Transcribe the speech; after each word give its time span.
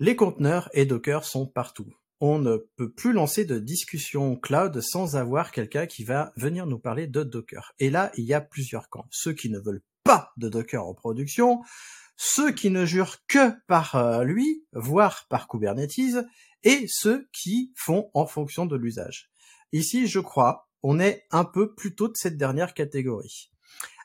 Les 0.00 0.16
conteneurs 0.16 0.68
et 0.72 0.86
Docker 0.86 1.24
sont 1.24 1.46
partout. 1.46 1.86
On 2.18 2.40
ne 2.40 2.56
peut 2.76 2.90
plus 2.90 3.12
lancer 3.12 3.44
de 3.44 3.60
discussion 3.60 4.34
cloud 4.34 4.80
sans 4.80 5.14
avoir 5.14 5.52
quelqu'un 5.52 5.86
qui 5.86 6.02
va 6.02 6.32
venir 6.36 6.66
nous 6.66 6.80
parler 6.80 7.06
de 7.06 7.22
Docker. 7.22 7.72
Et 7.78 7.90
là, 7.90 8.10
il 8.16 8.24
y 8.24 8.34
a 8.34 8.40
plusieurs 8.40 8.88
camps. 8.88 9.06
Ceux 9.10 9.34
qui 9.34 9.50
ne 9.50 9.60
veulent 9.60 9.84
pas 10.02 10.32
de 10.36 10.48
Docker 10.48 10.84
en 10.84 10.94
production, 10.94 11.60
ceux 12.16 12.50
qui 12.50 12.70
ne 12.70 12.84
jurent 12.84 13.18
que 13.28 13.52
par 13.68 13.94
euh, 13.94 14.24
lui, 14.24 14.66
voire 14.72 15.26
par 15.28 15.46
Kubernetes, 15.46 16.26
et 16.64 16.86
ceux 16.88 17.28
qui 17.32 17.72
font 17.76 18.10
en 18.14 18.26
fonction 18.26 18.66
de 18.66 18.76
l'usage. 18.76 19.30
Ici, 19.72 20.08
je 20.08 20.18
crois, 20.18 20.68
on 20.82 20.98
est 20.98 21.24
un 21.30 21.44
peu 21.44 21.72
plutôt 21.72 22.08
de 22.08 22.16
cette 22.16 22.36
dernière 22.36 22.74
catégorie. 22.74 23.52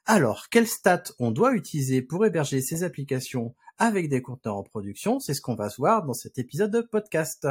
Alors, 0.05 0.49
quel 0.49 0.67
stat 0.67 1.03
on 1.17 1.31
doit 1.31 1.53
utiliser 1.53 2.03
pour 2.03 2.25
héberger 2.25 2.61
ces 2.61 2.83
applications 2.83 3.55
avec 3.79 4.09
des 4.09 4.21
conteneurs 4.21 4.57
en 4.57 4.63
production 4.63 5.19
C'est 5.19 5.33
ce 5.33 5.41
qu'on 5.41 5.55
va 5.55 5.69
se 5.69 5.77
voir 5.77 6.05
dans 6.05 6.13
cet 6.13 6.38
épisode 6.38 6.71
de 6.71 6.81
podcast. 6.81 7.47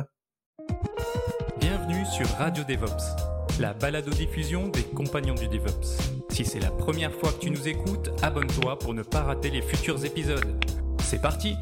Bienvenue 1.59 2.05
sur 2.05 2.27
Radio 2.37 2.63
DevOps, 2.65 3.59
la 3.59 3.73
balado-diffusion 3.73 4.69
des 4.69 4.85
compagnons 4.85 5.35
du 5.35 5.49
DevOps. 5.49 5.99
Si 6.31 6.45
c'est 6.45 6.61
la 6.61 6.71
première 6.71 7.13
fois 7.13 7.33
que 7.33 7.41
tu 7.41 7.51
nous 7.51 7.67
écoutes, 7.67 8.11
abonne-toi 8.23 8.79
pour 8.79 8.95
ne 8.95 9.03
pas 9.03 9.23
rater 9.23 9.51
les 9.51 9.63
futurs 9.63 10.05
épisodes. 10.05 10.65
C'est 11.03 11.21
parti 11.21 11.55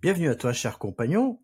Bienvenue 0.00 0.28
à 0.28 0.36
toi, 0.36 0.52
cher 0.52 0.78
compagnon, 0.78 1.40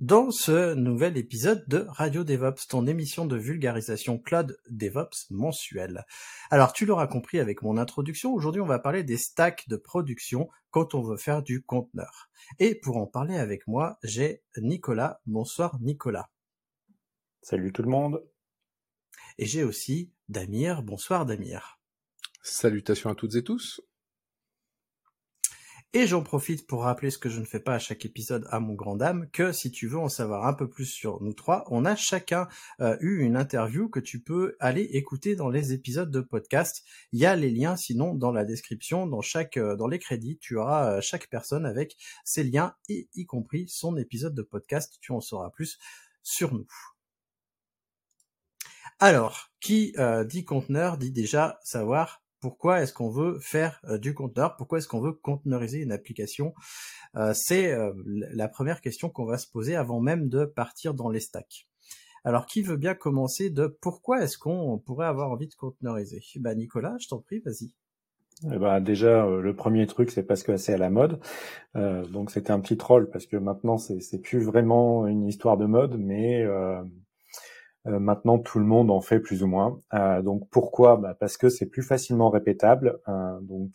dans 0.00 0.30
ce 0.30 0.74
nouvel 0.74 1.16
épisode 1.16 1.64
de 1.68 1.86
Radio 1.88 2.22
DevOps, 2.22 2.68
ton 2.68 2.86
émission 2.86 3.24
de 3.24 3.36
vulgarisation 3.36 4.18
cloud 4.18 4.58
DevOps 4.68 5.30
mensuelle. 5.30 6.04
Alors, 6.50 6.74
tu 6.74 6.84
l'auras 6.84 7.06
compris 7.06 7.38
avec 7.38 7.62
mon 7.62 7.78
introduction, 7.78 8.34
aujourd'hui 8.34 8.60
on 8.60 8.66
va 8.66 8.78
parler 8.78 9.04
des 9.04 9.16
stacks 9.16 9.66
de 9.68 9.76
production 9.76 10.48
quand 10.70 10.94
on 10.94 11.00
veut 11.00 11.16
faire 11.16 11.42
du 11.42 11.62
conteneur. 11.62 12.28
Et 12.58 12.74
pour 12.74 12.98
en 12.98 13.06
parler 13.06 13.36
avec 13.36 13.66
moi, 13.66 13.98
j'ai 14.02 14.42
Nicolas. 14.58 15.20
Bonsoir 15.24 15.78
Nicolas. 15.80 16.28
Salut 17.40 17.72
tout 17.72 17.82
le 17.82 17.88
monde. 17.88 18.22
Et 19.38 19.46
j'ai 19.46 19.64
aussi 19.64 20.12
Damir. 20.28 20.82
Bonsoir 20.82 21.24
Damir. 21.24 21.80
Salutations 22.42 23.10
à 23.10 23.14
toutes 23.14 23.34
et 23.36 23.42
tous. 23.42 23.80
Et 25.98 26.06
j'en 26.06 26.22
profite 26.22 26.66
pour 26.66 26.82
rappeler 26.82 27.10
ce 27.10 27.16
que 27.16 27.30
je 27.30 27.40
ne 27.40 27.46
fais 27.46 27.58
pas 27.58 27.76
à 27.76 27.78
chaque 27.78 28.04
épisode 28.04 28.46
à 28.50 28.60
mon 28.60 28.74
grand 28.74 28.96
dame, 28.96 29.30
que 29.30 29.50
si 29.50 29.70
tu 29.70 29.88
veux 29.88 29.98
en 29.98 30.10
savoir 30.10 30.46
un 30.46 30.52
peu 30.52 30.68
plus 30.68 30.84
sur 30.84 31.22
nous 31.22 31.32
trois, 31.32 31.64
on 31.68 31.86
a 31.86 31.96
chacun 31.96 32.48
euh, 32.82 32.98
eu 33.00 33.22
une 33.22 33.34
interview 33.34 33.88
que 33.88 33.98
tu 33.98 34.20
peux 34.20 34.58
aller 34.60 34.82
écouter 34.82 35.36
dans 35.36 35.48
les 35.48 35.72
épisodes 35.72 36.10
de 36.10 36.20
podcast. 36.20 36.84
Il 37.12 37.20
y 37.20 37.24
a 37.24 37.34
les 37.34 37.50
liens 37.50 37.76
sinon 37.76 38.12
dans 38.12 38.30
la 38.30 38.44
description, 38.44 39.06
dans 39.06 39.22
chaque 39.22 39.56
euh, 39.56 39.74
dans 39.74 39.86
les 39.86 39.98
crédits, 39.98 40.36
tu 40.36 40.58
auras 40.58 40.98
euh, 40.98 41.00
chaque 41.00 41.30
personne 41.30 41.64
avec 41.64 41.96
ses 42.26 42.44
liens 42.44 42.74
et 42.90 43.08
y 43.14 43.24
compris 43.24 43.66
son 43.66 43.96
épisode 43.96 44.34
de 44.34 44.42
podcast, 44.42 44.98
tu 45.00 45.12
en 45.12 45.22
sauras 45.22 45.48
plus 45.48 45.78
sur 46.22 46.52
nous. 46.52 46.66
Alors, 48.98 49.50
qui 49.60 49.94
dit 50.26 50.44
conteneur 50.44 50.98
dit 50.98 51.10
déjà 51.10 51.58
savoir 51.62 52.25
pourquoi 52.46 52.80
est-ce 52.80 52.92
qu'on 52.92 53.10
veut 53.10 53.40
faire 53.40 53.80
euh, 53.88 53.98
du 53.98 54.14
conteneur 54.14 54.54
Pourquoi 54.54 54.78
est-ce 54.78 54.86
qu'on 54.86 55.00
veut 55.00 55.10
conteneuriser 55.10 55.80
une 55.80 55.90
application 55.90 56.54
euh, 57.16 57.32
C'est 57.34 57.72
euh, 57.72 57.92
la 58.06 58.46
première 58.46 58.80
question 58.80 59.10
qu'on 59.10 59.24
va 59.24 59.36
se 59.36 59.50
poser 59.50 59.74
avant 59.74 59.98
même 59.98 60.28
de 60.28 60.44
partir 60.44 60.94
dans 60.94 61.10
les 61.10 61.18
stacks. 61.18 61.66
Alors, 62.22 62.46
qui 62.46 62.62
veut 62.62 62.76
bien 62.76 62.94
commencer 62.94 63.50
de 63.50 63.66
pourquoi 63.66 64.22
est-ce 64.22 64.38
qu'on 64.38 64.78
pourrait 64.78 65.08
avoir 65.08 65.32
envie 65.32 65.48
de 65.48 65.54
conteneuriser 65.56 66.20
Bah 66.36 66.54
Nicolas, 66.54 66.94
je 67.00 67.08
t'en 67.08 67.18
prie, 67.18 67.40
vas-y. 67.40 67.72
Eh 68.44 68.58
ben, 68.58 68.80
déjà, 68.80 69.26
le 69.26 69.56
premier 69.56 69.88
truc, 69.88 70.12
c'est 70.12 70.22
parce 70.22 70.44
que 70.44 70.56
c'est 70.56 70.74
à 70.74 70.78
la 70.78 70.90
mode. 70.90 71.18
donc, 71.74 72.30
c'était 72.30 72.52
un 72.52 72.60
petit 72.60 72.76
troll 72.76 73.10
parce 73.10 73.26
que 73.26 73.36
maintenant, 73.36 73.76
c'est 73.76 74.22
plus 74.22 74.38
vraiment 74.38 75.08
une 75.08 75.26
histoire 75.26 75.56
de 75.56 75.66
mode, 75.66 75.96
mais 75.98 76.44
maintenant, 77.86 78.38
tout 78.38 78.58
le 78.58 78.64
monde 78.64 78.90
en 78.90 79.00
fait 79.00 79.20
plus 79.20 79.42
ou 79.42 79.46
moins. 79.46 79.80
Euh, 79.94 80.22
donc 80.22 80.48
pourquoi? 80.50 80.96
Bah, 80.96 81.16
Parce 81.18 81.36
que 81.36 81.48
c'est 81.48 81.66
plus 81.66 81.82
facilement 81.82 82.30
répétable. 82.30 82.98
Euh, 83.08 83.40
donc 83.40 83.72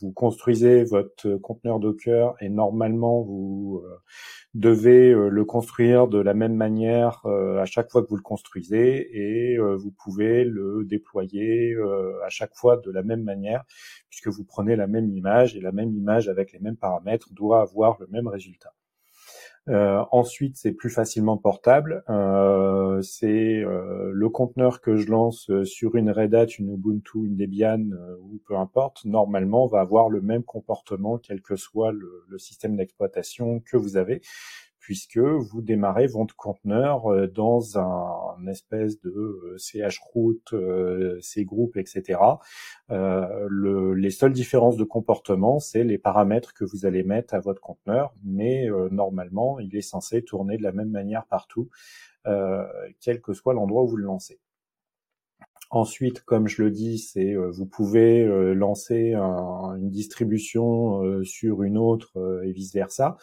vous 0.00 0.12
construisez 0.12 0.84
votre 0.84 1.36
conteneur 1.36 1.80
Docker 1.80 2.34
et 2.40 2.48
normalement 2.48 3.22
vous 3.22 3.82
devez 4.54 5.12
le 5.12 5.44
construire 5.44 6.08
de 6.08 6.18
la 6.18 6.34
même 6.34 6.54
manière 6.54 7.24
à 7.26 7.64
chaque 7.66 7.90
fois 7.90 8.02
que 8.02 8.08
vous 8.08 8.16
le 8.16 8.22
construisez 8.22 9.08
et 9.12 9.58
vous 9.58 9.92
pouvez 10.02 10.44
le 10.44 10.84
déployer 10.84 11.76
à 12.24 12.28
chaque 12.28 12.54
fois 12.54 12.76
de 12.78 12.90
la 12.90 13.02
même 13.02 13.22
manière 13.22 13.64
puisque 14.08 14.28
vous 14.28 14.44
prenez 14.44 14.76
la 14.76 14.86
même 14.86 15.10
image 15.10 15.56
et 15.56 15.60
la 15.60 15.72
même 15.72 15.92
image 15.94 16.28
avec 16.28 16.52
les 16.52 16.58
mêmes 16.58 16.76
paramètres 16.76 17.32
doit 17.32 17.60
avoir 17.60 17.98
le 18.00 18.06
même 18.08 18.28
résultat. 18.28 18.72
Euh, 19.68 20.04
ensuite, 20.12 20.56
c'est 20.56 20.72
plus 20.72 20.90
facilement 20.90 21.36
portable. 21.36 22.04
Euh, 22.08 23.02
c'est 23.02 23.62
euh, 23.62 24.10
le 24.12 24.28
conteneur 24.28 24.80
que 24.80 24.96
je 24.96 25.10
lance 25.10 25.50
sur 25.64 25.96
une 25.96 26.10
Red 26.10 26.34
Hat, 26.34 26.46
une 26.58 26.72
Ubuntu, 26.74 27.26
une 27.26 27.36
Debian 27.36 27.90
ou 28.20 28.40
peu 28.46 28.56
importe. 28.56 29.04
Normalement, 29.04 29.66
va 29.66 29.80
avoir 29.80 30.08
le 30.08 30.20
même 30.20 30.44
comportement 30.44 31.18
quel 31.18 31.42
que 31.42 31.56
soit 31.56 31.92
le 31.92 32.38
système 32.38 32.76
d'exploitation 32.76 33.60
que 33.60 33.76
vous 33.76 33.96
avez 33.96 34.22
puisque 34.86 35.18
vous 35.18 35.62
démarrez 35.62 36.06
votre 36.06 36.36
conteneur 36.36 37.12
euh, 37.12 37.26
dans 37.26 37.76
un, 37.76 38.46
espèce 38.46 39.00
de 39.00 39.10
euh, 39.10 39.88
chroot, 40.00 40.40
euh, 40.52 41.18
cgroup, 41.20 41.76
etc. 41.76 42.20
Le, 42.88 43.94
les 43.94 44.10
seules 44.10 44.32
différences 44.32 44.76
de 44.76 44.84
comportement, 44.84 45.58
c'est 45.58 45.82
les 45.82 45.98
paramètres 45.98 46.54
que 46.54 46.64
vous 46.64 46.86
allez 46.86 47.02
mettre 47.02 47.34
à 47.34 47.40
votre 47.40 47.60
conteneur, 47.60 48.14
mais 48.22 48.68
normalement, 48.92 49.58
il 49.58 49.74
est 49.74 49.80
censé 49.80 50.22
tourner 50.22 50.56
de 50.56 50.62
la 50.62 50.70
même 50.70 50.90
manière 50.90 51.26
partout, 51.26 51.68
quel 53.00 53.20
que 53.20 53.32
soit 53.32 53.54
l'endroit 53.54 53.82
où 53.82 53.88
vous 53.88 53.96
le 53.96 54.04
lancez. 54.04 54.38
Ensuite, 55.70 56.20
comme 56.20 56.46
je 56.46 56.62
le 56.62 56.70
dis, 56.70 56.98
c'est 56.98 57.34
euh, 57.34 57.50
vous 57.50 57.66
pouvez 57.66 58.22
euh, 58.22 58.54
lancer 58.54 59.14
une 59.14 59.90
distribution 59.90 61.02
euh, 61.02 61.24
sur 61.24 61.64
une 61.64 61.76
autre 61.76 62.12
et 62.44 62.52
vice 62.52 62.72
versa. 62.72 63.16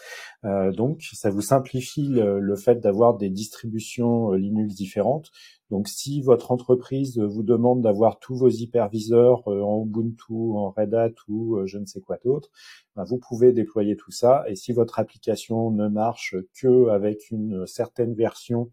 donc, 0.44 1.02
ça 1.14 1.30
vous 1.30 1.42
simplifie 1.42 2.08
le, 2.10 2.56
fait 2.56 2.80
d'avoir 2.80 3.18
des 3.18 3.30
distributions 3.30 4.32
Linux 4.32 4.76
différentes. 4.76 5.32
Donc, 5.72 5.88
si 5.88 6.22
votre 6.22 6.52
entreprise 6.52 7.18
vous 7.18 7.44
demande 7.44 7.82
d'avoir 7.82 8.20
tous 8.20 8.36
vos 8.36 8.50
hyperviseurs 8.50 9.48
en 9.48 9.84
Ubuntu, 9.86 10.34
en 10.34 10.72
Red 10.72 10.94
Hat 10.94 11.14
ou 11.28 11.66
je 11.66 11.78
ne 11.78 11.86
sais 11.86 12.02
quoi 12.02 12.18
d'autre, 12.24 12.50
ben, 12.96 13.04
vous 13.06 13.18
pouvez 13.18 13.54
déployer 13.54 13.96
tout 13.96 14.12
ça. 14.12 14.44
Et 14.48 14.56
si 14.56 14.74
votre 14.74 15.00
application 15.00 15.72
ne 15.72 15.88
marche 15.88 16.36
que 16.60 16.90
avec 16.90 17.32
une 17.32 17.66
certaine 17.68 18.14
version 18.14 18.70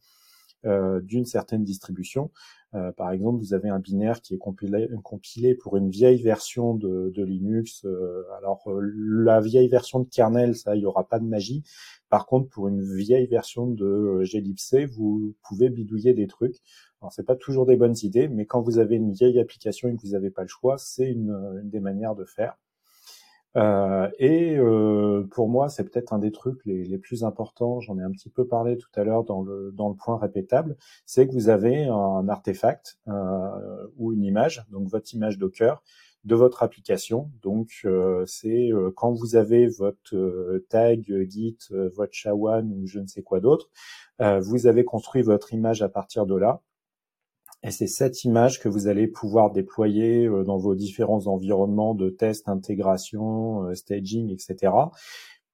d'une 0.64 1.24
certaine 1.24 1.64
distribution, 1.64 2.30
euh, 2.74 2.92
par 2.92 3.10
exemple, 3.10 3.40
vous 3.40 3.54
avez 3.54 3.68
un 3.68 3.80
binaire 3.80 4.20
qui 4.20 4.34
est 4.34 4.38
compilé, 4.38 5.54
pour 5.56 5.76
une 5.76 5.90
vieille 5.90 6.22
version 6.22 6.74
de, 6.74 7.22
Linux. 7.22 7.84
Euh, 7.84 8.24
alors, 8.38 8.62
euh, 8.68 8.80
la 9.04 9.40
vieille 9.40 9.68
version 9.68 10.00
de 10.00 10.08
kernel, 10.08 10.54
ça, 10.56 10.76
il 10.76 10.80
n'y 10.80 10.86
aura 10.86 11.08
pas 11.08 11.18
de 11.18 11.24
magie. 11.24 11.64
Par 12.08 12.26
contre, 12.26 12.48
pour 12.48 12.68
une 12.68 12.82
vieille 12.82 13.26
version 13.26 13.66
de 13.66 14.22
glibc, 14.24 14.90
vous 14.92 15.34
pouvez 15.42 15.68
bidouiller 15.68 16.14
des 16.14 16.26
trucs. 16.26 16.56
Alors, 17.00 17.12
c'est 17.12 17.26
pas 17.26 17.36
toujours 17.36 17.66
des 17.66 17.76
bonnes 17.76 17.96
idées, 18.02 18.28
mais 18.28 18.46
quand 18.46 18.60
vous 18.60 18.78
avez 18.78 18.96
une 18.96 19.12
vieille 19.12 19.40
application 19.40 19.88
et 19.88 19.96
que 19.96 20.00
vous 20.02 20.12
n'avez 20.12 20.30
pas 20.30 20.42
le 20.42 20.48
choix, 20.48 20.78
c'est 20.78 21.10
une 21.10 21.62
des 21.64 21.80
manières 21.80 22.14
de 22.14 22.24
faire. 22.24 22.56
Euh, 23.56 24.08
et 24.18 24.56
euh, 24.56 25.26
pour 25.30 25.48
moi, 25.48 25.68
c'est 25.68 25.84
peut-être 25.84 26.12
un 26.12 26.18
des 26.18 26.32
trucs 26.32 26.64
les, 26.64 26.98
plus 26.98 27.24
importants. 27.24 27.80
J'en 27.80 27.98
ai 27.98 28.02
un 28.02 28.10
petit 28.10 28.30
peu 28.30 28.46
parlé 28.46 28.76
tout 28.76 28.90
à 28.94 29.04
l'heure 29.04 29.24
dans 29.24 29.42
le 29.42 29.72
dans 29.72 29.88
le 29.88 29.94
point 29.94 30.18
répétable. 30.18 30.76
C'est 31.06 31.26
que 31.26 31.32
vous 31.32 31.48
avez 31.48 31.84
un 31.86 32.28
artefact 32.28 32.98
euh, 33.08 33.86
ou 33.96 34.12
une 34.12 34.24
image, 34.24 34.64
donc 34.70 34.88
votre 34.88 35.12
image 35.14 35.38
Docker 35.38 35.82
de 36.24 36.34
votre 36.34 36.62
application. 36.62 37.30
Donc 37.42 37.70
euh, 37.84 38.24
c'est 38.26 38.70
euh, 38.72 38.92
quand 38.94 39.12
vous 39.12 39.36
avez 39.36 39.66
votre 39.66 40.60
tag 40.68 41.04
Git, 41.28 41.58
votre 41.70 42.12
SHA-1 42.12 42.70
ou 42.70 42.86
je 42.86 43.00
ne 43.00 43.06
sais 43.06 43.22
quoi 43.22 43.40
d'autre, 43.40 43.70
vous 44.40 44.66
avez 44.66 44.84
construit 44.84 45.22
votre 45.22 45.54
image 45.54 45.82
à 45.82 45.88
partir 45.88 46.26
de 46.26 46.36
là. 46.36 46.62
Et 47.62 47.70
c'est 47.70 47.86
cette 47.86 48.24
image 48.24 48.58
que 48.58 48.70
vous 48.70 48.86
allez 48.88 49.06
pouvoir 49.06 49.50
déployer 49.52 50.26
euh, 50.26 50.44
dans 50.44 50.56
vos 50.56 50.74
différents 50.74 51.26
environnements 51.26 51.94
de 51.94 52.08
test, 52.08 52.48
intégration, 52.48 53.64
euh, 53.64 53.74
staging, 53.74 54.30
etc. 54.30 54.72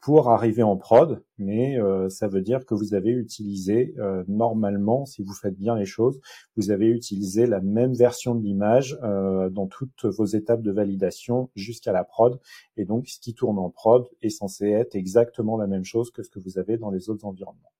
pour 0.00 0.30
arriver 0.30 0.62
en 0.62 0.76
prod. 0.76 1.24
Mais 1.38 1.80
euh, 1.80 2.08
ça 2.08 2.28
veut 2.28 2.42
dire 2.42 2.64
que 2.64 2.74
vous 2.74 2.94
avez 2.94 3.10
utilisé, 3.10 3.94
normalement, 4.28 5.04
si 5.04 5.22
vous 5.24 5.34
faites 5.34 5.58
bien 5.58 5.74
les 5.76 5.84
choses, 5.84 6.20
vous 6.56 6.70
avez 6.70 6.86
utilisé 6.86 7.46
la 7.46 7.60
même 7.60 7.94
version 7.94 8.36
de 8.36 8.42
l'image 8.42 8.96
dans 9.02 9.66
toutes 9.66 10.04
vos 10.04 10.26
étapes 10.26 10.62
de 10.62 10.70
validation 10.70 11.50
jusqu'à 11.56 11.92
la 11.92 12.04
prod. 12.04 12.38
Et 12.76 12.84
donc, 12.84 13.08
ce 13.08 13.18
qui 13.18 13.34
tourne 13.34 13.58
en 13.58 13.70
prod 13.70 14.08
est 14.22 14.30
censé 14.30 14.68
être 14.68 14.94
exactement 14.94 15.56
la 15.56 15.66
même 15.66 15.84
chose 15.84 16.12
que 16.12 16.22
ce 16.22 16.30
que 16.30 16.38
vous 16.38 16.58
avez 16.58 16.78
dans 16.78 16.90
les 16.90 17.10
autres 17.10 17.24
environnements. 17.24 17.72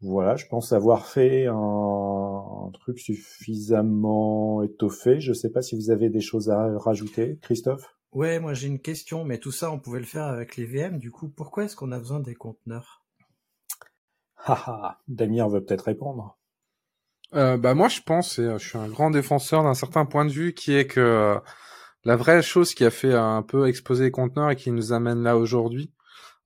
Voilà, 0.00 0.36
je 0.36 0.46
pense 0.46 0.72
avoir 0.72 1.06
fait 1.06 1.46
un, 1.46 2.70
truc 2.74 3.00
suffisamment 3.00 4.62
étoffé. 4.62 5.20
Je 5.20 5.30
ne 5.30 5.34
sais 5.34 5.50
pas 5.50 5.62
si 5.62 5.74
vous 5.74 5.90
avez 5.90 6.08
des 6.08 6.20
choses 6.20 6.50
à 6.50 6.78
rajouter, 6.78 7.38
Christophe? 7.42 7.96
Ouais, 8.12 8.38
moi 8.38 8.54
j'ai 8.54 8.68
une 8.68 8.80
question, 8.80 9.24
mais 9.24 9.38
tout 9.38 9.52
ça 9.52 9.70
on 9.70 9.78
pouvait 9.78 9.98
le 9.98 10.06
faire 10.06 10.24
avec 10.24 10.56
les 10.56 10.64
VM. 10.64 10.98
Du 10.98 11.10
coup, 11.10 11.28
pourquoi 11.28 11.64
est-ce 11.64 11.76
qu'on 11.76 11.92
a 11.92 11.98
besoin 11.98 12.20
des 12.20 12.34
conteneurs? 12.34 13.04
Haha, 14.36 15.00
Damien 15.08 15.48
veut 15.48 15.64
peut-être 15.64 15.82
répondre. 15.82 16.38
Euh, 17.34 17.58
bah 17.58 17.74
moi 17.74 17.88
je 17.88 18.00
pense, 18.00 18.38
et 18.38 18.48
je 18.58 18.68
suis 18.68 18.78
un 18.78 18.88
grand 18.88 19.10
défenseur 19.10 19.62
d'un 19.62 19.74
certain 19.74 20.06
point 20.06 20.24
de 20.24 20.30
vue, 20.30 20.54
qui 20.54 20.74
est 20.74 20.86
que 20.86 21.38
la 22.04 22.16
vraie 22.16 22.40
chose 22.40 22.72
qui 22.72 22.84
a 22.84 22.90
fait 22.90 23.12
un 23.12 23.42
peu 23.42 23.68
exploser 23.68 24.04
les 24.04 24.10
conteneurs 24.10 24.50
et 24.50 24.56
qui 24.56 24.70
nous 24.70 24.92
amène 24.92 25.22
là 25.22 25.36
aujourd'hui, 25.36 25.90
euh, 25.90 25.97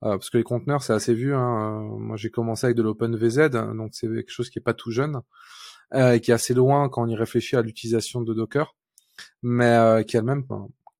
parce 0.03 0.29
que 0.29 0.37
les 0.37 0.43
conteneurs, 0.43 0.83
c'est 0.83 0.93
assez 0.93 1.13
vieux. 1.13 1.33
Hein. 1.33 1.81
Euh, 1.81 1.97
moi, 1.97 2.17
j'ai 2.17 2.29
commencé 2.29 2.65
avec 2.65 2.75
de 2.75 2.83
l'OpenVZ, 2.83 3.49
donc 3.49 3.91
c'est 3.93 4.07
quelque 4.07 4.31
chose 4.31 4.49
qui 4.49 4.59
est 4.59 4.61
pas 4.61 4.73
tout 4.73 4.91
jeune, 4.91 5.21
euh, 5.93 6.13
et 6.13 6.19
qui 6.19 6.31
est 6.31 6.33
assez 6.33 6.53
loin 6.53 6.89
quand 6.89 7.03
on 7.03 7.07
y 7.07 7.15
réfléchit 7.15 7.55
à 7.55 7.61
l'utilisation 7.61 8.21
de 8.21 8.33
Docker, 8.33 8.75
mais 9.41 10.03
qui 10.07 10.17
a 10.17 10.19
le 10.19 10.25
même, 10.25 10.45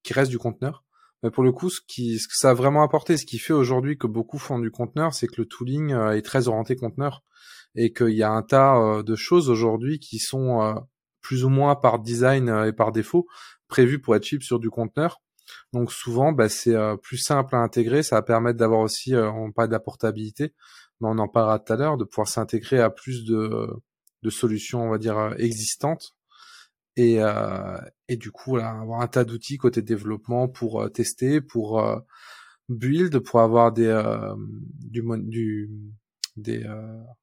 qui 0.04 0.14
reste 0.14 0.32
du 0.32 0.40
conteneur. 0.40 0.84
Mais 1.22 1.32
pour 1.32 1.44
le 1.44 1.52
coup, 1.52 1.70
ce, 1.70 1.80
qui, 1.86 2.20
ce 2.20 2.28
que 2.28 2.36
ça 2.36 2.52
a 2.52 2.54
vraiment 2.54 2.84
apporté, 2.84 3.18
ce 3.18 3.26
qui 3.26 3.40
fait 3.40 3.54
aujourd'hui 3.54 3.98
que 3.98 4.08
beaucoup 4.08 4.38
font 4.38 4.60
du 4.60 4.72
conteneur, 4.72 5.14
c'est 5.14 5.28
que 5.28 5.40
le 5.42 5.46
tooling 5.46 5.94
est 5.94 6.22
très 6.22 6.48
orienté 6.48 6.76
conteneur, 6.76 7.24
et 7.76 7.92
qu'il 7.92 8.10
y 8.10 8.24
a 8.24 8.32
un 8.32 8.44
tas 8.44 9.04
de 9.04 9.16
choses 9.16 9.50
aujourd'hui 9.50 10.00
qui 10.00 10.20
sont 10.20 10.82
plus 11.22 11.44
ou 11.44 11.50
moins 11.50 11.76
par 11.76 12.00
design 12.00 12.50
et 12.68 12.74
par 12.74 12.92
défaut 12.92 13.28
prévues 13.68 14.00
pour 14.00 14.16
être 14.16 14.24
cheap 14.24 14.44
sur 14.44 14.60
du 14.60 14.70
conteneur 14.70 15.22
donc 15.74 15.92
souvent, 15.92 16.32
bah, 16.32 16.50
c'est 16.50 16.76
euh, 16.76 16.96
plus 16.98 17.18
simple 17.18 17.56
à 17.56 17.60
intégrer. 17.60 18.04
Ça 18.04 18.18
va 18.18 18.22
permettre 18.22 18.60
d'avoir 18.60 18.82
aussi, 18.82 19.14
euh, 19.16 19.30
on 19.32 19.52
parle 19.52 19.70
de 19.70 19.74
la 19.74 19.80
portabilité, 19.80 20.54
mais 21.02 21.10
on 21.10 21.18
en 21.18 21.28
parlera 21.28 21.60
tout 21.60 21.74
à 21.74 21.76
l'heure, 21.76 21.98
de 21.98 22.04
pouvoir 22.04 22.28
s'intégrer 22.28 22.80
à 22.80 22.90
plus 22.90 23.26
de, 23.26 23.68
de 24.22 24.30
solutions, 24.30 24.84
on 24.84 24.90
va 24.92 24.98
dire, 24.98 25.18
euh, 25.18 25.34
existantes. 25.38 26.16
Et, 26.96 27.18
et 28.08 28.18
du 28.18 28.30
coup, 28.30 28.58
avoir 28.58 29.02
un 29.02 29.08
tas 29.08 29.24
d'outils 29.26 29.58
côté 29.58 29.82
développement 29.82 30.48
pour 30.48 30.92
tester, 30.92 31.42
pour 31.42 31.84
build, 32.70 33.18
pour 33.18 33.42
avoir 33.42 33.72
des, 33.72 34.00
du, 34.78 35.04
du, 35.24 35.72
des, 36.36 36.64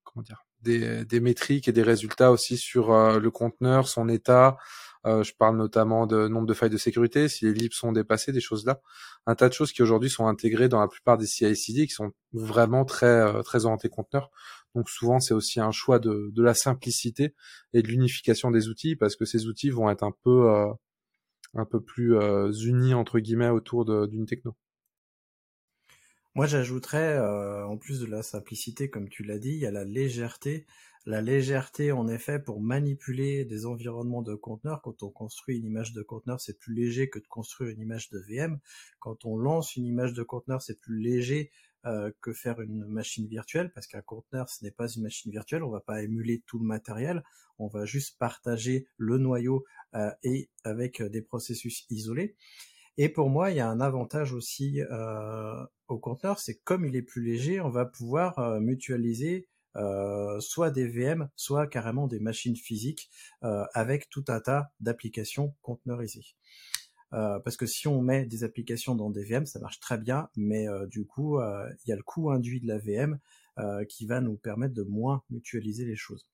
comment 0.02 0.24
dire, 0.24 0.44
des, 0.62 1.04
des 1.04 1.20
métriques 1.20 1.68
et 1.68 1.72
des 1.72 1.84
résultats 1.84 2.32
aussi 2.32 2.56
sur 2.56 2.90
le 2.92 3.30
conteneur, 3.30 3.86
son 3.86 4.08
état, 4.08 4.48
euh, 4.48 4.56
je 5.04 5.32
parle 5.32 5.56
notamment 5.56 6.06
de 6.06 6.28
nombre 6.28 6.46
de 6.46 6.54
failles 6.54 6.70
de 6.70 6.76
sécurité, 6.76 7.28
si 7.28 7.44
les 7.44 7.54
libs 7.54 7.72
sont 7.72 7.92
dépassés, 7.92 8.32
des 8.32 8.40
choses 8.40 8.66
là. 8.66 8.80
Un 9.26 9.34
tas 9.34 9.48
de 9.48 9.54
choses 9.54 9.72
qui 9.72 9.82
aujourd'hui 9.82 10.10
sont 10.10 10.26
intégrées 10.26 10.68
dans 10.68 10.80
la 10.80 10.88
plupart 10.88 11.16
des 11.18 11.26
CI/CD 11.26 11.86
qui 11.86 11.92
sont 11.92 12.12
vraiment 12.32 12.84
très 12.84 13.06
euh, 13.06 13.42
très 13.42 13.64
orientés 13.64 13.88
conteneurs. 13.88 14.30
Donc 14.74 14.88
souvent 14.88 15.20
c'est 15.20 15.34
aussi 15.34 15.60
un 15.60 15.72
choix 15.72 15.98
de, 15.98 16.30
de 16.32 16.42
la 16.42 16.54
simplicité 16.54 17.34
et 17.72 17.82
de 17.82 17.88
l'unification 17.88 18.50
des 18.50 18.68
outils 18.68 18.96
parce 18.96 19.16
que 19.16 19.24
ces 19.24 19.46
outils 19.46 19.70
vont 19.70 19.90
être 19.90 20.02
un 20.02 20.12
peu 20.22 20.50
euh, 20.50 20.72
un 21.54 21.64
peu 21.64 21.80
plus 21.80 22.14
unis 22.64 22.94
entre 22.94 23.18
guillemets 23.18 23.48
autour 23.48 23.84
d'une 24.06 24.26
techno. 24.26 24.54
Moi, 26.36 26.46
j'ajouterais, 26.46 27.18
en 27.64 27.76
plus 27.76 27.98
de 27.98 28.06
la 28.06 28.22
simplicité, 28.22 28.88
comme 28.88 29.08
tu 29.08 29.24
l'as 29.24 29.40
dit, 29.40 29.50
il 29.50 29.58
y 29.58 29.66
a 29.66 29.72
la 29.72 29.84
légèreté 29.84 30.64
la 31.06 31.22
légèreté 31.22 31.92
en 31.92 32.08
effet 32.08 32.38
pour 32.38 32.60
manipuler 32.60 33.44
des 33.44 33.66
environnements 33.66 34.22
de 34.22 34.34
conteneurs. 34.34 34.82
Quand 34.82 35.02
on 35.02 35.10
construit 35.10 35.58
une 35.58 35.64
image 35.64 35.92
de 35.92 36.02
conteneur, 36.02 36.40
c'est 36.40 36.58
plus 36.58 36.74
léger 36.74 37.08
que 37.08 37.18
de 37.18 37.26
construire 37.26 37.70
une 37.70 37.80
image 37.80 38.10
de 38.10 38.18
VM. 38.18 38.58
Quand 38.98 39.24
on 39.24 39.36
lance 39.36 39.76
une 39.76 39.86
image 39.86 40.12
de 40.12 40.22
conteneur, 40.22 40.60
c'est 40.60 40.78
plus 40.78 41.00
léger 41.00 41.50
euh, 41.86 42.12
que 42.20 42.34
faire 42.34 42.60
une 42.60 42.84
machine 42.84 43.26
virtuelle, 43.26 43.72
parce 43.72 43.86
qu'un 43.86 44.02
conteneur, 44.02 44.50
ce 44.50 44.62
n'est 44.62 44.70
pas 44.70 44.88
une 44.88 45.02
machine 45.02 45.32
virtuelle, 45.32 45.62
on 45.62 45.70
va 45.70 45.80
pas 45.80 46.02
émuler 46.02 46.42
tout 46.46 46.58
le 46.58 46.66
matériel, 46.66 47.24
on 47.58 47.68
va 47.68 47.86
juste 47.86 48.18
partager 48.18 48.86
le 48.98 49.16
noyau 49.16 49.64
euh, 49.94 50.10
et 50.22 50.50
avec 50.64 51.00
des 51.02 51.22
processus 51.22 51.86
isolés. 51.88 52.36
Et 52.98 53.08
pour 53.08 53.30
moi, 53.30 53.50
il 53.50 53.56
y 53.56 53.60
a 53.60 53.68
un 53.70 53.80
avantage 53.80 54.34
aussi 54.34 54.82
euh, 54.82 55.64
au 55.88 55.98
conteneur, 55.98 56.38
c'est 56.38 56.56
comme 56.56 56.84
il 56.84 56.94
est 56.96 57.02
plus 57.02 57.24
léger, 57.24 57.62
on 57.62 57.70
va 57.70 57.86
pouvoir 57.86 58.60
mutualiser 58.60 59.48
euh, 59.76 60.40
soit 60.40 60.70
des 60.70 60.88
VM, 60.88 61.28
soit 61.36 61.66
carrément 61.66 62.08
des 62.08 62.18
machines 62.18 62.56
physiques 62.56 63.08
euh, 63.44 63.64
avec 63.72 64.08
tout 64.10 64.24
un 64.28 64.40
tas 64.40 64.72
d'applications 64.80 65.54
conteneurisées. 65.62 66.26
Euh, 67.12 67.38
parce 67.40 67.56
que 67.56 67.66
si 67.66 67.88
on 67.88 68.02
met 68.02 68.24
des 68.24 68.44
applications 68.44 68.94
dans 68.94 69.10
des 69.10 69.24
VM, 69.24 69.46
ça 69.46 69.60
marche 69.60 69.80
très 69.80 69.98
bien, 69.98 70.28
mais 70.36 70.66
du 70.88 71.06
coup, 71.06 71.40
il 71.40 71.88
y 71.88 71.92
a 71.92 71.96
le 71.96 72.02
coût 72.02 72.30
induit 72.30 72.60
de 72.60 72.68
la 72.68 72.78
VM 72.78 73.18
qui 73.88 74.06
va 74.06 74.20
nous 74.20 74.36
permettre 74.36 74.74
de 74.74 74.82
moins 74.82 75.22
mutualiser 75.30 75.84
les 75.84 75.96
choses. 75.96 76.26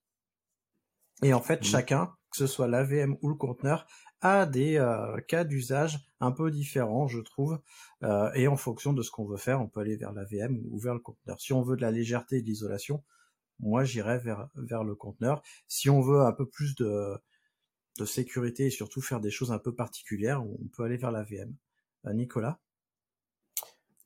Et 1.23 1.32
en 1.32 1.41
fait, 1.41 1.62
mmh. 1.62 1.65
chacun, 1.65 2.15
que 2.31 2.37
ce 2.37 2.47
soit 2.47 2.69
la 2.69 2.85
VM 2.85 3.17
ou 3.23 3.29
le 3.29 3.35
conteneur, 3.35 3.87
a 4.21 4.44
des 4.44 4.82
cas 5.29 5.44
d'usage 5.44 6.11
un 6.21 6.31
peu 6.31 6.50
différents, 6.50 7.06
je 7.09 7.21
trouve. 7.21 7.59
et 8.35 8.49
en 8.49 8.56
fonction 8.56 8.93
de 8.93 9.03
ce 9.03 9.11
qu'on 9.11 9.25
veut 9.25 9.39
faire, 9.39 9.62
on 9.62 9.69
peut 9.69 9.81
aller 9.81 9.97
vers 9.97 10.12
la 10.12 10.25
VM 10.25 10.61
ou 10.71 10.79
vers 10.79 10.94
le 10.94 11.00
conteneur. 11.00 11.41
Si 11.41 11.55
on 11.55 11.62
veut 11.62 11.77
de 11.77 11.82
la 11.82 11.91
légèreté 11.91 12.37
et 12.37 12.43
de 12.43 12.47
l'isolation, 12.47 13.03
moi 13.61 13.85
j'irais 13.85 14.19
vers, 14.19 14.49
vers 14.56 14.85
le 14.85 14.94
conteneur. 14.94 15.43
Si 15.69 15.91
on 15.91 16.00
veut 16.00 16.20
un 16.20 16.32
peu 16.32 16.47
plus 16.47 16.75
de, 16.76 17.17
de 17.99 18.05
sécurité 18.05 18.67
et 18.67 18.70
surtout 18.70 19.00
faire 19.00 19.20
des 19.20 19.31
choses 19.31 19.53
un 19.53 19.58
peu 19.58 19.75
particulières, 19.75 20.43
on 20.44 20.69
peut 20.76 20.85
aller 20.85 20.97
vers 20.97 21.12
la 21.12 21.23
VM. 21.23 21.55
Euh, 22.06 22.12
Nicolas? 22.12 22.58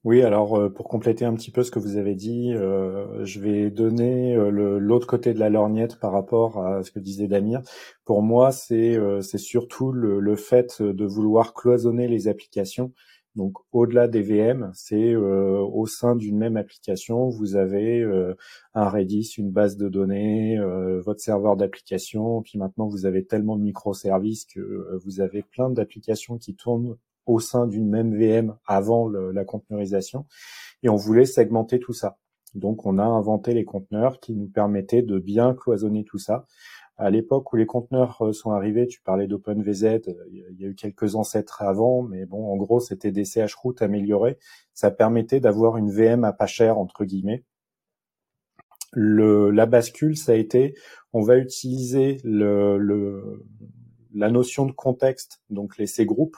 Oui, 0.03 0.23
alors 0.23 0.59
euh, 0.59 0.71
pour 0.71 0.89
compléter 0.89 1.27
un 1.27 1.35
petit 1.35 1.51
peu 1.51 1.63
ce 1.63 1.71
que 1.71 1.79
vous 1.79 1.99
avez 1.99 2.15
dit, 2.15 2.55
euh, 2.55 3.23
je 3.27 3.39
vais 3.39 3.71
donner 3.71 4.35
l'autre 4.51 5.07
côté 5.07 5.35
de 5.35 5.39
la 5.39 5.51
lorgnette 5.51 5.99
par 5.99 6.13
rapport 6.13 6.65
à 6.65 6.83
ce 6.83 6.91
que 6.91 6.99
disait 6.99 7.29
Damir. 7.29 7.61
Pour 8.07 8.23
moi, 8.23 8.51
c'est 8.51 8.99
c'est 9.21 9.39
surtout 9.39 9.93
le, 9.93 10.21
le, 10.21 10.37
fait 10.37 10.81
de 10.81 11.05
vouloir 11.05 11.53
cloisonner 11.53 12.09
les 12.09 12.29
applications 12.29 12.93
donc 13.37 13.59
au-delà 13.71 14.09
des 14.09 14.23
VM, 14.23 14.73
c'est 14.75 15.13
euh, 15.15 15.61
au 15.61 15.87
sein 15.87 16.17
d'une 16.17 16.37
même 16.37 16.57
application, 16.57 17.29
vous 17.29 17.55
avez 17.55 18.01
euh, 18.01 18.35
un 18.75 18.89
Redis, 18.89 19.35
une 19.39 19.53
base 19.53 19.77
de 19.77 19.89
données, 19.89 20.59
euh, 20.59 21.01
votre 21.01 21.21
serveur 21.21 21.57
d'application, 21.57 22.43
puis 22.43 22.59
maintenant 22.59 22.89
vous 22.89 23.07
avez 23.07 23.25
tellement 23.25 23.57
de 23.57 23.63
microservices 23.63 24.47
que 24.47 24.99
vous 25.05 25.21
avez 25.21 25.43
plein 25.43 25.71
d'applications 25.71 26.39
qui 26.39 26.57
tournent 26.57 26.97
au 27.27 27.39
sein 27.39 27.69
d'une 27.69 27.89
même 27.89 28.17
VM 28.17 28.57
avant 28.67 29.09
la 29.09 29.45
conteneurisation, 29.45 30.27
et 30.83 30.89
on 30.89 30.97
voulait 30.97 31.27
segmenter 31.27 31.79
tout 31.79 31.93
ça. 31.93 32.19
Donc 32.57 32.85
on 32.85 32.99
a 32.99 33.05
inventé 33.05 33.55
les 33.55 33.65
conteneurs 33.65 34.19
qui 34.19 34.35
nous 34.35 34.49
permettaient 34.49 35.03
de 35.03 35.21
bien 35.21 35.55
cloisonner 35.55 36.03
tout 36.05 36.19
ça 36.19 36.47
à 37.01 37.11
l'époque 37.11 37.53
où 37.53 37.57
les 37.57 37.65
conteneurs 37.67 38.21
euh, 38.21 38.33
sont 38.33 38.51
arrivés, 38.51 38.87
tu 38.87 39.01
parlais 39.01 39.27
d'OpenVZ, 39.27 39.85
euh, 39.85 40.01
il 40.31 40.61
y 40.61 40.65
a 40.65 40.69
eu 40.69 40.75
quelques 40.75 41.15
ancêtres 41.15 41.63
avant, 41.63 42.03
mais 42.03 42.27
bon, 42.27 42.53
en 42.53 42.57
gros, 42.57 42.79
c'était 42.79 43.11
des 43.11 43.25
CH 43.25 43.55
routes 43.55 43.81
améliorés. 43.81 44.39
Ça 44.75 44.91
permettait 44.91 45.41
d'avoir 45.41 45.79
une 45.79 45.91
VM 45.91 46.25
à 46.25 46.33
pas 46.35 46.47
cher, 46.47 46.79
entre 46.79 47.05
guillemets. 47.05 47.43
Le, 48.93 49.51
la 49.51 49.65
bascule, 49.67 50.17
ça 50.17 50.33
a 50.33 50.35
été, 50.35 50.75
on 51.13 51.23
va 51.23 51.39
utiliser 51.39 52.19
la 52.25 52.79
notion 54.31 54.67
de 54.67 54.73
contexte, 54.73 55.41
donc 55.49 55.79
les 55.79 55.87
C 55.87 56.05
groupes 56.05 56.37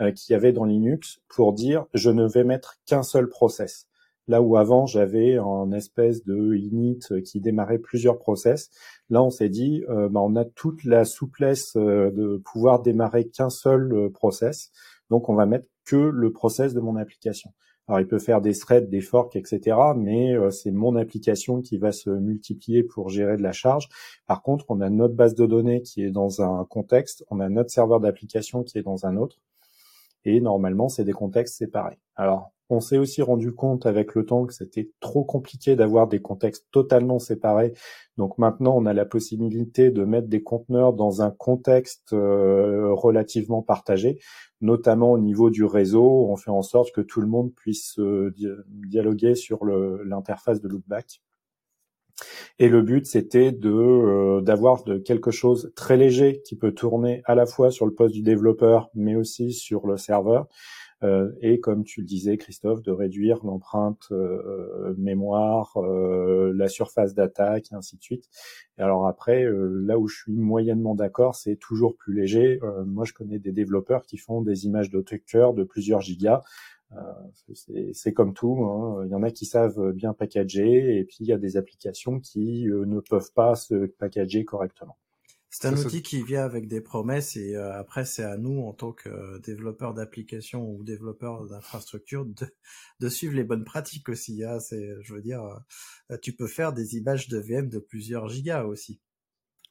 euh, 0.00 0.12
qu'il 0.12 0.32
y 0.32 0.36
avait 0.36 0.52
dans 0.52 0.64
Linux, 0.64 1.22
pour 1.28 1.54
dire 1.54 1.86
je 1.92 2.10
ne 2.10 2.26
vais 2.26 2.44
mettre 2.44 2.76
qu'un 2.86 3.02
seul 3.02 3.28
process. 3.28 3.88
Là 4.26 4.40
où 4.40 4.56
avant 4.56 4.86
j'avais 4.86 5.36
un 5.36 5.70
espèce 5.72 6.24
de 6.24 6.54
init 6.54 6.98
qui 7.24 7.40
démarrait 7.40 7.78
plusieurs 7.78 8.18
process, 8.18 8.70
là 9.10 9.22
on 9.22 9.30
s'est 9.30 9.50
dit 9.50 9.84
euh, 9.90 10.08
bah, 10.08 10.20
on 10.22 10.34
a 10.34 10.46
toute 10.46 10.84
la 10.84 11.04
souplesse 11.04 11.76
euh, 11.76 12.10
de 12.10 12.38
pouvoir 12.38 12.80
démarrer 12.80 13.28
qu'un 13.28 13.50
seul 13.50 13.92
euh, 13.92 14.08
process, 14.08 14.70
donc 15.10 15.28
on 15.28 15.34
va 15.34 15.44
mettre 15.44 15.68
que 15.84 15.96
le 15.96 16.32
process 16.32 16.72
de 16.72 16.80
mon 16.80 16.96
application. 16.96 17.50
Alors 17.86 18.00
il 18.00 18.06
peut 18.06 18.18
faire 18.18 18.40
des 18.40 18.54
threads, 18.54 18.88
des 18.88 19.02
forks, 19.02 19.36
etc. 19.36 19.76
Mais 19.94 20.34
c'est 20.50 20.70
mon 20.70 20.96
application 20.96 21.60
qui 21.60 21.76
va 21.76 21.92
se 21.92 22.08
multiplier 22.08 22.82
pour 22.82 23.10
gérer 23.10 23.36
de 23.36 23.42
la 23.42 23.52
charge. 23.52 23.90
Par 24.26 24.40
contre, 24.40 24.64
on 24.70 24.80
a 24.80 24.88
notre 24.88 25.12
base 25.12 25.34
de 25.34 25.44
données 25.44 25.82
qui 25.82 26.02
est 26.02 26.10
dans 26.10 26.40
un 26.40 26.64
contexte, 26.64 27.26
on 27.28 27.40
a 27.40 27.50
notre 27.50 27.68
serveur 27.68 28.00
d'application 28.00 28.62
qui 28.62 28.78
est 28.78 28.82
dans 28.82 29.04
un 29.04 29.18
autre. 29.18 29.36
Et 30.24 30.40
normalement, 30.40 30.88
c'est 30.88 31.04
des 31.04 31.12
contextes 31.12 31.56
séparés. 31.58 31.98
Alors, 32.16 32.53
On 32.70 32.80
s'est 32.80 32.96
aussi 32.96 33.20
rendu 33.20 33.52
compte 33.52 33.84
avec 33.84 34.14
le 34.14 34.24
temps 34.24 34.46
que 34.46 34.54
c'était 34.54 34.90
trop 35.00 35.22
compliqué 35.22 35.76
d'avoir 35.76 36.08
des 36.08 36.20
contextes 36.20 36.66
totalement 36.70 37.18
séparés. 37.18 37.74
Donc 38.16 38.38
maintenant, 38.38 38.74
on 38.76 38.86
a 38.86 38.94
la 38.94 39.04
possibilité 39.04 39.90
de 39.90 40.04
mettre 40.04 40.28
des 40.28 40.42
conteneurs 40.42 40.94
dans 40.94 41.20
un 41.20 41.30
contexte 41.30 42.12
euh, 42.14 42.92
relativement 42.94 43.62
partagé, 43.62 44.18
notamment 44.60 45.12
au 45.12 45.18
niveau 45.18 45.50
du 45.50 45.64
réseau. 45.64 46.26
On 46.30 46.36
fait 46.36 46.50
en 46.50 46.62
sorte 46.62 46.92
que 46.92 47.02
tout 47.02 47.20
le 47.20 47.26
monde 47.26 47.52
puisse 47.54 47.98
euh, 47.98 48.34
dialoguer 48.68 49.34
sur 49.34 49.64
l'interface 49.66 50.60
de 50.62 50.68
loopback. 50.68 51.20
Et 52.58 52.68
le 52.68 52.82
but, 52.82 53.06
c'était 53.06 53.56
euh, 53.64 54.40
d'avoir 54.40 54.84
quelque 55.04 55.30
chose 55.30 55.72
très 55.74 55.96
léger 55.96 56.40
qui 56.44 56.56
peut 56.56 56.72
tourner 56.72 57.22
à 57.24 57.34
la 57.34 57.46
fois 57.46 57.70
sur 57.70 57.86
le 57.86 57.92
poste 57.92 58.14
du 58.14 58.22
développeur, 58.22 58.90
mais 58.94 59.16
aussi 59.16 59.52
sur 59.52 59.86
le 59.86 59.96
serveur. 59.96 60.46
Euh, 61.04 61.30
et 61.40 61.60
comme 61.60 61.84
tu 61.84 62.00
le 62.00 62.06
disais, 62.06 62.36
Christophe, 62.36 62.82
de 62.82 62.90
réduire 62.90 63.44
l'empreinte 63.44 64.08
euh, 64.10 64.94
mémoire, 64.98 65.78
la 65.78 66.68
surface 66.68 67.14
d'attaque, 67.14 67.70
et 67.70 67.74
ainsi 67.76 67.96
de 67.96 68.02
suite. 68.02 68.28
Et 68.78 68.82
alors 68.82 69.06
après, 69.06 69.46
là 69.48 69.98
où 69.98 70.08
je 70.08 70.16
suis 70.16 70.32
moyennement 70.32 70.96
d'accord, 70.96 71.36
c'est 71.36 71.56
toujours 71.56 71.96
plus 71.96 72.14
léger. 72.14 72.58
moi, 72.86 73.04
je 73.04 73.12
connais 73.12 73.38
des 73.38 73.52
développeurs 73.52 74.04
qui 74.06 74.16
font 74.16 74.42
des 74.42 74.66
images 74.66 74.90
de 74.90 75.04
de 75.52 75.62
plusieurs 75.62 76.00
gigas. 76.00 76.42
Euh, 76.92 77.54
c'est 77.92 78.12
comme 78.12 78.34
tout, 78.34 78.64
hein. 78.64 79.04
il 79.04 79.10
y 79.10 79.14
en 79.14 79.22
a 79.22 79.30
qui 79.30 79.46
savent 79.46 79.92
bien 79.92 80.12
packager 80.12 80.98
et 80.98 81.04
puis 81.04 81.16
il 81.20 81.26
y 81.26 81.32
a 81.32 81.38
des 81.38 81.56
applications 81.56 82.20
qui 82.20 82.68
euh, 82.68 82.84
ne 82.84 83.00
peuvent 83.00 83.32
pas 83.34 83.54
se 83.54 83.86
packager 83.86 84.44
correctement. 84.44 84.96
C'est 85.56 85.68
un 85.68 85.76
outil 85.76 86.02
qui 86.02 86.22
vient 86.22 86.44
avec 86.44 86.66
des 86.66 86.80
promesses 86.80 87.36
et 87.36 87.54
euh, 87.54 87.78
après 87.78 88.04
c'est 88.04 88.24
à 88.24 88.36
nous 88.36 88.62
en 88.62 88.72
tant 88.72 88.92
que 88.92 89.38
développeurs 89.38 89.94
d'applications 89.94 90.68
ou 90.68 90.82
développeurs 90.82 91.46
d'infrastructures 91.46 92.24
de, 92.24 92.46
de, 92.98 93.08
suivre 93.08 93.34
les 93.34 93.44
bonnes 93.44 93.64
pratiques 93.64 94.08
aussi. 94.08 94.42
Hein. 94.42 94.58
C'est, 94.58 94.96
je 95.02 95.14
veux 95.14 95.22
dire, 95.22 95.42
tu 96.22 96.32
peux 96.32 96.48
faire 96.48 96.72
des 96.72 96.96
images 96.96 97.28
de 97.28 97.38
VM 97.38 97.68
de 97.68 97.78
plusieurs 97.78 98.28
gigas 98.28 98.64
aussi. 98.64 99.00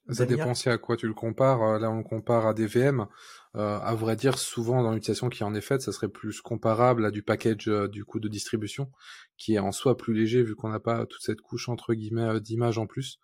Ça 0.09 0.25
dépend 0.25 0.51
aussi 0.51 0.69
à 0.69 0.77
quoi 0.77 0.97
tu 0.97 1.07
le 1.07 1.13
compares. 1.13 1.79
Là, 1.79 1.89
on 1.89 1.97
le 1.97 2.03
compare 2.03 2.45
à 2.45 2.53
des 2.53 2.67
VM. 2.67 3.07
Euh, 3.55 3.79
à 3.79 3.95
vrai 3.95 4.15
dire, 4.15 4.37
souvent 4.37 4.83
dans 4.83 4.91
l'utilisation 4.91 5.29
qui 5.29 5.43
en 5.43 5.53
est 5.53 5.61
faite, 5.61 5.81
ça 5.81 5.91
serait 5.91 6.09
plus 6.09 6.41
comparable 6.41 7.05
à 7.05 7.11
du 7.11 7.23
package 7.23 7.67
euh, 7.69 7.87
du 7.87 8.03
coup 8.03 8.19
de 8.19 8.27
distribution, 8.27 8.91
qui 9.37 9.53
est 9.53 9.59
en 9.59 9.71
soi 9.71 9.95
plus 9.95 10.13
léger 10.13 10.43
vu 10.43 10.55
qu'on 10.55 10.69
n'a 10.69 10.79
pas 10.79 11.05
toute 11.05 11.21
cette 11.21 11.39
couche 11.39 11.69
entre 11.69 11.93
guillemets 11.93 12.23
euh, 12.23 12.39
d'images 12.39 12.79
en 12.79 12.87
plus. 12.87 13.19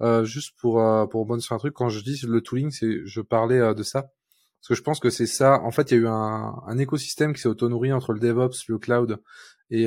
Euh, 0.00 0.24
juste 0.24 0.54
pour 0.58 0.82
pour 1.10 1.26
bonne 1.26 1.40
sur 1.40 1.54
un 1.54 1.58
truc, 1.58 1.74
quand 1.74 1.88
je 1.88 2.02
dis 2.02 2.20
le 2.26 2.40
tooling, 2.40 2.70
c'est 2.70 3.04
je 3.04 3.20
parlais 3.20 3.74
de 3.74 3.82
ça 3.82 4.02
parce 4.02 4.68
que 4.68 4.74
je 4.74 4.82
pense 4.82 5.00
que 5.00 5.10
c'est 5.10 5.26
ça. 5.26 5.60
En 5.62 5.72
fait, 5.72 5.90
il 5.90 5.94
y 5.94 5.96
a 5.98 6.00
eu 6.02 6.06
un, 6.06 6.54
un 6.66 6.78
écosystème 6.78 7.32
qui 7.34 7.40
s'est 7.40 7.48
auto-nourri 7.48 7.92
entre 7.92 8.12
le 8.12 8.20
DevOps, 8.20 8.68
le 8.68 8.78
cloud 8.78 9.18
et, 9.70 9.84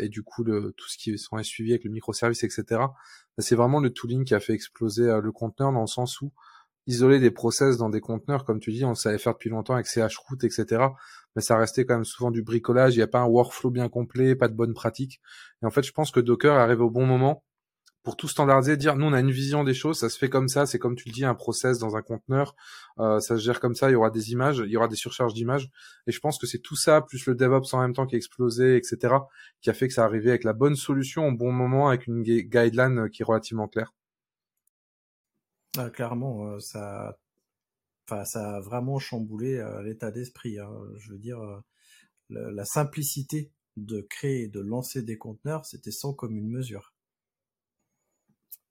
et 0.00 0.08
du 0.08 0.22
coup 0.22 0.44
le, 0.44 0.72
tout 0.76 0.88
ce 0.88 0.98
qui 0.98 1.18
sont 1.18 1.42
suivi 1.42 1.72
avec 1.72 1.84
le 1.84 1.90
microservice, 1.90 2.44
etc. 2.44 2.82
C'est 3.38 3.56
vraiment 3.56 3.80
le 3.80 3.90
tooling 3.90 4.24
qui 4.24 4.34
a 4.34 4.40
fait 4.40 4.52
exploser 4.52 5.04
le 5.22 5.32
conteneur 5.32 5.72
dans 5.72 5.80
le 5.80 5.86
sens 5.86 6.20
où 6.20 6.32
isoler 6.86 7.20
des 7.20 7.30
process 7.30 7.76
dans 7.76 7.88
des 7.88 8.00
conteneurs, 8.00 8.44
comme 8.44 8.58
tu 8.60 8.72
dis, 8.72 8.84
on 8.84 8.94
savait 8.94 9.18
faire 9.18 9.34
depuis 9.34 9.50
longtemps 9.50 9.74
avec 9.74 9.86
CHRoot, 9.86 10.42
etc. 10.44 10.88
Mais 11.36 11.42
ça 11.42 11.56
restait 11.56 11.84
quand 11.84 11.94
même 11.94 12.04
souvent 12.04 12.30
du 12.30 12.42
bricolage, 12.42 12.94
il 12.94 12.98
n'y 12.98 13.02
a 13.02 13.06
pas 13.06 13.20
un 13.20 13.26
workflow 13.26 13.70
bien 13.70 13.88
complet, 13.88 14.34
pas 14.34 14.48
de 14.48 14.54
bonnes 14.54 14.74
pratiques. 14.74 15.20
Et 15.62 15.66
en 15.66 15.70
fait, 15.70 15.82
je 15.82 15.92
pense 15.92 16.10
que 16.10 16.20
Docker 16.20 16.54
arrive 16.54 16.80
au 16.80 16.90
bon 16.90 17.06
moment 17.06 17.44
pour 18.02 18.16
tout 18.16 18.28
standardiser, 18.28 18.76
dire 18.76 18.96
nous 18.96 19.06
on 19.06 19.12
a 19.12 19.20
une 19.20 19.30
vision 19.30 19.62
des 19.64 19.74
choses, 19.74 19.98
ça 19.98 20.08
se 20.08 20.18
fait 20.18 20.28
comme 20.28 20.48
ça, 20.48 20.66
c'est 20.66 20.78
comme 20.78 20.96
tu 20.96 21.08
le 21.08 21.12
dis, 21.12 21.24
un 21.24 21.34
process 21.34 21.78
dans 21.78 21.96
un 21.96 22.02
conteneur, 22.02 22.54
euh, 22.98 23.20
ça 23.20 23.36
se 23.36 23.42
gère 23.42 23.60
comme 23.60 23.74
ça, 23.74 23.90
il 23.90 23.92
y 23.92 23.96
aura 23.96 24.10
des 24.10 24.32
images, 24.32 24.62
il 24.64 24.70
y 24.70 24.76
aura 24.76 24.88
des 24.88 24.96
surcharges 24.96 25.34
d'images, 25.34 25.70
et 26.06 26.12
je 26.12 26.20
pense 26.20 26.38
que 26.38 26.46
c'est 26.46 26.60
tout 26.60 26.76
ça, 26.76 27.02
plus 27.02 27.26
le 27.26 27.34
DevOps 27.34 27.74
en 27.74 27.80
même 27.80 27.92
temps 27.92 28.06
qui 28.06 28.14
a 28.14 28.18
explosé, 28.18 28.76
etc., 28.76 29.14
qui 29.60 29.70
a 29.70 29.74
fait 29.74 29.88
que 29.88 29.94
ça 29.94 30.04
arrivait 30.04 30.30
avec 30.30 30.44
la 30.44 30.52
bonne 30.54 30.76
solution 30.76 31.28
au 31.28 31.32
bon 31.32 31.52
moment, 31.52 31.88
avec 31.88 32.06
une 32.06 32.22
guideline 32.22 33.10
qui 33.10 33.22
est 33.22 33.24
relativement 33.24 33.68
claire. 33.68 33.92
Ah, 35.78 35.88
clairement, 35.90 36.46
euh, 36.48 36.58
ça, 36.58 37.16
enfin, 38.06 38.24
ça 38.24 38.56
a 38.56 38.60
vraiment 38.60 38.98
chamboulé 38.98 39.56
euh, 39.58 39.82
l'état 39.82 40.10
d'esprit. 40.10 40.58
Hein. 40.58 40.68
Je 40.98 41.12
veux 41.12 41.18
dire, 41.18 41.40
euh, 41.40 41.60
la, 42.28 42.64
simplicité 42.64 43.52
de 43.76 44.00
créer 44.00 44.44
et 44.44 44.48
de 44.48 44.60
lancer 44.60 45.02
des 45.02 45.16
conteneurs, 45.16 45.66
c'était 45.66 45.92
sans 45.92 46.12
commune 46.12 46.48
mesure. 46.48 46.89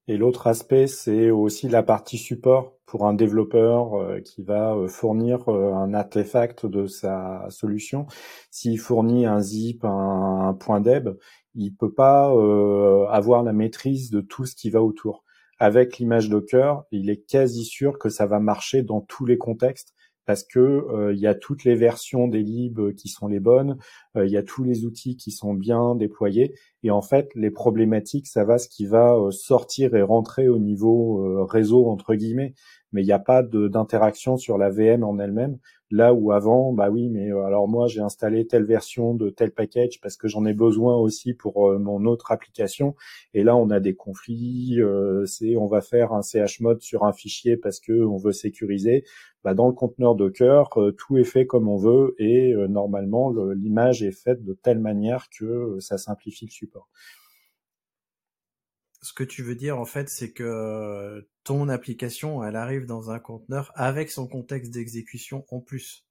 Et 0.10 0.18
l'autre 0.18 0.48
aspect, 0.48 0.88
c'est 0.88 1.30
aussi 1.30 1.70
la 1.70 1.84
partie 1.84 2.18
support 2.18 2.74
pour 2.86 3.06
un 3.06 3.14
développeur 3.14 3.92
qui 4.26 4.42
va 4.42 4.76
fournir 4.88 5.48
un 5.48 5.94
artefact 5.94 6.66
de 6.66 6.88
sa 6.88 7.46
solution. 7.50 8.08
S'il 8.50 8.80
fournit 8.80 9.28
un 9.28 9.40
zip, 9.40 9.86
un, 9.86 10.50
un 10.50 10.54
point 10.56 10.82
deb, 10.82 11.10
il 11.54 11.76
peut 11.76 11.94
pas 11.94 12.26
avoir 13.12 13.44
la 13.44 13.54
maîtrise 13.54 14.10
de 14.10 14.20
tout 14.22 14.46
ce 14.46 14.56
qui 14.56 14.72
va 14.72 14.82
autour 14.82 15.24
avec 15.60 15.98
l'image 15.98 16.30
Docker, 16.30 16.84
il 16.92 17.10
est 17.10 17.22
quasi 17.30 17.66
sûr 17.66 18.00
que 18.00 18.10
ça 18.10 18.26
va 18.26 18.40
marcher 18.40 18.82
dans 18.82 19.02
tous 19.02 19.26
les 19.26 19.38
contextes 19.38 19.94
parce 20.30 20.44
que 20.44 20.60
euh, 20.60 21.12
il 21.12 21.20
y 21.20 21.26
a 21.26 21.34
toutes 21.34 21.64
les 21.64 21.74
versions 21.74 22.28
des 22.28 22.44
libs 22.44 22.94
qui 22.94 23.08
sont 23.08 23.28
les 23.28 23.40
bonnes, 23.40 23.80
euh, 24.16 24.28
il 24.28 24.32
y 24.32 24.38
a 24.38 24.44
tous 24.44 24.64
les 24.64 24.86
outils 24.86 25.18
qui 25.18 25.32
sont 25.32 25.56
bien 25.56 25.96
déployés 25.96 26.54
et 26.84 26.92
en 26.92 27.02
fait 27.02 27.32
les 27.34 27.50
problématiques 27.50 28.28
ça 28.28 28.44
va 28.44 28.60
ce 28.60 28.70
qui 28.70 28.86
va 28.86 29.16
euh, 29.16 29.32
sortir 29.32 29.96
et 29.96 30.04
rentrer 30.04 30.48
au 30.48 30.60
niveau 30.60 31.48
réseau 31.48 31.88
entre 31.88 32.14
guillemets 32.14 32.54
mais 32.92 33.02
il 33.02 33.06
n'y 33.06 33.12
a 33.12 33.20
pas 33.20 33.44
d'interaction 33.44 34.38
sur 34.38 34.58
la 34.58 34.70
VM 34.70 35.04
en 35.04 35.20
elle-même. 35.20 35.58
Là 35.92 36.14
où 36.14 36.32
avant, 36.32 36.72
bah 36.72 36.92
oui, 36.92 37.10
mais 37.10 37.32
euh, 37.32 37.46
alors 37.46 37.68
moi 37.68 37.88
j'ai 37.88 38.00
installé 38.00 38.46
telle 38.46 38.66
version 38.66 39.16
de 39.16 39.32
tel 39.32 39.52
package 39.52 40.00
parce 40.02 40.18
que 40.18 40.28
j'en 40.28 40.46
ai 40.46 40.54
besoin 40.54 40.96
aussi 40.96 41.34
pour 41.34 41.68
euh, 41.68 41.80
mon 41.80 42.06
autre 42.06 42.32
application. 42.32 42.96
Et 43.34 43.44
là 43.44 43.56
on 43.56 43.72
a 43.72 43.80
des 43.80 43.96
conflits. 43.96 44.80
Euh, 44.80 45.26
c'est 45.26 45.56
on 45.56 45.66
va 45.66 45.82
faire 45.82 46.14
un 46.14 46.22
chmod 46.22 46.82
sur 46.82 47.06
un 47.06 47.12
fichier 47.12 47.58
parce 47.58 47.80
que 47.80 48.04
on 48.04 48.18
veut 48.18 48.34
sécuriser. 48.34 49.04
Bah, 49.44 49.56
dans 49.56 49.68
le 49.68 49.74
conteneur 49.74 50.16
Docker, 50.16 50.70
tout 50.98 51.18
est 51.18 51.24
fait 51.24 51.48
comme 51.48 51.68
on 51.68 51.78
veut 51.78 52.14
et 52.20 52.54
normalement 52.68 53.32
l'image 53.54 54.04
est 54.04 54.12
faite 54.12 54.44
de 54.44 54.54
telle 54.54 54.80
manière 54.80 55.28
que 55.30 55.78
ça 55.80 55.98
simplifie 55.98 56.46
le 56.46 56.52
support 56.52 56.90
ce 59.02 59.14
que 59.14 59.24
tu 59.24 59.44
veux 59.44 59.56
dire 59.56 59.80
en 59.80 59.86
fait, 59.86 60.10
c'est 60.10 60.32
que 60.32 61.28
ton 61.44 61.70
application, 61.70 62.44
elle 62.44 62.56
arrive 62.56 62.86
dans 62.86 63.12
un 63.12 63.20
conteneur 63.20 63.72
avec 63.76 64.12
son 64.12 64.28
contexte 64.28 64.72
d'exécution 64.72 65.46
en 65.50 65.62
plus. 65.62 66.06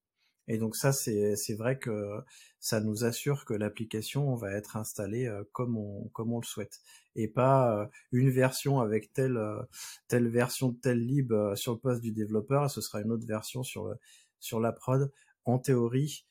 Et 0.48 0.56
donc 0.56 0.76
ça, 0.76 0.92
c'est 0.92 1.54
vrai 1.58 1.78
que 1.78 2.18
ça 2.58 2.80
nous 2.80 3.04
assure 3.04 3.44
que 3.44 3.52
l'application 3.52 4.34
va 4.34 4.52
être 4.52 4.76
installée 4.76 5.26
euh, 5.26 5.44
comme 5.52 5.76
on 5.76 6.08
comme 6.08 6.32
on 6.32 6.40
le 6.40 6.46
souhaite 6.46 6.80
et 7.14 7.28
pas 7.28 7.82
euh, 7.82 7.86
une 8.12 8.30
version 8.30 8.80
avec 8.80 9.12
telle 9.12 9.36
euh, 9.36 9.62
telle 10.08 10.28
version 10.28 10.70
de 10.70 10.78
tel 10.78 10.98
lib 11.04 11.32
sur 11.54 11.72
le 11.74 11.78
poste 11.78 12.00
du 12.00 12.12
développeur, 12.12 12.70
ce 12.70 12.80
sera 12.80 13.02
une 13.02 13.12
autre 13.12 13.26
version 13.26 13.62
sur 13.62 13.94
sur 14.40 14.60
la 14.60 14.72
prod. 14.72 15.12
En 15.44 15.58
théorie, 15.58 16.26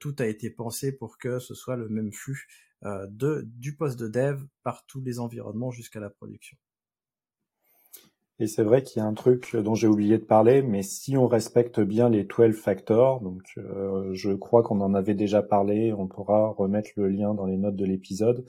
tout 0.00 0.16
a 0.18 0.26
été 0.26 0.48
pensé 0.48 0.92
pour 0.92 1.18
que 1.18 1.38
ce 1.38 1.54
soit 1.54 1.76
le 1.76 1.90
même 1.90 2.10
flux 2.10 2.48
euh, 2.48 2.71
de, 2.84 3.46
du 3.46 3.76
poste 3.76 3.98
de 3.98 4.08
dev 4.08 4.42
par 4.62 4.84
tous 4.86 5.00
les 5.00 5.18
environnements 5.18 5.70
jusqu'à 5.70 6.00
la 6.00 6.10
production. 6.10 6.56
Et 8.42 8.48
c'est 8.48 8.64
vrai 8.64 8.82
qu'il 8.82 9.00
y 9.00 9.04
a 9.04 9.06
un 9.06 9.14
truc 9.14 9.54
dont 9.54 9.76
j'ai 9.76 9.86
oublié 9.86 10.18
de 10.18 10.24
parler, 10.24 10.62
mais 10.62 10.82
si 10.82 11.16
on 11.16 11.28
respecte 11.28 11.78
bien 11.78 12.08
les 12.08 12.24
12 12.24 12.56
factors, 12.56 13.20
donc 13.20 13.42
euh, 13.56 14.10
je 14.14 14.32
crois 14.32 14.64
qu'on 14.64 14.80
en 14.80 14.94
avait 14.94 15.14
déjà 15.14 15.42
parlé, 15.42 15.92
on 15.92 16.08
pourra 16.08 16.48
remettre 16.48 16.90
le 16.96 17.08
lien 17.08 17.34
dans 17.34 17.46
les 17.46 17.56
notes 17.56 17.76
de 17.76 17.84
l'épisode. 17.84 18.44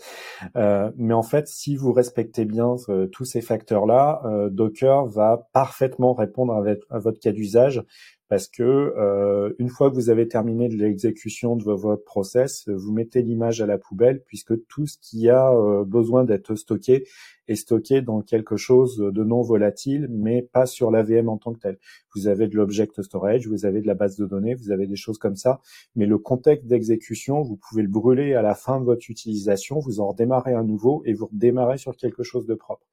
Euh, 0.56 0.92
mais 0.96 1.13
en 1.13 1.22
fait, 1.22 1.48
si 1.48 1.75
vous 1.75 1.94
respectez 1.94 2.46
bien 2.46 2.75
tous 3.12 3.25
ces 3.25 3.42
facteurs-là, 3.42 4.24
Docker 4.50 5.06
va 5.06 5.48
parfaitement 5.54 6.13
répondre 6.13 6.54
à 6.90 7.00
votre 7.00 7.20
cas 7.20 7.32
d'usage 7.32 7.84
parce 8.30 8.48
que 8.48 8.63
euh, 8.63 9.53
une 9.60 9.70
fois 9.70 9.89
que 9.89 9.96
vous 9.96 10.10
avez 10.10 10.27
terminé 10.27 10.70
l'exécution 10.70 11.56
de 11.56 11.63
votre 11.63 12.03
process, 12.03 12.68
vous 12.68 12.92
mettez 12.92 13.22
l'image 13.22 13.62
à 13.62 13.65
la 13.65 13.77
poubelle 13.77 14.22
puisque 14.25 14.65
tout 14.68 14.88
ce 14.88 14.98
qui 15.00 15.30
a 15.30 15.51
euh, 15.51 15.84
besoin 15.84 16.24
d'être 16.24 16.56
stocké 16.56 17.06
est 17.48 17.56
stocké 17.56 18.01
dans 18.01 18.22
quelque 18.22 18.56
chose 18.56 18.98
de 18.98 19.24
non 19.24 19.42
volatile, 19.42 20.08
mais 20.10 20.42
pas 20.42 20.65
sur 20.65 20.92
la 20.92 21.03
VM 21.03 21.27
en 21.30 21.38
tant 21.38 21.53
que 21.53 21.60
tel. 21.60 21.77
Vous 22.15 22.27
avez 22.27 22.48
de 22.48 22.56
l'object 22.56 23.01
storage, 23.01 23.48
vous 23.48 23.65
avez 23.65 23.82
de 23.82 23.88
la 23.88 23.96
base 23.96 24.15
de 24.15 24.25
données, 24.25 24.56
vous 24.56 24.72
avez 24.72 24.88
des 24.88 24.96
choses 24.96 25.18
comme 25.18 25.36
ça, 25.36 25.60
mais 25.96 26.06
le 26.06 26.18
contexte 26.18 26.65
d'exécution, 26.68 27.42
vous 27.42 27.58
pouvez 27.58 27.82
le 27.82 27.89
brûler 27.89 28.34
à 28.34 28.42
la 28.42 28.56
fin 28.56 28.80
de 28.80 28.86
votre 28.86 29.10
utilisation, 29.10 29.80
vous 29.80 30.00
en 30.00 30.08
redémarrez 30.10 30.53
un 30.53 30.63
nouveau 30.63 31.03
et 31.06 31.13
vous 31.13 31.27
redémarrez 31.27 31.77
sur 31.77 31.96
quelque 31.98 32.24
chose 32.24 32.46
de 32.46 32.56
propre. 32.56 32.86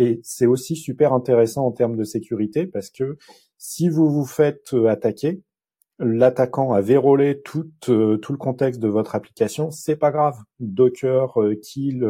Et 0.00 0.18
c'est 0.22 0.46
aussi 0.46 0.76
super 0.76 1.12
intéressant 1.12 1.66
en 1.66 1.72
termes 1.72 1.94
de 1.94 2.04
sécurité 2.04 2.66
parce 2.66 2.88
que 2.88 3.18
si 3.58 3.90
vous 3.90 4.08
vous 4.08 4.24
faites 4.24 4.72
euh, 4.72 4.86
attaquer, 4.86 5.42
l'attaquant 5.98 6.72
a 6.72 6.80
vérolé 6.80 7.42
tout, 7.42 7.70
euh, 7.90 8.16
tout 8.16 8.32
le 8.32 8.38
contexte 8.38 8.80
de 8.80 8.88
votre 8.88 9.14
application, 9.14 9.70
c'est 9.70 9.96
pas 9.96 10.10
grave. 10.10 10.38
Docker 10.58 11.38
euh, 11.42 11.54
kill, 11.54 12.00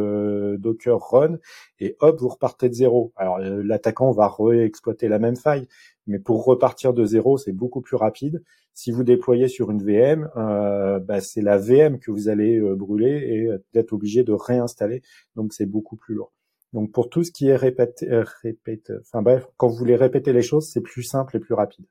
Docker 0.61 1.00
run, 1.00 1.38
et 1.80 1.97
hop, 1.99 2.20
vous 2.20 2.28
repartez 2.28 2.68
de 2.68 2.75
zéro. 2.75 3.12
Alors 3.16 3.40
l'attaquant 3.40 4.12
va 4.12 4.32
réexploiter 4.38 5.09
la 5.09 5.18
même 5.18 5.37
faille, 5.37 5.66
Mais 6.06 6.20
pour 6.20 6.44
repartir 6.44 6.94
de 6.94 7.04
zéro, 7.04 7.38
c'est 7.38 7.52
beaucoup 7.52 7.80
plus 7.80 7.97
rapide. 7.97 8.44
Si 8.73 8.92
vous 8.92 9.02
déployez 9.02 9.49
sur 9.49 9.73
une 9.73 9.82
VM, 9.82 10.30
euh, 10.37 11.00
bah, 11.00 11.20
c'est 11.20 11.42
la 11.42 11.59
VM 11.59 11.99
que 11.99 12.12
vous 12.12 12.28
allez 12.28 12.59
euh, 12.61 12.76
brûler 12.76 13.11
et 13.11 13.49
d'être 13.75 13.92
obligé 13.92 14.23
de 14.23 14.32
réinstaller. 14.32 15.02
Donc 15.35 15.52
c'est 15.52 15.66
beaucoup 15.66 15.97
plus 15.97 16.14
lourd. 16.14 16.32
Donc 16.73 16.93
pour 16.93 17.11
tout 17.11 17.25
ce 17.25 17.33
qui 17.33 17.49
est 17.49 17.57
répété, 17.57 18.07
répète, 18.43 18.93
enfin 19.00 19.23
bref, 19.23 19.47
quand 19.57 19.69
vous 19.69 19.77
voulez 19.77 19.97
répéter 19.97 20.33
les 20.33 20.43
choses, 20.43 20.69
c'est 20.71 20.81
plus 20.81 21.03
simple 21.03 21.37
et 21.37 21.41
plus 21.41 21.55
rapide. 21.55 21.87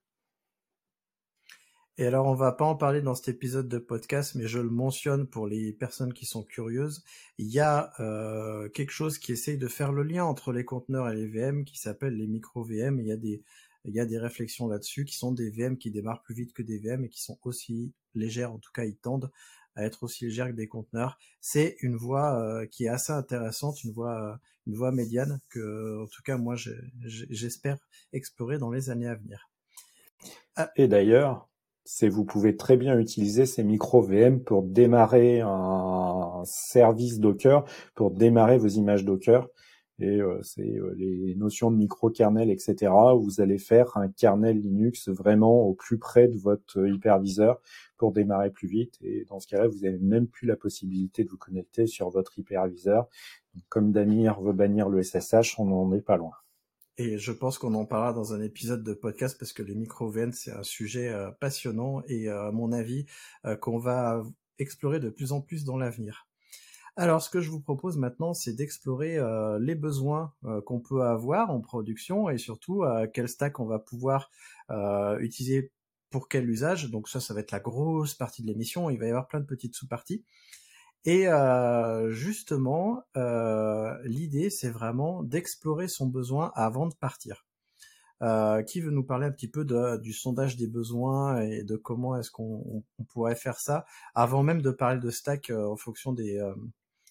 Et 1.99 2.05
alors, 2.05 2.27
on 2.27 2.33
va 2.33 2.53
pas 2.53 2.63
en 2.63 2.75
parler 2.75 3.01
dans 3.01 3.13
cet 3.13 3.27
épisode 3.27 3.67
de 3.67 3.77
podcast, 3.77 4.33
mais 4.35 4.47
je 4.47 4.59
le 4.59 4.69
mentionne 4.69 5.27
pour 5.27 5.47
les 5.47 5.73
personnes 5.73 6.13
qui 6.13 6.25
sont 6.25 6.43
curieuses. 6.43 7.03
Il 7.37 7.47
y 7.47 7.59
a 7.59 7.91
euh, 7.99 8.69
quelque 8.69 8.91
chose 8.91 9.17
qui 9.17 9.33
essaye 9.33 9.57
de 9.57 9.67
faire 9.67 9.91
le 9.91 10.03
lien 10.03 10.23
entre 10.23 10.53
les 10.53 10.63
conteneurs 10.63 11.09
et 11.09 11.15
les 11.15 11.27
VM, 11.27 11.65
qui 11.65 11.77
s'appelle 11.77 12.15
les 12.15 12.27
micro-VM. 12.27 13.01
Il 13.01 13.41
il 13.83 13.93
y 13.93 13.99
a 13.99 14.05
des 14.05 14.17
réflexions 14.17 14.69
là-dessus, 14.69 15.03
qui 15.03 15.17
sont 15.17 15.33
des 15.33 15.49
VM 15.49 15.77
qui 15.77 15.91
démarrent 15.91 16.21
plus 16.21 16.35
vite 16.35 16.53
que 16.53 16.61
des 16.61 16.79
VM 16.79 17.03
et 17.03 17.09
qui 17.09 17.21
sont 17.21 17.37
aussi 17.43 17.91
légères. 18.15 18.53
En 18.53 18.59
tout 18.59 18.71
cas, 18.73 18.85
ils 18.85 18.95
tendent 18.95 19.29
à 19.75 19.85
être 19.85 20.03
aussi 20.03 20.25
légères 20.25 20.47
que 20.47 20.55
des 20.55 20.67
conteneurs. 20.67 21.17
C'est 21.41 21.77
une 21.81 21.95
voie 21.95 22.39
euh, 22.39 22.65
qui 22.65 22.85
est 22.85 22.89
assez 22.89 23.13
intéressante, 23.13 23.83
une 23.83 23.91
voie 23.91 24.39
voie 24.75 24.91
médiane 24.91 25.39
que, 25.49 26.03
en 26.03 26.07
tout 26.07 26.21
cas, 26.23 26.37
moi, 26.37 26.55
j'espère 27.03 27.77
explorer 28.13 28.57
dans 28.57 28.71
les 28.71 28.89
années 28.89 29.07
à 29.07 29.15
venir. 29.15 29.49
Et 30.75 30.87
d'ailleurs, 30.87 31.47
c'est 31.85 32.09
vous 32.09 32.25
pouvez 32.25 32.57
très 32.57 32.77
bien 32.77 32.99
utiliser 32.99 33.45
ces 33.45 33.63
micro 33.63 34.01
VM 34.01 34.43
pour 34.43 34.63
démarrer 34.63 35.41
un 35.41 36.43
service 36.45 37.19
Docker, 37.19 37.63
pour 37.95 38.11
démarrer 38.11 38.57
vos 38.57 38.67
images 38.67 39.05
Docker. 39.05 39.47
Et 39.99 40.21
euh, 40.21 40.39
c'est 40.43 40.77
euh, 40.77 40.93
les 40.97 41.35
notions 41.35 41.71
de 41.71 41.77
micro-kernel, 41.77 42.49
etc. 42.49 42.91
vous 43.19 43.41
allez 43.41 43.57
faire 43.57 43.97
un 43.97 44.09
kernel 44.09 44.61
Linux 44.61 45.09
vraiment 45.09 45.61
au 45.63 45.73
plus 45.73 45.97
près 45.97 46.27
de 46.27 46.37
votre 46.37 46.87
hyperviseur 46.87 47.59
pour 47.97 48.11
démarrer 48.13 48.49
plus 48.49 48.67
vite. 48.67 48.97
Et 49.01 49.25
dans 49.25 49.39
ce 49.39 49.47
cas-là, 49.47 49.67
vous 49.67 49.79
n'avez 49.79 49.99
même 49.99 50.27
plus 50.27 50.47
la 50.47 50.55
possibilité 50.55 51.23
de 51.23 51.29
vous 51.29 51.37
connecter 51.37 51.87
sur 51.87 52.09
votre 52.09 52.39
hyperviseur. 52.39 53.07
comme 53.67 53.91
Damir 53.91 54.39
veut 54.41 54.53
bannir 54.53 54.89
le 54.89 55.03
SSH, 55.03 55.59
on 55.59 55.65
n'en 55.65 55.93
est 55.93 56.01
pas 56.01 56.17
loin. 56.17 56.33
Et 56.99 57.17
je 57.17 57.31
pense 57.31 57.57
qu'on 57.57 57.75
en 57.75 57.85
parlera 57.85 58.11
dans 58.11 58.33
un 58.33 58.41
épisode 58.41 58.83
de 58.83 58.93
podcast 58.93 59.37
parce 59.39 59.53
que 59.53 59.63
les 59.63 59.73
micro-VN, 59.73 60.33
c'est 60.33 60.51
un 60.51 60.63
sujet 60.63 61.07
euh, 61.07 61.31
passionnant 61.31 62.03
et 62.09 62.27
euh, 62.27 62.49
à 62.49 62.51
mon 62.51 62.73
avis 62.73 63.05
euh, 63.45 63.55
qu'on 63.55 63.77
va 63.77 64.21
explorer 64.57 64.99
de 64.99 65.09
plus 65.09 65.31
en 65.31 65.39
plus 65.39 65.63
dans 65.63 65.77
l'avenir. 65.77 66.27
Alors, 66.95 67.21
ce 67.21 67.29
que 67.29 67.39
je 67.39 67.49
vous 67.49 67.61
propose 67.61 67.97
maintenant, 67.97 68.33
c'est 68.33 68.53
d'explorer 68.53 69.17
les 69.59 69.75
besoins 69.75 70.33
qu'on 70.65 70.79
peut 70.79 71.03
avoir 71.03 71.49
en 71.51 71.61
production 71.61 72.29
et 72.29 72.37
surtout 72.37 72.83
quel 73.13 73.29
stack 73.29 73.59
on 73.59 73.65
va 73.65 73.79
pouvoir 73.79 74.29
utiliser 75.19 75.71
pour 76.09 76.27
quel 76.27 76.49
usage. 76.49 76.89
Donc 76.89 77.07
ça, 77.07 77.19
ça 77.19 77.33
va 77.33 77.41
être 77.41 77.51
la 77.51 77.59
grosse 77.59 78.15
partie 78.15 78.41
de 78.41 78.47
l'émission. 78.47 78.89
Il 78.89 78.99
va 78.99 79.05
y 79.05 79.09
avoir 79.09 79.27
plein 79.27 79.39
de 79.39 79.45
petites 79.45 79.75
sous-parties. 79.75 80.25
Et 81.05 81.27
euh, 81.27 82.09
justement, 82.11 83.03
euh, 83.15 83.95
l'idée, 84.03 84.49
c'est 84.49 84.69
vraiment 84.69 85.23
d'explorer 85.23 85.87
son 85.87 86.07
besoin 86.07 86.51
avant 86.55 86.87
de 86.87 86.95
partir. 86.95 87.45
Euh, 88.21 88.63
qui 88.63 88.81
veut 88.81 88.91
nous 88.91 89.05
parler 89.05 89.27
un 89.27 89.31
petit 89.31 89.47
peu 89.47 89.63
de, 89.63 89.95
du 89.95 90.11
sondage 90.11 90.57
des 90.57 90.67
besoins 90.67 91.39
et 91.39 91.63
de 91.63 91.77
comment 91.77 92.17
est-ce 92.17 92.29
qu'on 92.29 92.83
on 92.97 93.03
pourrait 93.05 93.37
faire 93.37 93.57
ça 93.57 93.85
avant 94.13 94.43
même 94.43 94.61
de 94.61 94.71
parler 94.71 94.99
de 94.99 95.09
stack 95.09 95.49
euh, 95.49 95.65
en 95.65 95.77
fonction 95.77 96.11
des, 96.11 96.37
euh, 96.37 96.53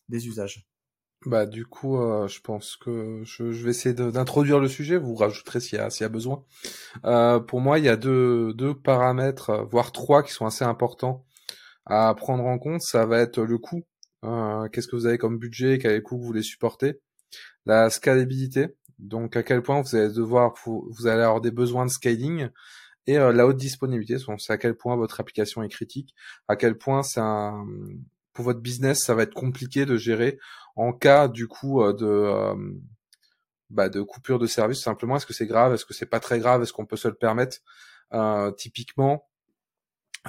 des 0.08 0.26
usages 0.26 0.66
Bah 1.26 1.46
du 1.46 1.66
coup, 1.66 1.98
euh, 1.98 2.28
je 2.28 2.40
pense 2.40 2.76
que 2.76 3.22
je, 3.24 3.44
vais 3.44 3.70
essayer 3.70 3.94
d'introduire 3.94 4.60
le 4.60 4.68
sujet. 4.68 4.96
Vous 4.96 5.14
rajouterez 5.14 5.60
s'il 5.60 5.78
y 5.78 6.00
y 6.00 6.04
a 6.04 6.08
besoin. 6.08 6.44
pour 7.02 7.60
moi, 7.60 7.78
il 7.78 7.84
y 7.84 7.88
a 7.88 7.96
deux, 7.96 8.52
deux 8.54 8.74
paramètres, 8.74 9.66
voire 9.70 9.92
trois, 9.92 10.22
qui 10.22 10.32
sont 10.32 10.46
assez 10.46 10.64
importants 10.64 11.24
à 11.88 12.14
prendre 12.14 12.44
en 12.44 12.58
compte, 12.58 12.82
ça 12.82 13.06
va 13.06 13.18
être 13.20 13.42
le 13.42 13.58
coût. 13.58 13.82
Euh, 14.24 14.68
qu'est-ce 14.68 14.88
que 14.88 14.96
vous 14.96 15.06
avez 15.06 15.18
comme 15.18 15.38
budget, 15.38 15.78
quel 15.78 16.02
coût 16.02 16.18
vous 16.18 16.24
voulez 16.24 16.42
supporter, 16.42 17.00
la 17.66 17.90
scalabilité, 17.90 18.76
donc 18.98 19.36
à 19.36 19.42
quel 19.42 19.62
point 19.62 19.80
vous 19.80 19.94
allez 19.96 20.12
devoir, 20.12 20.54
vous 20.66 21.06
allez 21.06 21.22
avoir 21.22 21.40
des 21.40 21.50
besoins 21.50 21.86
de 21.86 21.90
scaling, 21.90 22.48
et 23.06 23.16
euh, 23.16 23.32
la 23.32 23.46
haute 23.46 23.56
disponibilité, 23.56 24.16
c'est 24.38 24.52
à 24.52 24.58
quel 24.58 24.76
point 24.76 24.96
votre 24.96 25.20
application 25.20 25.62
est 25.62 25.68
critique, 25.68 26.14
à 26.48 26.56
quel 26.56 26.76
point 26.76 27.02
c'est 27.02 27.20
un, 27.20 27.64
pour 28.38 28.44
votre 28.44 28.60
business, 28.60 29.00
ça 29.00 29.16
va 29.16 29.24
être 29.24 29.34
compliqué 29.34 29.84
de 29.84 29.96
gérer 29.96 30.38
en 30.76 30.92
cas 30.92 31.26
du 31.26 31.48
coup 31.48 31.82
euh, 31.82 31.92
de 31.92 32.78
bah, 33.68 33.88
de 33.88 34.00
coupure 34.00 34.38
de 34.38 34.46
service. 34.46 34.80
Simplement, 34.80 35.16
est-ce 35.16 35.26
que 35.26 35.34
c'est 35.34 35.48
grave, 35.48 35.74
est-ce 35.74 35.84
que 35.84 35.92
c'est 35.92 36.06
pas 36.06 36.20
très 36.20 36.38
grave, 36.38 36.62
est-ce 36.62 36.72
qu'on 36.72 36.86
peut 36.86 36.96
se 36.96 37.08
le 37.08 37.14
permettre? 37.14 37.56
Typiquement, 38.56 39.28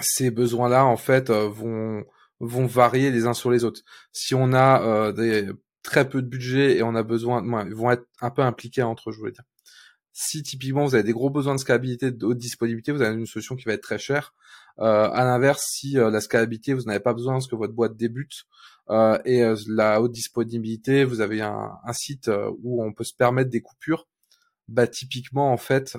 ces 0.02 0.32
besoins-là 0.32 0.86
en 0.86 0.98
fait 0.98 1.30
euh, 1.30 1.48
vont 1.48 2.04
vont 2.40 2.66
varier 2.66 3.12
les 3.12 3.28
uns 3.28 3.36
sur 3.36 3.52
les 3.52 3.64
autres. 3.64 3.82
Si 4.12 4.34
on 4.34 4.54
a 4.54 4.82
euh, 4.82 5.12
des 5.12 5.48
très 5.84 6.10
peu 6.10 6.24
de 6.24 6.28
budget 6.28 6.78
et 6.78 6.82
on 6.82 6.96
a 6.96 7.04
besoin, 7.04 7.44
ils 7.68 7.76
vont 7.76 7.92
être 7.92 8.08
un 8.22 8.32
peu 8.32 8.42
impliqués 8.42 8.82
entre 8.82 9.12
eux, 9.12 9.14
je 9.14 9.20
voulais 9.20 9.34
dire. 9.34 9.46
Si 10.14 10.42
typiquement 10.42 10.84
vous 10.84 10.96
avez 10.96 11.04
des 11.04 11.14
gros 11.14 11.30
besoins 11.30 11.54
de 11.54 11.60
scalabilité, 11.60 12.10
de 12.10 12.26
haute 12.26 12.40
disponibilité, 12.40 12.92
vous 12.92 13.04
avez 13.04 13.16
une 13.16 13.28
solution 13.28 13.56
qui 13.56 13.66
va 13.66 13.74
être 13.74 13.84
très 13.84 14.00
chère. 14.00 14.34
Euh, 14.82 15.10
à 15.12 15.26
l'inverse, 15.26 15.66
si 15.70 15.98
euh, 15.98 16.10
la 16.10 16.22
scalabilité 16.22 16.74
vous 16.74 16.84
n'avez 16.84 17.00
pas 17.02 17.14
besoin 17.14 17.34
parce 17.34 17.48
que 17.48 17.56
votre 17.56 17.74
boîte 17.74 17.98
débute 17.98 18.46
euh, 18.90 19.20
et 19.26 19.44
la 19.68 20.02
haute 20.02 20.12
disponibilité, 20.12 21.04
vous 21.04 21.22
avez 21.22 21.42
un, 21.42 21.72
un 21.84 21.94
site 21.94 22.32
où 22.64 22.84
on 22.84 22.94
peut 22.94 23.04
se 23.04 23.14
permettre 23.14 23.50
des 23.50 23.62
coupures, 23.62 24.08
bah 24.68 24.88
typiquement 24.88 25.52
en 25.52 25.58
fait 25.58 25.98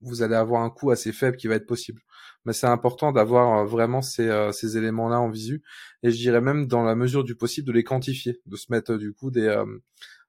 vous 0.00 0.22
allez 0.22 0.34
avoir 0.34 0.62
un 0.62 0.70
coût 0.70 0.90
assez 0.90 1.12
faible 1.12 1.36
qui 1.38 1.46
va 1.48 1.54
être 1.54 1.66
possible. 1.66 2.02
Mais 2.44 2.52
c'est 2.52 2.66
important 2.66 3.10
d'avoir 3.10 3.64
vraiment 3.64 4.02
ces, 4.02 4.50
ces 4.52 4.76
éléments-là 4.76 5.18
en 5.18 5.30
visu, 5.30 5.62
et 6.02 6.10
je 6.10 6.16
dirais 6.16 6.42
même 6.42 6.66
dans 6.66 6.84
la 6.84 6.94
mesure 6.94 7.24
du 7.24 7.34
possible 7.36 7.66
de 7.66 7.72
les 7.72 7.84
quantifier, 7.84 8.40
de 8.46 8.56
se 8.56 8.66
mettre 8.70 8.96
du 8.96 9.14
coup 9.14 9.30
des, 9.30 9.64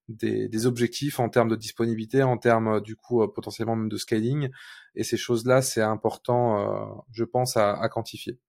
des, 0.07 0.65
objectifs 0.65 1.19
en 1.19 1.29
termes 1.29 1.49
de 1.49 1.55
disponibilité, 1.55 2.23
en 2.23 2.37
termes 2.37 2.81
du 2.81 2.95
coup 2.95 3.27
potentiellement 3.27 3.75
même 3.75 3.89
de 3.89 3.97
scaling, 3.97 4.49
et 4.95 5.03
ces 5.03 5.17
choses-là, 5.17 5.61
c'est 5.61 5.81
important, 5.81 7.03
je 7.11 7.23
pense, 7.23 7.57
à, 7.57 7.87
quantifier. 7.89 8.39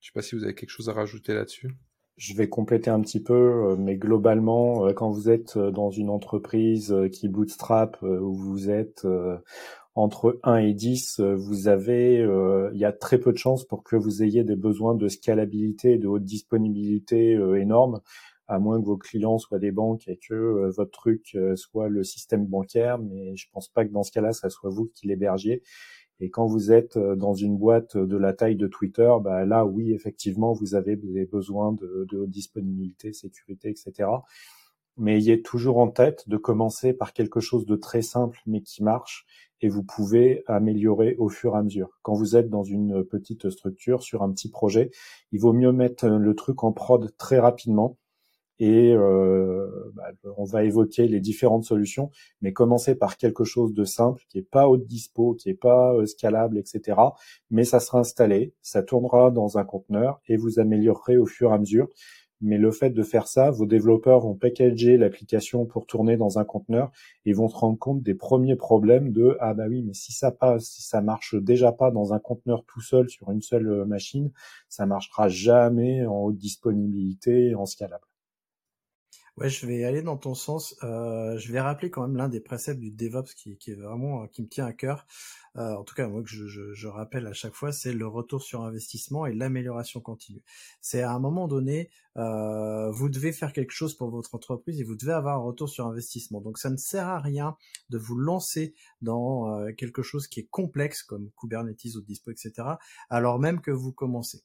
Je 0.00 0.08
sais 0.08 0.12
pas 0.12 0.22
si 0.22 0.34
vous 0.36 0.44
avez 0.44 0.54
quelque 0.54 0.70
chose 0.70 0.90
à 0.90 0.92
rajouter 0.92 1.32
là-dessus. 1.32 1.70
Je 2.16 2.34
vais 2.34 2.48
compléter 2.48 2.90
un 2.90 3.00
petit 3.00 3.20
peu, 3.20 3.34
euh, 3.34 3.76
mais 3.76 3.96
globalement, 3.96 4.86
euh, 4.86 4.92
quand 4.92 5.10
vous 5.10 5.30
êtes 5.30 5.56
euh, 5.56 5.72
dans 5.72 5.90
une 5.90 6.10
entreprise 6.10 6.94
qui 7.10 7.28
bootstrap, 7.28 8.00
où 8.02 8.34
vous 8.34 8.70
êtes 8.70 9.06
entre 9.96 10.38
1 10.42 10.56
et 10.58 10.74
10, 10.74 11.20
vous 11.20 11.68
avez, 11.68 12.18
il 12.72 12.78
y 12.78 12.84
a 12.84 12.92
très 12.92 13.18
peu 13.18 13.32
de 13.32 13.38
chances 13.38 13.64
pour 13.64 13.82
que 13.82 13.96
vous 13.96 14.22
ayez 14.22 14.44
des 14.44 14.56
besoins 14.56 14.94
de 14.94 15.08
scalabilité 15.08 15.92
et 15.94 15.98
de 15.98 16.06
haute 16.06 16.24
disponibilité 16.24 17.32
énormes, 17.56 18.00
à 18.46 18.58
moins 18.58 18.80
que 18.80 18.86
vos 18.86 18.96
clients 18.96 19.38
soient 19.38 19.58
des 19.58 19.72
banques 19.72 20.08
et 20.08 20.18
que 20.18 20.70
votre 20.76 20.90
truc 20.90 21.36
soit 21.56 21.88
le 21.88 22.04
système 22.04 22.46
bancaire, 22.46 22.98
mais 22.98 23.34
je 23.36 23.48
pense 23.52 23.68
pas 23.68 23.84
que 23.84 23.92
dans 23.92 24.02
ce 24.02 24.12
cas-là, 24.12 24.32
ça 24.32 24.50
soit 24.50 24.70
vous 24.70 24.90
qui 24.94 25.06
l'hébergiez. 25.06 25.62
Et 26.20 26.30
quand 26.30 26.46
vous 26.46 26.72
êtes 26.72 26.96
euh, 26.96 27.16
dans 27.16 27.34
une 27.34 27.56
boîte 27.56 27.96
de 27.96 28.16
la 28.16 28.32
taille 28.32 28.56
de 28.56 28.66
Twitter, 28.66 29.12
bah 29.20 29.44
là, 29.44 29.64
oui, 29.66 29.92
effectivement, 29.92 30.52
vous 30.52 30.74
avez 30.74 30.96
des 30.96 31.26
besoins 31.26 31.72
de, 31.72 32.06
de 32.10 32.26
disponibilité, 32.26 33.12
sécurité, 33.12 33.68
etc. 33.68 34.08
Mais 34.96 35.16
ayez 35.16 35.42
toujours 35.42 35.78
en 35.78 35.88
tête 35.88 36.28
de 36.28 36.36
commencer 36.36 36.92
par 36.92 37.12
quelque 37.12 37.40
chose 37.40 37.66
de 37.66 37.74
très 37.74 38.02
simple, 38.02 38.38
mais 38.46 38.60
qui 38.60 38.84
marche, 38.84 39.26
et 39.60 39.68
vous 39.68 39.82
pouvez 39.82 40.44
améliorer 40.46 41.16
au 41.18 41.28
fur 41.28 41.56
et 41.56 41.58
à 41.58 41.62
mesure. 41.62 41.98
Quand 42.02 42.14
vous 42.14 42.36
êtes 42.36 42.48
dans 42.48 42.62
une 42.62 43.04
petite 43.04 43.50
structure, 43.50 44.02
sur 44.04 44.22
un 44.22 44.30
petit 44.30 44.50
projet, 44.50 44.90
il 45.32 45.40
vaut 45.40 45.52
mieux 45.52 45.72
mettre 45.72 46.06
le 46.06 46.34
truc 46.34 46.62
en 46.62 46.72
prod 46.72 47.12
très 47.16 47.40
rapidement 47.40 47.98
et 48.58 48.92
euh, 48.94 49.66
bah, 49.94 50.10
on 50.36 50.44
va 50.44 50.64
évoquer 50.64 51.08
les 51.08 51.20
différentes 51.20 51.64
solutions, 51.64 52.10
mais 52.40 52.52
commencer 52.52 52.94
par 52.94 53.16
quelque 53.16 53.44
chose 53.44 53.74
de 53.74 53.84
simple, 53.84 54.22
qui 54.28 54.38
est 54.38 54.48
pas 54.48 54.68
haute 54.68 54.86
dispo, 54.86 55.34
qui 55.34 55.50
est 55.50 55.54
pas 55.54 55.94
euh, 55.94 56.06
scalable, 56.06 56.58
etc. 56.58 56.98
Mais 57.50 57.64
ça 57.64 57.80
sera 57.80 57.98
installé, 58.00 58.54
ça 58.62 58.82
tournera 58.82 59.30
dans 59.30 59.58
un 59.58 59.64
conteneur 59.64 60.20
et 60.28 60.36
vous 60.36 60.58
améliorerez 60.58 61.16
au 61.16 61.26
fur 61.26 61.50
et 61.50 61.54
à 61.54 61.58
mesure. 61.58 61.88
Mais 62.40 62.58
le 62.58 62.70
fait 62.72 62.90
de 62.90 63.02
faire 63.02 63.26
ça, 63.26 63.50
vos 63.50 63.64
développeurs 63.64 64.20
vont 64.20 64.34
packager 64.34 64.98
l'application 64.98 65.64
pour 65.66 65.86
tourner 65.86 66.16
dans 66.16 66.38
un 66.38 66.44
conteneur 66.44 66.90
et 67.24 67.32
vont 67.32 67.48
se 67.48 67.56
rendre 67.56 67.78
compte 67.78 68.02
des 68.02 68.14
premiers 68.14 68.56
problèmes 68.56 69.12
de 69.12 69.36
ah 69.40 69.54
bah 69.54 69.64
oui 69.68 69.82
mais 69.82 69.94
si 69.94 70.12
ça 70.12 70.30
passe, 70.30 70.66
si 70.66 70.82
ça 70.82 71.00
marche 71.00 71.34
déjà 71.36 71.72
pas 71.72 71.90
dans 71.90 72.12
un 72.12 72.18
conteneur 72.18 72.64
tout 72.66 72.82
seul 72.82 73.08
sur 73.08 73.30
une 73.30 73.40
seule 73.40 73.68
euh, 73.68 73.84
machine, 73.86 74.30
ça 74.68 74.84
marchera 74.84 75.28
jamais 75.28 76.04
en 76.06 76.24
haute 76.24 76.36
disponibilité, 76.36 77.54
en 77.54 77.66
scalable. 77.66 78.04
Ouais, 79.36 79.48
je 79.48 79.66
vais 79.66 79.84
aller 79.84 80.02
dans 80.02 80.16
ton 80.16 80.34
sens. 80.34 80.76
Euh, 80.84 81.36
je 81.38 81.52
vais 81.52 81.60
rappeler 81.60 81.90
quand 81.90 82.02
même 82.02 82.16
l'un 82.16 82.28
des 82.28 82.40
préceptes 82.40 82.78
du 82.78 82.92
DevOps 82.92 83.34
qui, 83.34 83.56
qui 83.58 83.72
est 83.72 83.74
vraiment 83.74 84.22
euh, 84.22 84.26
qui 84.28 84.42
me 84.42 84.48
tient 84.48 84.64
à 84.64 84.72
cœur. 84.72 85.06
Euh, 85.56 85.74
en 85.74 85.84
tout 85.84 85.94
cas, 85.94 86.08
moi 86.08 86.22
que 86.22 86.28
je, 86.28 86.46
je, 86.46 86.72
je, 86.72 86.88
rappelle 86.88 87.26
à 87.26 87.32
chaque 87.32 87.54
fois, 87.54 87.72
c'est 87.72 87.92
le 87.92 88.06
retour 88.06 88.42
sur 88.42 88.62
investissement 88.62 89.26
et 89.26 89.32
l'amélioration 89.32 90.00
continue. 90.00 90.42
C'est 90.80 91.02
à 91.02 91.12
un 91.12 91.20
moment 91.20 91.48
donné, 91.48 91.90
euh, 92.16 92.90
vous 92.90 93.08
devez 93.08 93.32
faire 93.32 93.52
quelque 93.52 93.72
chose 93.72 93.94
pour 93.96 94.10
votre 94.10 94.34
entreprise 94.34 94.80
et 94.80 94.84
vous 94.84 94.96
devez 94.96 95.12
avoir 95.12 95.36
un 95.36 95.42
retour 95.42 95.68
sur 95.68 95.86
investissement. 95.86 96.40
Donc, 96.40 96.58
ça 96.58 96.70
ne 96.70 96.76
sert 96.76 97.06
à 97.06 97.20
rien 97.20 97.56
de 97.90 97.98
vous 97.98 98.16
lancer 98.16 98.74
dans 99.02 99.48
euh, 99.60 99.72
quelque 99.72 100.02
chose 100.02 100.28
qui 100.28 100.40
est 100.40 100.48
complexe 100.50 101.02
comme 101.02 101.30
Kubernetes 101.40 101.96
ou 101.96 102.00
Dispo, 102.02 102.30
etc. 102.30 102.52
Alors 103.10 103.38
même 103.38 103.60
que 103.60 103.70
vous 103.70 103.92
commencez. 103.92 104.42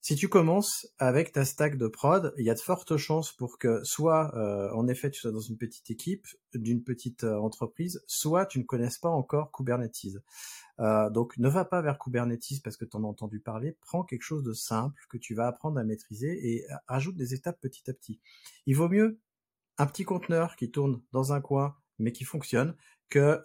Si 0.00 0.14
tu 0.14 0.28
commences 0.28 0.86
avec 0.98 1.32
ta 1.32 1.44
stack 1.44 1.76
de 1.76 1.88
prod, 1.88 2.32
il 2.38 2.44
y 2.44 2.50
a 2.50 2.54
de 2.54 2.60
fortes 2.60 2.96
chances 2.96 3.32
pour 3.32 3.58
que 3.58 3.82
soit, 3.82 4.32
euh, 4.36 4.72
en 4.72 4.86
effet, 4.86 5.10
tu 5.10 5.20
sois 5.20 5.32
dans 5.32 5.40
une 5.40 5.58
petite 5.58 5.90
équipe, 5.90 6.26
d'une 6.54 6.84
petite 6.84 7.24
euh, 7.24 7.36
entreprise, 7.36 8.02
soit 8.06 8.46
tu 8.46 8.60
ne 8.60 8.64
connaisses 8.64 8.98
pas 8.98 9.08
encore 9.08 9.50
Kubernetes. 9.50 10.22
Euh, 10.78 11.10
donc 11.10 11.36
ne 11.36 11.48
va 11.48 11.64
pas 11.64 11.82
vers 11.82 11.98
Kubernetes 11.98 12.62
parce 12.62 12.76
que 12.76 12.84
tu 12.84 12.96
en 12.96 13.02
as 13.02 13.08
entendu 13.08 13.40
parler, 13.40 13.76
prends 13.80 14.04
quelque 14.04 14.22
chose 14.22 14.44
de 14.44 14.52
simple 14.52 15.02
que 15.10 15.18
tu 15.18 15.34
vas 15.34 15.48
apprendre 15.48 15.78
à 15.78 15.84
maîtriser 15.84 16.52
et 16.52 16.64
ajoute 16.86 17.16
des 17.16 17.34
étapes 17.34 17.60
petit 17.60 17.90
à 17.90 17.92
petit. 17.92 18.20
Il 18.66 18.76
vaut 18.76 18.88
mieux 18.88 19.18
un 19.78 19.86
petit 19.86 20.04
conteneur 20.04 20.54
qui 20.54 20.70
tourne 20.70 21.02
dans 21.12 21.32
un 21.32 21.40
coin 21.40 21.76
mais 21.98 22.12
qui 22.12 22.22
fonctionne 22.22 22.76
que 23.10 23.42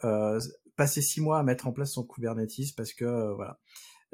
passer 0.75 1.01
six 1.01 1.21
mois 1.21 1.39
à 1.39 1.43
mettre 1.43 1.67
en 1.67 1.71
place 1.71 1.93
son 1.93 2.03
Kubernetes 2.03 2.75
parce 2.77 2.93
que 2.93 3.33
voilà. 3.33 3.59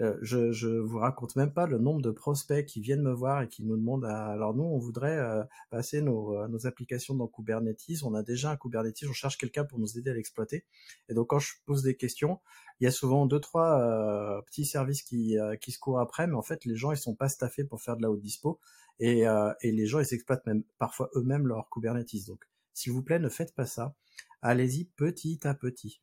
Euh, 0.02 0.18
je, 0.22 0.68
vous 0.80 1.00
raconte 1.00 1.36
même 1.36 1.52
pas 1.52 1.66
le 1.66 1.78
nombre 1.78 2.02
de 2.02 2.12
prospects 2.12 2.66
qui 2.66 2.80
viennent 2.80 3.02
me 3.02 3.12
voir 3.12 3.42
et 3.42 3.50
qui 3.50 3.64
nous 3.64 3.76
demandent 3.76 4.06
alors 4.06 4.56
nous 4.56 4.64
on 4.64 4.78
voudrait 4.78 5.18
euh, 5.18 5.44
passer 5.72 6.02
nos, 6.02 6.38
euh, 6.38 6.48
nos, 6.48 6.66
applications 6.68 7.16
dans 7.16 7.28
Kubernetes, 7.28 8.04
on 8.04 8.14
a 8.14 8.24
déjà 8.24 8.52
un 8.52 8.56
Kubernetes, 8.56 9.04
on 9.10 9.14
cherche 9.14 9.38
quelqu'un 9.38 9.66
pour 9.66 9.78
nous 9.78 9.98
aider 9.98 10.12
à 10.12 10.14
l'exploiter. 10.14 10.64
Et 11.10 11.14
donc 11.14 11.28
quand 11.28 11.40
je 11.40 11.52
pose 11.66 11.84
des 11.84 11.98
questions, 11.98 12.40
il 12.80 12.86
y 12.86 12.88
a 12.88 12.92
souvent 12.92 13.26
deux 13.26 13.42
trois 13.42 14.42
petits 14.46 14.66
services 14.66 15.04
qui 15.04 15.36
qui 15.60 15.72
se 15.72 15.80
courent 15.80 16.00
après, 16.00 16.28
mais 16.28 16.36
en 16.36 16.44
fait 16.44 16.64
les 16.64 16.76
gens 16.76 16.92
ils 16.92 16.98
sont 16.98 17.16
pas 17.16 17.28
staffés 17.28 17.66
pour 17.66 17.82
faire 17.82 17.98
de 17.98 18.02
la 18.02 18.10
haute 18.10 18.22
dispo 18.22 18.60
et, 19.00 19.24
et 19.62 19.72
les 19.72 19.86
gens 19.86 20.00
ils 20.00 20.14
exploitent 20.14 20.46
même 20.46 20.64
parfois 20.78 21.10
eux-mêmes 21.16 21.46
leur 21.46 21.70
Kubernetes. 21.70 22.26
Donc 22.28 22.48
s'il 22.74 22.94
vous 22.94 23.04
plaît 23.04 23.20
ne 23.20 23.30
faites 23.30 23.54
pas 23.54 23.66
ça, 23.66 23.96
allez-y 24.42 24.86
petit 24.86 25.46
à 25.46 25.54
petit. 25.54 26.02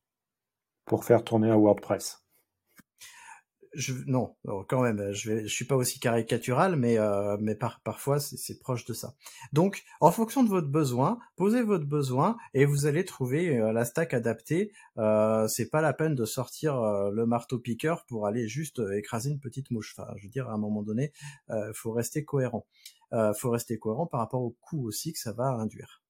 Pour 0.84 1.04
faire 1.04 1.24
tourner 1.24 1.48
un 1.48 1.56
WordPress 1.56 2.25
non, 4.06 4.34
quand 4.68 4.82
même, 4.82 5.12
je 5.12 5.30
vais, 5.30 5.42
je 5.42 5.54
suis 5.54 5.64
pas 5.64 5.76
aussi 5.76 6.00
caricatural, 6.00 6.76
mais 6.76 6.98
euh, 6.98 7.36
mais 7.40 7.54
par, 7.54 7.80
parfois 7.80 8.18
c'est 8.20 8.58
proche 8.58 8.84
de 8.84 8.92
ça. 8.94 9.14
Donc, 9.52 9.84
en 10.00 10.10
fonction 10.10 10.42
de 10.42 10.48
votre 10.48 10.68
besoin, 10.68 11.18
posez 11.36 11.62
votre 11.62 11.86
besoin 11.86 12.36
et 12.54 12.64
vous 12.64 12.86
allez 12.86 13.04
trouver 13.04 13.58
euh, 13.58 13.72
la 13.72 13.84
stack 13.84 14.14
adaptée. 14.14 14.72
Euh, 14.98 15.46
c'est 15.48 15.70
pas 15.70 15.80
la 15.80 15.92
peine 15.92 16.14
de 16.14 16.24
sortir 16.24 16.76
euh, 16.76 17.10
le 17.10 17.26
marteau 17.26 17.58
piqueur 17.58 18.04
pour 18.06 18.26
aller 18.26 18.48
juste 18.48 18.80
écraser 18.94 19.30
une 19.30 19.40
petite 19.40 19.70
mouche. 19.70 19.94
Enfin, 19.96 20.12
je 20.16 20.24
veux 20.24 20.30
dire, 20.30 20.48
à 20.48 20.52
un 20.52 20.58
moment 20.58 20.82
donné, 20.82 21.12
faut 21.74 21.92
rester 21.92 22.24
cohérent. 22.24 22.66
Faut 23.36 23.50
rester 23.50 23.78
cohérent 23.78 24.06
par 24.06 24.20
rapport 24.20 24.42
au 24.42 24.56
coût 24.60 24.86
aussi 24.86 25.12
que 25.12 25.18
ça 25.18 25.32
va 25.32 25.48
induire. 25.48 26.02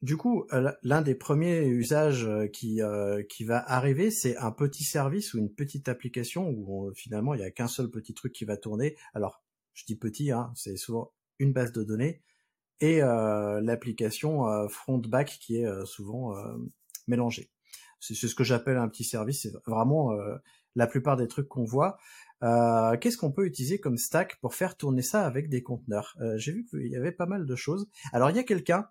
Du 0.00 0.16
coup, 0.16 0.46
euh, 0.52 0.70
l'un 0.82 1.02
des 1.02 1.16
premiers 1.16 1.66
usages 1.66 2.24
euh, 2.24 2.46
qui, 2.46 2.80
euh, 2.82 3.22
qui 3.24 3.42
va 3.42 3.58
arriver, 3.68 4.12
c'est 4.12 4.36
un 4.36 4.52
petit 4.52 4.84
service 4.84 5.34
ou 5.34 5.38
une 5.38 5.52
petite 5.52 5.88
application 5.88 6.48
où 6.50 6.92
finalement 6.94 7.34
il 7.34 7.38
n'y 7.38 7.44
a 7.44 7.50
qu'un 7.50 7.66
seul 7.66 7.90
petit 7.90 8.14
truc 8.14 8.32
qui 8.32 8.44
va 8.44 8.56
tourner. 8.56 8.96
Alors, 9.12 9.42
je 9.74 9.84
dis 9.86 9.96
petit, 9.96 10.30
hein, 10.30 10.52
c'est 10.54 10.76
souvent 10.76 11.12
une 11.40 11.52
base 11.52 11.72
de 11.72 11.82
données 11.82 12.22
et 12.80 13.00
l'application 13.00 14.68
front-back 14.68 15.38
qui 15.40 15.56
est 15.56 15.84
souvent 15.84 16.32
mélangée. 17.08 17.50
C'est 18.00 18.14
ce 18.14 18.34
que 18.34 18.44
j'appelle 18.44 18.76
un 18.76 18.88
petit 18.88 19.04
service. 19.04 19.42
C'est 19.42 19.52
vraiment 19.66 20.12
la 20.74 20.86
plupart 20.86 21.16
des 21.16 21.28
trucs 21.28 21.48
qu'on 21.48 21.64
voit. 21.64 21.98
Qu'est-ce 22.40 23.16
qu'on 23.16 23.32
peut 23.32 23.46
utiliser 23.46 23.78
comme 23.78 23.98
stack 23.98 24.40
pour 24.40 24.54
faire 24.54 24.76
tourner 24.76 25.02
ça 25.02 25.26
avec 25.26 25.48
des 25.48 25.62
conteneurs? 25.62 26.16
J'ai 26.36 26.52
vu 26.52 26.64
qu'il 26.66 26.86
y 26.86 26.96
avait 26.96 27.12
pas 27.12 27.26
mal 27.26 27.46
de 27.46 27.56
choses. 27.56 27.88
Alors 28.12 28.30
il 28.30 28.36
y 28.36 28.40
a 28.40 28.44
quelqu'un 28.44 28.88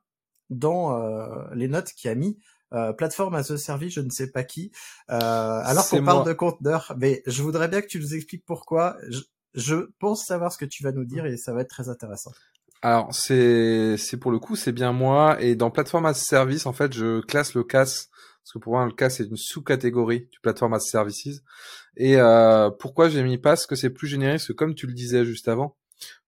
dans 0.49 0.99
euh, 0.99 1.43
les 1.53 1.67
notes 1.67 1.91
qui 1.95 2.07
a 2.07 2.15
mis 2.15 2.37
euh, 2.73 2.91
plateforme 2.91 3.35
as 3.35 3.49
a 3.49 3.57
service, 3.57 3.93
je 3.93 4.01
ne 4.01 4.09
sais 4.09 4.29
pas 4.29 4.43
qui, 4.43 4.71
euh, 5.09 5.15
alors 5.17 5.87
qu'on 5.87 6.03
parle 6.03 6.27
de 6.27 6.33
conteneur. 6.33 6.93
Mais 6.97 7.23
je 7.25 7.41
voudrais 7.41 7.67
bien 7.67 7.81
que 7.81 7.87
tu 7.87 7.99
nous 7.99 8.13
expliques 8.13 8.43
pourquoi. 8.45 8.97
Je, 9.09 9.21
je, 9.53 9.75
pense 9.99 10.25
savoir 10.25 10.51
ce 10.51 10.57
que 10.57 10.65
tu 10.65 10.83
vas 10.83 10.91
nous 10.91 11.05
dire 11.05 11.25
et 11.25 11.37
ça 11.37 11.53
va 11.53 11.61
être 11.61 11.69
très 11.69 11.89
intéressant. 11.89 12.31
Alors 12.83 13.13
c'est 13.13 13.95
c'est 13.97 14.17
pour 14.17 14.31
le 14.31 14.37
coup 14.37 14.55
c'est 14.55 14.71
bien 14.71 14.91
moi 14.91 15.41
et 15.41 15.55
dans 15.55 15.71
plateforme 15.71 16.05
as 16.05 16.09
a 16.09 16.13
service 16.13 16.67
en 16.67 16.73
fait 16.73 16.93
je 16.93 17.21
classe 17.21 17.55
le 17.55 17.63
CAS 17.63 18.09
parce 18.43 18.53
que 18.53 18.59
pour 18.59 18.73
moi 18.73 18.85
le 18.85 18.91
CAS 18.91 19.09
c'est 19.09 19.23
une 19.23 19.35
sous-catégorie 19.35 20.27
du 20.31 20.39
plateforme 20.43 20.73
as 20.73 20.77
a 20.77 20.79
services 20.81 21.41
et 21.95 22.17
euh, 22.17 22.69
pourquoi 22.69 23.09
j'ai 23.09 23.23
mis 23.23 23.39
parce 23.39 23.65
que 23.65 23.75
c'est 23.75 23.89
plus 23.89 24.07
générique? 24.07 24.37
Parce 24.41 24.47
que 24.49 24.53
comme 24.53 24.75
tu 24.75 24.85
le 24.85 24.93
disais 24.93 25.25
juste 25.25 25.47
avant 25.47 25.75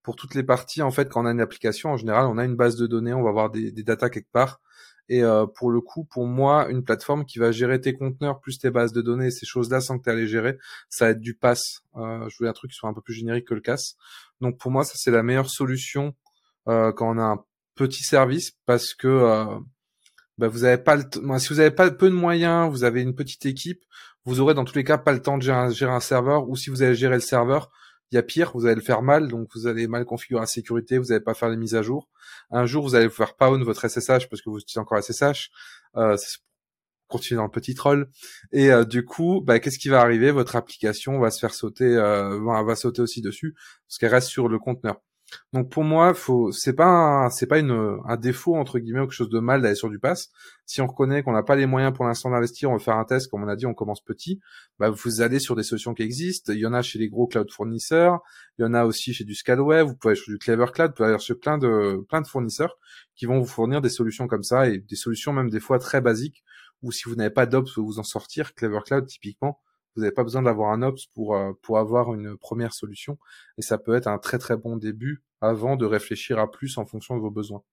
pour 0.03 0.15
toutes 0.15 0.35
les 0.35 0.43
parties, 0.43 0.81
en 0.81 0.91
fait, 0.91 1.09
quand 1.09 1.23
on 1.23 1.25
a 1.25 1.31
une 1.31 1.41
application, 1.41 1.89
en 1.91 1.97
général, 1.97 2.25
on 2.25 2.37
a 2.37 2.45
une 2.45 2.55
base 2.55 2.75
de 2.75 2.87
données, 2.87 3.13
on 3.13 3.23
va 3.23 3.29
avoir 3.29 3.49
des, 3.49 3.71
des 3.71 3.83
datas 3.83 4.09
quelque 4.09 4.31
part. 4.31 4.61
Et 5.09 5.23
euh, 5.23 5.47
pour 5.47 5.71
le 5.71 5.81
coup, 5.81 6.05
pour 6.05 6.27
moi, 6.27 6.69
une 6.69 6.83
plateforme 6.83 7.25
qui 7.25 7.39
va 7.39 7.51
gérer 7.51 7.81
tes 7.81 7.93
conteneurs 7.93 8.39
plus 8.39 8.59
tes 8.59 8.69
bases 8.69 8.93
de 8.93 9.01
données, 9.01 9.31
ces 9.31 9.47
choses-là, 9.47 9.81
sans 9.81 9.97
que 9.97 10.07
tu 10.09 10.15
les 10.15 10.27
gérer, 10.27 10.57
ça 10.87 11.05
va 11.05 11.11
être 11.11 11.19
du 11.19 11.33
pass. 11.33 11.81
Euh, 11.95 12.29
je 12.29 12.37
voulais 12.37 12.49
un 12.49 12.53
truc 12.53 12.71
qui 12.71 12.77
soit 12.77 12.89
un 12.89 12.93
peu 12.93 13.01
plus 13.01 13.15
générique 13.15 13.47
que 13.47 13.55
le 13.55 13.61
CAS. 13.61 13.95
Donc 14.39 14.59
pour 14.59 14.69
moi, 14.69 14.83
ça 14.83 14.93
c'est 14.95 15.09
la 15.09 15.23
meilleure 15.23 15.49
solution 15.49 16.13
euh, 16.67 16.91
quand 16.91 17.15
on 17.15 17.17
a 17.17 17.23
un 17.23 17.43
petit 17.75 18.03
service, 18.03 18.51
parce 18.67 18.93
que 18.93 19.07
euh, 19.07 19.59
bah, 20.37 20.47
vous 20.47 20.63
avez 20.63 20.77
pas 20.77 20.95
le 20.95 21.03
si 21.39 21.49
vous 21.49 21.59
avez 21.59 21.71
pas 21.71 21.89
peu 21.89 22.09
de 22.09 22.15
moyens, 22.15 22.69
vous 22.69 22.83
avez 22.83 23.01
une 23.01 23.15
petite 23.15 23.45
équipe, 23.47 23.83
vous 24.25 24.39
aurez 24.41 24.53
dans 24.53 24.65
tous 24.65 24.75
les 24.75 24.83
cas 24.83 24.97
pas 24.99 25.11
le 25.11 25.21
temps 25.21 25.37
de 25.37 25.43
gérer 25.43 25.73
gérer 25.73 25.91
un 25.91 25.99
serveur, 25.99 26.47
ou 26.49 26.55
si 26.55 26.69
vous 26.69 26.83
allez 26.83 26.95
gérer 26.95 27.15
le 27.15 27.21
serveur, 27.21 27.71
il 28.11 28.15
y 28.15 28.17
a 28.17 28.23
pire, 28.23 28.51
vous 28.55 28.65
allez 28.65 28.75
le 28.75 28.81
faire 28.81 29.01
mal, 29.01 29.27
donc 29.27 29.49
vous 29.55 29.67
allez 29.67 29.87
mal 29.87 30.05
configurer 30.05 30.41
la 30.41 30.47
sécurité, 30.47 30.97
vous 30.97 31.05
n'allez 31.05 31.23
pas 31.23 31.33
faire 31.33 31.49
les 31.49 31.57
mises 31.57 31.75
à 31.75 31.81
jour. 31.81 32.09
Un 32.51 32.65
jour, 32.65 32.83
vous 32.83 32.95
allez 32.95 33.07
vous 33.07 33.13
faire 33.13 33.35
pound 33.35 33.63
votre 33.63 33.87
SSH 33.87 34.27
parce 34.29 34.41
que 34.41 34.49
vous 34.49 34.59
utilisez 34.59 34.79
encore 34.79 35.01
SSH. 35.01 35.49
Euh, 35.95 36.15
dans 37.31 37.43
le 37.43 37.49
petit 37.49 37.73
troll. 37.73 38.07
Et 38.51 38.71
euh, 38.71 38.85
du 38.85 39.03
coup, 39.03 39.41
bah, 39.41 39.59
qu'est-ce 39.59 39.79
qui 39.79 39.89
va 39.89 39.99
arriver? 40.01 40.31
Votre 40.31 40.55
application 40.55 41.19
va 41.19 41.31
se 41.31 41.39
faire 41.39 41.53
sauter, 41.53 41.85
euh, 41.85 42.39
va 42.39 42.75
sauter 42.75 43.01
aussi 43.01 43.21
dessus 43.21 43.55
parce 43.87 43.97
qu'elle 43.97 44.11
reste 44.11 44.27
sur 44.27 44.47
le 44.47 44.59
conteneur. 44.59 45.01
Donc 45.53 45.69
pour 45.69 45.83
moi, 45.83 46.13
faut 46.13 46.51
c'est 46.51 46.73
pas 46.73 47.29
c'est 47.31 47.47
pas 47.47 47.59
une 47.59 47.99
un 48.05 48.17
défaut 48.17 48.55
entre 48.55 48.79
guillemets 48.79 48.99
ou 48.99 49.03
quelque 49.03 49.13
chose 49.13 49.29
de 49.29 49.39
mal 49.39 49.61
d'aller 49.61 49.75
sur 49.75 49.89
du 49.89 49.99
pass. 49.99 50.29
Si 50.65 50.81
on 50.81 50.87
reconnaît 50.87 51.23
qu'on 51.23 51.31
n'a 51.31 51.43
pas 51.43 51.55
les 51.55 51.65
moyens 51.65 51.93
pour 51.93 52.05
l'instant 52.05 52.29
d'investir, 52.29 52.69
on 52.69 52.73
veut 52.73 52.79
faire 52.79 52.97
un 52.97 53.05
test, 53.05 53.29
comme 53.29 53.43
on 53.43 53.47
a 53.47 53.55
dit, 53.55 53.65
on 53.65 53.73
commence 53.73 54.01
petit. 54.01 54.39
Bah 54.79 54.89
vous 54.89 55.21
allez 55.21 55.39
sur 55.39 55.55
des 55.55 55.63
solutions 55.63 55.93
qui 55.93 56.03
existent. 56.03 56.53
Il 56.53 56.59
y 56.59 56.65
en 56.65 56.73
a 56.73 56.81
chez 56.81 56.99
les 56.99 57.09
gros 57.09 57.27
cloud 57.27 57.51
fournisseurs, 57.51 58.19
il 58.57 58.63
y 58.63 58.65
en 58.65 58.73
a 58.73 58.85
aussi 58.85 59.13
chez 59.13 59.23
du 59.23 59.35
Scalway. 59.35 59.83
Vous 59.83 59.95
pouvez 59.95 60.11
aller 60.11 60.21
sur 60.21 60.31
du 60.31 60.37
Clever 60.37 60.67
Cloud, 60.73 60.91
vous 60.91 60.95
pouvez 60.95 61.09
aller 61.09 61.19
sur 61.19 61.39
plein 61.39 61.57
de 61.57 62.05
plein 62.09 62.21
de 62.21 62.27
fournisseurs 62.27 62.77
qui 63.15 63.25
vont 63.25 63.39
vous 63.39 63.47
fournir 63.47 63.81
des 63.81 63.89
solutions 63.89 64.27
comme 64.27 64.43
ça 64.43 64.67
et 64.69 64.79
des 64.79 64.95
solutions 64.95 65.33
même 65.33 65.49
des 65.49 65.59
fois 65.59 65.79
très 65.79 66.01
basiques. 66.01 66.43
Ou 66.81 66.91
si 66.91 67.09
vous 67.09 67.15
n'avez 67.15 67.29
pas 67.29 67.45
d'ops, 67.45 67.77
vous 67.77 67.85
vous 67.85 67.99
en 67.99 68.03
sortir. 68.03 68.53
Clever 68.53 68.79
Cloud 68.85 69.05
typiquement 69.07 69.59
vous 69.95 70.01
n'avez 70.01 70.13
pas 70.13 70.23
besoin 70.23 70.41
d'avoir 70.43 70.71
un 70.71 70.81
ops 70.81 71.07
pour 71.07 71.35
euh, 71.35 71.53
pour 71.61 71.79
avoir 71.79 72.13
une 72.13 72.37
première 72.37 72.73
solution 72.73 73.17
et 73.57 73.61
ça 73.61 73.77
peut 73.77 73.95
être 73.95 74.07
un 74.07 74.17
très 74.17 74.39
très 74.39 74.57
bon 74.57 74.77
début 74.77 75.23
avant 75.41 75.75
de 75.75 75.85
réfléchir 75.85 76.39
à 76.39 76.51
plus 76.51 76.77
en 76.77 76.85
fonction 76.85 77.15
de 77.15 77.21
vos 77.21 77.31
besoins. 77.31 77.63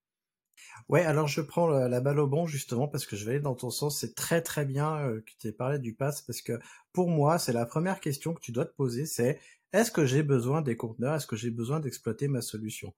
Ouais, 0.89 1.05
alors 1.05 1.29
je 1.29 1.41
prends 1.41 1.67
la, 1.69 2.01
balle 2.01 2.19
au 2.19 2.27
bon 2.27 2.47
justement 2.47 2.89
parce 2.89 3.07
que 3.07 3.17
je 3.17 3.25
vais 3.25 3.33
aller 3.33 3.41
dans 3.41 3.55
ton 3.55 3.71
sens. 3.71 4.01
C'est 4.01 4.15
très 4.15 4.43
très 4.43 4.65
bien 4.65 4.97
euh, 4.99 5.21
que 5.21 5.33
tu 5.39 5.49
aies 5.49 5.53
parlé 5.53 5.79
du 5.79 5.95
pass 5.95 6.23
parce 6.23 6.43
que 6.43 6.59
pour 6.93 7.09
moi, 7.09 7.39
c'est 7.39 7.53
la 7.53 7.67
première 7.67 8.01
question 8.01 8.35
que 8.35 8.41
tu 8.41 8.53
dois 8.53 8.67
te 8.67 8.75
poser, 8.75 9.07
c'est 9.07 9.39
est-ce 9.73 9.91
que 9.91 10.07
j'ai 10.07 10.23
besoin 10.23 10.63
des 10.63 10.77
conteneurs? 10.77 11.17
Est-ce 11.17 11.27
que 11.27 11.37
j'ai 11.37 11.51
besoin 11.51 11.81
d'exploiter 11.81 12.29
ma 12.29 12.41
solution? 12.41 12.95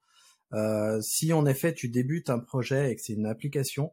Euh, 0.55 1.01
Si 1.03 1.33
en 1.33 1.47
effet 1.47 1.75
tu 1.75 1.89
débutes 1.89 2.31
un 2.31 2.39
projet 2.39 2.93
et 2.93 2.97
que 2.97 3.03
c'est 3.03 3.15
une 3.15 3.27
application, 3.27 3.93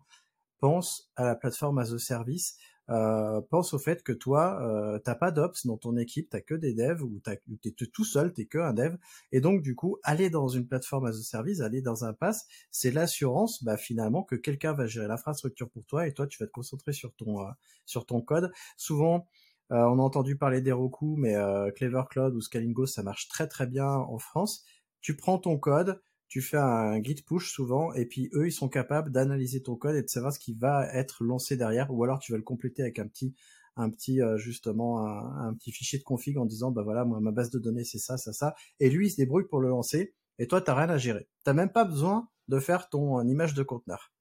pense 0.60 1.12
à 1.16 1.26
la 1.26 1.36
plateforme 1.36 1.80
as 1.80 1.94
a 1.94 2.00
service. 2.00 2.58
Euh, 2.90 3.42
pense 3.50 3.74
au 3.74 3.80
fait 3.80 4.04
que 4.04 4.12
toi, 4.12 4.60
euh, 4.62 5.00
t'as 5.00 5.16
pas 5.16 5.32
d'ops 5.32 5.66
dans 5.66 5.78
ton 5.78 5.98
équipe, 5.98 6.30
t'as 6.30 6.42
que 6.42 6.54
des 6.54 6.74
devs 6.74 7.02
ou 7.02 7.20
t'es 7.20 7.72
tout 7.72 8.04
seul, 8.04 8.34
t'es 8.34 8.46
que 8.46 8.60
un 8.60 8.74
dev, 8.74 8.96
et 9.32 9.42
donc 9.42 9.62
du 9.62 9.76
coup, 9.76 9.98
aller 10.04 10.30
dans 10.30 10.48
une 10.48 10.68
plateforme 10.68 11.06
as 11.08 11.18
a 11.18 11.24
service, 11.24 11.62
aller 11.62 11.82
dans 11.82 12.06
un 12.06 12.14
pass, 12.14 12.46
c'est 12.72 12.92
l'assurance, 12.92 13.64
bah 13.64 13.78
finalement 13.78 14.24
que 14.24 14.36
quelqu'un 14.36 14.74
va 14.74 14.86
gérer 14.86 15.08
l'infrastructure 15.08 15.70
pour 15.70 15.86
toi 15.86 16.08
et 16.08 16.14
toi 16.14 16.28
tu 16.28 16.38
vas 16.40 16.48
te 16.48 16.52
concentrer 16.52 16.94
sur 16.94 17.14
ton 17.16 17.42
euh, 17.42 17.52
sur 17.86 18.06
ton 18.06 18.22
code. 18.22 18.52
Souvent, 18.78 19.28
euh, 19.72 19.78
on 19.78 20.00
a 20.00 20.04
entendu 20.04 20.38
parler 20.38 20.62
d'Heroku, 20.62 21.16
mais 21.18 21.36
Clever 21.76 22.04
Cloud 22.10 22.36
ou 22.36 22.42
Scalingo, 22.42 22.86
ça 22.86 23.04
marche 23.04 23.28
très 23.28 23.48
très 23.48 23.68
bien 23.68 23.88
en 23.88 24.20
France. 24.20 24.64
Tu 25.02 25.16
prends 25.16 25.38
ton 25.40 25.58
code, 25.58 26.02
tu 26.28 26.42
fais 26.42 26.58
un 26.58 27.02
git 27.02 27.22
push 27.26 27.52
souvent, 27.52 27.94
et 27.94 28.06
puis 28.06 28.30
eux, 28.34 28.48
ils 28.48 28.52
sont 28.52 28.70
capables 28.70 29.12
d'analyser 29.12 29.62
ton 29.62 29.76
code 29.76 29.96
et 29.96 30.02
de 30.02 30.10
savoir 30.10 30.34
ce 30.34 30.40
qui 30.40 30.54
va 30.54 30.88
être 30.94 31.24
lancé 31.24 31.58
derrière, 31.58 31.92
ou 31.92 32.04
alors 32.04 32.20
tu 32.20 32.32
vas 32.32 32.38
le 32.38 32.44
compléter 32.44 32.82
avec 32.82 33.00
un 33.00 33.08
petit, 33.08 33.36
un 33.76 33.90
petit 33.90 34.22
euh, 34.22 34.38
justement 34.38 35.06
un, 35.06 35.54
petit 35.54 35.72
fichier 35.72 36.00
de 36.00 36.04
config 36.04 36.38
en 36.38 36.46
disant 36.46 36.72
bah 36.72 36.84
voilà 36.84 37.06
moi 37.06 37.20
ma 37.20 37.32
base 37.32 37.50
de 37.52 37.60
données 37.60 37.84
c'est 37.84 38.00
ça 38.00 38.18
ça 38.18 38.34
ça, 38.34 38.56
et 38.80 38.90
lui 38.90 39.08
il 39.08 39.10
se 39.12 39.18
débrouille 39.18 39.48
pour 39.48 39.60
le 39.60 39.70
lancer. 39.70 40.14
et 40.40 40.48
toi, 40.48 40.62
t'as 40.62 40.76
rien 40.76 40.90
à 40.90 40.98
gérer. 40.98 41.28
T'as 41.44 41.54
même 41.54 41.72
pas 41.72 41.86
besoin 41.86 42.28
de 42.48 42.60
faire 42.60 42.90
ton 42.90 43.22
image 43.28 43.54
de 43.54 43.64
conteneur. 43.64 44.12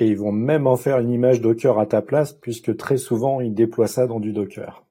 Et 0.00 0.06
ils 0.06 0.16
vont 0.16 0.32
même 0.32 0.66
en 0.66 0.76
faire 0.76 0.98
une 1.00 1.10
image 1.10 1.40
Docker 1.40 1.78
à 1.78 1.86
ta 1.86 2.02
place, 2.02 2.32
puisque 2.32 2.76
très 2.76 2.98
souvent, 2.98 3.40
ils 3.40 3.54
déploient 3.54 3.88
ça 3.88 4.06
dans 4.06 4.20
du 4.20 4.32
Docker. 4.32 4.84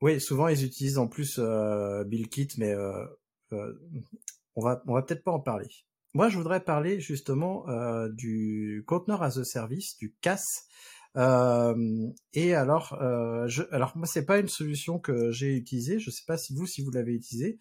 Oui, 0.00 0.20
souvent, 0.20 0.48
ils 0.48 0.64
utilisent 0.64 0.98
en 0.98 1.06
plus 1.06 1.38
euh, 1.38 2.04
BuildKit, 2.04 2.48
mais 2.58 2.72
euh, 2.72 3.04
euh, 3.52 3.72
on 4.58 4.60
va, 4.60 4.82
on 4.88 4.94
va 4.94 5.02
peut-être 5.02 5.22
pas 5.22 5.30
en 5.30 5.38
parler. 5.38 5.68
Moi, 6.14 6.28
je 6.28 6.36
voudrais 6.36 6.60
parler 6.60 6.98
justement 7.00 7.68
euh, 7.68 8.08
du 8.10 8.82
Container 8.86 9.22
as 9.22 9.38
a 9.38 9.44
Service, 9.44 9.96
du 9.98 10.16
CAS. 10.20 10.42
Euh, 11.16 12.08
et 12.32 12.54
alors, 12.54 12.98
euh, 13.00 13.46
je, 13.46 13.62
alors 13.70 13.96
moi, 13.96 14.06
c'est 14.06 14.26
pas 14.26 14.38
une 14.38 14.48
solution 14.48 14.98
que 14.98 15.30
j'ai 15.30 15.54
utilisée. 15.54 16.00
Je 16.00 16.10
sais 16.10 16.24
pas 16.26 16.36
si 16.36 16.54
vous, 16.54 16.66
si 16.66 16.82
vous 16.82 16.90
l'avez 16.90 17.12
utilisée, 17.14 17.58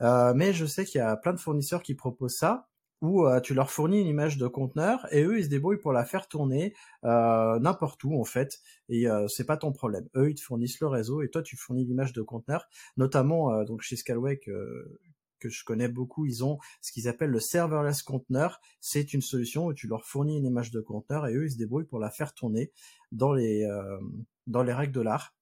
mais 0.00 0.54
je 0.54 0.64
sais 0.64 0.86
qu'il 0.86 0.98
y 0.98 1.02
a 1.02 1.14
plein 1.16 1.34
de 1.34 1.40
fournisseurs 1.40 1.82
qui 1.82 1.94
proposent 1.94 2.36
ça 2.38 2.68
où 3.02 3.26
tu 3.42 3.54
leur 3.54 3.70
fournis 3.70 4.00
une 4.00 4.06
image 4.06 4.36
de 4.36 4.46
conteneur 4.46 5.06
et 5.10 5.22
eux 5.24 5.38
ils 5.38 5.44
se 5.44 5.48
débrouillent 5.48 5.80
pour 5.80 5.92
la 5.92 6.04
faire 6.04 6.28
tourner 6.28 6.74
euh, 7.04 7.58
n'importe 7.58 8.04
où 8.04 8.20
en 8.20 8.24
fait 8.24 8.58
et 8.90 9.08
euh, 9.08 9.26
c'est 9.26 9.46
pas 9.46 9.56
ton 9.56 9.72
problème. 9.72 10.06
Eux 10.16 10.30
ils 10.30 10.34
te 10.34 10.42
fournissent 10.42 10.80
le 10.80 10.86
réseau 10.86 11.22
et 11.22 11.30
toi 11.30 11.42
tu 11.42 11.56
fournis 11.56 11.86
l'image 11.86 12.12
de 12.12 12.20
conteneur. 12.20 12.66
Notamment 12.98 13.64
donc 13.64 13.80
chez 13.80 13.96
Scalway 13.96 14.38
que 14.38 14.98
je 15.48 15.64
connais 15.64 15.88
beaucoup, 15.88 16.26
ils 16.26 16.44
ont 16.44 16.58
ce 16.80 16.92
qu'ils 16.92 17.08
appellent 17.08 17.30
le 17.30 17.40
serverless 17.40 18.02
conteneur. 18.02 18.60
C'est 18.80 19.14
une 19.14 19.22
solution 19.22 19.66
où 19.66 19.74
tu 19.74 19.86
leur 19.86 20.04
fournis 20.04 20.38
une 20.38 20.46
image 20.46 20.70
de 20.70 20.80
conteneur 20.80 21.26
et 21.26 21.34
eux 21.34 21.46
ils 21.46 21.52
se 21.52 21.58
débrouillent 21.58 21.86
pour 21.86 21.98
la 21.98 22.10
faire 22.10 22.34
tourner 22.34 22.72
dans 23.12 23.32
les 23.32 23.64
euh, 23.64 23.98
dans 24.46 24.62
les 24.62 24.72
règles 24.72 24.92
de 24.92 25.00
l'art. 25.00 25.34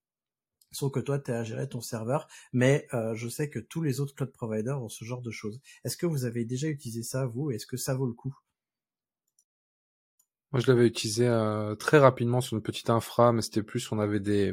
Sauf 0.70 0.92
que 0.92 1.00
toi, 1.00 1.18
tu 1.18 1.30
as 1.30 1.38
à 1.38 1.44
gérer 1.44 1.68
ton 1.68 1.80
serveur, 1.80 2.28
mais 2.52 2.86
euh, 2.92 3.14
je 3.14 3.28
sais 3.28 3.48
que 3.48 3.58
tous 3.58 3.80
les 3.80 4.00
autres 4.00 4.14
cloud 4.14 4.32
providers 4.32 4.82
ont 4.82 4.90
ce 4.90 5.04
genre 5.04 5.22
de 5.22 5.30
choses. 5.30 5.60
Est-ce 5.84 5.96
que 5.96 6.04
vous 6.04 6.26
avez 6.26 6.44
déjà 6.44 6.68
utilisé 6.68 7.02
ça, 7.02 7.26
vous, 7.26 7.50
est-ce 7.50 7.66
que 7.66 7.78
ça 7.78 7.94
vaut 7.94 8.06
le 8.06 8.12
coup? 8.12 8.36
Moi, 10.52 10.60
je 10.60 10.70
l'avais 10.70 10.86
utilisé 10.86 11.26
euh, 11.26 11.74
très 11.74 11.98
rapidement 11.98 12.40
sur 12.40 12.56
une 12.56 12.62
petite 12.62 12.90
infra, 12.90 13.32
mais 13.32 13.42
c'était 13.42 13.62
plus, 13.62 13.90
on 13.92 13.98
avait 13.98 14.20
des, 14.20 14.52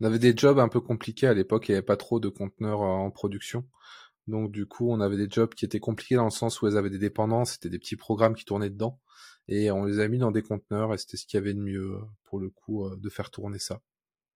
on 0.00 0.04
avait 0.04 0.18
des 0.18 0.36
jobs 0.36 0.58
un 0.58 0.68
peu 0.68 0.80
compliqués 0.80 1.26
à 1.26 1.34
l'époque, 1.34 1.68
il 1.68 1.72
n'y 1.72 1.76
avait 1.76 1.86
pas 1.86 1.96
trop 1.96 2.18
de 2.18 2.28
conteneurs 2.28 2.80
en 2.80 3.10
production. 3.10 3.64
Donc 4.26 4.52
du 4.52 4.66
coup, 4.66 4.90
on 4.90 5.00
avait 5.00 5.16
des 5.16 5.28
jobs 5.28 5.54
qui 5.54 5.64
étaient 5.64 5.80
compliqués 5.80 6.14
dans 6.14 6.24
le 6.24 6.30
sens 6.30 6.62
où 6.62 6.66
elles 6.66 6.76
avaient 6.76 6.90
des 6.90 6.98
dépendances, 6.98 7.52
c'était 7.52 7.68
des 7.68 7.78
petits 7.78 7.96
programmes 7.96 8.34
qui 8.34 8.44
tournaient 8.44 8.70
dedans, 8.70 9.00
et 9.48 9.70
on 9.70 9.84
les 9.84 10.00
a 10.00 10.08
mis 10.08 10.18
dans 10.18 10.30
des 10.30 10.42
conteneurs, 10.42 10.94
et 10.94 10.98
c'était 10.98 11.16
ce 11.16 11.26
qu'il 11.26 11.38
y 11.38 11.42
avait 11.42 11.54
de 11.54 11.60
mieux 11.60 11.96
euh, 11.96 12.00
pour 12.24 12.40
le 12.40 12.50
coup 12.50 12.86
euh, 12.86 12.96
de 12.96 13.08
faire 13.10 13.30
tourner 13.30 13.58
ça. 13.58 13.80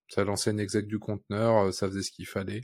Ça 0.09 0.25
lançait 0.25 0.51
une 0.51 0.61
exec 0.61 0.87
du 0.87 0.99
conteneur, 0.99 1.69
euh, 1.69 1.73
ça 1.73 1.89
faisait 1.89 2.03
ce 2.03 2.11
qu'il 2.13 2.27
fallait, 2.27 2.63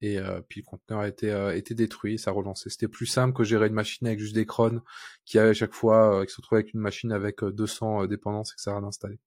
et 0.00 0.18
puis 0.48 0.60
le 0.60 0.66
conteneur 0.66 1.00
a 1.00 1.08
été, 1.56 1.74
détruit, 1.74 2.18
ça 2.18 2.30
relançait. 2.30 2.68
C'était 2.68 2.88
plus 2.88 3.06
simple 3.06 3.34
que 3.34 3.42
gérer 3.42 3.68
une 3.68 3.74
machine 3.74 4.06
avec 4.06 4.18
juste 4.20 4.34
des 4.34 4.44
crons 4.44 4.82
qui 5.24 5.38
à 5.38 5.54
chaque 5.54 5.72
fois, 5.72 6.26
qui 6.26 6.32
se 6.32 6.36
retrouvait 6.38 6.60
avec 6.60 6.74
une 6.74 6.80
machine 6.80 7.10
avec 7.10 7.42
200 7.42 8.06
dépendances 8.06 8.52
et 8.52 8.56
que 8.56 8.60
ça 8.60 8.76
a 8.76 8.80
d'installer. 8.82 9.18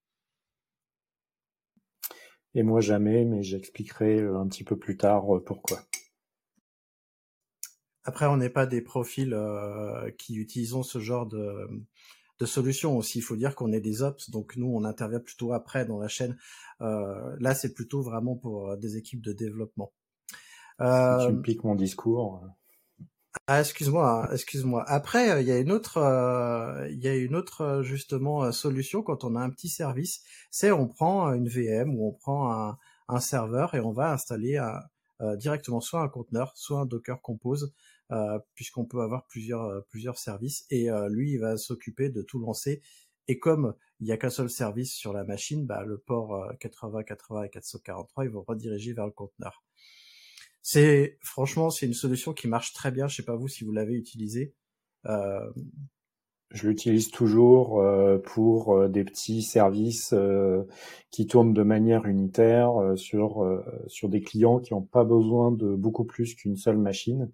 Et 2.54 2.62
moi 2.62 2.80
jamais, 2.82 3.26
mais 3.26 3.42
j'expliquerai 3.42 4.20
un 4.22 4.48
petit 4.48 4.64
peu 4.64 4.78
plus 4.78 4.98
tard 4.98 5.26
pourquoi. 5.44 5.80
Après, 8.08 8.26
on 8.26 8.38
n'est 8.38 8.50
pas 8.50 8.66
des 8.66 8.82
profils 8.82 9.34
euh, 9.34 10.10
qui 10.18 10.36
utilisons 10.38 10.82
ce 10.82 11.00
genre 11.00 11.26
de, 11.26 11.68
de 12.40 12.46
solutions 12.46 12.98
aussi. 12.98 13.20
Il 13.20 13.22
faut 13.22 13.36
dire 13.36 13.54
qu'on 13.54 13.74
est 13.74 13.82
des 13.82 14.02
ops, 14.02 14.30
donc 14.30 14.56
nous, 14.56 14.68
on 14.74 14.86
intervient 14.86 15.20
plutôt 15.20 15.52
après 15.52 15.86
dans 15.86 16.00
la 16.00 16.08
chaîne. 16.08 16.38
Euh, 16.80 17.36
là, 17.42 17.54
c'est 17.54 17.74
plutôt 17.74 18.02
vraiment 18.02 18.38
pour 18.38 18.70
euh, 18.70 18.78
des 18.78 18.96
équipes 18.96 19.22
de 19.22 19.34
développement. 19.34 19.92
Euh, 20.80 21.28
tu 21.28 21.34
me 21.34 21.42
piques 21.42 21.66
mon 21.66 21.76
discours. 21.76 22.42
Ah, 23.46 23.60
excuse-moi, 23.60 24.30
excuse-moi. 24.32 24.86
Après, 24.88 25.42
il 25.42 25.48
y 25.48 25.52
a 25.52 25.58
une 25.58 25.74
autre, 25.74 25.98
il 26.90 27.04
y 27.04 27.10
a 27.10 27.16
une 27.16 27.36
autre 27.36 27.82
justement 27.84 28.54
solution 28.54 29.04
quand 29.04 29.26
on 29.26 29.36
a 29.36 29.42
un 29.42 29.50
petit 29.50 29.70
service. 29.70 30.24
C'est 30.50 30.72
on 30.72 30.88
prend 30.88 31.34
une 31.34 31.50
VM 31.50 31.94
ou 31.94 32.08
on 32.08 32.14
prend 32.14 32.54
un, 32.54 32.78
un 33.10 33.20
serveur 33.20 33.76
et 33.76 33.82
on 33.82 33.92
va 33.92 34.14
installer 34.14 34.58
un, 34.58 35.36
directement 35.36 35.82
soit 35.82 36.02
un 36.02 36.10
conteneur, 36.10 36.52
soit 36.56 36.80
un 36.80 36.86
Docker 36.86 37.22
Compose 37.22 37.66
euh, 37.66 37.87
puisqu'on 38.56 38.86
peut 38.86 39.02
avoir 39.02 39.26
plusieurs 39.28 39.64
euh, 39.64 39.82
plusieurs 39.90 40.18
services 40.18 40.66
et 40.70 40.90
euh, 40.90 41.10
lui 41.10 41.34
il 41.34 41.40
va 41.40 41.58
s'occuper 41.58 42.10
de 42.10 42.22
tout 42.22 42.40
lancer 42.40 42.82
et 43.28 43.40
comme 43.40 43.74
il 44.00 44.06
n'y 44.06 44.14
a 44.14 44.18
qu'un 44.18 44.30
seul 44.30 44.50
service 44.50 44.94
sur 44.94 45.12
la 45.12 45.26
machine, 45.26 45.66
bah, 45.66 45.84
le 45.84 45.98
port 45.98 46.48
80, 46.60 47.04
80 47.04 47.44
et 47.44 47.50
443, 47.50 48.24
ils 48.24 48.32
vont 48.32 48.46
rediriger 48.48 48.94
vers 48.94 49.06
le 49.06 49.12
conteneur. 49.12 49.66
C'est 50.62 51.18
franchement, 51.22 51.70
c'est 51.70 51.88
une 51.88 51.94
solution 51.94 52.34
qui 52.34 52.48
marche 52.48 52.72
très 52.72 52.92
bien. 52.92 53.08
Je 53.08 53.18
sais 53.18 53.26
pas 53.26 53.36
vous 53.36 53.50
si 53.50 53.66
vous 53.66 53.74
l'avez 53.74 53.96
utilisé. 53.96 54.54
Euh... 55.08 55.52
Je 56.52 56.70
l'utilise 56.70 57.12
toujours 57.12 57.82
euh, 57.82 58.20
pour 58.20 58.88
des 58.88 59.04
petits 59.04 59.42
services 59.42 60.14
euh, 60.14 60.64
qui 61.12 61.28
tournent 61.28 61.54
de 61.54 61.64
manière 61.64 62.06
unitaire 62.06 62.72
sur 62.96 63.64
sur 63.88 64.08
des 64.08 64.22
clients 64.22 64.60
qui 64.60 64.74
n'ont 64.74 64.82
pas 64.82 65.04
besoin 65.04 65.52
de 65.52 65.76
beaucoup 65.76 66.06
plus 66.06 66.36
qu'une 66.36 66.56
seule 66.56 66.78
machine. 66.78 67.30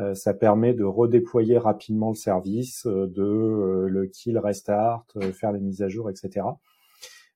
Euh, 0.00 0.14
ça 0.14 0.34
permet 0.34 0.74
de 0.74 0.84
redéployer 0.84 1.56
rapidement 1.56 2.10
le 2.10 2.16
service, 2.16 2.84
euh, 2.86 3.06
de 3.06 3.22
euh, 3.22 3.88
le 3.88 4.06
kill, 4.06 4.38
restart, 4.38 5.06
faire 5.32 5.52
les 5.52 5.60
mises 5.60 5.82
à 5.82 5.88
jour, 5.88 6.10
etc. 6.10 6.46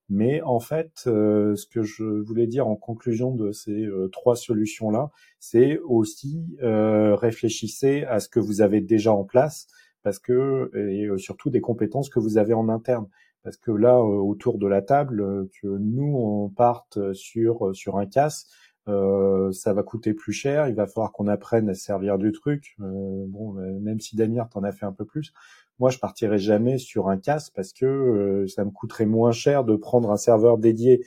Mais 0.08 0.40
en 0.42 0.58
fait, 0.58 0.90
ce 1.04 1.66
que 1.66 1.82
je 1.82 2.02
voulais 2.02 2.46
dire 2.46 2.66
en 2.66 2.76
conclusion 2.76 3.34
de 3.34 3.52
ces 3.52 3.86
trois 4.10 4.36
solutions-là, 4.36 5.10
c'est 5.38 5.78
aussi 5.80 6.56
réfléchissez 6.62 8.04
à 8.04 8.18
ce 8.18 8.30
que 8.30 8.40
vous 8.40 8.62
avez 8.62 8.80
déjà 8.80 9.12
en 9.12 9.24
place, 9.24 9.66
parce 10.02 10.18
que 10.18 10.70
et 10.74 11.10
surtout 11.18 11.50
des 11.50 11.60
compétences 11.60 12.08
que 12.08 12.20
vous 12.20 12.38
avez 12.38 12.54
en 12.54 12.70
interne. 12.70 13.06
Parce 13.42 13.58
que 13.58 13.70
là, 13.70 14.00
autour 14.00 14.56
de 14.56 14.66
la 14.66 14.80
table, 14.80 15.46
que 15.60 15.66
nous 15.66 16.16
on 16.16 16.48
parte 16.48 17.12
sur 17.12 17.76
sur 17.76 17.98
un 17.98 18.06
casse, 18.06 18.46
euh, 18.88 19.52
ça 19.52 19.72
va 19.72 19.82
coûter 19.82 20.14
plus 20.14 20.32
cher, 20.32 20.68
il 20.68 20.74
va 20.74 20.86
falloir 20.86 21.12
qu'on 21.12 21.26
apprenne 21.26 21.68
à 21.68 21.74
se 21.74 21.82
servir 21.82 22.18
du 22.18 22.32
truc. 22.32 22.76
Euh, 22.80 23.24
bon, 23.28 23.58
euh, 23.58 23.78
même 23.80 24.00
si 24.00 24.16
Damir 24.16 24.48
t'en 24.48 24.62
a 24.62 24.72
fait 24.72 24.86
un 24.86 24.92
peu 24.92 25.04
plus, 25.04 25.32
moi 25.78 25.90
je 25.90 25.98
partirai 25.98 26.38
jamais 26.38 26.78
sur 26.78 27.08
un 27.08 27.18
casse 27.18 27.50
parce 27.50 27.72
que 27.72 28.46
ça 28.48 28.64
me 28.64 28.70
coûterait 28.70 29.06
moins 29.06 29.32
cher 29.32 29.64
de 29.64 29.76
prendre 29.76 30.10
un 30.10 30.16
serveur 30.16 30.58
dédié 30.58 31.04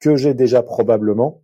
que 0.00 0.16
j'ai 0.16 0.34
déjà 0.34 0.62
probablement, 0.62 1.42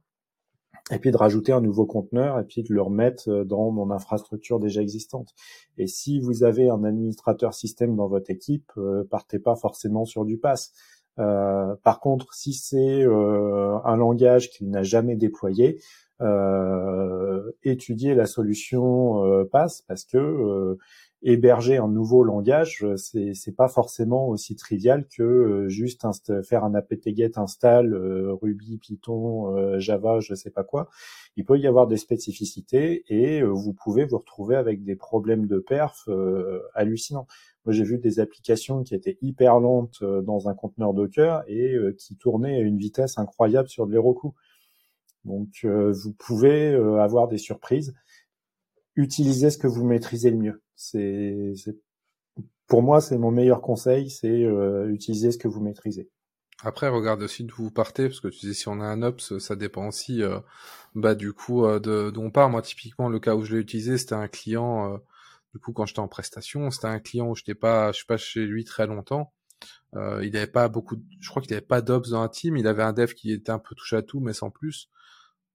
et 0.90 0.98
puis 0.98 1.10
de 1.10 1.16
rajouter 1.16 1.52
un 1.52 1.62
nouveau 1.62 1.86
conteneur 1.86 2.38
et 2.38 2.44
puis 2.44 2.62
de 2.62 2.72
le 2.72 2.82
remettre 2.82 3.44
dans 3.44 3.70
mon 3.70 3.90
infrastructure 3.90 4.60
déjà 4.60 4.82
existante. 4.82 5.34
Et 5.78 5.86
si 5.86 6.20
vous 6.20 6.44
avez 6.44 6.68
un 6.68 6.84
administrateur 6.84 7.54
système 7.54 7.96
dans 7.96 8.06
votre 8.06 8.30
équipe, 8.30 8.70
partez 9.10 9.38
pas 9.38 9.56
forcément 9.56 10.04
sur 10.04 10.24
du 10.26 10.36
pass. 10.36 10.72
Euh, 11.18 11.76
par 11.82 12.00
contre, 12.00 12.34
si 12.34 12.52
c'est 12.54 13.02
euh, 13.02 13.78
un 13.84 13.96
langage 13.96 14.50
qu'il 14.50 14.70
n'a 14.70 14.82
jamais 14.82 15.16
déployé, 15.16 15.80
euh, 16.20 17.52
étudier 17.62 18.14
la 18.14 18.26
solution 18.26 19.46
passe 19.50 19.82
parce 19.82 20.04
que 20.04 20.76
héberger 21.24 21.78
un 21.78 21.88
nouveau 21.88 22.22
langage, 22.22 22.86
c'est 22.96 23.34
c'est 23.34 23.56
pas 23.56 23.68
forcément 23.68 24.28
aussi 24.28 24.54
trivial 24.54 25.06
que 25.08 25.66
juste 25.68 26.06
faire 26.42 26.64
un 26.64 26.74
apt-get 26.74 27.32
install 27.36 27.94
Ruby, 28.40 28.78
Python, 28.78 29.78
Java, 29.80 30.20
je 30.20 30.34
sais 30.34 30.50
pas 30.50 30.64
quoi. 30.64 30.88
Il 31.36 31.44
peut 31.44 31.58
y 31.58 31.66
avoir 31.66 31.86
des 31.88 31.96
spécificités 31.96 33.04
et 33.08 33.42
vous 33.42 33.72
pouvez 33.72 34.04
vous 34.04 34.18
retrouver 34.18 34.56
avec 34.56 34.84
des 34.84 34.96
problèmes 34.96 35.46
de 35.46 35.58
perf 35.58 36.08
hallucinants. 36.74 37.26
Moi, 37.64 37.72
j'ai 37.72 37.84
vu 37.84 37.98
des 37.98 38.20
applications 38.20 38.82
qui 38.82 38.94
étaient 38.94 39.16
hyper 39.22 39.58
lentes 39.58 40.00
euh, 40.02 40.20
dans 40.20 40.48
un 40.48 40.54
conteneur 40.54 40.92
Docker 40.92 41.44
et 41.46 41.74
euh, 41.74 41.92
qui 41.92 42.16
tournaient 42.16 42.56
à 42.56 42.60
une 42.60 42.76
vitesse 42.76 43.16
incroyable 43.18 43.68
sur 43.68 43.86
de 43.86 43.92
l'Heroku. 43.92 44.34
Donc, 45.24 45.60
euh, 45.64 45.90
vous 45.92 46.12
pouvez 46.12 46.74
avoir 46.74 47.28
des 47.28 47.38
surprises. 47.38 47.94
Utilisez 48.96 49.50
ce 49.50 49.56
que 49.56 49.66
vous 49.66 49.84
maîtrisez 49.84 50.30
le 50.30 50.36
mieux. 50.36 50.63
C'est, 50.76 51.54
pour 52.66 52.82
moi, 52.82 53.00
c'est 53.00 53.18
mon 53.18 53.30
meilleur 53.30 53.60
conseil, 53.60 54.10
c'est 54.10 54.46
utiliser 54.88 55.30
ce 55.32 55.38
que 55.38 55.48
vous 55.48 55.60
maîtrisez. 55.60 56.08
Après, 56.62 56.88
regarde 56.88 57.22
aussi 57.22 57.44
d'où 57.44 57.56
vous 57.56 57.70
partez, 57.70 58.08
parce 58.08 58.20
que 58.20 58.28
tu 58.28 58.46
dis 58.46 58.54
si 58.54 58.68
on 58.68 58.80
a 58.80 58.84
un 58.84 59.02
ops, 59.02 59.38
ça 59.38 59.56
dépend 59.56 59.88
aussi, 59.88 60.22
bah 60.94 61.14
du 61.14 61.32
coup, 61.32 61.66
de 61.66 62.10
d'où 62.10 62.20
on 62.22 62.30
part. 62.30 62.50
Moi, 62.50 62.62
typiquement, 62.62 63.08
le 63.08 63.20
cas 63.20 63.34
où 63.34 63.44
je 63.44 63.54
l'ai 63.54 63.60
utilisé, 63.60 63.98
c'était 63.98 64.14
un 64.14 64.28
client 64.28 65.00
du 65.54 65.60
coup, 65.60 65.72
quand 65.72 65.86
j'étais 65.86 66.00
en 66.00 66.08
prestation, 66.08 66.68
c'était 66.72 66.88
un 66.88 66.98
client 66.98 67.28
où 67.28 67.36
j'étais 67.36 67.54
pas, 67.54 67.92
je 67.92 67.98
suis 67.98 68.06
pas 68.06 68.16
chez 68.16 68.44
lui 68.44 68.64
très 68.64 68.88
longtemps. 68.88 69.32
Euh, 69.94 70.24
il 70.24 70.36
avait 70.36 70.48
pas 70.48 70.68
beaucoup, 70.68 70.96
je 71.20 71.30
crois 71.30 71.40
qu'il 71.40 71.52
avait 71.52 71.60
pas 71.60 71.80
d'ops 71.80 72.10
dans 72.10 72.22
un 72.22 72.28
team. 72.28 72.56
Il 72.56 72.66
avait 72.66 72.82
un 72.82 72.92
dev 72.92 73.12
qui 73.12 73.30
était 73.30 73.52
un 73.52 73.60
peu 73.60 73.76
touche 73.76 73.92
à 73.92 74.02
tout, 74.02 74.18
mais 74.18 74.32
sans 74.32 74.50
plus. 74.50 74.90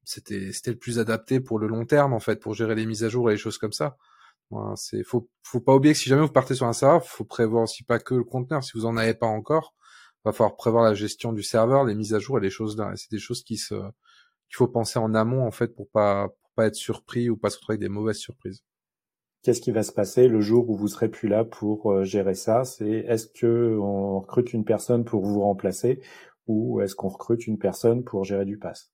C'était, 0.06 0.54
c'était 0.54 0.72
le 0.72 0.78
plus 0.78 1.00
adapté 1.00 1.42
pour 1.42 1.60
le 1.60 1.68
long 1.68 1.86
terme 1.86 2.14
en 2.14 2.22
fait, 2.22 2.40
pour 2.40 2.54
gérer 2.54 2.76
les 2.76 2.86
mises 2.86 3.04
à 3.04 3.10
jour 3.10 3.30
et 3.30 3.34
les 3.34 3.38
choses 3.38 3.58
comme 3.58 3.74
ça. 3.74 3.98
C'est, 4.76 5.04
faut, 5.04 5.30
faut 5.44 5.60
pas 5.62 5.76
oublier 5.76 5.94
que 5.94 6.00
si 6.00 6.10
jamais 6.10 6.22
vous 6.22 6.32
partez 6.32 6.56
sur 6.56 6.66
un 6.66 6.74
serveur, 6.74 7.06
faut 7.06 7.26
prévoir 7.26 7.64
aussi 7.64 7.84
pas 7.84 8.00
que 8.00 8.16
le 8.16 8.24
conteneur. 8.24 8.64
Si 8.64 8.72
vous 8.74 8.86
en 8.86 8.98
avez 8.98 9.14
pas 9.14 9.28
encore, 9.28 9.76
va 10.26 10.32
falloir 10.32 10.56
prévoir 10.56 10.84
la 10.84 10.94
gestion 10.94 11.34
du 11.34 11.44
serveur, 11.44 11.86
les 11.86 11.96
mises 11.96 12.14
à 12.14 12.20
jour 12.20 12.38
et 12.40 12.42
les 12.42 12.50
choses 12.50 12.78
là. 12.78 12.92
C'est 12.96 13.12
des 13.12 13.20
choses 13.20 13.44
qui 13.44 13.58
se, 13.58 13.76
qu'il 13.76 14.56
faut 14.56 14.68
penser 14.68 15.00
en 15.00 15.14
amont 15.14 15.46
en 15.46 15.52
fait 15.52 15.76
pour 15.76 15.90
pas, 15.90 16.30
pour 16.30 16.52
pas 16.56 16.68
être 16.68 16.76
surpris 16.76 17.30
ou 17.30 17.38
pas 17.38 17.50
se 17.50 17.58
retrouver 17.58 17.76
avec 17.76 17.82
des 17.82 17.90
mauvaises 17.90 18.18
surprises. 18.18 18.64
qu'est-ce 19.44 19.62
qui 19.62 19.72
va 19.72 19.84
se 19.84 19.92
passer 19.92 20.28
le 20.28 20.42
jour 20.42 20.70
où 20.70 20.78
vous 20.78 20.88
serez 20.88 21.10
plus 21.10 21.30
là 21.30 21.46
pour 21.46 21.92
euh, 21.92 22.04
gérer 22.04 22.36
ça? 22.36 22.66
C'est 22.66 22.90
est-ce 22.90 23.28
que 23.28 23.78
on 23.80 24.20
recrute 24.20 24.54
une 24.54 24.66
personne 24.66 25.06
pour 25.06 25.24
vous 25.26 25.42
remplacer 25.42 26.02
ou 26.48 26.82
est-ce 26.82 26.96
qu'on 26.96 27.10
recrute 27.10 27.48
une 27.48 27.60
personne 27.60 28.04
pour 28.04 28.24
gérer 28.26 28.46
du 28.46 28.58
pass? 28.58 28.92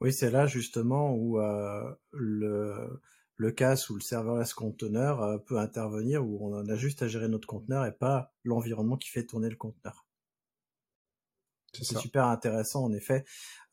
Oui, 0.00 0.12
c'est 0.12 0.30
là 0.30 0.46
justement 0.46 1.12
où 1.12 1.40
euh, 1.40 1.92
le 2.12 3.00
le 3.38 3.52
CAS 3.52 3.88
ou 3.88 3.94
le 3.94 4.00
serverless 4.00 4.52
conteneur 4.52 5.22
euh, 5.22 5.38
peut 5.38 5.58
intervenir 5.58 6.26
où 6.26 6.38
on 6.42 6.68
a 6.68 6.76
juste 6.76 7.02
à 7.02 7.08
gérer 7.08 7.28
notre 7.28 7.46
conteneur 7.46 7.86
et 7.86 7.92
pas 7.92 8.34
l'environnement 8.44 8.96
qui 8.96 9.08
fait 9.08 9.24
tourner 9.24 9.48
le 9.48 9.56
conteneur. 9.56 10.04
C'est 11.72 11.98
super 11.98 12.26
intéressant 12.26 12.84
en 12.84 12.92
effet 12.92 13.24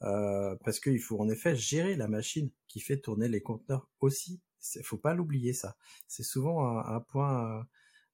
euh, 0.04 0.56
parce 0.64 0.80
qu'il 0.80 1.00
faut 1.00 1.20
en 1.20 1.30
effet 1.30 1.56
gérer 1.56 1.96
la 1.96 2.08
machine 2.08 2.52
qui 2.68 2.80
fait 2.80 2.98
tourner 2.98 3.28
les 3.28 3.42
conteneurs 3.42 3.90
aussi. 4.02 4.42
Il 4.76 4.84
faut 4.84 4.98
pas 4.98 5.14
l'oublier 5.14 5.54
ça. 5.54 5.76
C'est 6.08 6.24
souvent 6.24 6.78
un, 6.78 7.00
point 7.00 7.60
euh, 7.60 7.64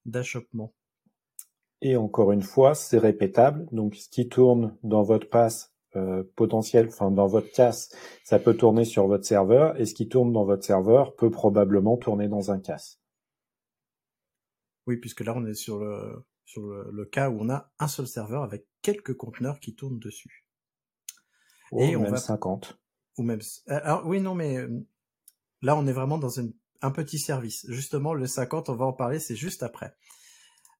d'achoppement. 0.05 0.73
Et 1.81 1.97
encore 1.97 2.31
une 2.31 2.43
fois, 2.43 2.75
c'est 2.75 2.99
répétable. 2.99 3.67
Donc 3.71 3.95
ce 3.95 4.07
qui 4.07 4.29
tourne 4.29 4.77
dans 4.83 5.03
votre 5.03 5.29
pass 5.29 5.70
euh, 5.95 6.23
potentiel, 6.35 6.87
enfin 6.87 7.11
dans 7.11 7.27
votre 7.27 7.51
casse, 7.51 7.93
ça 8.23 8.39
peut 8.39 8.55
tourner 8.55 8.85
sur 8.85 9.07
votre 9.07 9.25
serveur, 9.25 9.79
et 9.79 9.85
ce 9.85 9.93
qui 9.93 10.07
tourne 10.07 10.31
dans 10.31 10.45
votre 10.45 10.63
serveur 10.63 11.15
peut 11.15 11.31
probablement 11.31 11.97
tourner 11.97 12.27
dans 12.27 12.51
un 12.51 12.59
casse. 12.59 13.01
Oui, 14.87 14.97
puisque 14.97 15.21
là 15.21 15.33
on 15.35 15.45
est 15.45 15.53
sur 15.53 15.79
le 15.79 16.23
sur 16.45 16.63
le, 16.63 17.05
cas 17.05 17.29
où 17.29 17.39
on 17.39 17.49
a 17.49 17.71
un 17.79 17.87
seul 17.87 18.07
serveur 18.07 18.43
avec 18.43 18.67
quelques 18.81 19.15
conteneurs 19.15 19.59
qui 19.59 19.73
tournent 19.73 19.99
dessus. 19.99 20.45
Ou 21.71 21.81
et 21.81 21.91
même 21.91 22.07
on 22.07 22.11
va... 22.11 22.17
50. 22.17 22.77
Ou 23.17 23.23
même. 23.23 23.39
Euh, 23.69 23.79
alors 23.83 24.05
oui, 24.05 24.19
non, 24.19 24.35
mais 24.35 24.57
euh, 24.57 24.69
là 25.61 25.77
on 25.77 25.87
est 25.87 25.93
vraiment 25.93 26.17
dans 26.17 26.39
un 26.39 26.91
petit 26.91 27.19
service. 27.19 27.65
Justement, 27.69 28.13
le 28.13 28.27
50, 28.27 28.69
on 28.69 28.75
va 28.75 28.85
en 28.85 28.93
parler, 28.93 29.19
c'est 29.19 29.35
juste 29.35 29.63
après. 29.63 29.95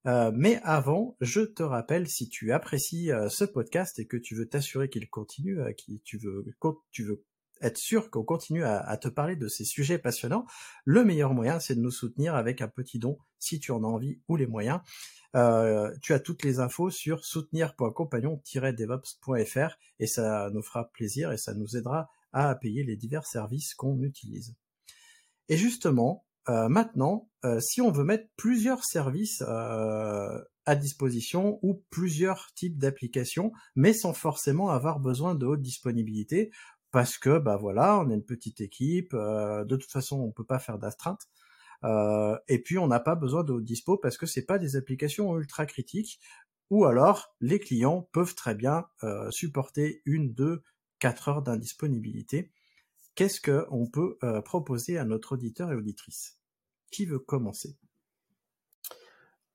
Euh, 0.08 0.32
mais 0.34 0.60
avant, 0.64 1.16
je 1.22 1.42
te 1.42 1.64
rappelle, 1.64 2.08
si 2.08 2.30
tu 2.30 2.52
apprécies 2.52 3.10
ce 3.30 3.46
podcast 3.46 4.00
et 4.00 4.06
que 4.06 4.18
tu 4.18 4.36
veux 4.36 4.48
t'assurer 4.48 4.90
qu'il 4.90 5.10
continue, 5.10 5.60
qui 5.76 6.02
tu 6.04 6.18
veux, 6.18 6.46
tu 6.92 7.04
veux 7.04 7.24
être 7.62 7.78
sûr 7.78 8.10
qu'on 8.10 8.24
continue 8.24 8.64
à, 8.64 8.98
te 8.98 9.08
parler 9.08 9.36
de 9.36 9.48
ces 9.48 9.66
sujets 9.66 10.00
passionnants, 10.00 10.48
le 10.86 11.06
meilleur 11.06 11.34
moyen, 11.34 11.60
c'est 11.60 11.76
de 11.76 11.82
nous 11.82 11.92
soutenir 11.92 12.34
avec 12.36 12.62
un 12.62 12.68
petit 12.68 13.00
don, 13.00 13.18
si 13.40 13.60
tu 13.60 13.72
en 13.72 13.84
as 13.84 13.88
envie 13.88 14.20
ou 14.28 14.36
les 14.36 14.46
moyens. 14.48 14.82
Euh, 15.36 15.96
tu 16.02 16.14
as 16.14 16.20
toutes 16.20 16.44
les 16.44 16.60
infos 16.60 16.90
sur 16.90 17.24
soutenir.compagnon-devops.fr 17.24 19.78
et 20.00 20.08
ça 20.08 20.50
nous 20.52 20.62
fera 20.62 20.92
plaisir 20.92 21.32
et 21.32 21.38
ça 21.38 21.54
nous 21.54 21.78
aidera 21.78 22.10
à 22.34 22.54
payer 22.56 22.84
les 22.84 22.98
divers 22.98 23.26
services 23.26 23.74
qu'on 23.74 24.02
utilise. 24.02 24.56
Et 25.48 25.56
justement, 25.58 26.26
euh, 26.50 26.70
maintenant, 26.70 27.30
euh, 27.46 27.60
si 27.60 27.82
on 27.82 27.92
veut 27.92 28.04
mettre 28.04 28.28
plusieurs 28.38 28.84
services 28.84 29.42
à 29.42 30.76
disposition 30.76 31.60
ou 31.64 31.84
plusieurs 31.90 32.54
types 32.56 32.78
d'applications, 32.78 33.52
mais 33.76 33.94
sans 33.94 34.14
forcément 34.14 34.70
avoir 34.70 35.00
besoin 35.00 35.36
de 35.36 35.46
haute 35.46 35.62
disponibilité, 35.62 36.52
parce 36.92 37.18
que 37.18 37.40
bah 37.40 37.58
voilà, 37.58 38.00
on 38.00 38.10
est 38.10 38.16
une 38.16 38.26
petite 38.26 38.62
équipe, 38.62 39.14
de 39.14 39.76
toute 39.76 39.92
façon 39.92 40.20
on 40.20 40.32
peut 40.32 40.46
pas 40.46 40.60
faire 40.60 40.78
d'astreinte. 40.78 41.28
Euh, 41.84 42.38
et 42.48 42.62
puis 42.62 42.78
on 42.78 42.88
n'a 42.88 43.00
pas 43.00 43.16
besoin 43.16 43.44
de 43.44 43.54
haute 43.54 43.64
dispo 43.64 43.98
parce 43.98 44.18
que 44.18 44.26
c'est 44.26 44.46
pas 44.46 44.60
des 44.60 44.76
applications 44.76 45.38
ultra 45.38 45.66
critiques. 45.66 46.20
Ou 46.70 46.86
alors 46.86 47.34
les 47.42 47.60
clients 47.60 48.08
peuvent 48.14 48.36
très 48.36 48.56
bien 48.56 48.86
euh, 49.04 49.30
supporter 49.32 50.02
une, 50.06 50.34
deux, 50.34 50.64
quatre 51.00 51.28
heures 51.30 51.42
d'indisponibilité. 51.42 52.52
Qu'est-ce 53.16 53.42
qu'on 53.42 53.88
peut 53.88 54.18
euh, 54.24 54.42
proposer 54.42 54.98
à 54.98 55.06
notre 55.06 55.34
auditeur 55.34 55.72
et 55.72 55.76
auditrice? 55.76 56.40
Qui 56.92 57.06
veut 57.06 57.20
commencer? 57.20 57.78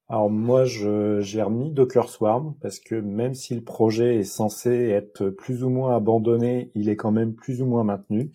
Alors 0.09 0.31
moi, 0.31 0.65
j'ai 0.65 1.43
remis 1.43 1.73
Docker 1.73 2.09
Swarm 2.09 2.55
parce 2.61 2.79
que 2.79 2.95
même 2.95 3.35
si 3.35 3.57
le 3.57 3.65
projet 3.65 4.19
est 4.19 4.25
censé 4.25 4.71
être 4.71 5.31
plus 5.31 5.65
ou 5.65 5.69
moins 5.69 5.97
abandonné, 5.97 6.71
il 6.77 6.89
est 6.89 6.95
quand 6.95 7.11
même 7.11 7.35
plus 7.35 7.61
ou 7.61 7.67
moins 7.67 7.83
maintenu. 7.83 8.31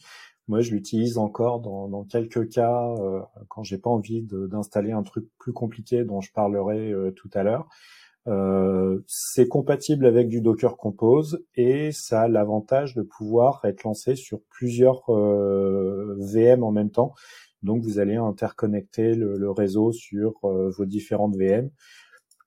Moi, 0.50 0.60
je 0.60 0.72
l'utilise 0.72 1.18
encore 1.18 1.62
dans, 1.62 1.88
dans, 1.88 2.04
quelques 2.04 2.50
cas 2.50 2.94
euh, 3.00 3.22
quand 3.48 3.64
j'ai 3.64 3.78
pas 3.78 3.90
envie 3.90 4.22
d'installer 4.24 4.92
un 4.92 5.04
truc 5.04 5.30
plus 5.38 5.54
compliqué 5.54 6.04
dont 6.04 6.20
je 6.20 6.34
parlerai 6.34 6.92
euh, 6.92 7.12
tout 7.12 7.30
à 7.34 7.44
l'heure. 7.44 7.70
Euh, 8.28 9.00
c'est 9.08 9.48
compatible 9.48 10.06
avec 10.06 10.28
du 10.28 10.42
Docker 10.42 10.78
Compose 10.78 11.44
et 11.56 11.92
ça 11.92 12.22
a 12.22 12.28
l'avantage 12.28 12.94
de 12.96 13.02
pouvoir 13.02 13.62
être 13.66 13.84
lancé 13.84 14.16
sur 14.16 14.42
plusieurs 14.50 15.10
euh, 15.10 16.16
VM 16.20 16.64
en 16.64 16.72
même 16.72 16.92
temps. 16.92 17.14
Donc 17.64 17.84
vous 17.84 18.00
allez 18.00 18.16
interconnecter 18.16 19.16
le, 19.16 19.52
réseau 19.52 19.92
sur 19.92 20.34
vos 20.44 20.86
différentes 20.86 21.36
VM 21.36 21.70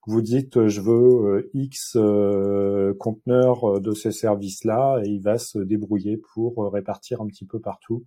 vous 0.07 0.21
dites 0.21 0.57
euh, 0.57 0.67
je 0.67 0.81
veux 0.81 0.93
euh, 0.93 1.49
X 1.53 1.95
euh, 1.95 2.93
conteneurs 2.99 3.81
de 3.81 3.93
ce 3.93 4.11
service-là 4.11 5.01
et 5.03 5.09
il 5.09 5.21
va 5.21 5.37
se 5.37 5.59
débrouiller 5.59 6.17
pour 6.17 6.71
répartir 6.71 7.21
un 7.21 7.27
petit 7.27 7.45
peu 7.45 7.59
partout. 7.59 8.03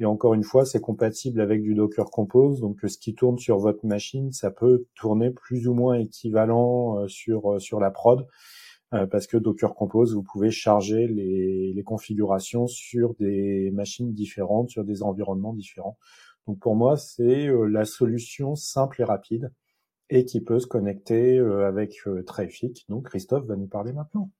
Et 0.00 0.06
encore 0.06 0.34
une 0.34 0.42
fois, 0.42 0.64
c'est 0.64 0.80
compatible 0.80 1.40
avec 1.40 1.62
du 1.62 1.74
Docker 1.74 2.10
Compose, 2.10 2.60
donc 2.60 2.80
ce 2.82 2.98
qui 2.98 3.14
tourne 3.14 3.38
sur 3.38 3.58
votre 3.58 3.86
machine, 3.86 4.32
ça 4.32 4.50
peut 4.50 4.86
tourner 4.94 5.30
plus 5.30 5.68
ou 5.68 5.74
moins 5.74 5.94
équivalent 5.94 7.06
sur 7.06 7.60
sur 7.60 7.80
la 7.80 7.90
prod, 7.90 8.26
parce 8.90 9.26
que 9.26 9.36
Docker 9.36 9.74
Compose, 9.74 10.14
vous 10.14 10.22
pouvez 10.22 10.50
charger 10.50 11.06
les, 11.06 11.72
les 11.74 11.82
configurations 11.82 12.66
sur 12.66 13.14
des 13.16 13.70
machines 13.72 14.12
différentes, 14.14 14.70
sur 14.70 14.84
des 14.84 15.02
environnements 15.02 15.52
différents. 15.52 15.98
Donc 16.46 16.58
pour 16.60 16.74
moi, 16.74 16.96
c'est 16.96 17.48
la 17.68 17.84
solution 17.84 18.56
simple 18.56 19.02
et 19.02 19.04
rapide 19.04 19.52
et 20.10 20.24
qui 20.24 20.40
peut 20.40 20.58
se 20.58 20.66
connecter 20.66 21.38
euh, 21.38 21.66
avec 21.66 22.00
euh, 22.06 22.22
Traffic. 22.24 22.84
Donc 22.88 23.06
Christophe 23.06 23.46
va 23.46 23.56
nous 23.56 23.68
parler 23.68 23.92
maintenant. 23.92 24.30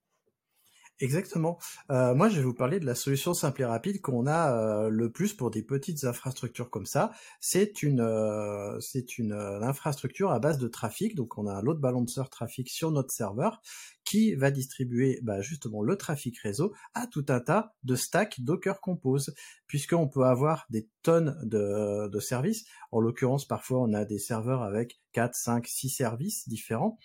Exactement. 1.01 1.57
Euh, 1.89 2.13
moi, 2.13 2.29
je 2.29 2.37
vais 2.37 2.43
vous 2.43 2.53
parler 2.53 2.79
de 2.79 2.85
la 2.85 2.93
solution 2.93 3.33
simple 3.33 3.63
et 3.63 3.65
rapide 3.65 4.01
qu'on 4.01 4.27
a 4.27 4.53
euh, 4.53 4.89
le 4.89 5.11
plus 5.11 5.33
pour 5.33 5.49
des 5.49 5.63
petites 5.63 6.03
infrastructures 6.03 6.69
comme 6.69 6.85
ça. 6.85 7.11
C'est 7.39 7.81
une, 7.81 8.01
euh, 8.01 8.79
c'est 8.79 9.17
une 9.17 9.33
infrastructure 9.33 10.29
à 10.29 10.39
base 10.39 10.59
de 10.59 10.67
trafic. 10.67 11.15
Donc, 11.15 11.39
on 11.39 11.47
a 11.47 11.53
un 11.53 11.61
load 11.63 11.79
balancer 11.79 12.21
trafic 12.29 12.69
sur 12.69 12.91
notre 12.91 13.11
serveur 13.11 13.61
qui 14.05 14.35
va 14.35 14.51
distribuer 14.51 15.19
bah, 15.23 15.41
justement 15.41 15.81
le 15.81 15.95
trafic 15.95 16.37
réseau 16.37 16.71
à 16.93 17.07
tout 17.07 17.25
un 17.29 17.39
tas 17.39 17.73
de 17.83 17.95
stacks 17.95 18.39
Docker 18.41 18.79
Compose, 18.79 19.33
puisqu'on 19.65 20.07
peut 20.07 20.25
avoir 20.25 20.67
des 20.69 20.87
tonnes 21.01 21.35
de, 21.43 22.09
de 22.09 22.19
services. 22.19 22.65
En 22.91 22.99
l'occurrence, 22.99 23.47
parfois, 23.47 23.81
on 23.81 23.93
a 23.93 24.05
des 24.05 24.19
serveurs 24.19 24.61
avec 24.61 25.01
4, 25.13 25.33
5, 25.33 25.65
6 25.65 25.89
services 25.89 26.47
différents. 26.47 26.99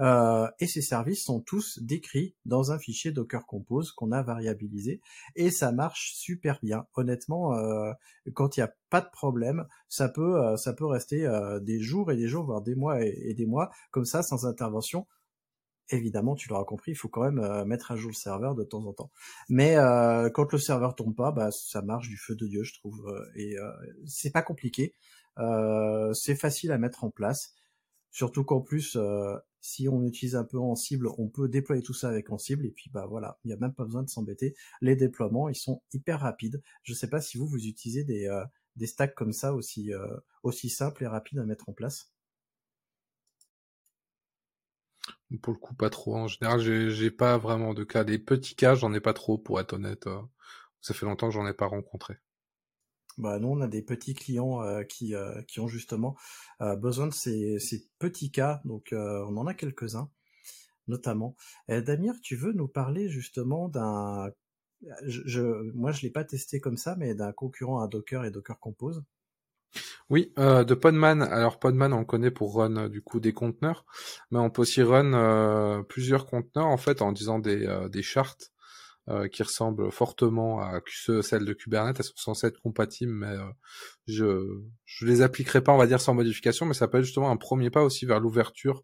Euh, 0.00 0.48
et 0.58 0.66
ces 0.66 0.82
services 0.82 1.24
sont 1.24 1.40
tous 1.40 1.78
décrits 1.80 2.34
dans 2.44 2.72
un 2.72 2.78
fichier 2.78 3.12
Docker 3.12 3.46
Compose 3.46 3.92
qu'on 3.92 4.12
a 4.12 4.22
variabilisé 4.22 5.00
et 5.36 5.50
ça 5.50 5.72
marche 5.72 6.12
super 6.14 6.58
bien. 6.62 6.86
Honnêtement, 6.94 7.54
euh, 7.54 7.92
quand 8.32 8.56
il 8.56 8.60
n'y 8.60 8.64
a 8.64 8.74
pas 8.90 9.00
de 9.00 9.10
problème, 9.10 9.66
ça 9.88 10.08
peut 10.08 10.42
euh, 10.42 10.56
ça 10.56 10.72
peut 10.72 10.86
rester 10.86 11.28
des 11.62 11.80
jours 11.80 12.10
et 12.10 12.16
des 12.16 12.28
jours, 12.28 12.44
voire 12.44 12.62
des 12.62 12.74
mois 12.74 13.04
et, 13.04 13.34
des 13.34 13.46
mois 13.46 13.70
comme 13.90 14.04
ça 14.04 14.22
sans 14.22 14.46
intervention. 14.46 15.06
Évidemment, 15.90 16.34
tu 16.34 16.48
l'auras 16.48 16.64
compris, 16.64 16.92
il 16.92 16.94
faut 16.94 17.08
quand 17.08 17.30
même 17.30 17.64
mettre 17.64 17.92
à 17.92 17.96
jour 17.96 18.10
le 18.10 18.16
serveur 18.16 18.54
de 18.54 18.64
temps 18.64 18.86
en 18.86 18.94
temps. 18.94 19.10
Mais 19.50 19.76
quand 20.32 20.50
le 20.50 20.58
serveur 20.58 20.94
tombe 20.94 21.14
pas, 21.14 21.30
bah 21.30 21.50
ça 21.50 21.82
marche 21.82 22.08
du 22.08 22.16
feu 22.16 22.34
de 22.34 22.46
dieu, 22.46 22.62
je 22.62 22.72
trouve. 22.74 23.06
et 23.36 23.56
c'est 24.06 24.30
pas 24.30 24.42
compliqué, 24.42 24.94
c'est 26.14 26.36
facile 26.36 26.72
à 26.72 26.78
mettre 26.78 27.04
en 27.04 27.10
place. 27.10 27.54
Surtout 28.10 28.44
qu'en 28.44 28.60
plus, 28.60 28.96
si 29.64 29.88
on 29.88 30.04
utilise 30.04 30.36
un 30.36 30.44
peu 30.44 30.58
en 30.58 30.74
cible, 30.76 31.08
on 31.16 31.28
peut 31.28 31.48
déployer 31.48 31.82
tout 31.82 31.94
ça 31.94 32.10
avec 32.10 32.30
en 32.30 32.36
cible 32.36 32.66
et 32.66 32.70
puis 32.70 32.90
bah 32.90 33.06
voilà, 33.06 33.38
il 33.44 33.48
n'y 33.48 33.54
a 33.54 33.56
même 33.56 33.72
pas 33.72 33.84
besoin 33.84 34.02
de 34.02 34.10
s'embêter. 34.10 34.54
Les 34.82 34.94
déploiements, 34.94 35.48
ils 35.48 35.54
sont 35.56 35.82
hyper 35.94 36.20
rapides. 36.20 36.62
Je 36.82 36.92
ne 36.92 36.96
sais 36.96 37.08
pas 37.08 37.22
si 37.22 37.38
vous 37.38 37.46
vous 37.46 37.66
utilisez 37.66 38.04
des, 38.04 38.26
euh, 38.26 38.44
stacks 38.84 39.14
comme 39.14 39.32
ça 39.32 39.54
aussi 39.54 39.94
euh, 39.94 40.06
aussi 40.42 40.68
simples 40.68 41.04
et 41.04 41.06
rapides 41.06 41.38
à 41.38 41.44
mettre 41.46 41.70
en 41.70 41.72
place. 41.72 42.12
Pour 45.40 45.54
le 45.54 45.58
coup, 45.58 45.74
pas 45.74 45.90
trop. 45.90 46.14
En 46.16 46.28
général, 46.28 46.60
j'ai 46.60 47.10
pas 47.10 47.38
vraiment 47.38 47.72
de 47.72 47.84
cas. 47.84 48.04
Des 48.04 48.18
petits 48.18 48.54
cas, 48.56 48.74
j'en 48.74 48.92
ai 48.92 49.00
pas 49.00 49.14
trop, 49.14 49.38
pour 49.38 49.60
être 49.60 49.72
honnête. 49.72 50.06
Euh. 50.06 50.20
Ça 50.82 50.92
fait 50.92 51.06
longtemps 51.06 51.28
que 51.28 51.34
j'en 51.34 51.46
ai 51.46 51.54
pas 51.54 51.66
rencontré. 51.66 52.18
Bah 53.16 53.38
nous 53.38 53.48
on 53.48 53.60
a 53.60 53.68
des 53.68 53.82
petits 53.82 54.14
clients 54.14 54.62
euh, 54.62 54.82
qui, 54.82 55.14
euh, 55.14 55.40
qui 55.42 55.60
ont 55.60 55.68
justement 55.68 56.16
euh, 56.60 56.74
besoin 56.74 57.06
de 57.06 57.14
ces, 57.14 57.60
ces, 57.60 57.86
petits 57.98 58.32
cas, 58.32 58.60
donc 58.64 58.88
on 58.92 59.36
en 59.36 59.46
a 59.46 59.54
quelques-uns 59.54 60.10
notamment. 60.86 61.34
Damir, 61.68 62.14
tu 62.22 62.36
veux 62.36 62.52
nous 62.52 62.68
parler 62.68 63.08
justement 63.08 63.70
d'un, 63.70 64.30
je, 65.06 65.40
moi 65.72 65.92
je 65.92 66.02
l'ai 66.02 66.10
pas 66.10 66.24
testé 66.24 66.60
comme 66.60 66.76
ça, 66.76 66.94
mais 66.96 67.14
d'un 67.14 67.32
concurrent 67.32 67.80
à 67.80 67.88
Docker 67.88 68.24
et 68.26 68.30
Docker 68.30 68.60
Compose. 68.60 69.02
Oui, 70.10 70.34
de 70.36 70.74
Podman. 70.74 71.22
Alors 71.22 71.58
Podman, 71.58 71.94
on 71.94 72.00
le 72.00 72.04
connaît 72.04 72.30
pour 72.30 72.56
run 72.56 72.90
du 72.90 73.00
coup 73.00 73.18
des 73.18 73.32
conteneurs, 73.32 73.86
mais 74.30 74.38
on 74.38 74.50
peut 74.50 74.62
aussi 74.62 74.82
run 74.82 75.84
plusieurs 75.88 76.26
conteneurs 76.26 76.66
en 76.66 76.76
fait 76.76 77.00
en 77.00 77.12
disant 77.12 77.38
des, 77.38 77.88
des 77.90 78.02
charts 78.02 78.36
euh, 79.10 79.28
qui 79.28 79.42
ressemblent 79.42 79.92
fortement 79.92 80.62
à 80.62 80.80
celles 81.20 81.44
de 81.44 81.52
Kubernetes. 81.52 82.00
Elles 82.00 82.06
sont 82.06 82.14
censées 82.16 82.46
être 82.46 82.60
compatibles, 82.62 83.12
mais 83.12 83.36
euh, 83.36 83.50
je 84.06 84.62
je 84.86 85.04
les 85.04 85.20
appliquerai 85.20 85.62
pas, 85.62 85.72
on 85.72 85.76
va 85.76 85.86
dire, 85.86 86.00
sans 86.00 86.14
modification, 86.14 86.64
mais 86.64 86.72
ça 86.72 86.88
peut 86.88 86.96
être 86.96 87.04
justement 87.04 87.30
un 87.30 87.36
premier 87.36 87.68
pas 87.68 87.82
aussi 87.82 88.06
vers 88.06 88.18
l'ouverture, 88.18 88.82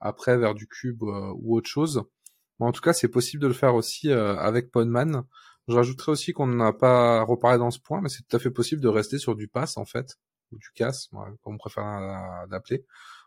après 0.00 0.36
vers 0.36 0.56
du 0.56 0.66
cube 0.66 1.04
euh, 1.04 1.32
ou 1.36 1.56
autre 1.56 1.68
chose. 1.68 2.02
Mais 2.58 2.66
en 2.66 2.72
tout 2.72 2.80
cas, 2.80 2.92
c'est 2.92 3.06
possible 3.06 3.40
de 3.44 3.46
le 3.46 3.54
faire 3.54 3.76
aussi 3.76 4.10
avec 4.10 4.72
Podman. 4.72 5.22
Je 5.68 5.74
rajouterais 5.76 6.12
aussi 6.12 6.32
qu'on 6.32 6.48
n'a 6.48 6.72
pas 6.72 7.22
reparlé 7.22 7.58
dans 7.58 7.70
ce 7.70 7.78
point, 7.78 8.00
mais 8.02 8.08
c'est 8.08 8.26
tout 8.28 8.36
à 8.36 8.40
fait 8.40 8.50
possible 8.50 8.82
de 8.82 8.88
rester 8.88 9.18
sur 9.18 9.36
du 9.36 9.46
pass 9.46 9.76
en 9.76 9.84
fait, 9.84 10.18
ou 10.50 10.58
du 10.58 10.68
CAS, 10.74 11.08
comme 11.12 11.54
on 11.54 11.58
préfère 11.58 11.84
l'appeler. 12.50 12.84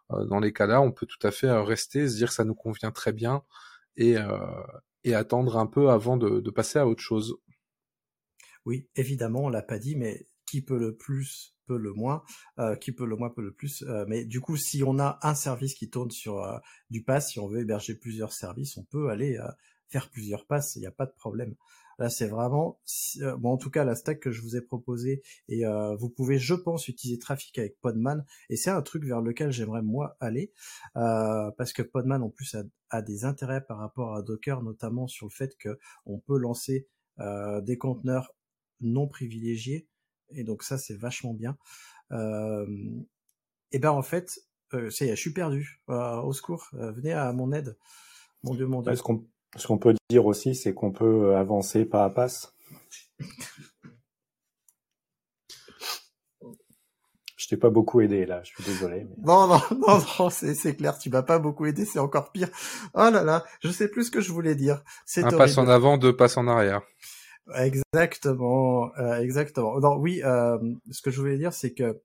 dans 0.09 0.39
les 0.39 0.51
cas-là, 0.51 0.81
on 0.81 0.91
peut 0.91 1.05
tout 1.05 1.25
à 1.25 1.31
fait 1.31 1.51
rester, 1.51 2.09
se 2.09 2.15
dire 2.17 2.27
que 2.27 2.33
ça 2.35 2.43
nous 2.43 2.53
convient 2.53 2.91
très 2.91 3.13
bien 3.13 3.43
et, 3.95 4.17
et 5.04 5.16
attendre 5.16 5.58
un 5.58 5.68
peu 5.68 5.89
avant 5.89 6.18
de, 6.18 6.49
passer 6.49 6.80
à 6.80 6.88
autre 6.88 7.01
chose. 7.01 7.38
Oui, 8.66 8.88
évidemment, 8.95 9.45
on 9.45 9.49
l'a 9.49 9.62
pas 9.62 9.80
dit, 9.80 9.95
mais 9.95 10.28
qui 10.45 10.62
peut 10.62 10.78
le 10.78 10.95
plus 10.95 11.56
peut 11.66 11.78
le 11.78 11.93
moins, 11.93 12.24
euh, 12.60 12.76
qui 12.76 12.91
peut 12.91 13.06
le 13.06 13.16
moins 13.16 13.30
peut 13.30 13.41
le 13.41 13.54
plus. 13.54 13.84
Euh, 13.84 14.06
mais 14.08 14.26
du 14.26 14.41
coup, 14.41 14.58
si 14.58 14.84
on 14.84 14.99
a 14.99 15.18
un 15.22 15.34
service 15.34 15.76
qui 15.76 15.89
tourne 15.89 16.12
sur 16.12 16.43
euh, 16.43 16.58
du 16.89 17.04
pass, 17.04 17.32
si 17.32 17.39
on 17.39 17.47
veut 17.47 17.62
héberger 17.62 17.95
plusieurs 17.95 18.34
services, 18.34 18.78
on 18.78 18.84
peut 18.84 19.10
aller 19.10 19.38
faire 19.88 20.10
plusieurs 20.10 20.45
passes, 20.45 20.76
il 20.76 20.80
n'y 20.80 20.88
a 20.88 20.91
pas 20.91 21.06
de 21.06 21.14
problème. 21.14 21.56
Là, 21.99 22.09
c'est 22.09 22.27
vraiment, 22.27 22.79
euh, 23.21 23.35
bon, 23.37 23.51
en 23.51 23.57
tout 23.57 23.69
cas, 23.69 23.83
la 23.83 23.95
stack 23.95 24.19
que 24.19 24.31
je 24.31 24.41
vous 24.41 24.55
ai 24.55 24.61
proposée, 24.61 25.21
et 25.47 25.65
euh, 25.65 25.95
vous 25.95 26.09
pouvez, 26.09 26.37
je 26.39 26.53
pense, 26.53 26.87
utiliser 26.87 27.19
Trafic 27.19 27.57
avec 27.57 27.79
Podman, 27.81 28.25
et 28.49 28.55
c'est 28.55 28.69
un 28.69 28.81
truc 28.81 29.05
vers 29.05 29.21
lequel 29.21 29.51
j'aimerais 29.51 29.81
moi 29.81 30.17
aller, 30.19 30.51
euh, 30.97 31.51
parce 31.57 31.73
que 31.73 31.81
Podman 31.81 32.21
en 32.23 32.29
plus 32.29 32.55
a, 32.89 33.01
des 33.01 33.25
intérêts 33.25 33.65
par 33.65 33.79
rapport 33.79 34.15
à 34.15 34.21
Docker, 34.21 34.61
notamment 34.61 35.07
sur 35.07 35.25
le 35.25 35.31
fait 35.31 35.55
que 35.57 35.79
on 36.05 36.19
peut 36.19 36.37
lancer 36.37 36.87
des 37.63 37.77
conteneurs 37.77 38.35
non 38.81 39.07
privilégiés, 39.07 39.87
et 40.29 40.43
donc 40.43 40.63
ça, 40.63 40.77
c'est 40.77 40.95
vachement 40.95 41.33
bien. 41.33 41.57
et 43.71 43.79
ben 43.79 43.91
en 43.91 44.03
fait, 44.03 44.39
ça 44.71 45.05
y 45.05 45.09
est, 45.09 45.15
je 45.15 45.21
suis 45.21 45.33
perdu. 45.33 45.81
au 45.87 46.33
secours, 46.33 46.69
venez 46.73 47.13
à 47.13 47.33
mon 47.33 47.51
aide. 47.51 47.77
Mon 48.43 48.53
Dieu, 48.53 48.67
mon 48.67 48.81
Dieu. 48.81 48.91
Ce 49.56 49.68
qu'on 49.68 49.78
peut 49.78 49.93
dire 50.10 50.26
aussi, 50.26 50.56
c'est 50.56 50.74
qu'on 50.74 50.91
peut 50.91 51.32
euh, 51.32 51.38
avancer 51.38 51.86
pas 51.86 52.06
à 52.06 52.10
pas. 52.10 52.28
Je 57.36 57.47
t'ai 57.49 57.58
pas 57.58 57.70
beaucoup 57.70 57.99
aidé 57.99 58.26
là, 58.26 58.41
je 58.43 58.54
suis 58.54 58.64
désolé. 58.64 59.06
Non, 59.18 59.47
non, 59.47 59.60
non, 59.88 59.99
non 60.20 60.30
c'est 60.30 60.76
clair, 60.76 60.97
tu 60.97 61.10
m'as 61.10 61.24
pas 61.24 61.39
beaucoup 61.39 61.66
aidé, 61.66 61.86
c'est 61.86 61.99
encore 61.99 62.32
pire. 62.32 62.49
Oh 62.93 63.10
là 63.12 63.24
là, 63.24 63.43
je 63.62 63.70
sais 63.70 63.89
plus 63.89 64.06
ce 64.06 64.12
que 64.12 64.22
je 64.22 64.32
voulais 64.32 64.56
dire. 64.56 64.82
Un 65.18 65.30
passe 65.30 65.58
en 65.58 65.68
avant, 65.68 65.97
deux 65.97 66.16
passes 66.16 66.38
en 66.38 66.47
arrière. 66.47 66.82
Exactement, 67.56 68.91
euh, 68.97 69.20
exactement. 69.20 69.78
Non, 69.80 69.97
oui, 69.97 70.22
euh, 70.24 70.58
ce 70.89 71.01
que 71.01 71.12
je 71.12 71.20
voulais 71.20 71.38
dire, 71.38 71.51
c'est 71.51 71.74
que 71.74 72.01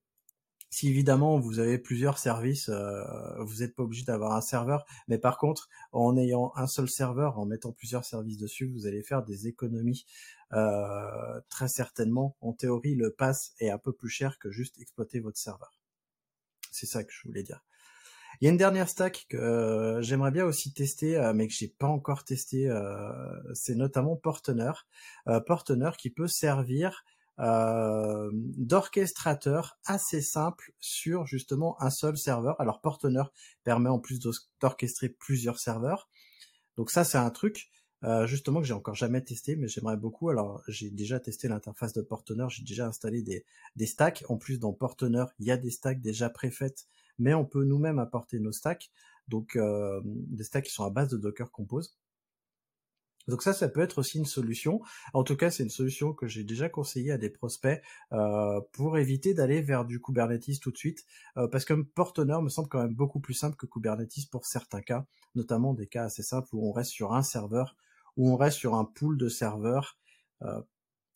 si 0.70 0.88
évidemment 0.88 1.38
vous 1.38 1.60
avez 1.60 1.78
plusieurs 1.78 2.18
services, 2.18 2.68
euh, 2.68 3.02
vous 3.42 3.60
n'êtes 3.60 3.74
pas 3.74 3.82
obligé 3.82 4.04
d'avoir 4.04 4.32
un 4.32 4.40
serveur, 4.40 4.84
mais 5.08 5.18
par 5.18 5.38
contre, 5.38 5.68
en 5.92 6.16
ayant 6.16 6.52
un 6.56 6.66
seul 6.66 6.88
serveur, 6.88 7.38
en 7.38 7.46
mettant 7.46 7.72
plusieurs 7.72 8.04
services 8.04 8.36
dessus, 8.36 8.66
vous 8.66 8.86
allez 8.86 9.02
faire 9.02 9.22
des 9.22 9.46
économies 9.46 10.04
euh, 10.52 11.40
très 11.48 11.68
certainement. 11.68 12.36
En 12.40 12.52
théorie, 12.52 12.94
le 12.94 13.12
pass 13.12 13.54
est 13.60 13.70
un 13.70 13.78
peu 13.78 13.92
plus 13.92 14.10
cher 14.10 14.38
que 14.38 14.50
juste 14.50 14.78
exploiter 14.78 15.20
votre 15.20 15.38
serveur. 15.38 15.78
C'est 16.70 16.86
ça 16.86 17.02
que 17.02 17.12
je 17.12 17.26
voulais 17.26 17.42
dire. 17.42 17.64
Il 18.40 18.44
y 18.44 18.48
a 18.48 18.50
une 18.50 18.58
dernière 18.58 18.88
stack 18.88 19.26
que 19.30 19.36
euh, 19.38 20.02
j'aimerais 20.02 20.30
bien 20.30 20.44
aussi 20.44 20.72
tester, 20.74 21.18
mais 21.34 21.48
que 21.48 21.54
j'ai 21.54 21.68
pas 21.68 21.88
encore 21.88 22.24
testé. 22.24 22.70
c'est 23.54 23.74
notamment 23.74 24.16
Portener. 24.16 24.72
Portener 25.46 25.90
qui 25.98 26.10
peut 26.10 26.28
servir 26.28 27.04
euh, 27.40 28.30
d'orchestrateur 28.32 29.78
assez 29.84 30.20
simple 30.20 30.72
sur 30.80 31.26
justement 31.26 31.80
un 31.82 31.90
seul 31.90 32.16
serveur. 32.16 32.60
Alors 32.60 32.80
Portener 32.80 33.22
permet 33.64 33.90
en 33.90 33.98
plus 33.98 34.20
d'orchestrer 34.60 35.08
plusieurs 35.08 35.58
serveurs. 35.58 36.08
Donc 36.76 36.90
ça 36.90 37.04
c'est 37.04 37.18
un 37.18 37.30
truc 37.30 37.70
euh, 38.04 38.26
justement 38.26 38.60
que 38.60 38.66
j'ai 38.66 38.74
encore 38.74 38.94
jamais 38.94 39.22
testé, 39.22 39.56
mais 39.56 39.68
j'aimerais 39.68 39.96
beaucoup. 39.96 40.30
Alors 40.30 40.62
j'ai 40.68 40.90
déjà 40.90 41.20
testé 41.20 41.48
l'interface 41.48 41.92
de 41.92 42.02
Portener, 42.02 42.46
j'ai 42.48 42.64
déjà 42.64 42.86
installé 42.86 43.22
des, 43.22 43.44
des 43.76 43.86
stacks. 43.86 44.24
En 44.28 44.36
plus 44.36 44.58
dans 44.58 44.72
Portener, 44.72 45.24
il 45.38 45.46
y 45.46 45.50
a 45.50 45.56
des 45.56 45.70
stacks 45.70 46.00
déjà 46.00 46.30
préfaites, 46.30 46.86
mais 47.18 47.34
on 47.34 47.44
peut 47.44 47.64
nous-mêmes 47.64 47.98
apporter 47.98 48.38
nos 48.40 48.52
stacks. 48.52 48.90
Donc 49.28 49.56
euh, 49.56 50.00
des 50.04 50.44
stacks 50.44 50.64
qui 50.64 50.72
sont 50.72 50.84
à 50.84 50.90
base 50.90 51.08
de 51.08 51.18
Docker 51.18 51.50
Compose. 51.50 51.96
Donc 53.28 53.42
ça, 53.42 53.52
ça 53.52 53.68
peut 53.68 53.82
être 53.82 53.98
aussi 53.98 54.18
une 54.18 54.24
solution. 54.24 54.80
En 55.12 55.22
tout 55.22 55.36
cas, 55.36 55.50
c'est 55.50 55.62
une 55.62 55.70
solution 55.70 56.12
que 56.14 56.26
j'ai 56.26 56.44
déjà 56.44 56.68
conseillé 56.68 57.12
à 57.12 57.18
des 57.18 57.28
prospects 57.28 57.80
euh, 58.12 58.60
pour 58.72 58.98
éviter 58.98 59.34
d'aller 59.34 59.60
vers 59.60 59.84
du 59.84 60.00
Kubernetes 60.00 60.58
tout 60.60 60.72
de 60.72 60.78
suite, 60.78 61.04
euh, 61.36 61.46
parce 61.46 61.64
que 61.64 61.74
Portener 61.74 62.38
me 62.42 62.48
semble 62.48 62.68
quand 62.68 62.82
même 62.82 62.94
beaucoup 62.94 63.20
plus 63.20 63.34
simple 63.34 63.56
que 63.56 63.66
Kubernetes 63.66 64.28
pour 64.30 64.46
certains 64.46 64.80
cas, 64.80 65.06
notamment 65.34 65.74
des 65.74 65.86
cas 65.86 66.04
assez 66.04 66.22
simples 66.22 66.48
où 66.52 66.68
on 66.68 66.72
reste 66.72 66.90
sur 66.90 67.12
un 67.12 67.22
serveur, 67.22 67.76
où 68.16 68.30
on 68.30 68.36
reste 68.36 68.56
sur 68.56 68.74
un 68.74 68.84
pool 68.84 69.18
de 69.18 69.28
serveurs 69.28 69.98
euh, 70.42 70.62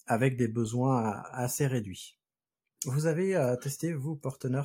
avec 0.06 0.36
des 0.36 0.48
besoins 0.48 1.22
assez 1.32 1.66
réduits. 1.66 2.18
Vous 2.84 3.06
avez 3.06 3.56
testé 3.62 3.92
vous 3.92 4.16
Portener 4.16 4.62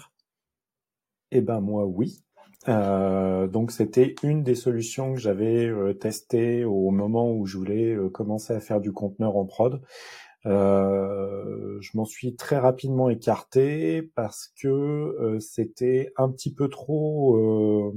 Eh 1.31 1.41
ben 1.41 1.61
moi 1.61 1.85
oui. 1.85 2.26
Euh, 2.68 3.47
donc 3.47 3.72
c'était 3.72 4.15
une 4.24 4.43
des 4.43 4.55
solutions 4.55 5.13
que 5.13 5.20
j'avais 5.20 5.68
euh, 5.68 5.93
testées 5.93 6.65
au 6.65 6.91
moment 6.91 7.32
où 7.32 7.45
je 7.45 7.57
voulais 7.57 7.93
euh, 7.93 8.09
commencer 8.09 8.53
à 8.53 8.59
faire 8.59 8.82
du 8.82 8.91
conteneur 8.91 9.38
en 9.38 9.45
prod. 9.45 9.82
je 10.45 11.97
m'en 11.97 12.05
suis 12.05 12.36
très 12.36 12.57
rapidement 12.57 13.09
écarté 13.09 14.01
parce 14.15 14.53
que 14.61 15.38
c'était 15.39 16.11
un 16.18 16.30
petit 16.30 16.53
peu 16.53 16.70
trop 16.70 17.93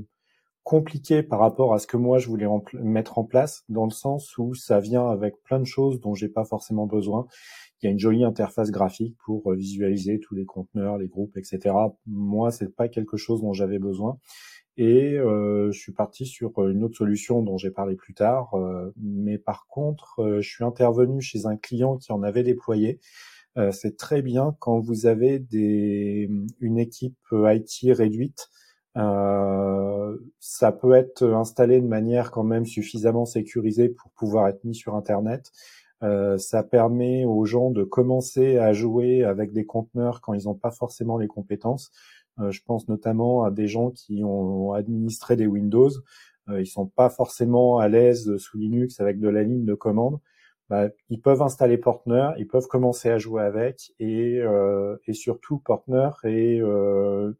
compliqué 0.64 1.22
par 1.22 1.40
rapport 1.40 1.74
à 1.74 1.78
ce 1.78 1.86
que 1.86 1.96
moi 1.96 2.18
je 2.18 2.28
voulais 2.28 2.46
mettre 2.74 3.18
en 3.18 3.24
place, 3.24 3.64
dans 3.68 3.84
le 3.84 3.90
sens 3.90 4.36
où 4.38 4.54
ça 4.54 4.80
vient 4.80 5.08
avec 5.08 5.40
plein 5.44 5.60
de 5.60 5.64
choses 5.64 6.00
dont 6.00 6.14
j'ai 6.14 6.28
pas 6.28 6.44
forcément 6.44 6.86
besoin. 6.86 7.26
Il 7.82 7.86
y 7.86 7.88
a 7.88 7.92
une 7.92 7.98
jolie 7.98 8.24
interface 8.24 8.70
graphique 8.70 9.16
pour 9.24 9.52
visualiser 9.52 10.20
tous 10.20 10.34
les 10.34 10.44
conteneurs, 10.44 10.98
les 10.98 11.08
groupes, 11.08 11.36
etc. 11.36 11.74
Moi, 12.06 12.50
c'est 12.50 12.74
pas 12.74 12.88
quelque 12.88 13.16
chose 13.16 13.40
dont 13.40 13.52
j'avais 13.52 13.78
besoin. 13.78 14.18
Et 14.76 15.18
euh, 15.18 15.70
je 15.72 15.78
suis 15.78 15.92
parti 15.92 16.26
sur 16.26 16.66
une 16.66 16.84
autre 16.84 16.96
solution 16.96 17.42
dont 17.42 17.58
j'ai 17.58 17.70
parlé 17.70 17.96
plus 17.96 18.14
tard. 18.14 18.54
Euh, 18.54 18.92
mais 18.96 19.38
par 19.38 19.66
contre, 19.68 20.20
euh, 20.20 20.40
je 20.40 20.48
suis 20.48 20.64
intervenu 20.64 21.20
chez 21.20 21.46
un 21.46 21.56
client 21.56 21.96
qui 21.96 22.12
en 22.12 22.22
avait 22.22 22.42
déployé. 22.42 23.00
c'est 23.72 23.96
très 23.96 24.22
bien 24.22 24.56
quand 24.60 24.78
vous 24.80 25.06
avez 25.06 25.38
des, 25.38 26.30
une 26.60 26.78
équipe 26.78 27.18
IT 27.32 27.92
réduite. 27.92 28.48
ça 28.94 30.72
peut 30.72 30.94
être 30.94 31.24
installé 31.24 31.80
de 31.80 31.86
manière 31.86 32.30
quand 32.30 32.44
même 32.44 32.64
suffisamment 32.64 33.26
sécurisée 33.26 33.88
pour 33.88 34.12
pouvoir 34.12 34.48
être 34.48 34.64
mis 34.64 34.74
sur 34.74 34.94
Internet. 34.94 35.50
ça 36.38 36.62
permet 36.62 37.24
aux 37.24 37.44
gens 37.44 37.70
de 37.70 37.84
commencer 37.84 38.56
à 38.58 38.72
jouer 38.72 39.24
avec 39.24 39.52
des 39.52 39.66
conteneurs 39.66 40.20
quand 40.20 40.32
ils 40.34 40.44
n'ont 40.44 40.54
pas 40.54 40.70
forcément 40.70 41.18
les 41.18 41.28
compétences. 41.28 41.90
Euh, 42.40 42.50
je 42.50 42.62
pense 42.64 42.88
notamment 42.88 43.44
à 43.44 43.50
des 43.50 43.66
gens 43.68 43.90
qui 43.90 44.22
ont 44.24 44.72
administré 44.72 45.36
des 45.36 45.46
Windows. 45.46 45.90
Euh, 46.48 46.60
ils 46.60 46.66
sont 46.66 46.86
pas 46.86 47.10
forcément 47.10 47.78
à 47.78 47.88
l'aise 47.88 48.36
sous 48.38 48.58
Linux 48.58 49.00
avec 49.00 49.20
de 49.20 49.28
la 49.28 49.42
ligne 49.42 49.64
de 49.64 49.74
commande. 49.74 50.20
Bah, 50.68 50.88
ils 51.08 51.20
peuvent 51.20 51.42
installer 51.42 51.78
Portner, 51.78 52.30
ils 52.38 52.46
peuvent 52.46 52.68
commencer 52.68 53.10
à 53.10 53.18
jouer 53.18 53.42
avec 53.42 53.92
et, 53.98 54.38
euh, 54.40 54.96
et 55.06 55.14
surtout 55.14 55.58
Portner 55.58 56.10
et 56.24 56.60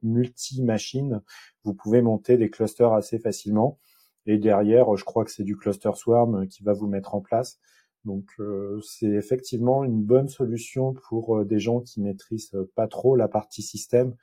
multi-machine. 0.03 1.23
Vous 1.65 1.75
pouvez 1.75 2.03
monter 2.03 2.37
des 2.37 2.51
clusters 2.51 2.93
assez 2.93 3.19
facilement. 3.21 3.79
Et 4.27 4.37
derrière, 4.37 4.97
je 4.97 5.05
crois 5.05 5.25
que 5.25 5.31
c'est 5.31 5.45
du 5.45 5.57
cluster 5.57 5.93
swarm 5.95 6.49
qui 6.49 6.65
va 6.65 6.73
vous 6.73 6.89
mettre 6.89 7.15
en 7.15 7.21
place. 7.21 7.61
Donc 8.05 8.31
c'est 8.83 9.07
effectivement 9.07 9.85
une 9.85 10.03
bonne 10.03 10.29
solution 10.29 10.95
pour 11.09 11.45
des 11.45 11.61
gens 11.61 11.81
qui 11.81 12.01
maîtrisent 12.01 12.57
pas 12.75 12.89
trop 12.89 13.15
la 13.15 13.29
partie 13.29 13.63
système 13.63 14.17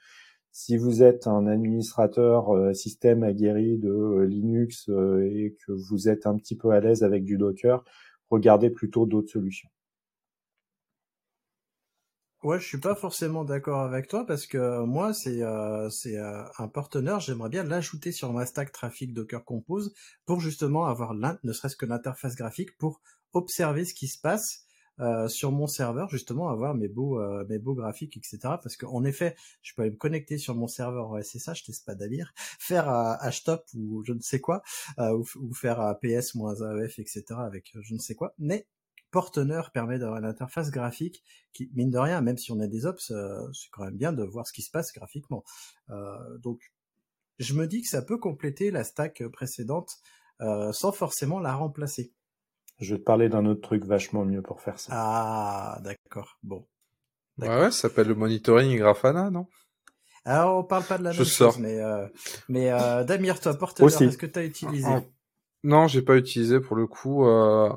si 0.51 0.77
vous 0.77 1.03
êtes 1.03 1.27
un 1.27 1.45
administrateur 1.45 2.49
euh, 2.55 2.73
système 2.73 3.23
aguerri 3.23 3.77
de 3.77 3.89
euh, 3.89 4.25
Linux 4.25 4.89
euh, 4.89 5.23
et 5.23 5.55
que 5.65 5.71
vous 5.71 6.09
êtes 6.09 6.25
un 6.25 6.35
petit 6.35 6.57
peu 6.57 6.71
à 6.71 6.79
l'aise 6.79 7.03
avec 7.03 7.23
du 7.25 7.37
Docker, 7.37 7.83
regardez 8.29 8.69
plutôt 8.69 9.05
d'autres 9.05 9.29
solutions. 9.29 9.69
Ouais, 12.43 12.59
je 12.59 12.67
suis 12.67 12.79
pas 12.79 12.95
forcément 12.95 13.43
d'accord 13.43 13.81
avec 13.81 14.07
toi 14.07 14.25
parce 14.25 14.45
que 14.45 14.83
moi 14.83 15.11
c'est 15.11 15.41
c'est 15.89 16.17
un 16.17 16.67
partenaire, 16.67 17.19
j'aimerais 17.19 17.49
bien 17.49 17.63
l'ajouter 17.63 18.11
sur 18.11 18.31
ma 18.31 18.45
stack 18.45 18.71
trafic 18.71 19.11
Docker 19.11 19.43
Compose 19.43 19.91
pour 20.25 20.39
justement 20.39 20.85
avoir 20.85 21.15
ne 21.15 21.51
serait-ce 21.51 21.75
que 21.75 21.87
l'interface 21.87 22.35
graphique 22.35 22.77
pour 22.77 23.01
observer 23.33 23.85
ce 23.85 23.95
qui 23.95 24.07
se 24.07 24.21
passe 24.21 24.66
euh, 24.99 25.27
sur 25.27 25.51
mon 25.51 25.67
serveur 25.67 26.09
justement 26.09 26.49
avoir 26.49 26.75
mes 26.75 26.87
beaux 26.87 27.19
euh, 27.19 27.45
mes 27.49 27.59
beaux 27.59 27.75
graphiques 27.75 28.17
etc 28.17 28.37
parce 28.61 28.77
qu'en 28.77 29.03
effet 29.03 29.35
je 29.61 29.73
peux 29.73 29.83
aller 29.83 29.91
me 29.91 29.97
connecter 29.97 30.37
sur 30.37 30.55
mon 30.55 30.67
serveur 30.67 31.11
en 31.11 31.21
SSH 31.21 31.63
teste 31.65 31.85
pas 31.85 31.95
d'alire 31.95 32.33
faire 32.59 32.89
un 32.89 33.31
htop 33.31 33.65
ou 33.75 34.03
je 34.03 34.13
ne 34.13 34.21
sais 34.21 34.39
quoi 34.39 34.61
euh, 34.99 35.23
ou, 35.35 35.53
faire 35.53 35.79
un 35.79 35.93
ps-aef 35.93 36.99
etc 36.99 37.23
avec 37.37 37.73
je 37.81 37.93
ne 37.93 37.99
sais 37.99 38.15
quoi 38.15 38.33
mais 38.37 38.67
Porteneur 39.11 39.71
permet 39.71 39.99
d'avoir 39.99 40.19
une 40.19 40.25
interface 40.25 40.69
graphique 40.69 41.23
qui, 41.53 41.69
mine 41.73 41.89
de 41.89 41.97
rien, 41.97 42.19
même 42.21 42.37
si 42.37 42.51
on 42.51 42.59
a 42.59 42.67
des 42.67 42.85
ops, 42.85 43.11
euh, 43.11 43.49
c'est 43.53 43.69
quand 43.71 43.85
même 43.85 43.95
bien 43.95 44.11
de 44.11 44.23
voir 44.23 44.45
ce 44.45 44.51
qui 44.51 44.61
se 44.61 44.69
passe 44.69 44.91
graphiquement. 44.93 45.43
Euh, 45.89 46.37
donc, 46.39 46.73
je 47.39 47.53
me 47.53 47.67
dis 47.67 47.81
que 47.81 47.87
ça 47.87 48.01
peut 48.01 48.17
compléter 48.17 48.69
la 48.69 48.83
stack 48.83 49.25
précédente 49.27 49.97
euh, 50.41 50.73
sans 50.73 50.91
forcément 50.91 51.39
la 51.39 51.55
remplacer. 51.55 52.11
Je 52.80 52.93
vais 52.93 52.99
te 52.99 53.03
parler 53.05 53.30
d'un 53.30 53.45
autre 53.45 53.61
truc 53.61 53.84
vachement 53.86 54.23
mieux 54.23 54.41
pour 54.41 54.61
faire 54.61 54.80
ça. 54.80 54.93
Ah, 54.95 55.80
d'accord. 55.84 56.38
Bon. 56.43 56.67
Ouais, 57.39 57.47
ouais, 57.47 57.71
ça 57.71 57.82
s'appelle 57.84 58.07
le 58.07 58.15
monitoring 58.15 58.78
Grafana, 58.78 59.30
non? 59.30 59.47
Alors, 60.25 60.49
ah, 60.49 60.59
on 60.59 60.63
parle 60.63 60.84
pas 60.84 60.97
de 60.97 61.03
la 61.03 61.11
Je 61.11 61.19
même 61.19 61.25
sors. 61.25 61.53
chose, 61.53 61.61
mais, 61.61 61.80
euh, 61.80 62.07
mais 62.49 62.71
euh, 62.71 63.03
Damir, 63.03 63.39
toi, 63.39 63.53
Porteneur, 63.53 63.88
Aussi. 63.91 64.03
est-ce 64.05 64.17
que 64.17 64.25
tu 64.25 64.39
as 64.39 64.45
utilisé? 64.45 64.88
Ah, 64.88 65.01
Non, 65.63 65.88
j'ai 65.88 66.01
pas 66.01 66.17
utilisé 66.17 66.59
pour 66.59 66.75
le 66.75 66.86
coup. 66.88 67.25
euh, 67.25 67.71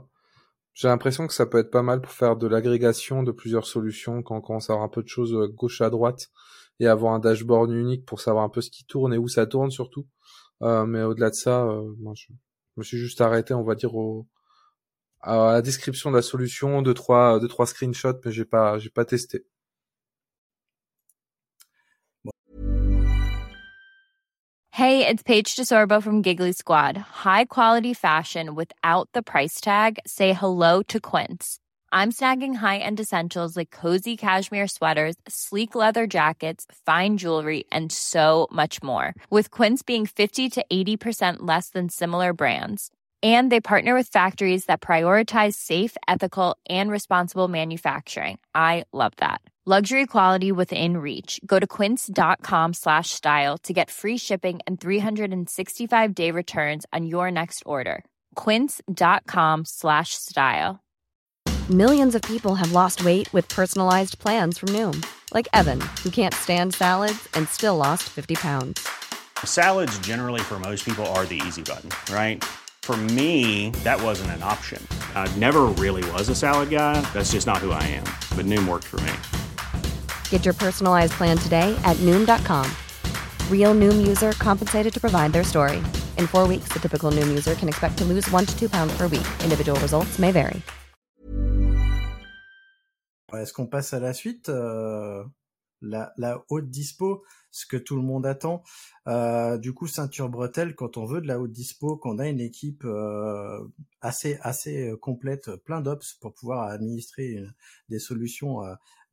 J'ai 0.74 0.88
l'impression 0.88 1.26
que 1.26 1.32
ça 1.32 1.46
peut 1.46 1.59
être 1.59 1.70
pas 1.70 1.82
mal 1.82 2.01
pour 2.01 2.12
faire 2.12 2.36
de 2.36 2.46
l'agrégation 2.46 3.22
de 3.22 3.32
plusieurs 3.32 3.66
solutions 3.66 4.22
quand 4.22 4.36
on 4.36 4.40
commence 4.40 4.68
à 4.70 4.72
avoir 4.74 4.86
un 4.86 4.90
peu 4.90 5.03
de 5.03 5.09
choses 5.09 5.34
euh, 5.34 5.48
gauche 5.48 5.80
à 5.80 5.90
droite 5.90 6.28
et 6.80 6.86
avoir 6.88 7.12
un 7.14 7.18
dashboard 7.20 7.70
unique 7.70 8.05
pour 8.07 8.20
savoir 8.20 8.44
un 8.44 8.48
peu 8.48 8.61
ce 8.62 8.70
qui 8.70 8.84
tourne 8.84 9.12
et 9.14 9.18
où 9.18 9.28
ça 9.28 9.46
tourne 9.46 9.70
surtout. 9.70 10.07
Euh, 10.62 10.86
mais 10.86 11.03
au-delà 11.03 11.30
de 11.30 11.34
ça, 11.34 11.64
euh, 11.66 11.94
moi, 12.01 12.14
je 12.16 12.32
me 12.76 12.82
suis 12.82 12.98
juste 12.98 13.20
arrêté, 13.20 13.55
on 13.55 13.62
va 13.62 13.74
dire, 13.74 13.94
au... 13.94 14.26
la 15.26 15.62
description 15.62 16.10
de 16.10 16.16
la 16.16 16.22
solution, 16.22 16.82
deux 16.82 16.94
trois, 16.94 17.38
deux 17.40 17.48
trois 17.48 17.66
screenshots, 17.66 18.20
mais 18.24 18.32
j'ai 18.32 18.44
pas, 18.44 18.78
j'ai 18.78 18.90
pas 18.90 19.04
testé. 19.04 19.44
Hey, 24.72 25.06
it's 25.06 25.22
Paige 25.22 25.56
DeSorbo 25.56 26.02
from 26.02 26.22
Giggly 26.22 26.52
Squad. 26.52 26.96
High 26.96 27.44
quality 27.46 27.92
fashion 27.92 28.54
without 28.54 29.10
the 29.12 29.22
price 29.22 29.60
tag. 29.60 29.98
Say 30.06 30.32
hello 30.32 30.82
to 30.84 30.98
Quince. 30.98 31.58
I'm 31.92 32.12
snagging 32.12 32.54
high-end 32.54 33.00
essentials 33.00 33.56
like 33.56 33.70
cozy 33.70 34.16
cashmere 34.16 34.68
sweaters, 34.68 35.16
sleek 35.28 35.74
leather 35.74 36.06
jackets, 36.06 36.66
fine 36.86 37.18
jewelry, 37.18 37.64
and 37.72 37.90
so 37.90 38.46
much 38.52 38.80
more. 38.82 39.12
With 39.28 39.50
Quince 39.50 39.82
being 39.82 40.06
50 40.06 40.48
to 40.48 40.64
80% 40.72 41.38
less 41.40 41.70
than 41.70 41.88
similar 41.88 42.32
brands. 42.32 42.90
And 43.22 43.52
they 43.52 43.60
partner 43.60 43.94
with 43.94 44.08
factories 44.08 44.64
that 44.64 44.80
prioritize 44.80 45.54
safe, 45.54 45.96
ethical, 46.08 46.56
and 46.68 46.90
responsible 46.90 47.48
manufacturing. 47.48 48.38
I 48.54 48.84
love 48.92 49.12
that. 49.18 49.42
Luxury 49.66 50.06
quality 50.06 50.50
within 50.52 50.96
reach. 50.96 51.38
Go 51.44 51.58
to 51.58 51.66
quince.com 51.66 52.72
slash 52.72 53.10
style 53.10 53.58
to 53.58 53.74
get 53.74 53.90
free 53.90 54.16
shipping 54.16 54.58
and 54.66 54.80
365 54.80 56.14
day 56.14 56.30
returns 56.30 56.86
on 56.94 57.04
your 57.04 57.30
next 57.30 57.62
order. 57.66 58.02
Quince.com 58.36 59.66
slash 59.66 60.14
style. 60.14 60.80
Millions 61.70 62.14
of 62.14 62.22
people 62.22 62.54
have 62.54 62.72
lost 62.72 63.04
weight 63.04 63.30
with 63.34 63.48
personalized 63.48 64.18
plans 64.18 64.58
from 64.58 64.70
Noom, 64.70 65.04
like 65.34 65.46
Evan, 65.52 65.80
who 66.02 66.10
can't 66.10 66.34
stand 66.34 66.74
salads 66.74 67.28
and 67.34 67.46
still 67.48 67.76
lost 67.76 68.04
50 68.08 68.34
pounds. 68.36 68.88
Salads, 69.44 69.96
generally, 70.00 70.40
for 70.40 70.58
most 70.58 70.84
people, 70.86 71.06
are 71.14 71.26
the 71.26 71.40
easy 71.46 71.62
button, 71.62 71.90
right? 72.12 72.42
For 72.83 72.97
me, 72.97 73.70
that 73.85 74.03
wasn't 74.03 74.33
an 74.33 74.43
option. 74.43 74.85
I 75.14 75.33
never 75.39 75.66
really 75.78 76.03
was 76.11 76.28
a 76.28 76.35
salad 76.35 76.70
guy. 76.70 77.01
That's 77.12 77.31
just 77.31 77.47
not 77.47 77.59
who 77.59 77.70
I 77.70 77.83
am. 77.85 78.05
But 78.35 78.47
Noom 78.47 78.66
worked 78.66 78.87
for 78.87 79.01
me. 79.01 79.12
Get 80.31 80.45
your 80.45 80.55
personalized 80.55 81.12
plan 81.12 81.39
today 81.39 81.72
at 81.85 81.97
Noom.com. 81.99 82.66
Real 83.49 83.76
Noom 83.76 84.05
user 84.05 84.33
compensated 84.33 84.93
to 84.93 85.01
provide 85.01 85.33
their 85.33 85.45
story. 85.45 85.76
In 86.18 86.26
four 86.26 86.49
weeks, 86.49 86.70
the 86.72 86.81
typical 86.81 87.12
Noom 87.12 87.28
user 87.28 87.55
can 87.55 87.68
expect 87.68 87.97
to 87.99 88.05
lose 88.05 88.28
one 88.33 88.45
to 88.45 88.59
two 88.59 88.68
pounds 88.68 88.93
per 88.97 89.07
week. 89.07 89.26
Individual 89.45 89.78
results 89.81 90.18
may 90.18 90.33
vary. 90.33 90.61
Est-ce 93.33 93.53
qu'on 93.53 93.68
passe 93.68 93.95
à 93.95 94.01
la 94.01 94.12
suite 94.12 94.49
euh, 94.49 95.22
la, 95.83 96.12
la 96.16 96.45
haute 96.49 96.68
dispo, 96.68 97.22
ce 97.51 97.66
que 97.66 97.76
tout 97.76 97.97
le 97.97 98.03
monde 98.03 98.26
attend. 98.26 98.62
Euh, 99.11 99.58
du 99.58 99.74
coup, 99.74 99.88
ceinture 99.88 100.28
bretelle, 100.28 100.76
quand 100.76 100.96
on 100.96 101.04
veut 101.04 101.20
de 101.20 101.26
la 101.26 101.40
haute 101.40 101.50
dispo, 101.50 101.96
qu'on 101.96 102.20
a 102.20 102.28
une 102.28 102.40
équipe 102.40 102.84
euh, 102.84 103.66
assez 104.00 104.38
assez 104.42 104.88
euh, 104.90 104.96
complète, 104.96 105.50
plein 105.64 105.80
d'ops 105.80 106.14
pour 106.20 106.32
pouvoir 106.32 106.68
administrer 106.70 107.44
des 107.88 107.98
solutions 107.98 108.61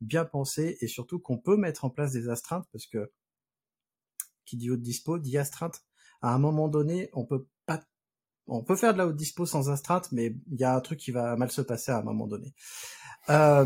bien 0.00 0.24
pensées 0.24 0.78
et 0.80 0.86
surtout 0.86 1.18
qu'on 1.18 1.38
peut 1.38 1.56
mettre 1.56 1.84
en 1.84 1.90
place 1.90 2.12
des 2.12 2.28
astreintes 2.28 2.68
parce 2.72 2.86
que 2.86 3.10
qui 4.44 4.56
dit 4.56 4.70
haute 4.70 4.82
dispo 4.82 5.18
dit 5.18 5.36
astreinte. 5.36 5.82
À 6.22 6.34
un 6.34 6.38
moment 6.38 6.68
donné, 6.68 7.10
on 7.12 7.24
peut 7.24 7.46
pas 7.66 7.82
on 8.46 8.62
peut 8.62 8.76
faire 8.76 8.92
de 8.92 8.98
la 8.98 9.06
haute 9.06 9.16
dispo 9.16 9.46
sans 9.46 9.68
astreinte, 9.70 10.12
mais 10.12 10.34
il 10.50 10.60
y 10.60 10.64
a 10.64 10.74
un 10.74 10.80
truc 10.80 11.00
qui 11.00 11.10
va 11.10 11.36
mal 11.36 11.50
se 11.50 11.60
passer 11.60 11.92
à 11.92 11.98
un 11.98 12.02
moment 12.02 12.26
donné. 12.28 12.54
À 13.26 13.64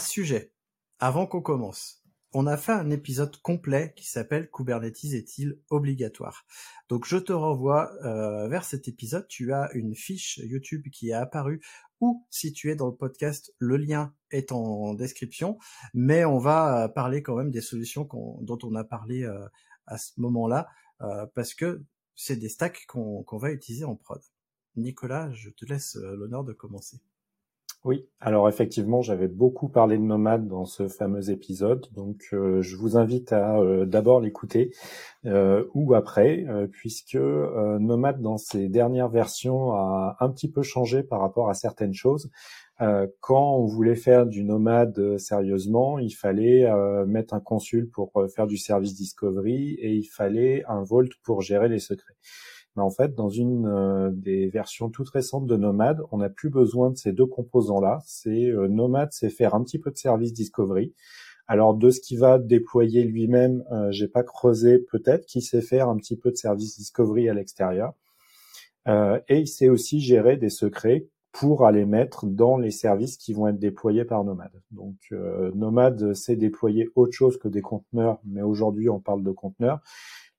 ce 0.00 0.08
sujet, 0.10 0.52
avant 0.98 1.26
qu'on 1.26 1.42
commence, 1.42 2.03
on 2.34 2.48
a 2.48 2.56
fait 2.56 2.72
un 2.72 2.90
épisode 2.90 3.36
complet 3.38 3.94
qui 3.96 4.08
s'appelle 4.08 4.50
Kubernetes 4.50 5.04
est-il 5.04 5.60
obligatoire? 5.70 6.44
Donc 6.88 7.06
je 7.06 7.16
te 7.16 7.32
renvoie 7.32 7.92
euh, 8.04 8.48
vers 8.48 8.64
cet 8.64 8.88
épisode. 8.88 9.26
Tu 9.28 9.52
as 9.52 9.70
une 9.72 9.94
fiche 9.94 10.38
YouTube 10.38 10.88
qui 10.92 11.10
est 11.10 11.14
apparue 11.14 11.64
ou 12.00 12.26
si 12.30 12.52
tu 12.52 12.70
es 12.70 12.74
dans 12.74 12.88
le 12.88 12.96
podcast, 12.96 13.54
le 13.58 13.76
lien 13.76 14.12
est 14.32 14.50
en 14.50 14.94
description. 14.94 15.58
Mais 15.94 16.24
on 16.24 16.38
va 16.38 16.84
euh, 16.84 16.88
parler 16.88 17.22
quand 17.22 17.36
même 17.36 17.52
des 17.52 17.60
solutions 17.60 18.08
dont 18.40 18.58
on 18.64 18.74
a 18.74 18.82
parlé 18.82 19.22
euh, 19.22 19.46
à 19.86 19.96
ce 19.96 20.12
moment-là 20.18 20.68
parce 21.34 21.52
que 21.52 21.84
c'est 22.14 22.36
des 22.36 22.48
stacks 22.48 22.86
qu'on 22.86 23.24
va 23.36 23.50
utiliser 23.50 23.84
en 23.84 23.94
prod. 23.94 24.22
Nicolas, 24.76 25.30
je 25.32 25.50
te 25.50 25.66
laisse 25.66 25.96
l'honneur 25.96 26.44
de 26.44 26.54
commencer. 26.54 26.98
Oui, 27.84 28.08
alors 28.18 28.48
effectivement, 28.48 29.02
j'avais 29.02 29.28
beaucoup 29.28 29.68
parlé 29.68 29.98
de 29.98 30.02
Nomad 30.02 30.48
dans 30.48 30.64
ce 30.64 30.88
fameux 30.88 31.28
épisode, 31.28 31.86
donc 31.92 32.28
euh, 32.32 32.62
je 32.62 32.76
vous 32.76 32.96
invite 32.96 33.30
à 33.34 33.58
euh, 33.58 33.84
d'abord 33.84 34.20
l'écouter 34.22 34.70
euh, 35.26 35.66
ou 35.74 35.92
après, 35.92 36.46
puisque 36.72 37.14
euh, 37.16 37.78
Nomad 37.78 38.22
dans 38.22 38.38
ses 38.38 38.70
dernières 38.70 39.10
versions 39.10 39.72
a 39.74 40.16
un 40.20 40.30
petit 40.30 40.50
peu 40.50 40.62
changé 40.62 41.02
par 41.02 41.20
rapport 41.20 41.50
à 41.50 41.54
certaines 41.54 41.92
choses. 41.92 42.30
Quand 43.20 43.56
on 43.56 43.66
voulait 43.66 43.94
faire 43.94 44.26
du 44.26 44.42
Nomad 44.44 44.98
euh, 44.98 45.16
sérieusement, 45.18 45.98
il 45.98 46.10
fallait 46.10 46.66
mettre 47.06 47.34
un 47.34 47.40
consul 47.40 47.88
pour 47.90 48.10
faire 48.34 48.46
du 48.46 48.56
service 48.56 48.94
discovery 48.94 49.74
et 49.74 49.92
il 49.92 50.04
fallait 50.06 50.64
un 50.66 50.82
Vault 50.82 51.08
pour 51.22 51.42
gérer 51.42 51.68
les 51.68 51.78
secrets. 51.78 52.14
Mais 52.76 52.82
en 52.82 52.90
fait, 52.90 53.14
dans 53.14 53.28
une 53.28 53.66
euh, 53.66 54.10
des 54.12 54.48
versions 54.48 54.90
toutes 54.90 55.10
récentes 55.10 55.46
de 55.46 55.56
Nomad, 55.56 56.02
on 56.10 56.18
n'a 56.18 56.28
plus 56.28 56.50
besoin 56.50 56.90
de 56.90 56.96
ces 56.96 57.12
deux 57.12 57.26
composants-là. 57.26 58.00
C'est 58.04 58.50
euh, 58.50 58.68
Nomad, 58.68 59.10
c'est 59.12 59.30
faire 59.30 59.54
un 59.54 59.62
petit 59.62 59.78
peu 59.78 59.90
de 59.90 59.96
service 59.96 60.32
discovery. 60.32 60.92
Alors 61.46 61.74
de 61.74 61.90
ce 61.90 62.00
qu'il 62.00 62.18
va 62.18 62.38
déployer 62.38 63.04
lui-même, 63.04 63.64
euh, 63.70 63.90
j'ai 63.90 64.08
pas 64.08 64.22
creusé 64.22 64.78
peut-être 64.78 65.26
qu'il 65.26 65.42
sait 65.42 65.60
faire 65.60 65.88
un 65.88 65.96
petit 65.96 66.16
peu 66.16 66.30
de 66.30 66.36
service 66.36 66.78
discovery 66.78 67.28
à 67.28 67.34
l'extérieur. 67.34 67.92
Euh, 68.88 69.20
et 69.28 69.38
il 69.38 69.46
sait 69.48 69.68
aussi 69.68 70.00
gérer 70.00 70.36
des 70.36 70.50
secrets 70.50 71.06
pour 71.32 71.66
aller 71.66 71.84
mettre 71.84 72.26
dans 72.26 72.56
les 72.58 72.70
services 72.70 73.16
qui 73.16 73.32
vont 73.32 73.48
être 73.48 73.58
déployés 73.58 74.04
par 74.04 74.24
Nomad. 74.24 74.52
Donc 74.70 74.96
euh, 75.12 75.50
Nomad 75.54 76.14
sait 76.14 76.36
déployer 76.36 76.88
autre 76.94 77.12
chose 77.12 77.38
que 77.38 77.48
des 77.48 77.62
conteneurs, 77.62 78.20
mais 78.24 78.42
aujourd'hui 78.42 78.88
on 78.88 79.00
parle 79.00 79.22
de 79.22 79.32
conteneurs. 79.32 79.80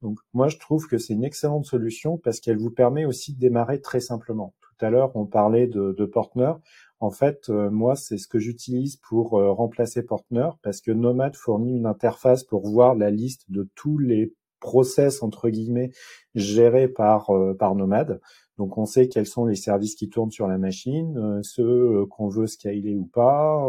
Donc 0.02 0.20
moi 0.34 0.48
je 0.48 0.58
trouve 0.58 0.88
que 0.88 0.98
c'est 0.98 1.14
une 1.14 1.24
excellente 1.24 1.66
solution 1.66 2.18
parce 2.18 2.40
qu'elle 2.40 2.58
vous 2.58 2.72
permet 2.72 3.06
aussi 3.06 3.34
de 3.34 3.40
démarrer 3.40 3.82
très 3.82 4.00
simplement. 4.00 4.54
Tout 4.62 4.86
à 4.86 4.90
l'heure 4.90 5.16
on 5.16 5.26
parlait 5.26 5.68
de, 5.68 5.96
de 5.98 6.06
Portner. 6.06 6.54
En 7.00 7.12
fait, 7.12 7.50
euh, 7.50 7.70
moi 7.70 7.96
c'est 7.96 8.18
ce 8.18 8.28
que 8.28 8.40
j'utilise 8.40 8.98
pour 8.98 9.38
euh, 9.40 9.52
remplacer 9.52 10.04
Portner 10.04 10.50
parce 10.62 10.82
que 10.82 10.92
Nomad 10.92 11.36
fournit 11.36 11.78
une 11.78 11.86
interface 11.86 12.44
pour 12.44 12.68
voir 12.68 12.96
la 12.96 13.12
liste 13.12 13.52
de 13.52 13.70
tous 13.76 13.98
les 13.98 14.34
process 14.60 15.22
entre 15.24 15.50
guillemets 15.50 15.92
gérés 16.36 16.88
par 16.88 17.30
euh, 17.32 17.54
par 17.54 17.76
Nomad. 17.76 18.20
Donc 18.58 18.78
on 18.78 18.86
sait 18.86 19.10
quels 19.10 19.26
sont 19.26 19.46
les 19.46 19.56
services 19.56 19.96
qui 19.96 20.10
tournent 20.10 20.32
sur 20.32 20.48
la 20.48 20.58
machine, 20.58 21.18
euh, 21.18 21.40
ceux 21.44 21.64
euh, 21.64 22.06
qu'on 22.06 22.30
veut 22.30 22.48
scaler 22.48 22.96
ou 22.96 23.06
pas. 23.06 23.68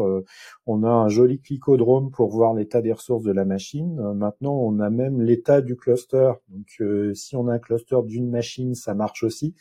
On 0.67 0.83
a 0.85 0.89
un 0.89 1.09
joli 1.09 1.41
clicodrome 1.41 2.11
pour 2.11 2.31
voir 2.31 2.55
l'état 2.55 2.83
des 2.83 2.93
ressources 2.93 3.23
de 3.25 3.33
la 3.33 3.45
machine. 3.45 3.97
Maintenant, 4.15 4.55
on 4.55 4.81
a 4.81 4.91
même 4.91 5.23
l'état 5.23 5.61
du 5.61 5.77
cluster. 5.77 6.33
Donc, 6.49 6.67
euh, 6.81 7.15
si 7.15 7.37
on 7.37 7.49
a 7.49 7.55
un 7.55 7.59
cluster 7.59 7.99
d'une 8.05 8.29
machine, 8.31 8.75
ça 8.75 8.95
marche 8.95 9.23
aussi. 9.23 9.55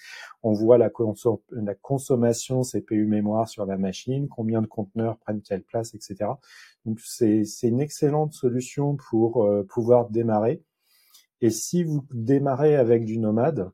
On 0.44 0.54
voit 0.54 0.78
la, 0.78 0.90
consom- 0.90 1.42
la 1.52 1.76
consommation 1.76 2.64
CPU 2.64 3.06
mémoire 3.06 3.48
sur 3.48 3.66
la 3.66 3.78
machine, 3.78 4.28
combien 4.28 4.62
de 4.62 4.68
conteneurs 4.68 5.18
prennent 5.18 5.42
quelle 5.42 5.64
place, 5.64 5.94
etc. 5.94 6.40
Donc, 6.86 7.00
c'est 7.02 7.44
c'est 7.46 7.68
une 7.70 7.82
excellente 7.82 8.34
solution 8.34 8.98
pour 9.10 9.46
euh, 9.46 9.64
pouvoir 9.64 10.10
démarrer. 10.10 10.62
Et 11.42 11.50
si 11.50 11.84
vous 11.84 12.06
démarrez 12.12 12.76
avec 12.76 13.06
du 13.06 13.18
Nomad, 13.18 13.72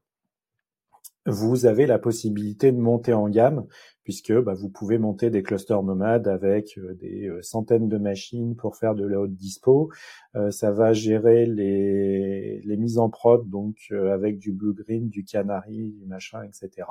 vous 1.25 1.65
avez 1.65 1.85
la 1.85 1.99
possibilité 1.99 2.71
de 2.71 2.79
monter 2.79 3.13
en 3.13 3.29
gamme 3.29 3.65
puisque 4.03 4.33
bah, 4.33 4.53
vous 4.53 4.69
pouvez 4.69 4.97
monter 4.97 5.29
des 5.29 5.43
clusters 5.43 5.83
nomades 5.83 6.27
avec 6.27 6.77
euh, 6.77 6.93
des 6.95 7.27
euh, 7.27 7.41
centaines 7.41 7.87
de 7.87 7.97
machines 7.97 8.55
pour 8.55 8.75
faire 8.75 8.95
de 8.95 9.05
la 9.05 9.19
haute 9.19 9.35
dispo. 9.35 9.91
Euh, 10.35 10.49
ça 10.49 10.71
va 10.71 10.93
gérer 10.93 11.45
les, 11.45 12.61
les 12.61 12.77
mises 12.77 12.97
en 12.97 13.09
prod, 13.09 13.47
donc 13.49 13.91
avec 13.91 14.39
du 14.39 14.51
blue 14.53 14.73
green, 14.73 15.09
du 15.09 15.23
canary, 15.23 15.91
du 15.91 16.05
machin, 16.05 16.43
etc. 16.43 16.87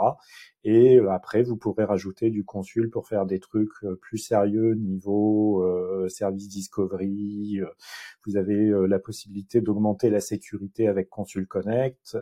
Et 0.64 0.98
après, 1.10 1.42
vous 1.42 1.56
pourrez 1.56 1.84
rajouter 1.84 2.30
du 2.30 2.44
consul 2.44 2.90
pour 2.90 3.08
faire 3.08 3.24
des 3.26 3.40
trucs 3.40 3.72
plus 4.02 4.18
sérieux 4.18 4.74
niveau 4.74 5.64
service 6.08 6.48
discovery. 6.48 7.60
Vous 8.26 8.36
avez 8.36 8.70
la 8.86 8.98
possibilité 8.98 9.60
d'augmenter 9.62 10.10
la 10.10 10.20
sécurité 10.20 10.86
avec 10.86 11.08
Consul 11.08 11.46
Connect. 11.46 12.18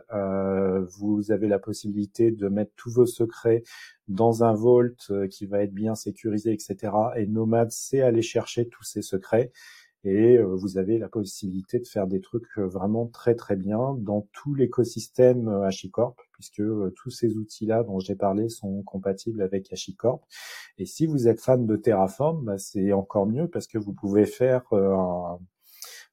vous 0.99 1.31
avez 1.31 1.47
la 1.47 1.59
possibilité 1.59 2.31
de 2.31 2.47
mettre 2.47 2.71
tous 2.77 2.91
vos 2.91 3.05
secrets 3.05 3.63
dans 4.09 4.43
un 4.43 4.53
vault 4.53 5.11
euh, 5.11 5.27
qui 5.27 5.45
va 5.45 5.63
être 5.63 5.73
bien 5.73 5.95
sécurisé, 5.95 6.51
etc. 6.51 6.91
Et 7.15 7.27
Nomad 7.27 7.71
sait 7.71 8.01
aller 8.01 8.23
chercher 8.23 8.67
tous 8.67 8.83
ces 8.83 9.01
secrets. 9.01 9.51
Et 10.03 10.37
euh, 10.37 10.55
vous 10.55 10.77
avez 10.77 10.97
la 10.97 11.09
possibilité 11.09 11.77
de 11.79 11.85
faire 11.85 12.07
des 12.07 12.21
trucs 12.21 12.47
euh, 12.57 12.65
vraiment 12.65 13.07
très 13.07 13.35
très 13.35 13.55
bien 13.55 13.95
dans 13.99 14.27
tout 14.33 14.55
l'écosystème 14.55 15.47
HashiCorp, 15.47 16.15
puisque 16.33 16.63
tous 16.95 17.09
ces 17.11 17.37
outils-là 17.37 17.83
dont 17.83 17.99
j'ai 17.99 18.15
parlé 18.15 18.49
sont 18.49 18.81
compatibles 18.83 19.41
avec 19.41 19.71
HashiCorp. 19.71 20.25
Et 20.77 20.85
si 20.85 21.05
vous 21.05 21.27
êtes 21.27 21.41
fan 21.41 21.65
de 21.67 21.75
Terraform, 21.75 22.45
bah, 22.45 22.57
c'est 22.57 22.93
encore 22.93 23.27
mieux 23.27 23.47
parce 23.47 23.67
que 23.67 23.77
vous 23.77 23.93
pouvez 23.93 24.25
faire 24.25 24.63
un, 24.71 25.37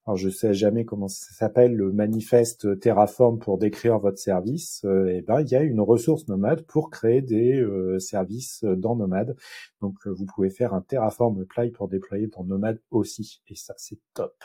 alors 0.07 0.17
je 0.17 0.29
sais 0.29 0.55
jamais 0.55 0.85
comment 0.85 1.09
ça 1.09 1.33
s'appelle, 1.35 1.75
le 1.75 1.93
manifeste 1.93 2.79
Terraform 2.79 3.41
pour 3.41 3.59
décrire 3.59 3.99
votre 3.99 4.19
service, 4.19 4.85
euh, 4.85 5.09
et 5.09 5.21
ben 5.21 5.41
il 5.41 5.49
y 5.49 5.57
a 5.57 5.63
une 5.63 5.81
ressource 5.81 6.29
Nomad 6.29 6.65
pour 6.65 6.91
créer 6.91 7.23
des 7.23 7.61
euh, 7.61 7.99
services 7.99 8.63
dans 8.63 8.95
Nomad. 8.95 9.37
Donc 9.81 9.97
euh, 10.07 10.11
vous 10.13 10.27
pouvez 10.27 10.51
faire 10.51 10.75
un 10.75 10.81
Terraform 10.81 11.41
apply 11.41 11.73
pour 11.73 11.89
déployer 11.89 12.29
dans 12.29 12.45
Nomad 12.45 12.81
aussi, 12.91 13.43
et 13.49 13.57
ça 13.57 13.75
c'est 13.79 13.99
top. 14.15 14.37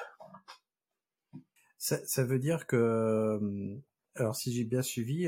Ça, 1.77 1.99
ça, 2.05 2.23
veut 2.23 2.39
dire 2.39 2.65
que, 2.65 3.39
alors 4.15 4.35
si 4.35 4.53
j'ai 4.53 4.63
bien 4.63 4.81
suivi, 4.81 5.27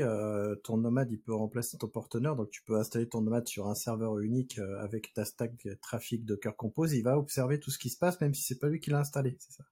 ton 0.64 0.78
Nomad 0.78 1.10
il 1.12 1.20
peut 1.20 1.34
remplacer 1.34 1.78
ton 1.78 1.88
porteneur, 1.88 2.34
donc 2.34 2.50
tu 2.50 2.62
peux 2.64 2.76
installer 2.76 3.08
ton 3.08 3.20
Nomad 3.20 3.46
sur 3.46 3.68
un 3.68 3.74
serveur 3.76 4.18
unique 4.18 4.58
avec 4.80 5.12
ta 5.14 5.24
stack 5.24 5.68
trafic 5.80 6.24
Docker 6.24 6.56
Compose, 6.56 6.92
il 6.92 7.02
va 7.02 7.18
observer 7.18 7.60
tout 7.60 7.70
ce 7.70 7.78
qui 7.78 7.90
se 7.90 7.98
passe 7.98 8.20
même 8.20 8.34
si 8.34 8.42
c'est 8.42 8.58
pas 8.58 8.68
lui 8.68 8.80
qui 8.80 8.90
l'a 8.90 8.98
installé, 8.98 9.36
c'est 9.38 9.52
ça? 9.52 9.64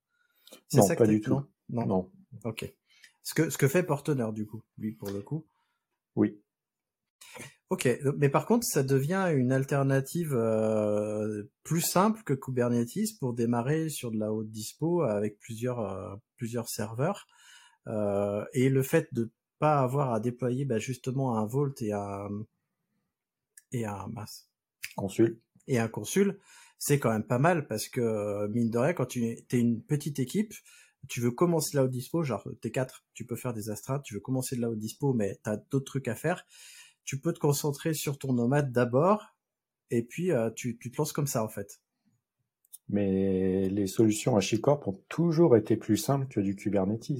Non, 0.75 0.89
pas 0.95 1.07
du 1.07 1.21
tout. 1.21 1.43
Non, 1.69 1.87
non. 1.87 2.11
Ok. 2.45 2.73
Ce 3.23 3.35
que, 3.35 3.51
ce 3.51 3.59
que 3.59 3.69
fait 3.69 3.83
Porteneur, 3.83 4.33
du 4.33 4.47
coup, 4.47 4.63
lui, 4.79 4.93
pour 4.93 5.11
le 5.11 5.21
coup? 5.23 5.47
Oui. 6.17 6.41
Ok, 7.71 7.89
mais 8.19 8.29
par 8.29 8.45
contre, 8.45 8.67
ça 8.67 8.83
devient 8.83 9.33
une 9.35 9.51
alternative 9.51 10.35
euh, 10.35 11.45
plus 11.63 11.81
simple 11.81 12.23
que 12.23 12.35
Kubernetes 12.35 13.19
pour 13.19 13.33
démarrer 13.33 13.89
sur 13.89 14.11
de 14.11 14.19
la 14.19 14.31
haute 14.31 14.51
dispo 14.51 15.03
avec 15.03 15.39
plusieurs 15.39 15.81
euh, 15.81 16.15
plusieurs 16.37 16.69
serveurs. 16.69 17.27
Euh, 17.87 18.45
et 18.53 18.69
le 18.69 18.83
fait 18.83 19.09
de 19.15 19.31
pas 19.59 19.79
avoir 19.79 20.13
à 20.13 20.21
déployer 20.21 20.67
bah, 20.67 20.79
justement 20.79 21.39
un 21.39 21.47
Vault 21.47 21.73
et 21.81 21.93
un 21.93 22.29
et 23.73 23.87
un 23.87 24.07
masse 24.09 24.51
consul 24.95 25.41
et 25.67 25.79
un 25.79 25.89
consul, 25.89 26.39
c'est 26.85 26.99
quand 26.99 27.13
même 27.13 27.23
pas 27.23 27.39
mal 27.39 27.69
parce 27.69 27.89
que 27.89 28.01
euh, 28.01 28.49
mine 28.49 28.69
de 28.69 28.77
rien, 28.77 28.93
quand 28.93 29.07
tu 29.07 29.25
es 29.25 29.47
une 29.53 29.81
petite 29.81 30.19
équipe, 30.19 30.53
tu 31.09 31.21
veux 31.21 31.31
commencer 31.31 31.77
la 31.77 31.85
haute 31.85 31.93
dispo, 31.93 32.25
genre 32.25 32.45
t'es 32.61 32.73
quatre, 32.73 33.05
tu 33.15 33.25
peux 33.25 33.37
faire 33.37 33.55
des 33.55 33.71
astreintes, 33.71 34.03
tu 34.03 34.15
veux 34.15 34.21
commencer 34.21 34.57
de 34.57 34.63
la 34.63 34.69
haute 34.69 34.81
dispo, 34.81 35.15
mais 35.15 35.39
t'as 35.45 35.59
d'autres 35.71 35.85
trucs 35.85 36.09
à 36.09 36.17
faire. 36.17 36.45
Tu 37.05 37.21
peux 37.21 37.33
te 37.33 37.39
concentrer 37.39 37.95
sur 37.95 38.19
ton 38.19 38.33
nomade 38.33 38.73
d'abord, 38.73 39.37
et 39.91 40.03
puis 40.03 40.33
euh, 40.33 40.51
tu, 40.51 40.77
tu 40.77 40.91
te 40.91 40.97
lances 40.97 41.13
comme 41.13 41.29
ça 41.29 41.45
en 41.45 41.49
fait. 41.49 41.81
Mais 42.89 43.69
les 43.69 43.87
solutions 43.87 44.37
HashiCorp 44.37 44.89
ont 44.89 45.01
toujours 45.09 45.57
été 45.57 45.77
plus 45.77 45.97
simples 45.97 46.27
que 46.27 46.41
du 46.41 46.57
Kubernetes. 46.57 47.13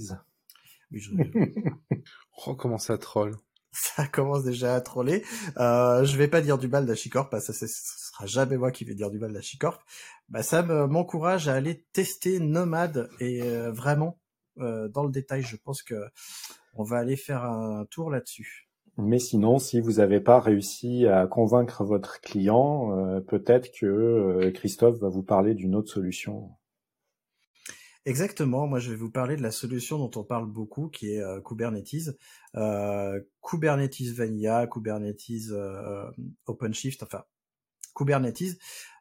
Oui, 0.91 0.99
je... 0.99 1.13
oh, 2.49 2.57
comment 2.57 2.79
ça 2.79 2.99
troll 2.99 3.37
ça 3.73 4.07
commence 4.07 4.45
déjà 4.45 4.75
à 4.75 4.81
troller. 4.81 5.25
Euh, 5.57 6.05
je 6.05 6.17
vais 6.17 6.29
pas 6.29 6.41
dire 6.41 6.59
du 6.59 6.69
mal 6.69 6.87
d'Achicorp, 6.87 7.31
parce 7.31 7.47
que 7.47 7.53
ce 7.53 7.67
sera 7.67 8.27
jamais 8.27 8.57
moi 8.59 8.71
qui 8.71 8.85
vais 8.85 8.95
dire 8.95 9.11
du 9.11 9.19
mal 9.19 9.33
d'Achicorp. 9.33 9.83
Bah, 10.29 10.43
ça 10.43 10.63
m'encourage 10.63 11.49
à 11.49 11.55
aller 11.55 11.85
tester 11.93 12.39
Nomad 12.39 13.09
et 13.21 13.43
euh, 13.43 13.73
vraiment 13.73 14.19
euh, 14.59 14.89
dans 14.89 15.05
le 15.05 15.11
détail. 15.11 15.43
Je 15.43 15.57
pense 15.57 15.83
que 15.83 15.95
on 16.75 16.85
va 16.85 16.99
aller 16.99 17.17
faire 17.17 17.45
un 17.45 17.85
tour 17.91 18.11
là-dessus. 18.11 18.69
Mais 18.99 19.19
sinon, 19.19 19.59
si 19.59 19.81
vous 19.81 19.93
n'avez 19.93 20.21
pas 20.21 20.39
réussi 20.39 21.07
à 21.07 21.27
convaincre 21.27 21.83
votre 21.85 22.21
client, 22.21 22.97
euh, 22.97 23.21
peut-être 23.21 23.71
que 23.79 24.51
Christophe 24.55 24.99
va 24.99 25.09
vous 25.09 25.23
parler 25.23 25.55
d'une 25.55 25.75
autre 25.75 25.91
solution. 25.91 26.51
Exactement, 28.05 28.67
moi 28.67 28.81
je 28.81 28.91
vais 28.91 28.97
vous 28.97 29.11
parler 29.13 29.37
de 29.37 29.43
la 29.43 29.53
solution 29.53 29.97
dont 29.97 30.11
on 30.17 30.25
parle 30.25 30.47
beaucoup, 30.47 30.89
qui 30.89 31.13
est 31.13 31.23
euh, 31.23 31.41
Kubernetes. 31.41 32.11
Euh, 32.57 33.21
Kubernetes 33.41 34.13
Vanilla, 34.17 34.67
Kubernetes 34.67 35.51
euh, 35.51 36.11
OpenShift, 36.47 37.05
enfin 37.05 37.23
Kubernetes, 37.95 38.59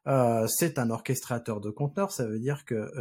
euh, 0.08 0.46
c'est 0.48 0.78
un 0.78 0.92
orchestrateur 0.92 1.62
de 1.62 1.72
conteneurs. 1.72 2.12
Ça 2.12 2.28
veut 2.28 2.38
dire 2.38 2.64
que 2.64 2.92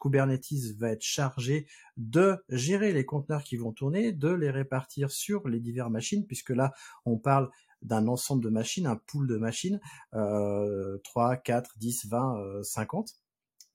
Kubernetes 0.00 0.76
va 0.78 0.90
être 0.90 1.02
chargé 1.02 1.66
de 1.96 2.36
gérer 2.48 2.92
les 2.92 3.04
conteneurs 3.04 3.42
qui 3.42 3.56
vont 3.56 3.72
tourner, 3.72 4.12
de 4.12 4.28
les 4.28 4.50
répartir 4.50 5.10
sur 5.10 5.48
les 5.48 5.58
diverses 5.58 5.90
machines, 5.90 6.24
puisque 6.26 6.50
là 6.50 6.72
on 7.04 7.18
parle 7.18 7.50
d'un 7.82 8.06
ensemble 8.06 8.44
de 8.44 8.50
machines, 8.50 8.86
un 8.86 8.96
pool 8.96 9.26
de 9.26 9.38
machines, 9.38 9.80
euh, 10.14 10.98
3, 11.02 11.36
4, 11.36 11.72
10, 11.78 12.06
20, 12.06 12.62
50. 12.62 13.16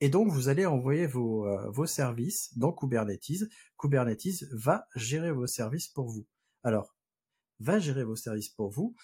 Et 0.02 0.10
donc, 0.10 0.30
vous 0.32 0.50
allez 0.50 0.66
envoyer 0.66 1.08
vos, 1.08 1.48
euh, 1.48 1.70
vos 1.70 1.86
services 1.86 2.58
dans 2.58 2.74
Kubernetes. 2.74 3.48
Kubernetes 3.80 4.44
va 4.52 4.88
gérer 4.96 5.32
vos 5.32 5.48
services 5.48 5.88
pour 5.88 6.10
vous. 6.10 6.28
Alors, 6.64 6.96
va 7.60 7.80
gérer 7.80 8.04
vos 8.04 8.16
services 8.16 8.50
pour 8.50 8.70
vous. 8.70 8.96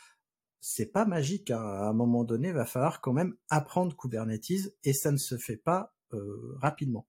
C'est 0.60 0.92
pas 0.92 1.06
magique. 1.06 1.52
Hein. 1.52 1.62
À 1.62 1.88
un 1.88 1.94
moment 1.94 2.24
donné, 2.24 2.50
il 2.50 2.54
va 2.54 2.66
falloir 2.66 3.00
quand 3.00 3.14
même 3.14 3.36
apprendre 3.50 3.96
Kubernetes 3.96 4.74
et 4.84 4.94
ça 4.94 5.12
ne 5.12 5.18
se 5.18 5.38
fait 5.38 5.58
pas 5.58 5.94
euh, 6.14 6.58
rapidement. 6.60 7.08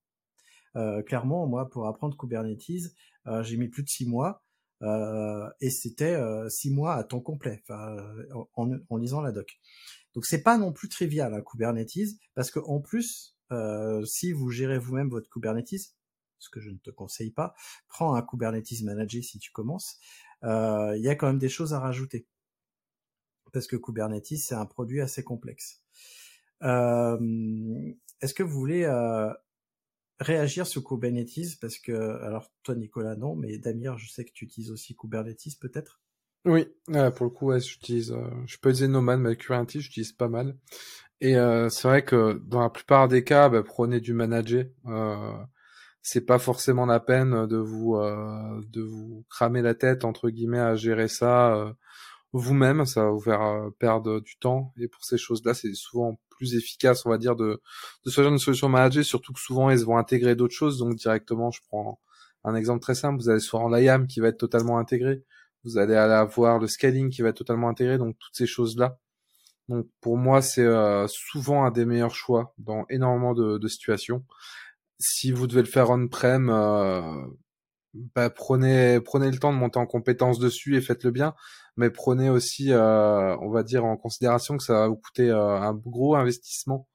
Euh, 0.76 1.03
clairement, 1.03 1.47
moi, 1.47 1.68
pour 1.68 1.86
apprendre 1.86 2.16
Kubernetes, 2.16 2.93
euh, 3.26 3.43
j'ai 3.43 3.57
mis 3.57 3.68
plus 3.68 3.82
de 3.82 3.89
six 3.89 4.07
mois. 4.07 4.43
Euh, 4.82 5.49
et 5.61 5.70
c'était 5.70 6.16
six 6.51 6.70
mois 6.70 6.95
à 6.95 7.03
temps 7.03 7.20
complet, 7.20 7.64
en, 7.68 8.70
en, 8.89 8.97
lisant 8.97 9.20
la 9.20 9.32
doc. 9.32 9.59
Donc 10.14 10.24
c'est 10.24 10.43
pas 10.43 10.57
non 10.57 10.72
plus 10.72 10.89
trivial 10.89 11.34
hein, 11.34 11.43
Kubernetes, 11.43 12.16
parce 12.34 12.53
que 12.53 12.61
en 12.61 12.80
plus 12.80 13.36
euh, 13.53 14.05
si 14.05 14.33
vous 14.33 14.51
gérez 14.51 14.79
vous-même 14.79 15.09
votre 15.09 15.31
Kubernetes, 15.31 15.95
ce 16.39 16.51
que 16.51 16.61
je 16.61 16.71
ne 16.71 16.79
te 16.79 16.91
conseille 16.91 17.31
pas, 17.31 17.55
prends 17.89 18.15
un 18.15 18.23
Kubernetes 18.23 18.83
Manager 18.83 19.23
si 19.23 19.39
tu 19.39 19.51
commences. 19.51 19.99
Euh, 20.45 20.95
il 20.97 21.03
y 21.03 21.09
a 21.09 21.15
quand 21.15 21.27
même 21.27 21.39
des 21.39 21.49
choses 21.49 21.75
à 21.75 21.81
rajouter 21.81 22.27
parce 23.53 23.67
que 23.67 23.77
Kubernetes 23.77 24.37
c'est 24.37 24.55
un 24.55 24.67
produit 24.67 25.01
assez 25.01 25.25
complexe. 25.25 25.83
Euh, 26.63 27.93
est-ce 28.21 28.35
que 28.35 28.43
vous 28.43 28.59
voulez 28.59 28.87
réagir 30.21 30.67
sur 30.67 30.85
Kubernetes? 30.85 31.59
Parce 31.61 31.79
que 31.79 31.93
alors 32.23 32.53
toi 32.63 32.75
Nicolas 32.75 33.17
non, 33.17 33.35
mais 33.35 33.59
Damir 33.59 33.97
je 33.99 34.09
sais 34.09 34.25
que 34.25 34.33
tu 34.33 34.45
utilises 34.45 34.71
aussi 34.71 34.95
Kubernetes 34.95 35.59
peut-être? 35.61 36.01
Oui, 36.45 36.67
pour 36.87 37.27
le 37.27 37.31
coup, 37.31 37.47
ouais, 37.47 37.61
j'utilise, 37.61 38.15
je 38.47 38.57
peux 38.59 38.71
utiliser 38.71 38.89
Nomad, 38.89 39.19
mais 39.19 39.37
Kubernetes, 39.37 39.81
j'utilise 39.81 40.13
pas 40.13 40.29
mal. 40.29 40.57
Et 41.21 41.37
euh, 41.37 41.69
c'est 41.69 41.89
vrai 41.89 42.05
que 42.05 42.41
dans 42.47 42.61
la 42.61 42.71
plupart 42.71 43.09
des 43.09 43.25
cas, 43.25 43.49
bah, 43.49 43.62
prenez 43.62 44.01
du 44.01 44.12
manager. 44.14 44.66
Euh, 44.87 45.33
c'est 46.03 46.25
pas 46.25 46.39
forcément 46.39 46.87
la 46.87 47.01
peine 47.01 47.47
de 47.47 47.57
vous 47.59 47.97
euh, 47.97 48.61
de 48.71 48.83
vous 48.83 49.25
cramer 49.29 49.62
la 49.62 49.75
tête 49.75 50.05
entre 50.05 50.31
guillemets 50.31 50.59
à 50.61 50.75
gérer 50.77 51.09
ça 51.09 51.55
euh, 51.57 51.73
vous-même. 52.33 52.87
Ça 52.87 53.05
va 53.05 53.11
vous 53.11 53.21
faire 53.21 53.43
euh, 53.43 53.71
perdre 53.79 54.21
du 54.21 54.39
temps. 54.39 54.73
Et 54.79 54.89
pour 54.89 55.05
ces 55.05 55.19
choses-là, 55.19 55.55
c'est 55.55 55.75
souvent 55.75 56.19
plus 56.31 56.55
efficace, 56.57 57.05
on 57.07 57.11
va 57.11 57.19
dire, 57.19 57.37
de 57.37 57.61
de 58.07 58.11
choisir 58.11 58.33
une 58.33 58.39
solution 58.39 58.69
manager. 58.69 59.05
Surtout 59.05 59.33
que 59.33 59.41
souvent, 59.41 59.71
elles 59.71 59.85
vont 59.85 59.99
intégrer 59.99 60.37
d'autres 60.37 60.55
choses. 60.55 60.79
Donc 60.79 60.95
directement, 60.97 61.51
je 61.51 61.61
prends 61.69 62.01
un 62.45 62.55
exemple 62.55 62.81
très 62.81 62.95
simple. 62.95 63.21
Vous 63.23 63.29
allez 63.31 63.41
souvent 63.41 63.69
l'IAM 63.69 64.07
qui 64.07 64.21
va 64.21 64.29
être 64.29 64.39
totalement 64.39 64.79
intégré. 64.79 65.25
Vous 65.64 65.79
allez 65.79 65.97
avoir 65.97 66.59
le 66.61 66.69
scaling 66.69 67.11
qui 67.11 67.23
va 67.23 67.31
être 67.31 67.37
totalement 67.39 67.69
intégré. 67.69 67.99
Donc 67.99 68.16
toutes 68.19 68.37
ces 68.37 68.47
choses-là 68.47 68.99
donc 69.69 69.87
pour 70.01 70.16
moi, 70.16 70.41
c'est 70.43 70.64
euh, 70.64 71.07
souvent 71.09 71.64
un 71.64 71.71
des 71.71 71.85
meilleurs 71.85 72.14
choix 72.14 72.55
dans 72.59 72.87
énormément 72.89 73.35
de, 73.35 73.59
de 73.59 73.69
situations. 73.69 74.25
Si 74.99 75.31
vous 75.33 75.47
devez 75.47 75.62
le 75.62 75.69
faire 75.69 75.91
on-prem, 75.91 76.49
euh, 76.51 77.27
bah, 78.14 78.31
prenez 78.31 79.01
prenez 79.01 79.31
le 79.31 79.39
temps 79.39 79.53
de 79.53 79.59
monter 79.59 79.79
en 79.79 79.87
compétence 79.87 80.39
dessus 80.39 80.77
et 80.77 80.81
faites-le 80.81 81.11
bien. 81.11 81.35
Mais 81.77 81.91
prenez 81.91 82.31
aussi, 82.31 82.73
euh, 82.73 83.37
on 83.39 83.51
va 83.51 83.62
dire, 83.62 83.85
en 83.85 83.97
considération 83.97 84.57
que 84.57 84.64
ça 84.64 84.75
va 84.75 84.89
vous 84.89 84.97
coûter 84.97 85.31
un 85.31 85.75
gros 85.75 86.16
investissement, 86.16 86.89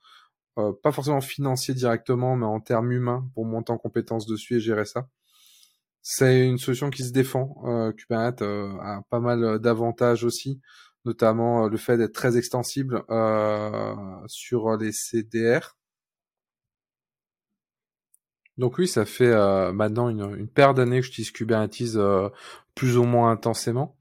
pas 0.56 0.92
forcément 0.92 1.22
financier 1.22 1.74
directement, 1.74 2.36
mais 2.36 2.46
en 2.46 2.60
termes 2.60 2.92
humains 2.92 3.30
pour 3.34 3.46
monter 3.46 3.72
en 3.72 3.78
compétence 3.78 4.26
dessus 4.26 4.58
et 4.58 4.60
gérer 4.60 4.86
ça. 4.86 5.08
C'est 6.02 6.46
une 6.48 6.58
solution 6.58 6.90
qui 6.90 7.04
se 7.04 7.14
défend. 7.14 7.56
Kubernetes 7.98 8.42
a 8.42 9.04
pas 9.10 9.20
mal 9.22 9.60
d'avantages 9.60 10.26
aussi 10.26 10.60
notamment 11.06 11.68
le 11.68 11.78
fait 11.78 11.98
d'être 11.98 12.14
très 12.14 12.38
extensible 12.38 13.04
sur 14.28 14.78
les 14.78 14.92
CDR. 14.92 15.76
Donc 18.58 18.78
oui, 18.78 18.88
ça 18.88 19.06
fait 19.06 19.34
maintenant 19.74 20.10
une, 20.10 20.48
paire 20.48 20.74
d'années 20.74 21.00
que 21.00 21.08
j'utilise 21.08 21.32
Kubernetes 21.32 21.98
plus 22.76 22.98
ou 22.98 23.04
moins 23.04 23.32
intensément. 23.32 23.96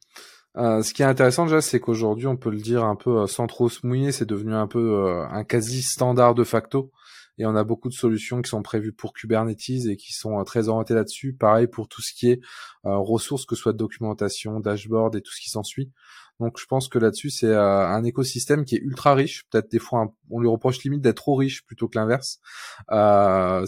Euh, 0.59 0.83
ce 0.83 0.93
qui 0.93 1.03
est 1.03 1.07
intéressant 1.07 1.47
déjà, 1.47 1.61
c'est 1.61 1.81
qu'aujourd'hui, 1.81 2.27
on 2.27 2.37
peut 2.37 2.51
le 2.51 2.59
dire 2.61 2.85
un 2.85 2.97
peu 2.97 3.23
euh, 3.23 3.27
sans 3.27 3.47
trop 3.47 3.69
se 3.71 3.87
mouiller, 3.87 4.13
c'est 4.13 4.27
devenu 4.27 4.55
un 4.55 4.67
peu 4.67 5.07
euh, 5.07 5.27
un 5.31 5.45
quasi 5.45 5.83
standard 5.83 6.35
de 6.35 6.45
facto. 6.45 6.93
Et 7.39 7.47
on 7.47 7.57
a 7.57 7.65
beaucoup 7.65 7.89
de 7.89 7.95
solutions 7.95 8.43
qui 8.43 8.51
sont 8.51 8.63
prévues 8.63 8.93
pour 8.93 9.15
Kubernetes 9.15 9.87
et 9.89 9.97
qui 9.97 10.13
sont 10.13 10.45
très 10.45 10.69
orientées 10.69 10.93
là-dessus. 10.95 11.33
Pareil 11.33 11.67
pour 11.67 11.89
tout 11.89 12.03
ce 12.03 12.13
qui 12.13 12.31
est 12.31 12.41
ressources, 12.85 13.47
que 13.47 13.57
ce 13.57 13.63
soit 13.63 13.73
documentation, 13.73 14.61
dashboard 14.61 15.17
et 15.17 15.23
tout 15.23 15.33
ce 15.33 15.41
qui 15.41 15.49
s'ensuit. 15.49 15.91
Donc 16.43 16.59
je 16.59 16.67
pense 16.67 16.89
que 16.89 16.99
là-dessus, 16.99 17.31
c'est 17.31 17.55
un 17.55 18.03
écosystème 18.05 18.65
qui 18.65 18.75
est 18.77 18.81
ultra 18.81 19.15
riche. 19.15 19.45
Peut-être 19.51 19.71
des 19.71 19.79
fois, 19.79 20.13
on 20.31 20.41
lui 20.41 20.49
reproche 20.49 20.83
limite 20.83 21.01
d'être 21.01 21.17
trop 21.19 21.37
riche 21.37 21.65
plutôt 21.65 21.89
que 21.89 21.97
l'inverse. 21.99 22.41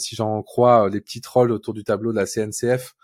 si 0.00 0.16
j'en 0.16 0.42
crois 0.42 0.88
les 0.88 1.00
petits 1.00 1.20
trolls 1.20 1.52
autour 1.52 1.72
du 1.72 1.84
tableau 1.84 2.12
de 2.12 2.16
la 2.16 2.26
CNCF 2.26 2.94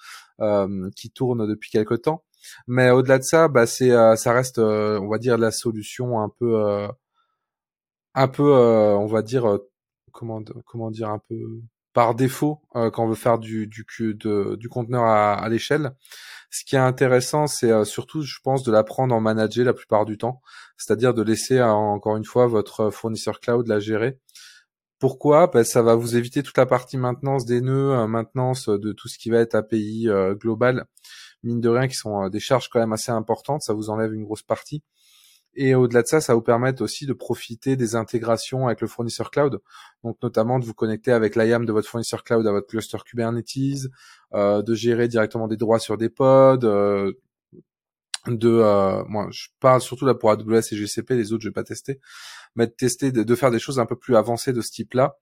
qui 0.96 1.10
tournent 1.10 1.46
depuis 1.46 1.70
quelque 1.70 1.94
temps. 1.94 2.24
Mais 2.66 2.90
au-delà 2.90 3.18
de 3.18 3.24
ça, 3.24 3.48
bah 3.48 3.66
c'est 3.66 3.90
euh, 3.92 4.16
ça 4.16 4.32
reste, 4.32 4.58
euh, 4.58 4.98
on 5.00 5.08
va 5.08 5.18
dire, 5.18 5.38
la 5.38 5.50
solution 5.50 6.20
un 6.20 6.28
peu, 6.28 6.60
euh, 6.66 6.88
un 8.14 8.28
peu, 8.28 8.42
on 8.52 9.06
va 9.06 9.22
dire, 9.22 9.58
comment 10.12 10.42
comment 10.66 10.90
dire, 10.90 11.10
un 11.10 11.20
peu 11.28 11.36
par 11.92 12.14
défaut 12.14 12.60
quand 12.72 13.04
on 13.04 13.08
veut 13.08 13.14
faire 13.16 13.38
du 13.38 13.66
du 13.66 13.84
de, 14.14 14.56
du 14.56 14.68
conteneur 14.68 15.04
à, 15.04 15.34
à 15.34 15.48
l'échelle. 15.48 15.92
Ce 16.50 16.64
qui 16.64 16.76
est 16.76 16.80
intéressant, 16.80 17.46
c'est 17.46 17.84
surtout, 17.84 18.22
je 18.22 18.38
pense, 18.42 18.62
de 18.62 18.72
l'apprendre 18.72 19.14
en 19.14 19.20
manager 19.20 19.64
la 19.64 19.72
plupart 19.74 20.04
du 20.04 20.18
temps, 20.18 20.42
c'est-à-dire 20.76 21.14
de 21.14 21.22
laisser 21.22 21.62
encore 21.62 22.16
une 22.16 22.24
fois 22.24 22.46
votre 22.46 22.90
fournisseur 22.90 23.40
cloud 23.40 23.68
la 23.68 23.78
gérer. 23.78 24.18
Pourquoi? 24.98 25.48
Que 25.48 25.62
ça 25.62 25.82
va 25.82 25.94
vous 25.94 26.16
éviter 26.16 26.42
toute 26.42 26.58
la 26.58 26.66
partie 26.66 26.96
maintenance 26.98 27.44
des 27.46 27.60
nœuds, 27.60 28.06
maintenance 28.06 28.68
de 28.68 28.92
tout 28.92 29.08
ce 29.08 29.18
qui 29.18 29.30
va 29.30 29.38
être 29.38 29.54
API 29.54 30.08
global 30.40 30.86
mine 31.42 31.60
de 31.60 31.68
rien, 31.68 31.88
qui 31.88 31.94
sont 31.94 32.24
euh, 32.24 32.28
des 32.28 32.40
charges 32.40 32.68
quand 32.68 32.80
même 32.80 32.92
assez 32.92 33.12
importantes. 33.12 33.62
Ça 33.62 33.72
vous 33.72 33.90
enlève 33.90 34.12
une 34.12 34.24
grosse 34.24 34.42
partie. 34.42 34.82
Et 35.54 35.74
au-delà 35.74 36.02
de 36.02 36.06
ça, 36.06 36.20
ça 36.20 36.34
vous 36.34 36.42
permettre 36.42 36.82
aussi 36.82 37.06
de 37.06 37.12
profiter 37.12 37.76
des 37.76 37.96
intégrations 37.96 38.66
avec 38.68 38.80
le 38.80 38.86
fournisseur 38.86 39.30
cloud. 39.30 39.60
Donc 40.04 40.16
notamment 40.22 40.58
de 40.58 40.64
vous 40.64 40.74
connecter 40.74 41.12
avec 41.12 41.34
l'IAM 41.36 41.66
de 41.66 41.72
votre 41.72 41.88
fournisseur 41.88 42.22
cloud 42.22 42.46
à 42.46 42.52
votre 42.52 42.68
cluster 42.68 42.98
Kubernetes, 43.04 43.88
euh, 44.34 44.62
de 44.62 44.74
gérer 44.74 45.08
directement 45.08 45.48
des 45.48 45.56
droits 45.56 45.80
sur 45.80 45.96
des 45.98 46.08
pods, 46.08 46.64
euh, 46.64 47.12
de 48.26 48.48
euh, 48.48 49.02
moi 49.08 49.28
je 49.30 49.48
parle 49.60 49.80
surtout 49.80 50.04
là 50.04 50.14
pour 50.14 50.30
AWS 50.30 50.72
et 50.72 50.76
GCP 50.76 51.14
les 51.14 51.32
autres 51.32 51.42
je 51.42 51.48
vais 51.48 51.52
pas 51.54 51.64
tester 51.64 52.00
mais 52.56 52.66
de 52.66 52.72
tester 52.72 53.12
de, 53.12 53.34
faire 53.34 53.50
des 53.50 53.58
choses 53.58 53.78
un 53.78 53.86
peu 53.86 53.96
plus 53.96 54.16
avancées 54.16 54.52
de 54.52 54.60
ce 54.60 54.70
type 54.70 54.94
là 54.94 55.16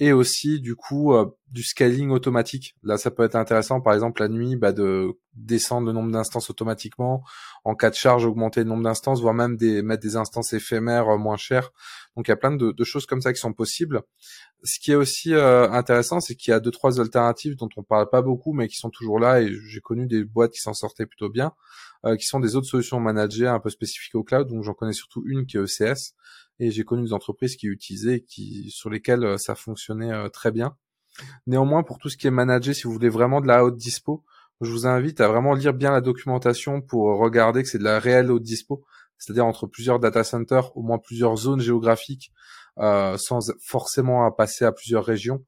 et 0.00 0.12
aussi 0.12 0.60
du 0.60 0.74
coup 0.74 1.14
euh, 1.14 1.26
du 1.50 1.62
scaling 1.62 2.10
automatique. 2.10 2.74
Là 2.82 2.98
ça 2.98 3.10
peut 3.10 3.22
être 3.22 3.36
intéressant 3.36 3.80
par 3.80 3.94
exemple 3.94 4.20
la 4.22 4.28
nuit 4.28 4.56
bah, 4.56 4.72
de 4.72 5.12
descendre 5.34 5.86
le 5.86 5.92
nombre 5.92 6.10
d'instances 6.10 6.50
automatiquement 6.50 7.22
en 7.64 7.74
cas 7.74 7.90
de 7.90 7.94
charge 7.94 8.26
augmenter 8.26 8.60
le 8.60 8.66
nombre 8.66 8.82
d'instances 8.82 9.20
voire 9.20 9.34
même 9.34 9.56
des 9.56 9.82
mettre 9.82 10.02
des 10.02 10.16
instances 10.16 10.52
éphémères 10.52 11.08
euh, 11.08 11.16
moins 11.16 11.36
chères. 11.36 11.70
Donc 12.16 12.28
il 12.28 12.30
y 12.30 12.32
a 12.32 12.36
plein 12.36 12.52
de, 12.52 12.72
de, 12.72 12.84
choses 12.84 13.06
comme 13.06 13.20
ça 13.20 13.32
qui 13.32 13.40
sont 13.40 13.52
possibles. 13.52 14.02
Ce 14.62 14.78
qui 14.78 14.92
est 14.92 14.96
aussi 14.96 15.34
intéressant 15.34 16.20
c'est 16.20 16.34
qu'il 16.34 16.50
y 16.50 16.54
a 16.54 16.60
deux 16.60 16.70
trois 16.70 17.00
alternatives 17.00 17.56
dont 17.56 17.68
on 17.76 17.82
parle 17.82 18.08
pas 18.08 18.22
beaucoup 18.22 18.52
mais 18.52 18.68
qui 18.68 18.76
sont 18.76 18.90
toujours 18.90 19.20
là 19.20 19.42
et 19.42 19.52
j'ai 19.68 19.80
connu 19.80 20.06
des 20.06 20.24
boîtes 20.24 20.52
qui 20.52 20.60
s'en 20.60 20.74
sortaient 20.74 21.06
plutôt 21.06 21.28
bien 21.28 21.52
euh, 22.04 22.16
qui 22.16 22.26
sont 22.26 22.38
des 22.38 22.54
autres 22.54 22.66
solutions 22.66 23.00
managées 23.00 23.46
un 23.46 23.60
peu 23.60 23.70
spécifiques 23.70 24.14
au 24.14 24.22
cloud. 24.22 24.48
Donc 24.48 24.62
j'en 24.62 24.74
connais 24.74 24.92
surtout 24.92 25.22
une 25.26 25.46
qui 25.46 25.56
est 25.56 25.60
ECS 25.60 26.12
et 26.58 26.70
j'ai 26.70 26.84
connu 26.84 27.04
des 27.04 27.12
entreprises 27.12 27.56
qui 27.56 27.66
utilisaient, 27.66 28.20
qui 28.20 28.70
sur 28.70 28.90
lesquelles 28.90 29.24
euh, 29.24 29.38
ça 29.38 29.54
fonctionnait 29.54 30.12
euh, 30.12 30.28
très 30.28 30.52
bien. 30.52 30.76
Néanmoins, 31.46 31.82
pour 31.82 31.98
tout 31.98 32.08
ce 32.08 32.16
qui 32.16 32.26
est 32.26 32.32
managé, 32.32 32.74
si 32.74 32.84
vous 32.84 32.92
voulez 32.92 33.08
vraiment 33.08 33.40
de 33.40 33.46
la 33.46 33.64
haute 33.64 33.76
dispo, 33.76 34.24
je 34.60 34.70
vous 34.70 34.86
invite 34.86 35.20
à 35.20 35.28
vraiment 35.28 35.54
lire 35.54 35.74
bien 35.74 35.92
la 35.92 36.00
documentation 36.00 36.80
pour 36.80 37.18
regarder 37.18 37.62
que 37.62 37.68
c'est 37.68 37.78
de 37.78 37.84
la 37.84 37.98
réelle 37.98 38.30
haute 38.30 38.42
dispo, 38.42 38.84
c'est-à-dire 39.18 39.46
entre 39.46 39.66
plusieurs 39.66 40.00
data 40.00 40.24
centers, 40.24 40.76
au 40.76 40.82
moins 40.82 40.98
plusieurs 40.98 41.36
zones 41.36 41.60
géographiques, 41.60 42.32
euh, 42.78 43.16
sans 43.18 43.52
forcément 43.60 44.30
passer 44.32 44.64
à 44.64 44.72
plusieurs 44.72 45.04
régions, 45.04 45.44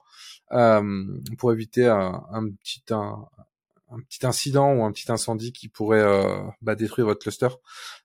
euh, 0.52 1.04
pour 1.38 1.52
éviter 1.52 1.86
un, 1.86 2.22
un 2.30 2.50
petit 2.50 2.82
un, 2.90 3.26
un 3.97 4.03
petit 4.03 4.26
incident 4.26 4.72
ou 4.74 4.84
un 4.84 4.92
petit 4.92 5.11
incendie 5.11 5.53
qui 5.53 5.68
pourrait 5.68 6.03
euh, 6.03 6.42
bah, 6.62 6.74
détruire 6.74 7.07
votre 7.07 7.20
cluster. 7.20 7.49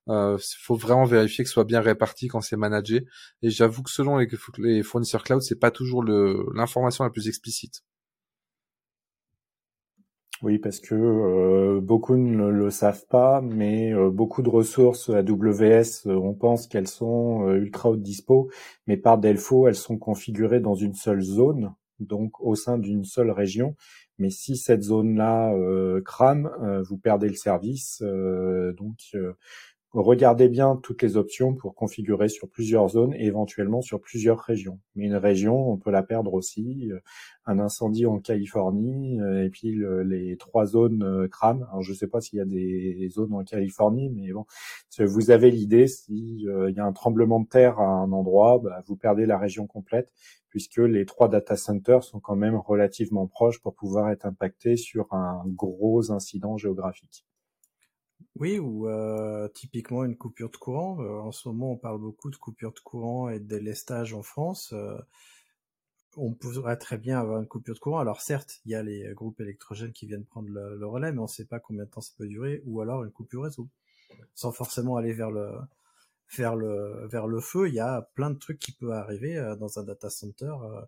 Il 0.07 0.13
euh, 0.13 0.37
faut 0.59 0.75
vraiment 0.75 1.05
vérifier 1.05 1.43
que 1.43 1.49
ce 1.49 1.53
soit 1.53 1.63
bien 1.63 1.81
réparti 1.81 2.27
quand 2.27 2.41
c'est 2.41 2.57
managé. 2.57 3.05
Et 3.41 3.49
j'avoue 3.49 3.83
que 3.83 3.91
selon 3.91 4.17
les, 4.17 4.83
fournisseurs 4.83 5.23
cloud, 5.23 5.41
c'est 5.41 5.59
pas 5.59 5.71
toujours 5.71 6.03
l'information 6.03 7.03
la 7.03 7.09
plus 7.09 7.27
explicite. 7.27 7.83
Oui, 10.41 10.57
parce 10.57 10.79
que 10.79 10.95
euh, 10.95 11.81
beaucoup 11.81 12.17
ne 12.17 12.47
le 12.47 12.71
savent 12.71 13.05
pas, 13.07 13.41
mais 13.41 13.93
beaucoup 14.09 14.41
de 14.41 14.49
ressources 14.49 15.11
AWS, 15.11 16.07
on 16.07 16.33
pense 16.33 16.65
qu'elles 16.65 16.87
sont 16.87 17.47
ultra 17.51 17.91
haute 17.91 18.01
dispo, 18.01 18.49
mais 18.87 18.97
par 18.97 19.19
défaut, 19.19 19.67
elles 19.67 19.75
sont 19.75 19.99
configurées 19.99 20.59
dans 20.59 20.73
une 20.73 20.95
seule 20.95 21.21
zone, 21.21 21.75
donc 21.99 22.41
au 22.41 22.55
sein 22.55 22.77
d'une 22.77 23.03
seule 23.03 23.31
région. 23.31 23.75
Mais 24.21 24.29
si 24.29 24.55
cette 24.55 24.83
zone-là 24.83 25.51
euh, 25.55 25.99
crame, 25.99 26.51
euh, 26.61 26.83
vous 26.83 26.95
perdez 26.95 27.27
le 27.27 27.33
service. 27.33 28.03
Euh, 28.03 28.71
donc, 28.73 29.17
regardez 29.93 30.47
bien 30.49 30.77
toutes 30.77 31.01
les 31.01 31.17
options 31.17 31.53
pour 31.53 31.75
configurer 31.75 32.29
sur 32.29 32.49
plusieurs 32.49 32.89
zones 32.89 33.13
et 33.13 33.25
éventuellement 33.25 33.81
sur 33.81 33.99
plusieurs 33.99 34.39
régions. 34.39 34.79
Mais 34.95 35.05
une 35.05 35.15
région, 35.15 35.71
on 35.71 35.77
peut 35.77 35.91
la 35.91 36.03
perdre 36.03 36.33
aussi. 36.33 36.89
Un 37.45 37.59
incendie 37.59 38.05
en 38.05 38.19
Californie 38.19 39.19
et 39.43 39.49
puis 39.49 39.77
les 40.05 40.37
trois 40.37 40.65
zones 40.65 41.27
crament. 41.29 41.67
Alors 41.69 41.81
je 41.81 41.91
ne 41.91 41.97
sais 41.97 42.07
pas 42.07 42.21
s'il 42.21 42.39
y 42.39 42.41
a 42.41 42.45
des 42.45 43.09
zones 43.09 43.33
en 43.33 43.43
Californie, 43.43 44.09
mais 44.09 44.31
bon, 44.31 44.45
vous 44.99 45.31
avez 45.31 45.51
l'idée. 45.51 45.87
S'il 45.87 46.41
y 46.41 46.79
a 46.79 46.85
un 46.85 46.93
tremblement 46.93 47.39
de 47.41 47.47
terre 47.47 47.79
à 47.79 47.87
un 47.87 48.11
endroit, 48.11 48.59
bah, 48.63 48.81
vous 48.87 48.95
perdez 48.95 49.25
la 49.25 49.37
région 49.37 49.67
complète 49.67 50.11
puisque 50.49 50.77
les 50.77 51.05
trois 51.05 51.29
data 51.29 51.55
centers 51.55 52.03
sont 52.03 52.19
quand 52.19 52.35
même 52.35 52.55
relativement 52.55 53.25
proches 53.25 53.61
pour 53.61 53.73
pouvoir 53.73 54.09
être 54.11 54.25
impactés 54.25 54.77
sur 54.77 55.11
un 55.13 55.43
gros 55.47 56.11
incident 56.11 56.57
géographique. 56.57 57.25
Oui, 58.35 58.59
ou 58.59 58.87
euh, 58.87 59.47
typiquement 59.49 60.03
une 60.03 60.17
coupure 60.17 60.49
de 60.49 60.57
courant. 60.57 61.01
Euh, 61.01 61.19
en 61.19 61.31
ce 61.31 61.47
moment, 61.49 61.73
on 61.73 61.77
parle 61.77 61.99
beaucoup 61.99 62.29
de 62.29 62.37
coupure 62.37 62.73
de 62.73 62.79
courant 62.79 63.29
et 63.29 63.39
de 63.39 63.45
délestage 63.45 64.13
en 64.13 64.23
France. 64.23 64.73
Euh, 64.73 64.97
on 66.17 66.33
pourrait 66.33 66.77
très 66.77 66.97
bien 66.97 67.19
avoir 67.19 67.39
une 67.39 67.47
coupure 67.47 67.75
de 67.75 67.79
courant. 67.79 67.99
Alors 67.99 68.21
certes, 68.21 68.61
il 68.65 68.71
y 68.71 68.75
a 68.75 68.83
les 68.83 69.13
groupes 69.13 69.39
électrogènes 69.39 69.93
qui 69.93 70.05
viennent 70.05 70.25
prendre 70.25 70.49
le, 70.49 70.77
le 70.77 70.87
relais, 70.87 71.11
mais 71.11 71.19
on 71.19 71.23
ne 71.23 71.27
sait 71.27 71.45
pas 71.45 71.59
combien 71.59 71.85
de 71.85 71.89
temps 71.89 72.01
ça 72.01 72.11
peut 72.17 72.27
durer, 72.27 72.61
ou 72.65 72.81
alors 72.81 73.03
une 73.03 73.11
coupure 73.11 73.43
réseau, 73.43 73.69
sans 74.33 74.51
forcément 74.51 74.97
aller 74.97 75.13
vers 75.13 75.31
le, 75.31 75.51
vers 76.37 76.55
le 76.55 77.07
vers 77.07 77.27
le 77.27 77.39
feu, 77.41 77.67
il 77.67 77.75
y 77.75 77.79
a 77.79 78.01
plein 78.13 78.29
de 78.29 78.37
trucs 78.37 78.59
qui 78.59 78.71
peuvent 78.71 78.91
arriver 78.91 79.37
euh, 79.37 79.55
dans 79.55 79.79
un 79.79 79.83
data 79.83 80.09
center, 80.09 80.53
euh, 80.63 80.81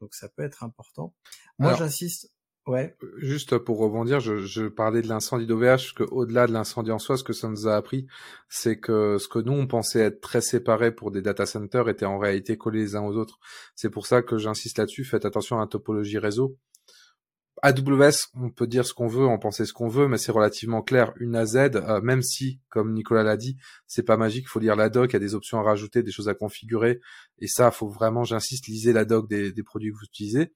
donc 0.00 0.14
ça 0.14 0.28
peut 0.28 0.42
être 0.42 0.64
important. 0.64 1.14
Moi, 1.58 1.74
j'insiste. 1.74 2.33
Ouais. 2.66 2.96
Euh, 3.02 3.14
juste 3.18 3.58
pour 3.58 3.78
rebondir, 3.78 4.20
je, 4.20 4.68
parlais 4.68 5.02
de 5.02 5.08
l'incendie 5.08 5.46
d'OVH, 5.46 5.94
que 5.94 6.04
au-delà 6.04 6.46
de 6.46 6.52
l'incendie 6.52 6.92
en 6.92 6.98
soi, 6.98 7.18
ce 7.18 7.24
que 7.24 7.34
ça 7.34 7.48
nous 7.48 7.68
a 7.68 7.76
appris, 7.76 8.06
c'est 8.48 8.78
que 8.78 9.18
ce 9.18 9.28
que 9.28 9.38
nous 9.38 9.52
on 9.52 9.66
pensait 9.66 10.00
être 10.00 10.20
très 10.20 10.40
séparés 10.40 10.92
pour 10.92 11.10
des 11.10 11.20
data 11.20 11.44
centers 11.44 11.88
était 11.88 12.06
en 12.06 12.18
réalité 12.18 12.56
collés 12.56 12.80
les 12.80 12.96
uns 12.96 13.02
aux 13.02 13.16
autres. 13.16 13.38
C'est 13.74 13.90
pour 13.90 14.06
ça 14.06 14.22
que 14.22 14.38
j'insiste 14.38 14.78
là-dessus. 14.78 15.04
Faites 15.04 15.26
attention 15.26 15.58
à 15.58 15.60
la 15.60 15.66
topologie 15.66 16.18
réseau. 16.18 16.56
AWS, 17.62 18.28
on 18.34 18.50
peut 18.50 18.66
dire 18.66 18.84
ce 18.84 18.92
qu'on 18.92 19.06
veut, 19.06 19.26
en 19.26 19.38
penser 19.38 19.64
ce 19.64 19.72
qu'on 19.72 19.88
veut, 19.88 20.08
mais 20.08 20.18
c'est 20.18 20.32
relativement 20.32 20.82
clair. 20.82 21.12
Une 21.18 21.34
AZ, 21.34 21.56
euh, 21.56 22.00
même 22.02 22.20
si, 22.20 22.60
comme 22.68 22.92
Nicolas 22.92 23.22
l'a 23.22 23.36
dit, 23.36 23.56
c'est 23.86 24.02
pas 24.02 24.16
magique, 24.16 24.44
il 24.46 24.48
faut 24.48 24.60
lire 24.60 24.76
la 24.76 24.90
doc, 24.90 25.10
il 25.10 25.12
y 25.14 25.16
a 25.16 25.20
des 25.20 25.34
options 25.34 25.58
à 25.58 25.62
rajouter, 25.62 26.02
des 26.02 26.10
choses 26.10 26.28
à 26.28 26.34
configurer, 26.34 27.00
et 27.38 27.46
ça, 27.46 27.70
faut 27.70 27.88
vraiment, 27.88 28.24
j'insiste, 28.24 28.66
lisez 28.66 28.92
la 28.92 29.04
doc 29.04 29.28
des, 29.28 29.54
produits 29.62 29.90
que 29.92 29.96
vous 29.96 30.04
utilisez. 30.04 30.52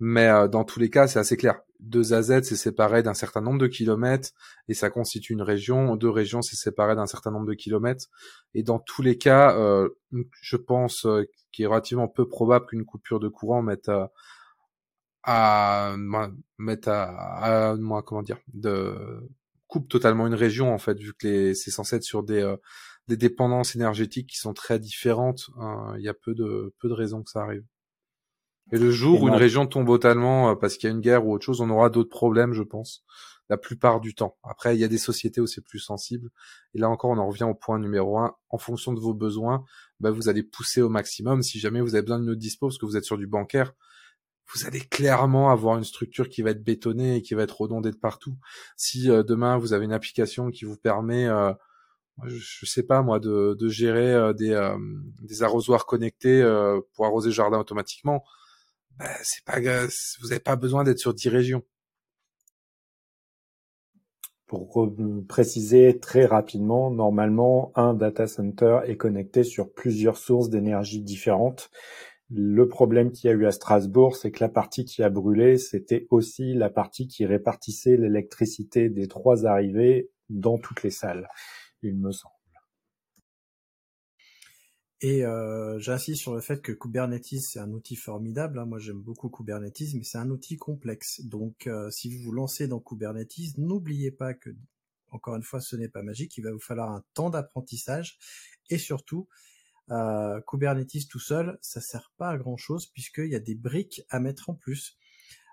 Mais 0.00 0.28
euh, 0.28 0.48
dans 0.48 0.64
tous 0.64 0.78
les 0.80 0.90
cas, 0.90 1.08
c'est 1.08 1.18
assez 1.18 1.36
clair. 1.36 1.60
Deux 1.80 2.12
AZ, 2.12 2.42
c'est 2.42 2.56
séparé 2.56 3.02
d'un 3.02 3.14
certain 3.14 3.40
nombre 3.40 3.58
de 3.58 3.66
kilomètres, 3.66 4.30
et 4.68 4.74
ça 4.74 4.90
constitue 4.90 5.32
une 5.32 5.42
région. 5.42 5.96
Deux 5.96 6.10
régions, 6.10 6.42
c'est 6.42 6.56
séparé 6.56 6.96
d'un 6.96 7.06
certain 7.06 7.30
nombre 7.30 7.46
de 7.46 7.54
kilomètres. 7.54 8.06
Et 8.54 8.62
dans 8.62 8.78
tous 8.78 9.02
les 9.02 9.18
cas, 9.18 9.56
euh, 9.56 9.88
je 10.40 10.56
pense 10.56 11.06
qu'il 11.52 11.64
est 11.64 11.68
relativement 11.68 12.08
peu 12.08 12.28
probable 12.28 12.66
qu'une 12.66 12.84
coupure 12.84 13.20
de 13.20 13.28
courant 13.28 13.62
mette 13.62 13.90
à 15.24 15.96
mettre 16.58 16.88
à, 16.88 17.76
moi 17.76 18.02
comment 18.02 18.22
dire 18.22 18.38
de 18.54 19.28
coupe 19.66 19.88
totalement 19.88 20.26
une 20.26 20.34
région 20.34 20.72
en 20.72 20.78
fait 20.78 20.98
vu 20.98 21.12
que 21.12 21.52
c'est 21.54 21.70
censé 21.70 21.96
être 21.96 22.02
sur 22.02 22.22
des 22.22 22.40
euh, 22.40 22.56
des 23.08 23.16
dépendances 23.16 23.74
énergétiques 23.74 24.28
qui 24.28 24.38
sont 24.38 24.54
très 24.54 24.78
différentes 24.78 25.50
hein, 25.58 25.94
il 25.98 26.04
y 26.04 26.08
a 26.08 26.14
peu 26.14 26.34
de 26.34 26.74
peu 26.78 26.88
de 26.88 26.94
raisons 26.94 27.22
que 27.22 27.30
ça 27.30 27.42
arrive 27.42 27.64
Et 28.72 28.78
le 28.78 28.90
jour 28.90 29.22
où 29.22 29.28
une 29.28 29.34
région 29.34 29.66
tombe 29.66 29.86
totalement 29.86 30.54
parce 30.56 30.76
qu'il 30.76 30.88
y 30.88 30.92
a 30.92 30.94
une 30.94 31.00
guerre 31.00 31.26
ou 31.26 31.32
autre 31.32 31.44
chose, 31.44 31.60
on 31.60 31.70
aura 31.70 31.90
d'autres 31.90 32.10
problèmes, 32.10 32.52
je 32.52 32.62
pense, 32.62 33.02
la 33.48 33.56
plupart 33.56 34.00
du 34.00 34.14
temps. 34.14 34.36
Après, 34.42 34.76
il 34.76 34.80
y 34.80 34.84
a 34.84 34.88
des 34.88 34.98
sociétés 34.98 35.40
où 35.40 35.46
c'est 35.46 35.64
plus 35.64 35.78
sensible. 35.78 36.30
Et 36.74 36.78
là 36.78 36.88
encore, 36.88 37.10
on 37.10 37.18
en 37.18 37.26
revient 37.26 37.44
au 37.44 37.54
point 37.54 37.78
numéro 37.78 38.18
un. 38.18 38.34
En 38.50 38.58
fonction 38.58 38.92
de 38.92 39.00
vos 39.00 39.14
besoins, 39.14 39.64
bah, 40.00 40.10
vous 40.10 40.28
allez 40.28 40.42
pousser 40.42 40.82
au 40.82 40.88
maximum. 40.88 41.42
Si 41.42 41.58
jamais 41.58 41.80
vous 41.80 41.94
avez 41.94 42.02
besoin 42.02 42.18
de 42.18 42.24
notre 42.24 42.38
dispo, 42.38 42.66
parce 42.66 42.78
que 42.78 42.86
vous 42.86 42.96
êtes 42.96 43.04
sur 43.04 43.16
du 43.16 43.26
bancaire, 43.26 43.72
vous 44.54 44.66
allez 44.66 44.80
clairement 44.80 45.50
avoir 45.50 45.76
une 45.76 45.84
structure 45.84 46.28
qui 46.28 46.42
va 46.42 46.50
être 46.50 46.64
bétonnée 46.64 47.16
et 47.16 47.22
qui 47.22 47.34
va 47.34 47.42
être 47.42 47.60
redondée 47.60 47.90
de 47.90 47.96
partout. 47.96 48.36
Si 48.76 49.10
euh, 49.10 49.22
demain 49.22 49.58
vous 49.58 49.72
avez 49.72 49.84
une 49.84 49.92
application 49.92 50.50
qui 50.50 50.64
vous 50.64 50.76
permet, 50.76 51.26
euh, 51.26 51.52
je, 52.24 52.66
sais 52.66 52.82
pas 52.82 53.02
moi, 53.02 53.18
de, 53.20 53.56
de 53.58 53.68
gérer 53.68 54.12
euh, 54.12 54.32
des, 54.32 54.74
des 55.20 55.42
arrosoirs 55.42 55.86
connectés 55.86 56.42
pour 56.94 57.06
arroser 57.06 57.28
le 57.28 57.34
jardin 57.34 57.58
automatiquement, 57.58 58.24
bah, 58.98 59.10
c'est 59.22 59.44
pas, 59.44 59.60
vous 60.20 60.28
n'avez 60.28 60.40
pas 60.40 60.56
besoin 60.56 60.84
d'être 60.84 60.98
sur 60.98 61.14
10 61.14 61.28
régions. 61.28 61.62
Pour 64.46 64.90
préciser 65.28 65.98
très 65.98 66.24
rapidement, 66.24 66.90
normalement, 66.90 67.70
un 67.74 67.92
data 67.92 68.26
center 68.26 68.80
est 68.86 68.96
connecté 68.96 69.44
sur 69.44 69.72
plusieurs 69.72 70.16
sources 70.16 70.48
d'énergie 70.48 71.02
différentes 71.02 71.70
le 72.30 72.68
problème 72.68 73.10
qu'il 73.10 73.28
y 73.28 73.32
a 73.32 73.36
eu 73.36 73.46
à 73.46 73.52
Strasbourg, 73.52 74.16
c'est 74.16 74.30
que 74.30 74.44
la 74.44 74.50
partie 74.50 74.84
qui 74.84 75.02
a 75.02 75.08
brûlé, 75.08 75.56
c'était 75.56 76.06
aussi 76.10 76.52
la 76.52 76.68
partie 76.68 77.08
qui 77.08 77.24
répartissait 77.24 77.96
l'électricité 77.96 78.90
des 78.90 79.08
trois 79.08 79.46
arrivées 79.46 80.10
dans 80.28 80.58
toutes 80.58 80.82
les 80.82 80.90
salles, 80.90 81.28
il 81.82 81.96
me 81.96 82.12
semble. 82.12 82.37
Et 85.00 85.24
euh, 85.24 85.78
j'insiste 85.78 86.22
sur 86.22 86.34
le 86.34 86.40
fait 86.40 86.60
que 86.60 86.72
Kubernetes 86.72 87.40
c'est 87.40 87.60
un 87.60 87.70
outil 87.72 87.94
formidable. 87.94 88.58
Hein. 88.58 88.66
Moi 88.66 88.80
j'aime 88.80 89.00
beaucoup 89.00 89.28
Kubernetes, 89.28 89.94
mais 89.94 90.02
c'est 90.02 90.18
un 90.18 90.30
outil 90.30 90.56
complexe. 90.56 91.20
Donc 91.24 91.68
euh, 91.68 91.88
si 91.90 92.12
vous 92.12 92.24
vous 92.24 92.32
lancez 92.32 92.66
dans 92.66 92.80
Kubernetes, 92.80 93.56
n'oubliez 93.58 94.10
pas 94.10 94.34
que 94.34 94.50
encore 95.10 95.36
une 95.36 95.44
fois 95.44 95.60
ce 95.60 95.76
n'est 95.76 95.88
pas 95.88 96.02
magique. 96.02 96.36
Il 96.36 96.42
va 96.42 96.52
vous 96.52 96.58
falloir 96.58 96.90
un 96.90 97.04
temps 97.14 97.30
d'apprentissage 97.30 98.18
et 98.70 98.78
surtout 98.78 99.28
euh, 99.92 100.40
Kubernetes 100.48 101.08
tout 101.08 101.20
seul, 101.20 101.58
ça 101.62 101.80
sert 101.80 102.12
pas 102.16 102.30
à 102.30 102.36
grand 102.36 102.56
chose 102.56 102.86
puisqu'il 102.86 103.30
y 103.30 103.36
a 103.36 103.40
des 103.40 103.54
briques 103.54 104.02
à 104.10 104.18
mettre 104.18 104.50
en 104.50 104.54
plus. 104.54 104.98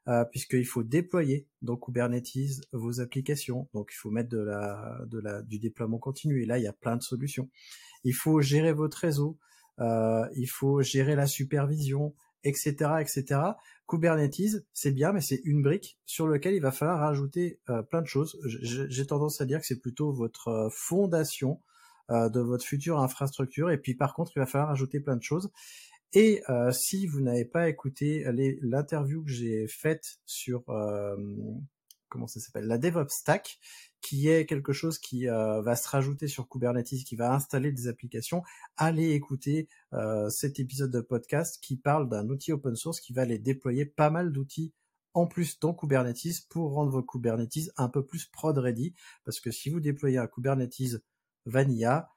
Euh, 0.07 0.23
puisqu'il 0.23 0.67
faut 0.67 0.83
déployer 0.83 1.47
dans 1.63 1.77
Kubernetes 1.77 2.61
vos 2.73 3.01
applications. 3.01 3.67
Donc 3.73 3.89
il 3.91 3.95
faut 3.95 4.11
mettre 4.11 4.29
de 4.29 4.37
la, 4.37 4.99
de 5.07 5.19
la, 5.19 5.41
du 5.41 5.57
déploiement 5.57 5.97
continu. 5.97 6.43
Et 6.43 6.45
là, 6.45 6.59
il 6.59 6.63
y 6.63 6.67
a 6.67 6.73
plein 6.73 6.95
de 6.95 7.01
solutions. 7.01 7.49
Il 8.05 8.13
faut 8.13 8.39
gérer 8.39 8.71
votre 8.71 8.97
réseau. 8.97 9.37
Euh, 9.79 10.25
il 10.35 10.47
faut 10.47 10.81
gérer 10.81 11.15
la 11.15 11.27
supervision, 11.27 12.13
etc., 12.43 12.73
etc. 13.01 13.41
Kubernetes, 13.87 14.63
c'est 14.73 14.91
bien, 14.91 15.11
mais 15.11 15.21
c'est 15.21 15.41
une 15.43 15.61
brique 15.61 15.99
sur 16.05 16.27
laquelle 16.27 16.53
il 16.53 16.61
va 16.61 16.71
falloir 16.71 16.99
rajouter 16.99 17.59
euh, 17.69 17.81
plein 17.83 18.01
de 18.01 18.07
choses. 18.07 18.39
J'ai 18.45 19.05
tendance 19.05 19.41
à 19.41 19.45
dire 19.45 19.59
que 19.59 19.65
c'est 19.65 19.81
plutôt 19.81 20.13
votre 20.13 20.47
euh, 20.47 20.69
fondation 20.71 21.59
de 22.07 22.39
votre 22.39 22.63
future 22.63 22.99
infrastructure. 22.99 23.71
Et 23.71 23.79
puis 23.79 23.95
par 23.95 24.13
contre, 24.13 24.31
il 24.35 24.39
va 24.39 24.45
falloir 24.45 24.69
ajouter 24.69 24.99
plein 24.99 25.15
de 25.15 25.23
choses. 25.23 25.49
Et 26.13 26.43
si 26.71 27.07
vous 27.07 27.19
n'avez 27.19 27.45
pas 27.45 27.67
écouté 27.67 28.23
l'interview 28.61 29.23
que 29.23 29.31
j'ai 29.31 29.67
faite 29.67 30.19
sur 30.23 30.63
comment 32.07 32.27
ça 32.27 32.39
s'appelle 32.39 32.67
la 32.67 32.77
DevOps 32.77 33.09
Stack, 33.09 33.57
qui 34.05 34.29
est 34.29 34.45
quelque 34.45 34.71
chose 34.71 34.99
qui 34.99 35.25
va 35.25 35.75
se 35.75 35.89
rajouter 35.89 36.27
sur 36.27 36.47
Kubernetes, 36.47 37.03
qui 37.05 37.15
va 37.15 37.33
installer 37.33 37.71
des 37.71 37.87
applications, 37.87 38.43
allez 38.77 39.13
écouter 39.13 39.67
cet 40.29 40.59
épisode 40.59 40.91
de 40.91 41.01
podcast 41.01 41.57
qui 41.59 41.75
parle 41.75 42.07
d'un 42.07 42.29
outil 42.29 42.51
open 42.51 42.75
source 42.75 42.99
qui 42.99 43.13
va 43.13 43.23
aller 43.23 43.39
déployer 43.39 43.83
pas 43.83 44.11
mal 44.11 44.31
d'outils 44.31 44.73
en 45.15 45.25
plus 45.25 45.59
dans 45.59 45.73
Kubernetes 45.73 46.45
pour 46.49 46.73
rendre 46.73 46.91
vos 46.91 47.01
Kubernetes 47.01 47.71
un 47.77 47.89
peu 47.89 48.05
plus 48.05 48.27
prod 48.27 48.55
ready. 48.55 48.93
Parce 49.23 49.39
que 49.39 49.49
si 49.49 49.71
vous 49.71 49.79
déployez 49.79 50.19
un 50.19 50.27
Kubernetes 50.27 51.01
Vanilla, 51.45 52.11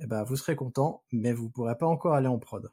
eh 0.00 0.06
ben, 0.06 0.22
vous 0.22 0.36
serez 0.36 0.56
content, 0.56 1.04
mais 1.12 1.34
vous 1.34 1.50
pourrez 1.50 1.76
pas 1.76 1.86
encore 1.86 2.14
aller 2.14 2.28
en 2.28 2.38
prod. 2.38 2.72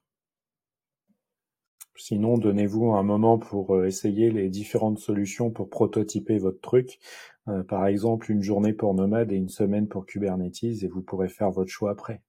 Sinon, 1.98 2.38
donnez-vous 2.38 2.92
un 2.94 3.04
moment 3.04 3.38
pour 3.38 3.76
euh, 3.76 3.86
essayer 3.86 4.30
les 4.30 4.50
différentes 4.50 5.00
solutions 5.00 5.50
pour 5.52 5.70
prototyper 5.70 6.38
votre 6.38 6.60
truc. 6.60 7.00
Euh, 7.48 7.64
par 7.64 7.88
exemple, 7.88 8.32
une 8.32 8.44
journée 8.44 8.74
pour 8.74 8.94
Nomad 8.94 9.32
et 9.32 9.36
une 9.36 9.50
semaine 9.50 9.88
pour 9.88 10.06
Kubernetes, 10.06 10.64
et 10.64 10.88
vous 10.88 11.02
pourrez 11.02 11.30
faire 11.30 11.52
votre 11.52 11.72
choix 11.72 11.92
après. 11.92 12.22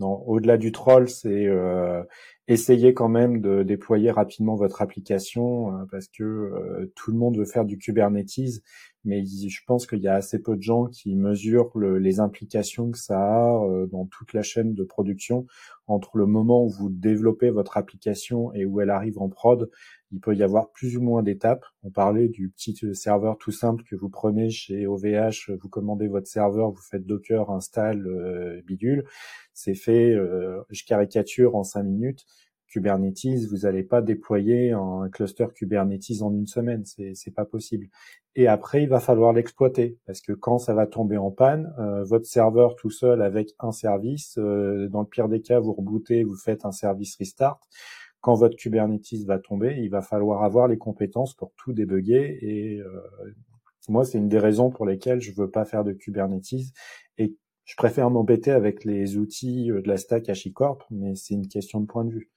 Au-delà 0.00 0.56
du 0.56 0.72
troll, 0.72 1.08
c'est 1.08 1.46
euh, 1.46 2.02
essayer 2.48 2.94
quand 2.94 3.08
même 3.08 3.40
de 3.40 3.62
déployer 3.62 4.10
rapidement 4.10 4.56
votre 4.56 4.82
application 4.82 5.86
parce 5.90 6.08
que 6.08 6.90
tout 6.96 7.12
le 7.12 7.16
monde 7.18 7.38
veut 7.38 7.44
faire 7.44 7.64
du 7.64 7.78
Kubernetes, 7.78 8.62
mais 9.04 9.24
je 9.24 9.60
pense 9.66 9.86
qu'il 9.86 10.00
y 10.00 10.08
a 10.08 10.14
assez 10.14 10.40
peu 10.40 10.56
de 10.56 10.62
gens 10.62 10.86
qui 10.86 11.16
mesurent 11.16 11.76
les 11.78 12.20
implications 12.20 12.90
que 12.90 12.98
ça 12.98 13.18
a 13.18 13.64
euh, 13.64 13.86
dans 13.86 14.06
toute 14.06 14.32
la 14.32 14.42
chaîne 14.42 14.74
de 14.74 14.84
production 14.84 15.46
entre 15.88 16.18
le 16.18 16.26
moment 16.26 16.64
où 16.64 16.68
vous 16.68 16.88
développez 16.88 17.50
votre 17.50 17.76
application 17.76 18.52
et 18.54 18.64
où 18.64 18.80
elle 18.80 18.90
arrive 18.90 19.18
en 19.18 19.28
prod. 19.28 19.70
Il 20.12 20.20
peut 20.20 20.34
y 20.34 20.42
avoir 20.42 20.70
plus 20.70 20.96
ou 20.96 21.02
moins 21.02 21.22
d'étapes. 21.22 21.64
On 21.82 21.90
parlait 21.90 22.28
du 22.28 22.50
petit 22.50 22.76
serveur 22.94 23.38
tout 23.38 23.50
simple 23.50 23.82
que 23.84 23.96
vous 23.96 24.10
prenez 24.10 24.50
chez 24.50 24.86
OVH, 24.86 25.50
vous 25.60 25.68
commandez 25.68 26.08
votre 26.08 26.26
serveur, 26.28 26.70
vous 26.70 26.82
faites 26.82 27.06
Docker, 27.06 27.50
install, 27.50 28.06
euh, 28.06 28.62
bidule. 28.66 29.04
C'est 29.54 29.74
fait, 29.74 30.12
euh, 30.12 30.62
je 30.70 30.84
caricature 30.84 31.56
en 31.56 31.64
cinq 31.64 31.84
minutes. 31.84 32.26
Kubernetes, 32.72 33.46
vous 33.50 33.58
n'allez 33.58 33.82
pas 33.82 34.00
déployer 34.00 34.72
un 34.72 35.10
cluster 35.10 35.46
Kubernetes 35.54 36.22
en 36.22 36.32
une 36.32 36.46
semaine, 36.46 36.86
c'est 36.86 37.12
c'est 37.14 37.30
pas 37.30 37.44
possible. 37.44 37.88
Et 38.34 38.46
après, 38.46 38.82
il 38.82 38.88
va 38.88 38.98
falloir 38.98 39.34
l'exploiter 39.34 39.98
parce 40.06 40.22
que 40.22 40.32
quand 40.32 40.56
ça 40.58 40.72
va 40.72 40.86
tomber 40.86 41.18
en 41.18 41.30
panne, 41.30 41.74
euh, 41.78 42.02
votre 42.02 42.24
serveur 42.24 42.74
tout 42.76 42.90
seul 42.90 43.20
avec 43.20 43.54
un 43.58 43.72
service, 43.72 44.38
euh, 44.38 44.88
dans 44.88 45.02
le 45.02 45.06
pire 45.06 45.28
des 45.28 45.42
cas, 45.42 45.60
vous 45.60 45.74
rebootez, 45.74 46.24
vous 46.24 46.36
faites 46.36 46.64
un 46.64 46.72
service 46.72 47.14
restart. 47.16 47.60
Quand 48.22 48.34
votre 48.34 48.56
Kubernetes 48.56 49.26
va 49.26 49.38
tomber, 49.38 49.76
il 49.78 49.90
va 49.90 50.00
falloir 50.00 50.44
avoir 50.44 50.68
les 50.68 50.78
compétences 50.78 51.34
pour 51.34 51.52
tout 51.56 51.74
débugger. 51.74 52.38
Et 52.40 52.80
euh, 52.80 53.02
moi, 53.88 54.04
c'est 54.04 54.16
une 54.16 54.28
des 54.28 54.38
raisons 54.38 54.70
pour 54.70 54.86
lesquelles 54.86 55.20
je 55.20 55.32
veux 55.32 55.50
pas 55.50 55.66
faire 55.66 55.84
de 55.84 55.92
Kubernetes 55.92 56.72
et 57.18 57.36
je 57.64 57.74
préfère 57.76 58.10
m'embêter 58.10 58.50
avec 58.50 58.84
les 58.84 59.18
outils 59.18 59.66
de 59.66 59.86
la 59.86 59.96
stack 59.96 60.28
HashiCorp, 60.28 60.84
mais 60.90 61.14
c'est 61.14 61.34
une 61.34 61.48
question 61.48 61.80
de 61.80 61.86
point 61.86 62.04
de 62.04 62.12
vue. 62.12 62.30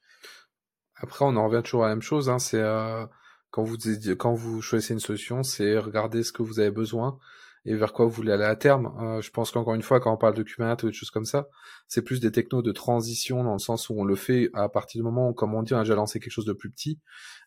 Après, 0.96 1.24
on 1.24 1.36
en 1.36 1.48
revient 1.48 1.62
toujours 1.62 1.84
à 1.84 1.88
la 1.88 1.94
même 1.94 2.02
chose. 2.02 2.28
Hein, 2.28 2.38
c'est 2.38 2.60
euh, 2.60 3.06
quand 3.50 3.62
vous 3.62 3.76
quand 4.18 4.34
vous 4.34 4.60
choisissez 4.60 4.94
une 4.94 5.00
solution, 5.00 5.42
c'est 5.42 5.78
regarder 5.78 6.22
ce 6.22 6.32
que 6.32 6.42
vous 6.42 6.60
avez 6.60 6.70
besoin 6.70 7.18
et 7.66 7.74
vers 7.74 7.92
quoi 7.92 8.06
vous 8.06 8.12
voulez 8.12 8.32
aller 8.32 8.44
à 8.44 8.56
terme. 8.56 8.92
Euh, 9.00 9.20
je 9.20 9.30
pense 9.30 9.50
qu'encore 9.50 9.74
une 9.74 9.82
fois, 9.82 10.00
quand 10.00 10.12
on 10.12 10.16
parle 10.16 10.34
de 10.34 10.42
Kubernetes 10.42 10.82
ou 10.84 10.86
des 10.86 10.92
choses 10.92 11.10
comme 11.10 11.24
ça, 11.24 11.48
c'est 11.88 12.02
plus 12.02 12.20
des 12.20 12.32
technos 12.32 12.62
de 12.62 12.72
transition 12.72 13.44
dans 13.44 13.52
le 13.52 13.58
sens 13.58 13.90
où 13.90 13.94
on 13.98 14.04
le 14.04 14.16
fait 14.16 14.50
à 14.54 14.68
partir 14.68 15.00
du 15.00 15.04
moment 15.04 15.28
où, 15.28 15.34
comme 15.34 15.54
on 15.54 15.62
dit, 15.62 15.74
on 15.74 15.78
a 15.78 15.82
déjà 15.82 15.94
lancé 15.94 16.20
quelque 16.20 16.32
chose 16.32 16.46
de 16.46 16.52
plus 16.52 16.70
petit. 16.70 17.00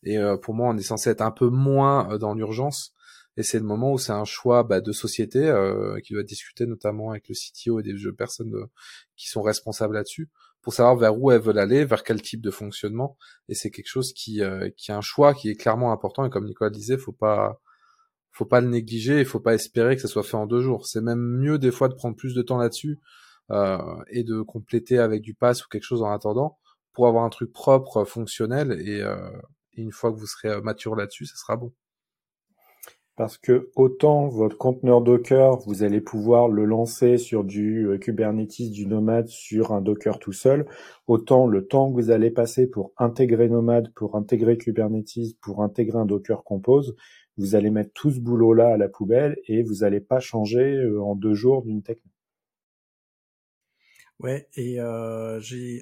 Et 0.04 0.18
euh, 0.18 0.38
pour 0.38 0.54
moi, 0.54 0.70
on 0.70 0.78
est 0.78 0.84
censé 0.84 1.10
être 1.10 1.22
un 1.22 1.32
peu 1.32 1.50
moins 1.50 2.18
dans 2.18 2.34
l'urgence. 2.34 2.94
Et 3.38 3.44
c'est 3.44 3.60
le 3.60 3.66
moment 3.66 3.94
où 3.94 3.98
c'est 3.98 4.12
un 4.12 4.26
choix 4.26 4.64
bah, 4.64 4.82
de 4.82 4.92
société 4.92 5.40
qui 6.04 6.14
doit 6.14 6.24
discuter 6.24 6.66
notamment 6.66 7.12
avec 7.12 7.30
le 7.30 7.36
CTO 7.36 7.80
et 7.80 7.84
des 7.84 7.96
personnes 8.12 8.54
qui 9.16 9.30
sont 9.30 9.42
responsables 9.42 9.94
là-dessus 9.94 10.30
pour 10.62 10.74
savoir 10.74 10.96
vers 10.96 11.18
où 11.18 11.32
elles 11.32 11.42
veulent 11.42 11.60
aller, 11.60 11.86
vers 11.86 12.04
quel 12.04 12.22
type 12.22 12.42
de 12.42 12.52
fonctionnement. 12.52 13.18
Et 13.48 13.56
c'est 13.56 13.72
quelque 13.72 13.88
chose 13.88 14.14
qui, 14.14 14.42
euh, 14.44 14.70
qui 14.76 14.92
est 14.92 14.94
un 14.94 15.02
choix 15.02 15.34
qui 15.34 15.50
est 15.50 15.56
clairement 15.56 15.92
important. 15.92 16.26
Et 16.26 16.30
comme 16.30 16.46
Nicolas 16.46 16.70
disait, 16.70 16.98
faut 16.98 17.12
pas, 17.12 17.62
faut 18.40 18.46
pas 18.46 18.62
le 18.62 18.70
négliger. 18.70 19.20
Il 19.20 19.26
faut 19.26 19.42
pas 19.42 19.54
espérer 19.54 19.98
que 19.98 20.02
ça 20.02 20.08
soit 20.08 20.24
fait 20.24 20.38
en 20.38 20.48
deux 20.48 20.62
jours. 20.62 20.88
C'est 20.88 21.02
même 21.02 21.20
mieux 21.20 21.60
des 21.60 21.72
fois 21.72 21.90
de 21.90 21.94
prendre 21.94 22.16
plus 22.16 22.34
de 22.34 22.42
temps 22.42 22.58
là-dessus 22.58 22.98
euh, 23.52 23.78
et 24.10 24.24
de 24.24 24.42
compléter 24.42 24.98
avec 24.98 25.22
du 25.22 25.34
pass 25.34 25.66
ou 25.66 25.68
quelque 25.70 25.84
chose 25.84 26.02
en 26.02 26.10
attendant 26.10 26.58
pour 26.94 27.08
avoir 27.08 27.26
un 27.26 27.30
truc 27.30 27.52
propre, 27.52 28.06
fonctionnel. 28.06 28.82
Et, 28.86 29.02
euh, 29.02 29.30
et 29.74 29.82
une 29.82 29.92
fois 29.92 30.14
que 30.14 30.18
vous 30.18 30.26
serez 30.26 30.62
mature 30.62 30.96
là-dessus, 30.96 31.26
ça 31.26 31.36
sera 31.36 31.58
bon 31.58 31.74
parce 33.20 33.38
que 33.38 33.70
autant 33.76 34.30
votre 34.30 34.58
conteneur 34.58 35.02
Docker, 35.02 35.58
vous 35.68 35.84
allez 35.84 36.00
pouvoir 36.00 36.48
le 36.48 36.64
lancer 36.64 37.18
sur 37.18 37.44
du 37.44 37.86
euh, 37.86 37.98
Kubernetes, 37.98 38.72
du 38.72 38.88
Nomad, 38.88 39.28
sur 39.28 39.74
un 39.74 39.82
Docker 39.82 40.20
tout 40.20 40.32
seul, 40.32 40.66
autant 41.06 41.46
le 41.46 41.68
temps 41.68 41.90
que 41.92 41.96
vous 41.96 42.12
allez 42.12 42.32
passer 42.32 42.66
pour 42.66 42.94
intégrer 42.98 43.50
Nomad, 43.50 43.92
pour 43.94 44.16
intégrer 44.16 44.58
Kubernetes, 44.58 45.38
pour 45.42 45.64
intégrer 45.64 45.98
un 45.98 46.06
Docker 46.06 46.46
Compose, 46.46 46.96
vous 47.40 47.56
allez 47.56 47.72
mettre 47.72 47.92
tout 47.94 48.12
ce 48.12 48.20
boulot-là 48.20 48.74
à 48.74 48.78
la 48.78 48.90
poubelle 48.90 49.40
et 49.48 49.64
vous 49.64 49.76
n'allez 49.76 50.02
pas 50.02 50.20
changer 50.20 50.76
euh, 50.76 51.02
en 51.02 51.16
deux 51.16 51.34
jours 51.34 51.64
d'une 51.64 51.82
technique. 51.82 52.14
Ouais, 54.20 54.50
et 54.56 54.82
euh, 54.82 55.40
j'ai 55.40 55.82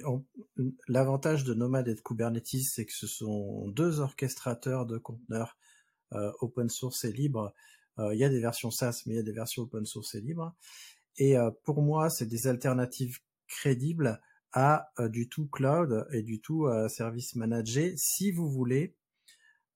l'avantage 0.86 1.42
de 1.42 1.54
Nomad 1.54 1.88
et 1.88 1.94
de 1.96 2.00
Kubernetes, 2.00 2.62
c'est 2.62 2.86
que 2.86 2.92
ce 2.92 3.08
sont 3.08 3.66
deux 3.68 3.98
orchestrateurs 3.98 4.86
de 4.86 4.96
conteneurs 4.96 5.56
euh, 6.12 6.30
open 6.40 6.68
source 6.68 7.04
et 7.04 7.12
libre. 7.12 7.52
Euh, 7.98 8.14
il 8.14 8.20
y 8.20 8.24
a 8.24 8.28
des 8.28 8.38
versions 8.38 8.70
SaaS, 8.70 9.02
mais 9.06 9.14
il 9.14 9.16
y 9.16 9.20
a 9.20 9.24
des 9.24 9.32
versions 9.32 9.62
open 9.62 9.84
source 9.84 10.14
et 10.14 10.20
libre. 10.20 10.54
Et 11.16 11.34
pour 11.64 11.82
moi, 11.82 12.10
c'est 12.10 12.26
des 12.26 12.46
alternatives 12.46 13.18
crédibles 13.48 14.20
à 14.52 14.88
du 15.08 15.28
tout 15.28 15.48
cloud 15.48 16.06
et 16.12 16.22
du 16.22 16.40
tout 16.40 16.68
service 16.88 17.34
managé 17.34 17.96
si 17.96 18.30
vous 18.30 18.48
voulez 18.48 18.94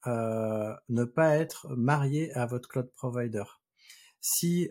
ne 0.06 1.04
pas 1.04 1.36
être 1.36 1.68
marié 1.76 2.32
à 2.32 2.46
votre 2.46 2.68
cloud 2.68 2.90
provider. 2.94 3.44
Si, 4.20 4.68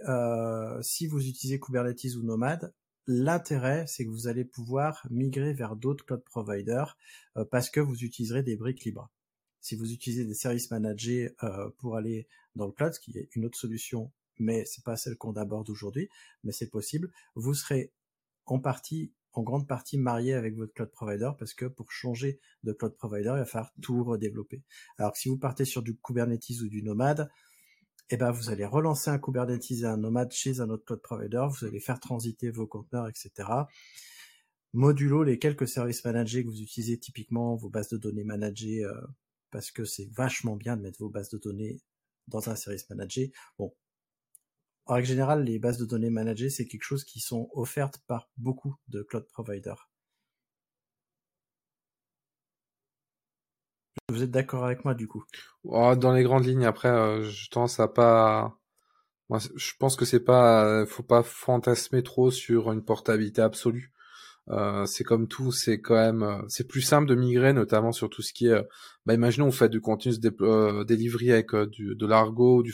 si 0.81 1.07
vous 1.07 1.27
utilisez 1.27 1.59
Kubernetes 1.59 2.15
ou 2.15 2.23
Nomad, 2.23 2.73
L'intérêt, 3.07 3.85
c'est 3.87 4.05
que 4.05 4.09
vous 4.09 4.27
allez 4.27 4.45
pouvoir 4.45 5.05
migrer 5.09 5.53
vers 5.53 5.75
d'autres 5.75 6.05
cloud 6.05 6.23
providers 6.23 6.97
euh, 7.35 7.45
parce 7.45 7.69
que 7.69 7.79
vous 7.79 8.03
utiliserez 8.03 8.43
des 8.43 8.55
briques 8.55 8.85
libres. 8.85 9.09
Si 9.59 9.75
vous 9.75 9.91
utilisez 9.91 10.25
des 10.25 10.35
services 10.35 10.71
managés 10.71 11.35
euh, 11.43 11.69
pour 11.79 11.97
aller 11.97 12.27
dans 12.55 12.67
le 12.67 12.71
cloud, 12.71 12.93
ce 12.93 12.99
qui 12.99 13.17
est 13.17 13.29
une 13.35 13.45
autre 13.45 13.57
solution, 13.57 14.11
mais 14.37 14.65
c'est 14.65 14.83
pas 14.83 14.97
celle 14.97 15.17
qu'on 15.17 15.33
aborde 15.33 15.69
aujourd'hui, 15.69 16.09
mais 16.43 16.51
c'est 16.51 16.69
possible, 16.69 17.11
vous 17.35 17.53
serez 17.53 17.91
en 18.45 18.59
partie, 18.59 19.13
en 19.33 19.43
grande 19.43 19.67
partie 19.67 19.97
marié 19.97 20.33
avec 20.33 20.55
votre 20.55 20.73
cloud 20.73 20.91
provider 20.91 21.31
parce 21.39 21.53
que 21.53 21.65
pour 21.65 21.91
changer 21.91 22.39
de 22.63 22.73
cloud 22.73 22.95
provider, 22.97 23.31
il 23.35 23.39
va 23.39 23.45
falloir 23.45 23.71
tout 23.81 24.03
redévelopper. 24.03 24.63
Alors 24.97 25.15
si 25.15 25.29
vous 25.29 25.37
partez 25.37 25.65
sur 25.65 25.81
du 25.81 25.97
Kubernetes 25.97 26.61
ou 26.61 26.67
du 26.67 26.83
Nomad, 26.83 27.29
eh 28.09 28.17
ben, 28.17 28.31
vous 28.31 28.49
allez 28.49 28.65
relancer 28.65 29.09
un 29.09 29.19
Kubernetes 29.19 29.71
et 29.71 29.85
un 29.85 29.97
Nomad 29.97 30.31
chez 30.31 30.59
un 30.59 30.69
autre 30.69 30.83
cloud 30.85 31.01
provider, 31.01 31.45
vous 31.49 31.65
allez 31.65 31.79
faire 31.79 31.99
transiter 31.99 32.51
vos 32.51 32.67
conteneurs, 32.67 33.07
etc. 33.07 33.49
Modulo 34.73 35.23
les 35.23 35.39
quelques 35.39 35.67
services 35.67 36.03
managés 36.03 36.43
que 36.43 36.49
vous 36.49 36.61
utilisez 36.61 36.97
typiquement, 36.97 37.55
vos 37.55 37.69
bases 37.69 37.89
de 37.89 37.97
données 37.97 38.23
managées, 38.23 38.83
euh, 38.83 38.93
parce 39.49 39.71
que 39.71 39.85
c'est 39.85 40.09
vachement 40.11 40.55
bien 40.55 40.77
de 40.77 40.81
mettre 40.81 40.99
vos 40.99 41.09
bases 41.09 41.29
de 41.29 41.37
données 41.37 41.81
dans 42.27 42.49
un 42.49 42.55
service 42.55 42.89
managé. 42.89 43.31
Bon, 43.57 43.73
en 44.85 44.95
règle 44.95 45.07
générale, 45.07 45.43
les 45.43 45.59
bases 45.59 45.77
de 45.77 45.85
données 45.85 46.09
managées, 46.09 46.49
c'est 46.49 46.65
quelque 46.65 46.83
chose 46.83 47.03
qui 47.03 47.19
sont 47.19 47.49
offertes 47.53 47.99
par 48.07 48.29
beaucoup 48.37 48.75
de 48.87 49.03
cloud 49.03 49.25
providers. 49.31 49.89
Vous 54.09 54.23
êtes 54.23 54.31
d'accord 54.31 54.65
avec 54.65 54.83
moi 54.83 54.93
du 54.93 55.07
coup? 55.07 55.23
Oh, 55.63 55.95
Dans 55.95 56.13
les 56.13 56.23
grandes 56.23 56.45
lignes, 56.45 56.65
après, 56.65 56.89
euh, 56.89 57.23
je 57.23 57.47
pense 57.49 57.79
à 57.79 57.87
pas. 57.87 58.57
Moi, 59.29 59.39
je 59.55 59.71
pense 59.79 59.95
que 59.95 60.05
c'est 60.05 60.19
pas, 60.19 60.85
faut 60.85 61.03
pas 61.03 61.23
fantasmer 61.23 62.03
trop 62.03 62.31
sur 62.31 62.71
une 62.71 62.83
portabilité 62.83 63.41
absolue. 63.41 63.93
Euh, 64.49 64.85
c'est 64.85 65.03
comme 65.05 65.27
tout, 65.27 65.51
c'est 65.51 65.79
quand 65.81 65.95
même, 65.95 66.23
euh, 66.23 66.41
c'est 66.49 66.67
plus 66.67 66.81
simple 66.81 67.07
de 67.07 67.15
migrer, 67.15 67.53
notamment 67.53 67.93
sur 67.93 68.09
tout 68.09 68.21
ce 68.21 68.33
qui 68.33 68.47
est. 68.47 68.61
bah, 69.05 69.13
imaginons 69.13 69.45
vous 69.45 69.51
faites 69.51 69.71
du 69.71 69.81
continuous 69.81 70.17
delivery 70.19 71.31
avec 71.31 71.55
du, 71.55 71.95
de 71.95 72.05
l'argo, 72.07 72.63
du 72.63 72.73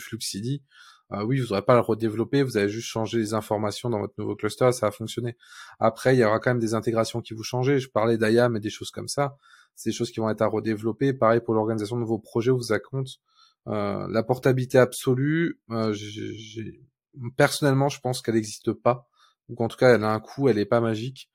Fluxidi. 1.08 1.26
oui, 1.26 1.40
vous 1.40 1.48
n'aurez 1.48 1.62
pas 1.62 1.74
à 1.74 1.76
le 1.76 1.82
redévelopper, 1.82 2.42
vous 2.42 2.56
avez 2.56 2.68
juste 2.68 2.88
changé 2.88 3.18
les 3.18 3.34
informations 3.34 3.90
dans 3.90 4.00
votre 4.00 4.14
nouveau 4.18 4.36
cluster, 4.36 4.72
ça 4.72 4.86
va 4.86 4.92
fonctionner. 4.92 5.36
Après, 5.78 6.14
il 6.14 6.18
y 6.18 6.24
aura 6.24 6.38
quand 6.38 6.50
même 6.50 6.58
des 6.58 6.74
intégrations 6.74 7.20
qui 7.20 7.34
vous 7.34 7.42
changent. 7.42 7.76
Je 7.76 7.88
parlais 7.88 8.18
d'IAM 8.18 8.56
et 8.56 8.60
des 8.60 8.70
choses 8.70 8.90
comme 8.90 9.08
ça 9.08 9.36
c'est 9.78 9.90
des 9.90 9.94
choses 9.94 10.10
qui 10.10 10.18
vont 10.18 10.28
être 10.28 10.42
à 10.42 10.48
redévelopper. 10.48 11.12
Pareil 11.14 11.40
pour 11.40 11.54
l'organisation 11.54 11.98
de 11.98 12.04
vos 12.04 12.18
projets 12.18 12.50
ou 12.50 12.56
vos 12.56 12.72
accounts. 12.72 13.20
Euh, 13.68 14.08
la 14.10 14.24
portabilité 14.24 14.76
absolue, 14.76 15.60
euh, 15.70 15.94
personnellement, 17.36 17.88
je 17.88 18.00
pense 18.00 18.20
qu'elle 18.20 18.34
n'existe 18.34 18.72
pas, 18.72 19.06
ou 19.48 19.54
qu'en 19.54 19.68
tout 19.68 19.76
cas, 19.76 19.94
elle 19.94 20.02
a 20.02 20.10
un 20.10 20.18
coût, 20.18 20.48
elle 20.48 20.56
n'est 20.56 20.66
pas 20.66 20.80
magique. 20.80 21.30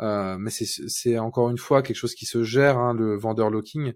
Euh, 0.00 0.36
mais 0.38 0.50
c'est 0.50 1.18
encore 1.18 1.48
une 1.48 1.56
fois 1.56 1.80
quelque 1.80 1.96
chose 1.96 2.14
qui 2.14 2.26
se 2.26 2.42
gère, 2.42 2.76
hein, 2.76 2.92
le 2.92 3.16
vendeur 3.16 3.48
locking. 3.48 3.94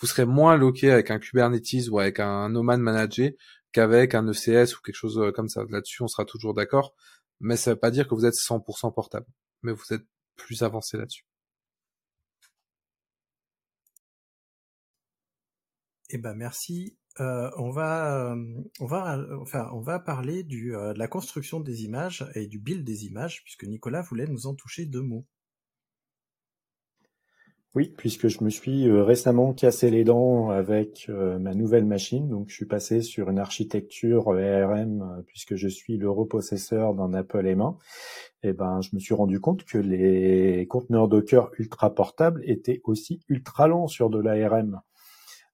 Vous 0.00 0.06
serez 0.06 0.26
moins 0.26 0.56
loqué 0.56 0.90
avec 0.90 1.10
un 1.10 1.18
Kubernetes 1.18 1.88
ou 1.90 1.98
avec 1.98 2.20
un 2.20 2.50
Nomad 2.50 2.80
Manager 2.80 3.30
qu'avec 3.72 4.14
un 4.14 4.26
ECS 4.28 4.76
ou 4.76 4.80
quelque 4.82 4.94
chose 4.94 5.18
euh, 5.18 5.32
comme 5.32 5.48
ça. 5.48 5.64
Là-dessus, 5.68 6.02
on 6.02 6.08
sera 6.08 6.24
toujours 6.24 6.54
d'accord. 6.54 6.94
Mais 7.40 7.56
ça 7.56 7.70
ne 7.70 7.74
veut 7.74 7.80
pas 7.80 7.90
dire 7.90 8.08
que 8.08 8.14
vous 8.14 8.26
êtes 8.26 8.34
100% 8.34 8.92
portable. 8.94 9.26
Mais 9.62 9.72
vous 9.72 9.92
êtes 9.92 10.06
plus 10.36 10.62
avancé 10.62 10.96
là-dessus. 10.96 11.24
Eh 16.10 16.18
ben 16.18 16.34
merci. 16.34 16.96
Euh, 17.20 17.50
on 17.56 17.70
va, 17.70 18.32
euh, 18.32 18.36
on 18.80 18.86
va, 18.86 19.18
enfin, 19.40 19.68
on 19.72 19.80
va 19.80 19.98
parler 19.98 20.42
de 20.42 20.92
la 20.96 21.08
construction 21.08 21.60
des 21.60 21.84
images 21.84 22.26
et 22.34 22.46
du 22.46 22.58
build 22.58 22.84
des 22.84 23.04
images, 23.04 23.42
puisque 23.44 23.64
Nicolas 23.64 24.02
voulait 24.02 24.26
nous 24.26 24.46
en 24.46 24.54
toucher 24.54 24.86
deux 24.86 25.02
mots. 25.02 25.26
Oui, 27.76 27.94
puisque 27.96 28.26
je 28.26 28.42
me 28.42 28.50
suis 28.50 28.90
récemment 28.90 29.52
cassé 29.52 29.90
les 29.90 30.02
dents 30.02 30.50
avec 30.50 31.08
ma 31.08 31.54
nouvelle 31.54 31.84
machine, 31.84 32.28
donc 32.28 32.48
je 32.48 32.54
suis 32.54 32.66
passé 32.66 33.00
sur 33.00 33.30
une 33.30 33.38
architecture 33.38 34.30
ARM 34.30 35.22
puisque 35.28 35.54
je 35.54 35.68
suis 35.68 35.96
le 35.96 36.10
repossesseur 36.10 36.94
d'un 36.94 37.14
Apple 37.14 37.46
M1. 37.46 37.76
Et 38.42 38.48
eh 38.48 38.52
ben, 38.54 38.80
je 38.80 38.90
me 38.94 38.98
suis 38.98 39.14
rendu 39.14 39.38
compte 39.38 39.64
que 39.64 39.78
les 39.78 40.66
conteneurs 40.66 41.06
Docker 41.06 41.50
ultra 41.58 41.94
portables 41.94 42.42
étaient 42.44 42.80
aussi 42.84 43.20
ultra 43.28 43.68
lents 43.68 43.86
sur 43.86 44.10
de 44.10 44.18
l'ARM. 44.18 44.80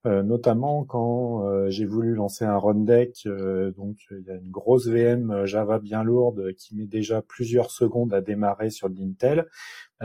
Euh, 0.06 0.22
notamment 0.22 0.84
quand 0.84 1.42
euh, 1.42 1.68
j'ai 1.68 1.84
voulu 1.84 2.14
lancer 2.14 2.44
un 2.44 2.56
run 2.58 2.84
deck, 2.84 3.24
euh, 3.26 3.72
donc 3.72 3.96
il 4.12 4.24
y 4.24 4.30
a 4.30 4.36
une 4.36 4.50
grosse 4.50 4.86
VM 4.86 5.46
Java 5.46 5.80
bien 5.80 6.04
lourde 6.04 6.52
qui 6.54 6.76
met 6.76 6.86
déjà 6.86 7.22
plusieurs 7.22 7.72
secondes 7.72 8.14
à 8.14 8.20
démarrer 8.20 8.70
sur 8.70 8.88
de 8.88 9.00
l'Intel, 9.00 9.48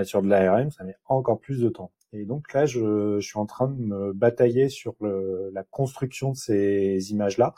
sur 0.03 0.23
de 0.23 0.27
l'ARM, 0.27 0.71
ça 0.71 0.83
met 0.83 0.95
encore 1.05 1.39
plus 1.39 1.61
de 1.61 1.69
temps. 1.69 1.91
Et 2.13 2.25
donc 2.25 2.53
là, 2.53 2.65
je, 2.65 3.19
je 3.19 3.25
suis 3.25 3.39
en 3.39 3.45
train 3.45 3.69
de 3.69 3.81
me 3.81 4.13
batailler 4.13 4.69
sur 4.69 4.95
le, 5.01 5.49
la 5.53 5.63
construction 5.63 6.31
de 6.31 6.37
ces 6.37 7.11
images-là. 7.11 7.53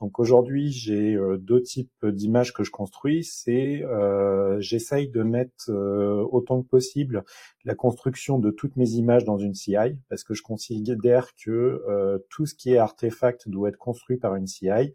Donc 0.00 0.18
aujourd'hui, 0.18 0.70
j'ai 0.70 1.14
euh, 1.14 1.38
deux 1.38 1.62
types 1.62 2.04
d'images 2.04 2.52
que 2.52 2.64
je 2.64 2.70
construis. 2.70 3.24
C'est 3.24 3.82
euh, 3.84 4.60
j'essaye 4.60 5.08
de 5.08 5.22
mettre 5.22 5.70
euh, 5.70 6.26
autant 6.30 6.62
que 6.62 6.68
possible 6.68 7.24
la 7.64 7.74
construction 7.74 8.38
de 8.38 8.50
toutes 8.50 8.76
mes 8.76 8.90
images 8.90 9.24
dans 9.24 9.38
une 9.38 9.54
CI 9.54 9.96
parce 10.10 10.24
que 10.24 10.34
je 10.34 10.42
considère 10.42 11.34
que 11.42 12.22
tout 12.28 12.44
ce 12.44 12.54
qui 12.54 12.74
est 12.74 12.76
artefact 12.76 13.48
doit 13.48 13.70
être 13.70 13.78
construit 13.78 14.18
par 14.18 14.34
une 14.36 14.46
CI 14.46 14.94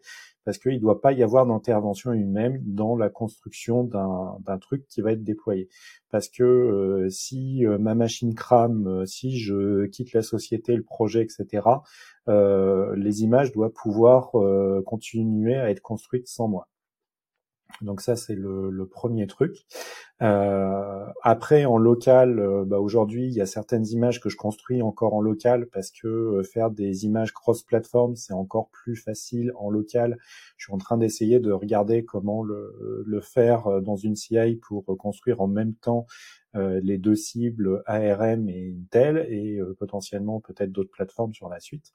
parce 0.50 0.58
qu'il 0.58 0.74
ne 0.74 0.78
doit 0.80 1.00
pas 1.00 1.12
y 1.12 1.22
avoir 1.22 1.46
d'intervention 1.46 2.12
humaine 2.12 2.60
dans 2.66 2.96
la 2.96 3.08
construction 3.08 3.84
d'un 3.84 4.58
truc 4.58 4.84
qui 4.88 5.00
va 5.00 5.12
être 5.12 5.22
déployé. 5.22 5.68
Parce 6.10 6.28
que 6.28 6.42
euh, 6.42 7.08
si 7.08 7.64
euh, 7.64 7.78
ma 7.78 7.94
machine 7.94 8.34
crame, 8.34 8.88
euh, 8.88 9.06
si 9.06 9.38
je 9.38 9.86
quitte 9.86 10.12
la 10.12 10.22
société, 10.22 10.74
le 10.74 10.82
projet, 10.82 11.22
etc., 11.22 11.68
les 12.26 13.22
images 13.22 13.52
doivent 13.52 13.70
pouvoir 13.70 14.32
continuer 14.86 15.54
à 15.54 15.70
être 15.70 15.80
construites 15.80 16.26
sans 16.28 16.48
moi. 16.48 16.68
Donc 17.82 18.00
ça, 18.00 18.16
c'est 18.16 18.34
le, 18.34 18.86
premier 18.86 19.26
truc. 19.26 19.66
Euh, 20.22 21.06
après, 21.22 21.64
en 21.64 21.78
local, 21.78 22.38
euh, 22.38 22.64
bah, 22.66 22.78
aujourd'hui, 22.78 23.26
il 23.26 23.32
y 23.32 23.40
a 23.40 23.46
certaines 23.46 23.86
images 23.86 24.20
que 24.20 24.28
je 24.28 24.36
construis 24.36 24.82
encore 24.82 25.14
en 25.14 25.20
local 25.20 25.66
parce 25.66 25.90
que 25.90 26.08
euh, 26.08 26.42
faire 26.42 26.70
des 26.70 27.04
images 27.06 27.32
cross-platform, 27.32 28.16
c'est 28.16 28.32
encore 28.32 28.68
plus 28.70 28.96
facile 28.96 29.52
en 29.56 29.70
local. 29.70 30.18
Je 30.56 30.66
suis 30.66 30.72
en 30.74 30.78
train 30.78 30.98
d'essayer 30.98 31.40
de 31.40 31.52
regarder 31.52 32.04
comment 32.04 32.42
le, 32.42 33.04
le, 33.06 33.20
faire 33.20 33.80
dans 33.82 33.96
une 33.96 34.16
CI 34.16 34.56
pour 34.56 34.84
construire 34.98 35.40
en 35.40 35.46
même 35.46 35.74
temps 35.74 36.06
les 36.54 36.98
deux 36.98 37.14
cibles 37.14 37.82
ARM 37.86 38.48
et 38.48 38.74
Intel 38.76 39.18
et 39.30 39.60
potentiellement 39.78 40.40
peut-être 40.40 40.72
d'autres 40.72 40.90
plateformes 40.90 41.32
sur 41.32 41.48
la 41.48 41.60
suite. 41.60 41.92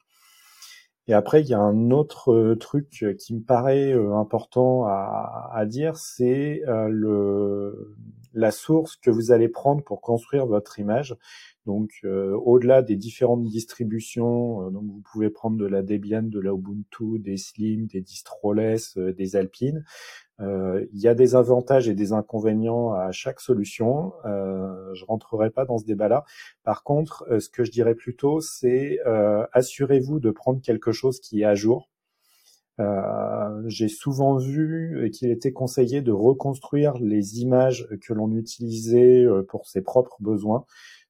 Et 1.07 1.13
après, 1.13 1.41
il 1.41 1.47
y 1.47 1.53
a 1.53 1.59
un 1.59 1.91
autre 1.91 2.31
euh, 2.33 2.55
truc 2.55 3.03
euh, 3.03 3.13
qui 3.13 3.35
me 3.35 3.41
paraît 3.41 3.91
euh, 3.93 4.15
important 4.15 4.85
à, 4.85 5.51
à 5.53 5.65
dire, 5.65 5.97
c'est 5.97 6.61
le 6.65 7.95
la 8.33 8.51
source 8.51 8.97
que 8.97 9.09
vous 9.09 9.31
allez 9.31 9.47
prendre 9.47 9.81
pour 9.81 10.01
construire 10.01 10.45
votre 10.45 10.77
image. 10.79 11.15
Donc, 11.65 12.01
au-delà 12.03 12.81
des 12.81 12.95
différentes 12.95 13.43
distributions, 13.43 14.69
donc 14.69 14.83
vous 14.83 15.01
pouvez 15.11 15.29
prendre 15.29 15.57
de 15.57 15.65
la 15.65 15.81
Debian, 15.81 16.23
de 16.23 16.39
la 16.39 16.51
Ubuntu, 16.51 17.19
des 17.19 17.37
Slim, 17.37 17.87
des 17.87 18.01
Distroless, 18.01 18.97
des 18.97 19.35
Alpine. 19.35 19.83
Euh, 20.41 20.85
il 20.93 20.99
y 20.99 21.07
a 21.07 21.15
des 21.15 21.35
avantages 21.35 21.87
et 21.87 21.95
des 21.95 22.11
inconvénients 22.11 22.91
à 22.93 23.11
chaque 23.11 23.39
solution. 23.39 24.13
Euh, 24.25 24.93
je 24.93 25.05
rentrerai 25.05 25.49
pas 25.49 25.65
dans 25.65 25.77
ce 25.77 25.85
débat-là. 25.85 26.25
Par 26.63 26.83
contre, 26.83 27.25
euh, 27.29 27.39
ce 27.39 27.49
que 27.49 27.63
je 27.63 27.71
dirais 27.71 27.95
plutôt, 27.95 28.41
c'est 28.41 28.99
euh, 29.05 29.45
assurez-vous 29.53 30.19
de 30.19 30.31
prendre 30.31 30.61
quelque 30.61 30.91
chose 30.91 31.19
qui 31.19 31.41
est 31.41 31.45
à 31.45 31.55
jour. 31.55 31.89
J'ai 33.67 33.87
souvent 33.87 34.35
vu 34.35 35.09
qu'il 35.13 35.31
était 35.31 35.53
conseillé 35.53 36.01
de 36.01 36.11
reconstruire 36.11 36.97
les 36.97 37.39
images 37.39 37.87
que 38.01 38.13
l'on 38.13 38.29
utilisait 38.35 39.25
pour 39.47 39.65
ses 39.65 39.81
propres 39.81 40.17
besoins. 40.19 40.65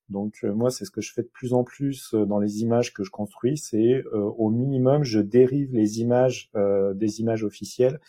Donc 0.09 0.41
euh, 0.43 0.53
moi, 0.53 0.69
c'est 0.69 0.85
ce 0.85 0.91
que 0.91 1.01
je 1.01 1.11
fais 1.11 1.23
de 1.23 1.27
plus 1.27 1.53
en 1.53 1.63
plus 1.63 2.13
euh, 2.13 2.25
dans 2.25 2.37
les 2.37 2.61
images 2.61 2.93
que 2.93 3.03
je 3.03 3.09
construis, 3.09 3.57
c'est 3.57 4.03
euh, 4.13 4.19
au 4.37 4.51
minimum, 4.51 5.03
je 5.03 5.19
dérive 5.19 5.73
les 5.73 5.99
images 5.99 6.51
des 6.93 7.21
images 7.21 7.43
officielles 7.43 7.99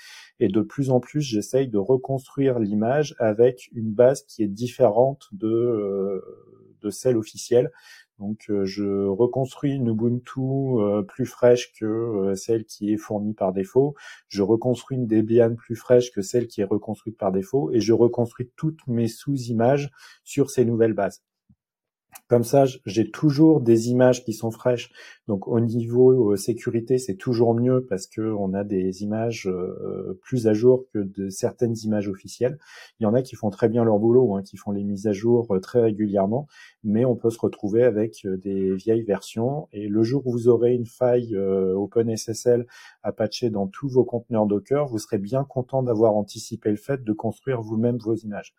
et 0.41 0.49
de 0.49 0.61
plus 0.61 0.91
en 0.91 1.01
plus, 1.01 1.23
j'essaye 1.23 1.69
de 1.69 1.79
reconstruire 1.79 2.59
l'image 2.59 3.15
avec 3.19 3.71
une 3.73 3.93
base 3.93 4.23
qui 4.25 4.43
est 4.43 4.49
différente 4.49 5.29
de, 5.33 6.23
de 6.83 6.91
celle 6.91 7.17
officielle. 7.17 7.71
Donc 8.19 8.51
je 8.65 9.07
reconstruis 9.07 9.73
une 9.73 9.89
Ubuntu 9.89 10.41
plus 11.09 11.27
fraîche 11.27 11.73
que 11.73 12.35
celle 12.35 12.65
qui 12.65 12.93
est 12.93 12.97
fournie 12.97 13.35
par 13.35 13.53
défaut. 13.53 13.95
Je 14.29 14.43
reconstruis 14.43 14.97
une 14.97 15.07
Debian 15.07 15.55
plus 15.55 15.77
fraîche 15.77 16.11
que 16.13 16.23
celle 16.23 16.47
qui 16.47 16.61
est 16.61 16.65
reconstruite 16.65 17.17
par 17.19 17.33
défaut 17.33 17.71
et 17.73 17.81
je 17.81 17.93
reconstruis 17.93 18.51
toutes 18.57 18.87
mes 18.87 19.09
sous-images 19.09 19.91
sur 20.25 20.51
ces 20.51 20.65
nouvelles 20.65 20.95
bases. 20.95 21.23
Comme 22.29 22.43
ça, 22.43 22.65
j'ai 22.87 23.11
toujours 23.11 23.61
des 23.61 23.91
images 23.91 24.25
qui 24.25 24.33
sont 24.33 24.51
fraîches. 24.51 24.91
Donc 25.29 25.47
au 25.47 25.61
niveau 25.61 26.33
euh, 26.33 26.37
sécurité, 26.37 26.99
c'est 26.99 27.15
toujours 27.15 27.55
mieux 27.55 27.87
parce 27.89 28.09
que 28.09 28.21
on 28.21 28.53
a 28.53 28.65
des 28.65 29.05
images 29.05 29.47
euh, 29.47 30.19
plus 30.23 30.49
à 30.49 30.53
jour 30.53 30.87
que 30.93 30.99
de 30.99 31.29
certaines 31.29 31.77
images 31.85 32.09
officielles. 32.09 32.59
Il 32.99 33.05
y 33.05 33.07
en 33.07 33.15
a 33.15 33.23
qui 33.23 33.37
font 33.37 33.51
très 33.51 33.69
bien 33.69 33.85
leur 33.85 34.01
boulot, 34.01 34.35
hein, 34.35 34.43
qui 34.43 34.57
font 34.57 34.73
les 34.73 34.83
mises 34.83 35.07
à 35.07 35.13
jour 35.13 35.55
euh, 35.55 35.61
très 35.61 35.81
régulièrement, 35.81 36.49
mais 36.83 37.05
on 37.05 37.15
peut 37.15 37.31
se 37.31 37.39
retrouver 37.39 37.85
avec 37.85 38.27
des 38.27 38.75
vieilles 38.75 39.05
versions. 39.05 39.69
Et 39.73 39.87
le 39.87 40.03
jour 40.03 40.27
où 40.27 40.33
vous 40.33 40.49
aurez 40.49 40.75
une 40.75 40.87
faille 40.87 41.37
OpenSSL 41.37 42.67
à 43.03 43.13
patcher 43.13 43.51
dans 43.51 43.69
tous 43.69 43.89
vos 43.89 44.05
conteneurs 44.05 44.47
Docker, 44.47 44.87
vous 44.87 44.99
serez 44.99 45.19
bien 45.19 45.45
content 45.45 45.83
d'avoir 45.83 46.15
anticipé 46.15 46.71
le 46.71 46.77
fait 46.77 47.05
de 47.05 47.13
construire 47.13 47.63
vous-même 47.63 47.99
vos 47.99 48.15
images. 48.15 48.55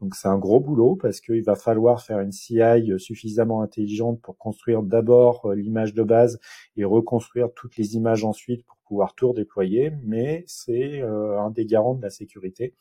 Donc 0.00 0.14
c'est 0.14 0.28
un 0.28 0.38
gros 0.38 0.60
boulot 0.60 0.96
parce 0.96 1.20
qu'il 1.20 1.42
va 1.42 1.54
falloir 1.54 2.02
faire 2.02 2.20
une 2.20 2.32
CI 2.32 2.60
suffisamment 2.98 3.62
intelligente 3.62 4.20
pour 4.20 4.36
construire 4.36 4.82
d'abord 4.82 5.46
euh, 5.46 5.54
l'image 5.54 5.94
de 5.94 6.02
base 6.02 6.38
et 6.76 6.84
reconstruire 6.84 7.48
toutes 7.54 7.76
les 7.76 7.94
images 7.94 8.24
ensuite 8.24 8.64
pour 8.66 8.76
pouvoir 8.86 9.14
tout 9.14 9.28
redéployer, 9.28 9.92
mais 10.04 10.44
c'est 10.46 11.00
euh, 11.00 11.40
un 11.40 11.50
des 11.50 11.64
garants 11.64 11.94
de 11.94 12.02
la 12.02 12.10
sécurité. 12.10 12.74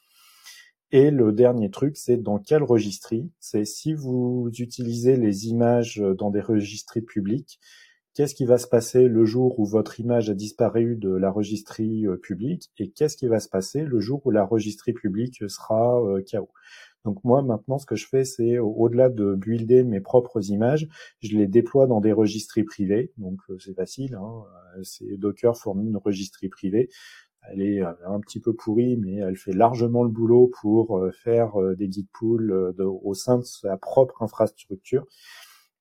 Et 0.91 1.09
le 1.09 1.31
dernier 1.31 1.71
truc, 1.71 1.97
c'est 1.97 2.17
dans 2.17 2.37
quel 2.37 2.63
registry 2.63 3.31
C'est 3.39 3.65
si 3.65 3.93
vous 3.93 4.49
utilisez 4.59 5.17
les 5.17 5.47
images 5.47 5.97
dans 6.17 6.29
des 6.29 6.41
registries 6.41 7.01
publics, 7.01 7.59
qu'est-ce 8.13 8.35
qui 8.35 8.45
va 8.45 8.57
se 8.57 8.67
passer 8.67 9.07
le 9.07 9.25
jour 9.25 9.59
où 9.59 9.65
votre 9.65 9.99
image 9.99 10.29
a 10.29 10.33
disparu 10.33 10.95
de 10.95 11.09
la 11.09 11.31
registrie 11.31 12.05
euh, 12.05 12.17
publique? 12.17 12.71
Et 12.77 12.91
qu'est-ce 12.91 13.17
qui 13.17 13.27
va 13.27 13.39
se 13.39 13.49
passer 13.49 13.83
le 13.83 13.99
jour 14.01 14.21
où 14.25 14.31
la 14.31 14.43
registrie 14.43 14.93
publique 14.93 15.49
sera 15.49 16.01
KO. 16.29 16.49
Donc 17.05 17.23
moi 17.23 17.41
maintenant 17.41 17.77
ce 17.77 17.85
que 17.85 17.95
je 17.95 18.07
fais 18.07 18.25
c'est 18.25 18.57
au-delà 18.57 19.09
de 19.09 19.35
builder 19.35 19.83
mes 19.83 20.01
propres 20.01 20.49
images, 20.49 20.87
je 21.21 21.37
les 21.37 21.47
déploie 21.47 21.87
dans 21.87 22.01
des 22.01 22.11
registries 22.11 22.63
privées. 22.63 23.11
Donc 23.17 23.39
euh, 23.49 23.57
c'est 23.59 23.75
facile, 23.75 24.15
hein. 24.15 24.43
Euh, 24.77 24.83
c'est 24.83 25.17
Docker 25.17 25.55
fournit 25.55 25.87
une 25.87 25.97
registrie 25.97 26.49
privée. 26.49 26.89
Elle 27.51 27.61
est 27.61 27.81
euh, 27.81 27.93
un 28.07 28.19
petit 28.19 28.39
peu 28.39 28.53
pourrie, 28.53 28.97
mais 28.97 29.17
elle 29.17 29.37
fait 29.37 29.53
largement 29.53 30.03
le 30.03 30.09
boulot 30.09 30.51
pour 30.61 30.99
faire 31.23 31.53
des 31.77 31.91
git 31.91 32.07
pools 32.11 32.51
au 32.79 33.13
sein 33.13 33.37
de 33.37 33.43
sa 33.43 33.77
propre 33.77 34.23
infrastructure. 34.23 35.05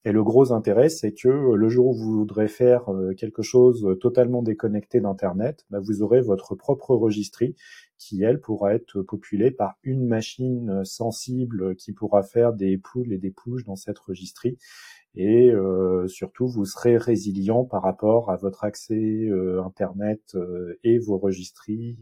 Et 0.04 0.12
le 0.12 0.22
gros 0.22 0.52
intérêt, 0.52 0.90
c'est 0.90 1.12
que 1.12 1.54
le 1.54 1.68
jour 1.68 1.86
où 1.86 1.94
vous 1.94 2.12
voudrez 2.18 2.48
faire 2.48 2.84
quelque 3.16 3.42
chose 3.42 3.96
totalement 4.00 4.42
déconnecté 4.42 5.00
d'Internet, 5.00 5.64
bah, 5.70 5.80
vous 5.80 6.02
aurez 6.02 6.20
votre 6.20 6.54
propre 6.54 6.94
registrie 6.94 7.56
qui, 7.96 8.22
elle, 8.22 8.38
pourra 8.38 8.74
être 8.74 9.00
populée 9.00 9.50
par 9.50 9.76
une 9.82 10.06
machine 10.06 10.84
sensible 10.84 11.74
qui 11.76 11.92
pourra 11.92 12.22
faire 12.22 12.52
des 12.52 12.76
pools 12.76 13.14
et 13.14 13.18
des 13.18 13.30
pushes 13.30 13.64
dans 13.64 13.76
cette 13.76 13.98
registrie. 13.98 14.58
Et 15.16 15.50
euh, 15.50 16.08
surtout, 16.08 16.48
vous 16.48 16.64
serez 16.64 16.96
résilient 16.96 17.64
par 17.64 17.82
rapport 17.82 18.30
à 18.30 18.36
votre 18.36 18.64
accès 18.64 19.28
euh, 19.28 19.62
Internet 19.62 20.34
euh, 20.34 20.78
et 20.82 20.98
vos 20.98 21.18
registries 21.18 21.98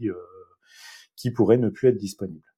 qui 1.15 1.31
pourraient 1.31 1.57
ne 1.57 1.69
plus 1.69 1.89
être 1.89 1.97
disponibles. 1.97 2.52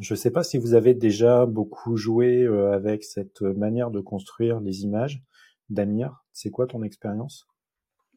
Je 0.00 0.14
ne 0.14 0.16
sais 0.16 0.30
pas 0.30 0.42
si 0.42 0.58
vous 0.58 0.74
avez 0.74 0.94
déjà 0.94 1.46
beaucoup 1.46 1.96
joué 1.96 2.46
avec 2.72 3.04
cette 3.04 3.42
manière 3.42 3.90
de 3.90 4.00
construire 4.00 4.60
les 4.60 4.82
images. 4.82 5.22
Damir, 5.68 6.22
c'est 6.32 6.50
quoi 6.50 6.66
ton 6.66 6.82
expérience? 6.82 7.46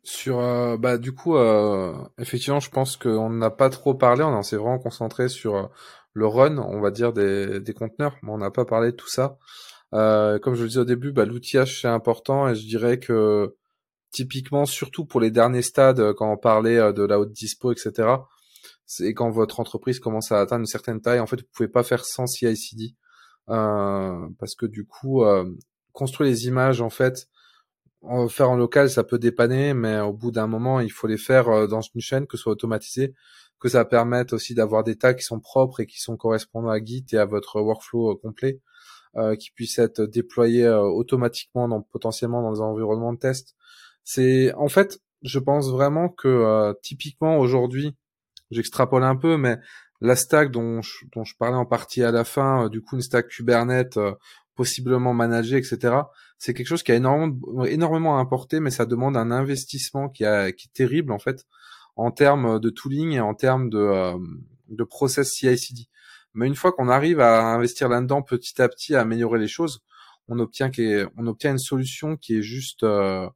Sur, 0.06 0.40
euh, 0.40 0.78
bah 0.78 1.00
du 1.00 1.14
coup, 1.14 1.36
euh, 1.36 1.96
effectivement, 2.20 2.60
je 2.60 2.70
pense 2.70 2.96
qu'on 2.96 3.32
n'a 3.32 3.50
pas 3.50 3.72
trop 3.72 3.96
parlé. 3.96 4.24
On 4.24 4.44
s'est 4.44 4.56
vraiment 4.56 4.78
concentré 4.78 5.30
sur 5.30 5.56
euh, 5.56 5.64
le 6.14 6.28
run, 6.28 6.60
on 6.60 6.80
va 6.80 6.92
dire 6.92 7.12
des, 7.12 7.60
des 7.60 7.74
conteneurs, 7.74 8.16
mais 8.22 8.30
on 8.32 8.38
n'a 8.38 8.52
pas 8.52 8.66
parlé 8.66 8.92
de 8.92 8.96
tout 8.96 9.10
ça. 9.10 9.40
comme 9.92 10.54
je 10.54 10.62
le 10.62 10.68
disais 10.68 10.80
au 10.80 10.86
début, 10.86 11.12
bah, 11.12 11.26
l'outillage 11.26 11.82
c'est 11.82 11.88
important 11.88 12.48
et 12.48 12.56
je 12.56 12.68
dirais 12.68 13.00
que 13.00 13.56
typiquement, 14.12 14.66
surtout 14.66 15.06
pour 15.06 15.20
les 15.20 15.32
derniers 15.32 15.64
stades, 15.64 16.14
quand 16.14 16.32
on 16.32 16.38
parlait 16.38 16.94
de 16.94 17.04
la 17.04 17.20
haute 17.20 17.32
dispo, 17.32 17.72
etc. 17.72 18.08
C'est 18.86 19.14
quand 19.14 19.32
votre 19.32 19.60
entreprise 19.60 20.00
commence 20.00 20.32
à 20.32 20.40
atteindre 20.40 20.62
une 20.62 20.68
certaine 20.68 21.02
taille, 21.02 21.20
en 21.20 21.28
fait, 21.28 21.38
vous 21.38 21.48
pouvez 21.54 21.70
pas 21.70 21.84
faire 21.84 22.06
sans 22.06 22.28
CI/CD 22.28 22.96
parce 23.48 24.56
que 24.56 24.66
du 24.66 24.86
coup, 24.86 25.24
construire 25.94 26.30
les 26.30 26.48
images, 26.48 26.82
en 26.82 26.90
fait, 26.90 27.28
en 28.06 28.28
faire 28.28 28.50
en 28.50 28.56
local, 28.56 28.90
ça 28.90 29.04
peut 29.04 29.20
dépanner, 29.20 29.74
mais 29.74 30.00
au 30.00 30.14
bout 30.14 30.32
d'un 30.32 30.48
moment, 30.48 30.80
il 30.80 30.92
faut 30.92 31.08
les 31.08 31.18
faire 31.18 31.50
euh, 31.50 31.68
dans 31.68 31.82
une 31.82 32.02
chaîne, 32.02 32.28
que 32.28 32.38
ce 32.38 32.44
soit 32.44 32.52
automatisé, 32.52 33.14
que 33.60 33.70
ça 33.70 33.86
permette 33.86 34.34
aussi 34.34 34.54
d'avoir 34.54 34.84
des 34.84 34.96
tags 34.96 35.14
qui 35.14 35.24
sont 35.24 35.40
propres 35.40 35.80
et 35.80 35.86
qui 35.88 36.00
sont 36.00 36.18
correspondants 36.18 36.70
à 36.70 36.84
Git 36.84 37.06
et 37.14 37.18
à 37.18 37.26
votre 37.26 37.60
workflow 37.62 38.12
euh, 38.12 38.16
complet, 38.16 38.62
euh, 39.16 39.36
qui 39.36 39.52
puissent 39.52 39.80
être 39.80 40.02
déployés 40.04 40.66
euh, 40.66 40.82
automatiquement, 40.82 41.68
dans, 41.68 41.82
potentiellement 41.82 42.42
dans 42.42 42.54
des 42.54 42.62
environnements 42.62 43.14
de 43.14 43.20
test. 43.20 43.56
C'est, 44.04 44.54
en 44.54 44.68
fait, 44.68 45.00
je 45.24 45.40
pense 45.40 45.72
vraiment 45.72 46.10
que 46.10 46.76
typiquement 46.84 47.40
aujourd'hui, 47.40 47.96
j'extrapole 48.52 49.04
un 49.04 49.16
peu, 49.16 49.38
mais 49.38 49.58
la 50.02 50.16
stack 50.16 50.52
dont 50.52 50.82
je, 50.82 51.06
dont 51.14 51.24
je 51.24 51.36
parlais 51.38 51.58
en 51.58 51.66
partie 51.66 52.04
à 52.04 52.12
la 52.12 52.24
fin, 52.24 52.70
du 52.70 52.82
coup 52.82 52.96
une 52.96 53.02
stack 53.02 53.28
Kubernetes 53.28 54.00
possiblement 54.56 55.14
managée, 55.14 55.58
etc 55.58 56.04
c'est 56.38 56.54
quelque 56.54 56.68
chose 56.68 56.84
qui 56.84 56.92
a 56.92 56.96
énormément, 56.96 57.66
énormément 57.66 58.18
à 58.18 58.22
importer, 58.22 58.60
mais 58.60 58.72
ça 58.72 58.86
demande 58.86 59.18
un 59.18 59.32
investissement 59.32 60.10
qui, 60.10 60.24
est 60.24 60.74
terrible 60.74 61.12
en 61.12 61.20
fait 61.20 61.46
en 61.96 62.12
termes 62.12 62.60
de 62.60 62.70
tooling 62.70 63.14
et 63.14 63.22
en 63.22 63.34
termes 63.34 63.70
de, 63.70 63.78
euh, 63.78 64.18
de 64.70 64.84
process 64.84 65.32
CI/CD. 65.32 65.88
Mais 66.34 66.48
une 66.48 66.56
fois 66.56 66.74
qu'on 66.74 66.90
arrive 66.90 67.22
à 67.22 67.46
investir 67.54 67.88
là-dedans 67.88 68.22
petit 68.22 68.62
à 68.62 68.68
petit, 68.68 68.96
à 68.96 69.02
améliorer 69.02 69.40
les 69.40 69.48
choses, 69.48 69.82
on 70.28 70.40
obtient, 70.40 70.70
on 71.16 71.28
obtient 71.28 71.52
une 71.52 71.58
solution 71.58 72.18
qui 72.18 72.38
est 72.38 72.42
juste 72.42 72.84
euh, 72.84 73.30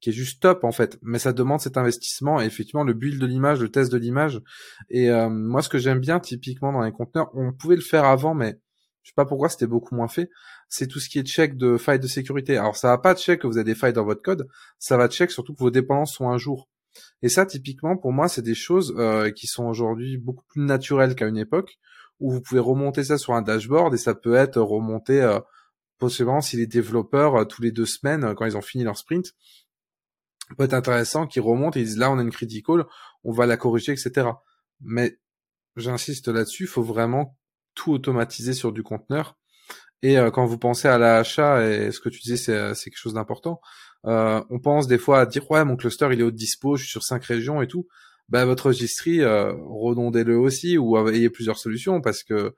qui 0.00 0.10
est 0.10 0.12
juste 0.12 0.42
top 0.42 0.64
en 0.64 0.72
fait. 0.72 0.98
Mais 1.02 1.18
ça 1.18 1.32
demande 1.32 1.60
cet 1.60 1.76
investissement 1.76 2.40
et 2.40 2.44
effectivement 2.44 2.84
le 2.84 2.94
build 2.94 3.20
de 3.20 3.26
l'image, 3.26 3.60
le 3.60 3.70
test 3.70 3.90
de 3.92 3.98
l'image. 3.98 4.40
Et 4.90 5.10
euh, 5.10 5.28
moi, 5.28 5.62
ce 5.62 5.68
que 5.68 5.78
j'aime 5.78 6.00
bien 6.00 6.20
typiquement 6.20 6.72
dans 6.72 6.82
les 6.82 6.92
conteneurs, 6.92 7.30
on 7.34 7.52
pouvait 7.52 7.76
le 7.76 7.82
faire 7.82 8.04
avant, 8.04 8.34
mais 8.34 8.58
je 9.02 9.10
sais 9.10 9.14
pas 9.16 9.24
pourquoi 9.24 9.48
c'était 9.48 9.66
beaucoup 9.66 9.94
moins 9.94 10.08
fait, 10.08 10.28
c'est 10.68 10.86
tout 10.86 11.00
ce 11.00 11.08
qui 11.08 11.18
est 11.18 11.26
check 11.26 11.56
de 11.56 11.76
failles 11.76 12.00
de 12.00 12.06
sécurité. 12.06 12.56
Alors 12.56 12.76
ça 12.76 12.88
va 12.88 12.98
pas 12.98 13.14
check 13.14 13.40
que 13.40 13.46
vous 13.46 13.56
avez 13.56 13.64
des 13.64 13.74
failles 13.74 13.92
dans 13.92 14.04
votre 14.04 14.22
code, 14.22 14.48
ça 14.78 14.96
va 14.96 15.08
check 15.08 15.30
surtout 15.30 15.54
que 15.54 15.60
vos 15.60 15.70
dépendances 15.70 16.14
sont 16.14 16.28
un 16.28 16.38
jour. 16.38 16.68
Et 17.22 17.28
ça, 17.28 17.46
typiquement, 17.46 17.96
pour 17.96 18.12
moi, 18.12 18.28
c'est 18.28 18.42
des 18.42 18.54
choses 18.54 18.94
euh, 18.98 19.30
qui 19.30 19.46
sont 19.46 19.66
aujourd'hui 19.66 20.16
beaucoup 20.16 20.44
plus 20.48 20.62
naturelles 20.62 21.14
qu'à 21.14 21.26
une 21.26 21.36
époque, 21.36 21.78
où 22.20 22.32
vous 22.32 22.40
pouvez 22.40 22.60
remonter 22.60 23.04
ça 23.04 23.18
sur 23.18 23.34
un 23.34 23.42
dashboard 23.42 23.94
et 23.94 23.98
ça 23.98 24.14
peut 24.14 24.34
être 24.34 24.60
remonté 24.60 25.22
euh, 25.22 25.38
possiblement 25.98 26.40
si 26.40 26.56
les 26.56 26.66
développeurs, 26.66 27.36
euh, 27.36 27.44
tous 27.44 27.62
les 27.62 27.72
deux 27.72 27.86
semaines, 27.86 28.24
euh, 28.24 28.34
quand 28.34 28.46
ils 28.46 28.56
ont 28.56 28.62
fini 28.62 28.84
leur 28.84 28.96
sprint, 28.96 29.34
peut 30.56 30.64
être 30.64 30.74
intéressant 30.74 31.26
qu'ils 31.26 31.42
remontent 31.42 31.78
et 31.78 31.82
ils 31.82 31.86
disent 31.86 31.98
là, 31.98 32.10
on 32.10 32.18
a 32.18 32.22
une 32.22 32.30
critical, 32.30 32.84
on 33.24 33.32
va 33.32 33.46
la 33.46 33.56
corriger, 33.56 33.92
etc. 33.92 34.28
Mais 34.80 35.18
j'insiste 35.76 36.28
là-dessus, 36.28 36.64
il 36.64 36.68
faut 36.68 36.82
vraiment 36.82 37.36
tout 37.74 37.92
automatiser 37.92 38.52
sur 38.52 38.72
du 38.72 38.82
conteneur. 38.82 39.36
Et 40.02 40.18
euh, 40.18 40.30
quand 40.30 40.46
vous 40.46 40.58
pensez 40.58 40.88
à 40.88 40.98
l'achat, 40.98 41.66
et 41.66 41.90
ce 41.90 42.00
que 42.00 42.08
tu 42.08 42.20
disais, 42.20 42.36
c'est, 42.36 42.54
euh, 42.54 42.74
c'est 42.74 42.90
quelque 42.90 43.00
chose 43.00 43.14
d'important, 43.14 43.60
euh, 44.06 44.42
on 44.50 44.60
pense 44.60 44.86
des 44.86 44.98
fois 44.98 45.20
à 45.20 45.26
dire, 45.26 45.50
ouais, 45.50 45.64
mon 45.64 45.76
cluster, 45.76 46.08
il 46.12 46.20
est 46.20 46.22
haut 46.22 46.30
dispo, 46.30 46.76
je 46.76 46.84
suis 46.84 46.90
sur 46.90 47.02
cinq 47.02 47.24
régions 47.24 47.62
et 47.62 47.66
tout. 47.66 47.88
Bah, 48.28 48.44
votre 48.44 48.66
registry, 48.66 49.22
euh, 49.22 49.52
redondez-le 49.66 50.38
aussi 50.38 50.78
ou 50.78 50.96
ayez 51.08 51.30
plusieurs 51.30 51.58
solutions 51.58 52.00
parce 52.00 52.22
que, 52.22 52.54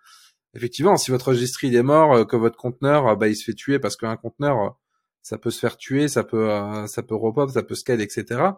effectivement, 0.55 0.97
si 0.97 1.11
votre 1.11 1.28
registry 1.28 1.68
il 1.68 1.76
est 1.76 1.82
mort, 1.82 2.26
que 2.26 2.36
votre 2.36 2.57
conteneur, 2.57 3.16
bah, 3.16 3.28
il 3.28 3.36
se 3.36 3.45
fait 3.45 3.55
tuer 3.55 3.78
parce 3.78 3.97
qu'un 3.97 4.16
conteneur, 4.16 4.76
ça 5.23 5.39
peut 5.39 5.51
se 5.51 5.59
faire 5.59 5.77
tuer, 5.77 6.09
ça 6.09 6.25
peut, 6.25 6.49
ça 6.87 7.03
peut 7.03 7.14
repop, 7.14 7.51
ça 7.51 7.62
peut 7.62 7.75
scale, 7.75 8.01
etc 8.01 8.53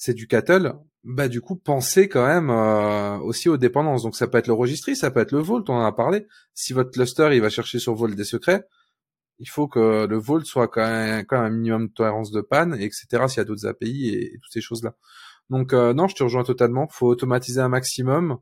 c'est 0.00 0.14
du 0.14 0.26
cattle, 0.26 0.76
bah 1.04 1.28
du 1.28 1.42
coup 1.42 1.56
pensez 1.56 2.08
quand 2.08 2.26
même 2.26 2.48
euh, 2.48 3.18
aussi 3.18 3.50
aux 3.50 3.58
dépendances. 3.58 4.02
Donc 4.02 4.16
ça 4.16 4.28
peut 4.28 4.38
être 4.38 4.46
le 4.46 4.54
registry, 4.54 4.96
ça 4.96 5.10
peut 5.10 5.20
être 5.20 5.32
le 5.32 5.40
vault, 5.40 5.62
on 5.68 5.74
en 5.74 5.84
a 5.84 5.92
parlé. 5.92 6.26
Si 6.54 6.72
votre 6.72 6.90
cluster 6.90 7.28
il 7.34 7.42
va 7.42 7.50
chercher 7.50 7.78
sur 7.78 7.94
vault 7.94 8.08
des 8.08 8.24
secrets, 8.24 8.66
il 9.38 9.46
faut 9.46 9.68
que 9.68 10.06
le 10.06 10.16
vault 10.16 10.42
soit 10.44 10.68
quand 10.68 10.86
même, 10.86 11.26
quand 11.26 11.36
même 11.36 11.52
un 11.52 11.54
minimum 11.54 11.88
de 11.88 11.92
tolérance 11.92 12.30
de 12.30 12.40
panne, 12.40 12.74
etc. 12.80 13.28
S'il 13.28 13.38
y 13.38 13.40
a 13.40 13.44
d'autres 13.44 13.66
API 13.66 14.08
et, 14.08 14.38
toutes 14.42 14.52
ces 14.52 14.62
choses 14.62 14.82
là. 14.82 14.96
Donc 15.50 15.74
euh, 15.74 15.92
non, 15.92 16.08
je 16.08 16.14
te 16.14 16.22
rejoins 16.22 16.44
totalement. 16.44 16.88
Faut 16.88 17.08
automatiser 17.08 17.60
un 17.60 17.68
maximum. 17.68 18.38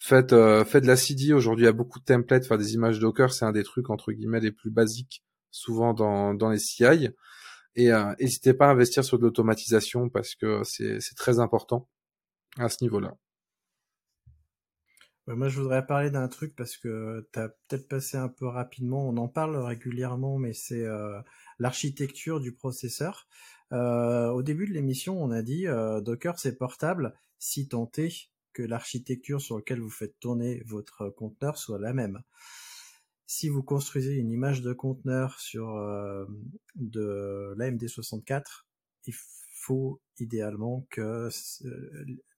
Faites, 0.00 0.32
euh, 0.32 0.64
faites 0.64 0.82
de 0.82 0.88
la 0.88 0.96
CD. 0.96 1.32
Aujourd'hui, 1.32 1.66
il 1.66 1.66
y 1.66 1.68
a 1.68 1.72
beaucoup 1.72 2.00
de 2.00 2.04
templates. 2.04 2.46
Faire 2.46 2.58
des 2.58 2.74
images 2.74 2.98
Docker, 2.98 3.32
c'est 3.32 3.44
un 3.44 3.52
des 3.52 3.62
trucs 3.62 3.90
entre 3.90 4.10
guillemets 4.10 4.40
les 4.40 4.50
plus 4.50 4.70
basiques, 4.70 5.22
souvent 5.50 5.94
dans, 5.94 6.50
les 6.50 6.58
CI. 6.58 7.10
Et 7.76 7.92
euh, 7.92 8.14
n'hésitez 8.20 8.54
pas 8.54 8.66
à 8.66 8.70
investir 8.70 9.04
sur 9.04 9.18
de 9.18 9.22
l'automatisation 9.22 10.08
parce 10.08 10.34
que 10.34 10.62
c'est 10.64 10.98
très 11.16 11.38
important 11.38 11.88
à 12.58 12.68
ce 12.68 12.82
niveau-là. 12.82 13.16
moi, 15.26 15.48
je 15.48 15.60
voudrais 15.60 15.86
parler 15.86 16.10
d'un 16.10 16.28
truc 16.28 16.56
parce 16.56 16.76
que 16.76 17.28
tu 17.32 17.40
peut-être 17.68 17.88
passé 17.88 18.16
un 18.16 18.28
peu 18.28 18.46
rapidement. 18.46 19.08
On 19.08 19.16
en 19.16 19.28
parle 19.28 19.56
régulièrement, 19.56 20.38
mais 20.38 20.52
c'est 20.52 20.84
euh, 20.84 21.20
l'architecture 21.58 22.40
du 22.40 22.52
processeur. 22.52 23.28
Euh, 23.72 24.30
au 24.30 24.42
début 24.42 24.66
de 24.66 24.72
l'émission, 24.72 25.22
on 25.22 25.30
a 25.30 25.42
dit 25.42 25.66
euh, 25.68 26.00
Docker 26.00 26.38
c'est 26.38 26.56
portable 26.56 27.14
si 27.38 27.68
tant 27.68 27.90
est 27.96 28.30
que 28.52 28.62
l'architecture 28.62 29.40
sur 29.40 29.56
laquelle 29.56 29.80
vous 29.80 29.90
faites 29.90 30.18
tourner 30.18 30.62
votre 30.66 31.08
conteneur 31.10 31.56
soit 31.56 31.78
la 31.78 31.92
même. 31.92 32.20
Si 33.32 33.48
vous 33.48 33.62
construisez 33.62 34.14
une 34.14 34.32
image 34.32 34.60
de 34.60 34.72
conteneur 34.72 35.38
sur 35.38 35.76
euh, 35.76 36.26
de 36.74 37.54
l'AMD64, 37.58 38.64
il 39.06 39.14
faut 39.54 40.00
idéalement 40.18 40.84
que 40.90 41.28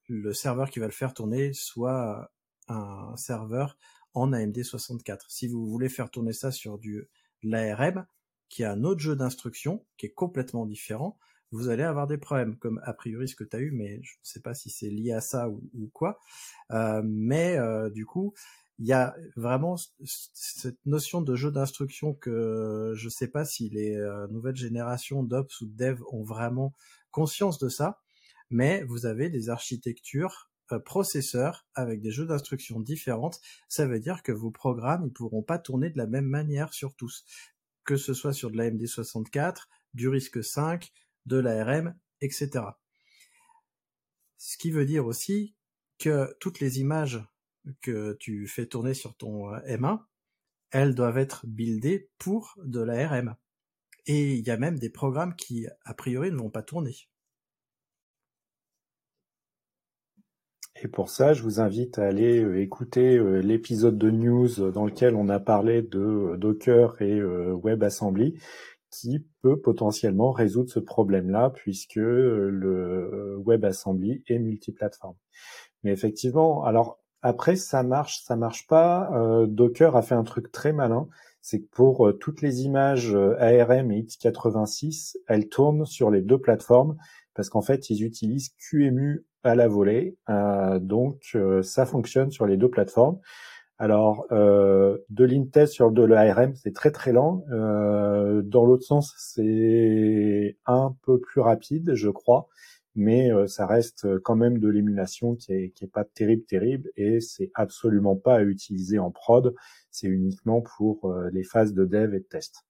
le 0.08 0.34
serveur 0.34 0.68
qui 0.68 0.80
va 0.80 0.84
le 0.84 0.92
faire 0.92 1.14
tourner 1.14 1.54
soit 1.54 2.30
un 2.68 3.16
serveur 3.16 3.78
en 4.12 4.32
AMD64. 4.32 5.20
Si 5.28 5.48
vous 5.48 5.66
voulez 5.66 5.88
faire 5.88 6.10
tourner 6.10 6.34
ça 6.34 6.50
sur 6.50 6.78
du 6.78 7.08
l'ARM, 7.42 8.04
qui 8.50 8.62
a 8.62 8.72
un 8.72 8.84
autre 8.84 9.00
jeu 9.00 9.16
d'instructions 9.16 9.86
qui 9.96 10.04
est 10.04 10.12
complètement 10.12 10.66
différent, 10.66 11.18
vous 11.52 11.68
allez 11.68 11.84
avoir 11.84 12.06
des 12.06 12.18
problèmes, 12.18 12.58
comme 12.58 12.82
a 12.84 12.92
priori 12.92 13.28
ce 13.28 13.36
que 13.36 13.44
tu 13.44 13.56
as 13.56 13.60
eu, 13.60 13.70
mais 13.70 14.02
je 14.02 14.12
ne 14.12 14.24
sais 14.24 14.40
pas 14.40 14.52
si 14.52 14.68
c'est 14.68 14.90
lié 14.90 15.12
à 15.12 15.22
ça 15.22 15.48
ou, 15.48 15.90
quoi. 15.92 16.18
Euh, 16.70 17.02
mais 17.04 17.56
euh, 17.58 17.88
du 17.90 18.06
coup, 18.06 18.34
il 18.78 18.86
y 18.86 18.92
a 18.92 19.14
vraiment 19.36 19.76
cette 20.04 20.78
notion 20.86 21.20
de 21.20 21.34
jeu 21.36 21.50
d'instructions 21.50 22.14
que 22.14 22.92
je 22.96 23.04
ne 23.04 23.10
sais 23.10 23.28
pas 23.28 23.44
si 23.44 23.68
les 23.68 23.96
euh, 23.96 24.26
nouvelles 24.28 24.56
générations 24.56 25.22
d'Ops 25.22 25.60
ou 25.60 25.66
de 25.66 25.76
Dev 25.76 26.02
ont 26.10 26.24
vraiment 26.24 26.74
conscience 27.10 27.58
de 27.58 27.68
ça, 27.68 28.00
mais 28.50 28.82
vous 28.84 29.06
avez 29.06 29.30
des 29.30 29.50
architectures 29.50 30.52
processeurs 30.78 31.66
avec 31.74 32.00
des 32.00 32.10
jeux 32.10 32.26
d'instructions 32.26 32.80
différentes, 32.80 33.40
ça 33.68 33.86
veut 33.86 34.00
dire 34.00 34.22
que 34.22 34.32
vos 34.32 34.50
programmes 34.50 35.04
ils 35.06 35.12
pourront 35.12 35.42
pas 35.42 35.58
tourner 35.58 35.90
de 35.90 35.98
la 35.98 36.06
même 36.06 36.26
manière 36.26 36.72
sur 36.72 36.94
tous, 36.94 37.24
que 37.84 37.96
ce 37.96 38.14
soit 38.14 38.32
sur 38.32 38.50
de 38.50 38.56
la 38.56 38.70
MD64, 38.70 39.66
du 39.94 40.08
risque 40.08 40.42
5, 40.42 40.92
de 41.26 41.36
l'ARM, 41.36 41.94
etc. 42.20 42.64
Ce 44.38 44.56
qui 44.56 44.70
veut 44.70 44.86
dire 44.86 45.06
aussi 45.06 45.54
que 45.98 46.34
toutes 46.40 46.60
les 46.60 46.80
images 46.80 47.22
que 47.80 48.16
tu 48.18 48.46
fais 48.46 48.66
tourner 48.66 48.94
sur 48.94 49.14
ton 49.16 49.52
euh, 49.52 49.58
M1, 49.66 50.00
elles 50.70 50.94
doivent 50.94 51.18
être 51.18 51.46
buildées 51.46 52.08
pour 52.18 52.54
de 52.64 52.80
l'ARM. 52.80 53.36
Et 54.06 54.34
il 54.34 54.46
y 54.46 54.50
a 54.50 54.56
même 54.56 54.78
des 54.78 54.90
programmes 54.90 55.36
qui, 55.36 55.66
a 55.84 55.94
priori, 55.94 56.30
ne 56.30 56.36
vont 56.36 56.50
pas 56.50 56.62
tourner. 56.62 56.94
Et 60.82 60.88
pour 60.88 61.10
ça, 61.10 61.34
je 61.34 61.42
vous 61.42 61.60
invite 61.60 61.98
à 61.98 62.06
aller 62.06 62.42
euh, 62.42 62.60
écouter 62.60 63.16
euh, 63.16 63.40
l'épisode 63.40 63.98
de 63.98 64.10
news 64.10 64.70
dans 64.72 64.86
lequel 64.86 65.14
on 65.14 65.28
a 65.28 65.38
parlé 65.38 65.82
de 65.82 66.36
Docker 66.36 67.00
et 67.00 67.20
WebAssembly, 67.22 68.40
qui 68.90 69.24
peut 69.40 69.60
potentiellement 69.60 70.32
résoudre 70.32 70.70
ce 70.70 70.80
problème-là 70.80 71.50
puisque 71.50 71.96
le 71.96 73.40
WebAssembly 73.46 74.22
est 74.26 74.38
multiplateforme. 74.38 75.16
Mais 75.82 75.92
effectivement, 75.92 76.64
alors 76.64 77.01
après 77.22 77.56
ça 77.56 77.82
marche, 77.82 78.22
ça 78.22 78.36
marche 78.36 78.66
pas. 78.66 79.10
Euh, 79.14 79.46
Docker 79.46 79.96
a 79.96 80.02
fait 80.02 80.14
un 80.14 80.24
truc 80.24 80.52
très 80.52 80.72
malin, 80.72 81.08
c'est 81.40 81.60
que 81.60 81.68
pour 81.70 82.08
euh, 82.08 82.12
toutes 82.12 82.42
les 82.42 82.62
images 82.62 83.14
ARM 83.14 83.90
et 83.90 84.02
x86, 84.02 85.16
elles 85.28 85.48
tournent 85.48 85.86
sur 85.86 86.10
les 86.10 86.22
deux 86.22 86.38
plateformes 86.38 86.96
parce 87.34 87.48
qu'en 87.48 87.62
fait 87.62 87.90
ils 87.90 88.04
utilisent 88.04 88.50
QEMU 88.58 89.24
à 89.42 89.54
la 89.56 89.66
volée, 89.66 90.16
donc 90.80 91.36
ça 91.62 91.84
fonctionne 91.84 92.30
sur 92.30 92.46
les 92.46 92.56
deux 92.56 92.68
plateformes. 92.68 93.18
Alors, 93.82 94.26
euh, 94.30 94.98
de 95.10 95.24
l'Intel 95.24 95.66
sur 95.66 95.90
de 95.90 96.04
l'ARM, 96.04 96.54
c'est 96.54 96.72
très 96.72 96.92
très 96.92 97.10
lent. 97.10 97.44
Euh, 97.50 98.40
dans 98.40 98.64
l'autre 98.64 98.84
sens, 98.84 99.12
c'est 99.18 100.56
un 100.66 100.94
peu 101.02 101.18
plus 101.18 101.40
rapide, 101.40 101.94
je 101.94 102.08
crois, 102.08 102.46
mais 102.94 103.32
euh, 103.32 103.46
ça 103.46 103.66
reste 103.66 104.18
quand 104.20 104.36
même 104.36 104.58
de 104.58 104.68
l'émulation 104.68 105.34
qui 105.34 105.52
est, 105.52 105.92
pas 105.92 106.04
terrible 106.04 106.44
terrible 106.44 106.90
et 106.96 107.20
c'est 107.20 107.50
absolument 107.54 108.16
pas 108.16 108.36
à 108.36 108.42
utiliser 108.42 108.98
en 108.98 109.10
prod. 109.10 109.54
C'est 109.90 110.08
uniquement 110.08 110.62
pour 110.62 111.12
les 111.32 111.44
phases 111.44 111.74
de 111.74 111.84
dev 111.84 112.14
et 112.14 112.20
de 112.20 112.24
test. 112.24 112.64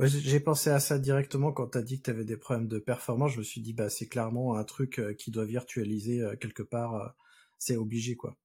J'ai 0.00 0.40
pensé 0.40 0.70
à 0.70 0.80
ça 0.80 0.98
directement 0.98 1.52
quand 1.52 1.68
tu 1.68 1.78
as 1.78 1.82
dit 1.82 2.00
que 2.00 2.10
tu 2.10 2.24
des 2.24 2.36
problèmes 2.36 2.68
de 2.68 2.78
performance. 2.78 3.32
Je 3.32 3.38
me 3.38 3.42
suis 3.42 3.60
dit, 3.60 3.74
bah, 3.74 3.90
c'est 3.90 4.06
clairement 4.06 4.56
un 4.56 4.64
truc 4.64 5.00
qui 5.18 5.30
doit 5.30 5.44
virtualiser 5.44 6.24
quelque 6.40 6.62
part. 6.62 7.14
C'est 7.58 7.76
obligé, 7.76 8.16
quoi. 8.16 8.36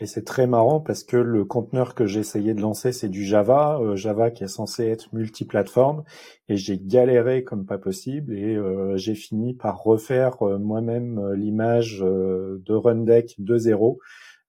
Et 0.00 0.06
c'est 0.06 0.24
très 0.24 0.46
marrant 0.46 0.78
parce 0.78 1.02
que 1.02 1.16
le 1.16 1.44
conteneur 1.44 1.94
que 1.96 2.06
j'ai 2.06 2.20
essayé 2.20 2.54
de 2.54 2.60
lancer, 2.60 2.92
c'est 2.92 3.08
du 3.08 3.24
Java, 3.24 3.80
euh, 3.80 3.96
Java 3.96 4.30
qui 4.30 4.44
est 4.44 4.48
censé 4.48 4.86
être 4.86 5.12
multiplateforme, 5.12 6.04
et 6.48 6.56
j'ai 6.56 6.78
galéré 6.78 7.42
comme 7.42 7.66
pas 7.66 7.78
possible, 7.78 8.32
et 8.32 8.54
euh, 8.54 8.96
j'ai 8.96 9.16
fini 9.16 9.54
par 9.54 9.82
refaire 9.82 10.40
euh, 10.42 10.58
moi-même 10.58 11.32
l'image 11.34 11.98
de 12.00 12.72
Rundeck 12.72 13.34
2.0 13.40 13.98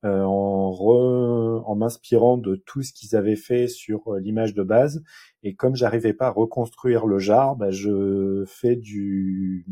en, 0.03 1.63
en 1.65 1.76
m'inspirant 1.76 2.38
de 2.38 2.55
tout 2.55 2.84
ce 2.84 2.93
qu'ils 2.93 3.15
avaient 3.15 3.35
fait 3.35 3.67
sur 3.67 4.13
l'image 4.15 4.53
de 4.53 4.63
base. 4.63 5.03
Et 5.43 5.55
comme 5.55 5.76
j'arrivais 5.76 6.13
pas 6.13 6.27
à 6.27 6.31
reconstruire 6.31 7.05
le 7.05 7.19
jar, 7.19 7.55
bah, 7.55 7.71
je 7.71 8.45
fais 8.47 8.76
du 8.76 9.65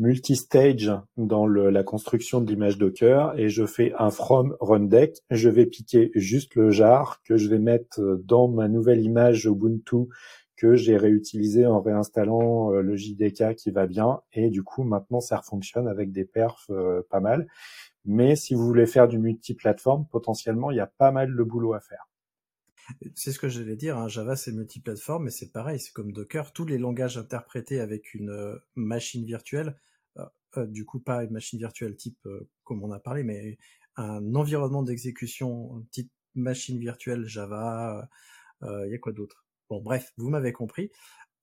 multistage 0.00 0.90
dans 1.18 1.46
la 1.46 1.84
construction 1.84 2.40
de 2.40 2.50
l'image 2.50 2.78
Docker 2.78 3.38
et 3.38 3.50
je 3.50 3.66
fais 3.66 3.92
un 3.98 4.10
from 4.10 4.56
run 4.58 4.80
deck. 4.80 5.18
Je 5.30 5.50
vais 5.50 5.66
piquer 5.66 6.10
juste 6.14 6.54
le 6.54 6.70
jar 6.70 7.22
que 7.22 7.36
je 7.36 7.48
vais 7.48 7.58
mettre 7.58 8.00
dans 8.24 8.48
ma 8.48 8.66
nouvelle 8.66 9.02
image 9.02 9.44
Ubuntu 9.44 10.08
que 10.56 10.74
j'ai 10.74 10.96
réutilisé 10.96 11.66
en 11.66 11.80
réinstallant 11.80 12.72
euh, 12.72 12.80
le 12.80 12.96
JDK 12.96 13.54
qui 13.56 13.70
va 13.70 13.86
bien 13.86 14.20
et 14.32 14.50
du 14.50 14.62
coup 14.62 14.84
maintenant 14.84 15.20
ça 15.20 15.40
fonctionne 15.42 15.86
avec 15.86 16.12
des 16.12 16.24
perfs 16.24 16.70
euh, 16.70 17.02
pas 17.10 17.20
mal. 17.20 17.46
Mais 18.06 18.36
si 18.36 18.54
vous 18.54 18.66
voulez 18.66 18.86
faire 18.86 19.06
du 19.06 19.18
multiplateforme, 19.18 20.06
potentiellement 20.10 20.70
il 20.70 20.78
y 20.78 20.80
a 20.80 20.86
pas 20.86 21.12
mal 21.12 21.34
de 21.36 21.42
boulot 21.42 21.74
à 21.74 21.80
faire. 21.80 22.08
C'est 23.14 23.32
ce 23.32 23.38
que 23.38 23.48
j'allais 23.48 23.76
dire, 23.76 23.96
hein. 23.98 24.08
Java 24.08 24.34
c'est 24.36 24.52
multiplateforme, 24.52 25.24
mais 25.24 25.30
c'est 25.30 25.52
pareil, 25.52 25.78
c'est 25.78 25.92
comme 25.92 26.12
Docker, 26.12 26.52
tous 26.52 26.64
les 26.64 26.78
langages 26.78 27.18
interprétés 27.18 27.80
avec 27.80 28.14
une 28.14 28.30
euh, 28.30 28.56
machine 28.74 29.24
virtuelle 29.24 29.76
du 30.58 30.84
coup 30.84 31.00
pas 31.00 31.24
une 31.24 31.30
machine 31.30 31.58
virtuelle 31.58 31.96
type 31.96 32.18
euh, 32.26 32.48
comme 32.64 32.82
on 32.82 32.92
a 32.92 33.00
parlé, 33.00 33.22
mais 33.22 33.58
un 33.96 34.34
environnement 34.34 34.82
d'exécution 34.82 35.86
type 35.90 36.10
machine 36.34 36.78
virtuelle 36.78 37.26
Java. 37.26 38.08
Il 38.62 38.68
euh, 38.68 38.88
y 38.88 38.94
a 38.94 38.98
quoi 38.98 39.12
d'autre? 39.12 39.44
Bon, 39.68 39.80
bref, 39.80 40.12
vous 40.16 40.30
m'avez 40.30 40.52
compris. 40.52 40.90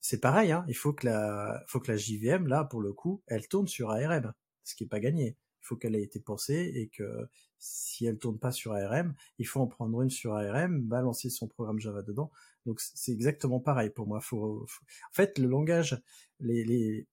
C'est 0.01 0.19
pareil, 0.19 0.51
hein, 0.51 0.65
il 0.67 0.75
faut 0.75 0.93
que 0.93 1.05
la, 1.07 1.63
faut 1.67 1.79
que 1.79 1.91
la 1.91 1.97
JVM 1.97 2.47
là, 2.47 2.63
pour 2.63 2.81
le 2.81 2.93
coup, 2.93 3.23
elle 3.27 3.47
tourne 3.47 3.67
sur 3.67 3.89
ARM, 3.91 4.33
ce 4.63 4.75
qui 4.75 4.83
est 4.83 4.87
pas 4.87 4.99
gagné. 4.99 5.37
Il 5.61 5.65
faut 5.67 5.75
qu'elle 5.75 5.95
ait 5.95 6.03
été 6.03 6.19
pensée 6.19 6.71
et 6.75 6.87
que 6.87 7.27
si 7.59 8.05
elle 8.05 8.17
tourne 8.17 8.39
pas 8.39 8.51
sur 8.51 8.73
ARM, 8.73 9.15
il 9.39 9.47
faut 9.47 9.59
en 9.59 9.67
prendre 9.67 10.01
une 10.01 10.09
sur 10.09 10.35
ARM, 10.35 10.81
balancer 10.81 11.29
son 11.29 11.47
programme 11.47 11.79
Java 11.79 12.03
dedans. 12.03 12.31
Donc 12.65 12.79
c'est 12.79 13.11
exactement 13.11 13.59
pareil 13.59 13.89
pour 13.89 14.07
moi. 14.07 14.21
Faut, 14.21 14.63
En 14.63 15.13
fait, 15.13 15.37
le 15.39 15.47
langage, 15.47 16.01
les, 16.39 16.63
les, 16.63 17.07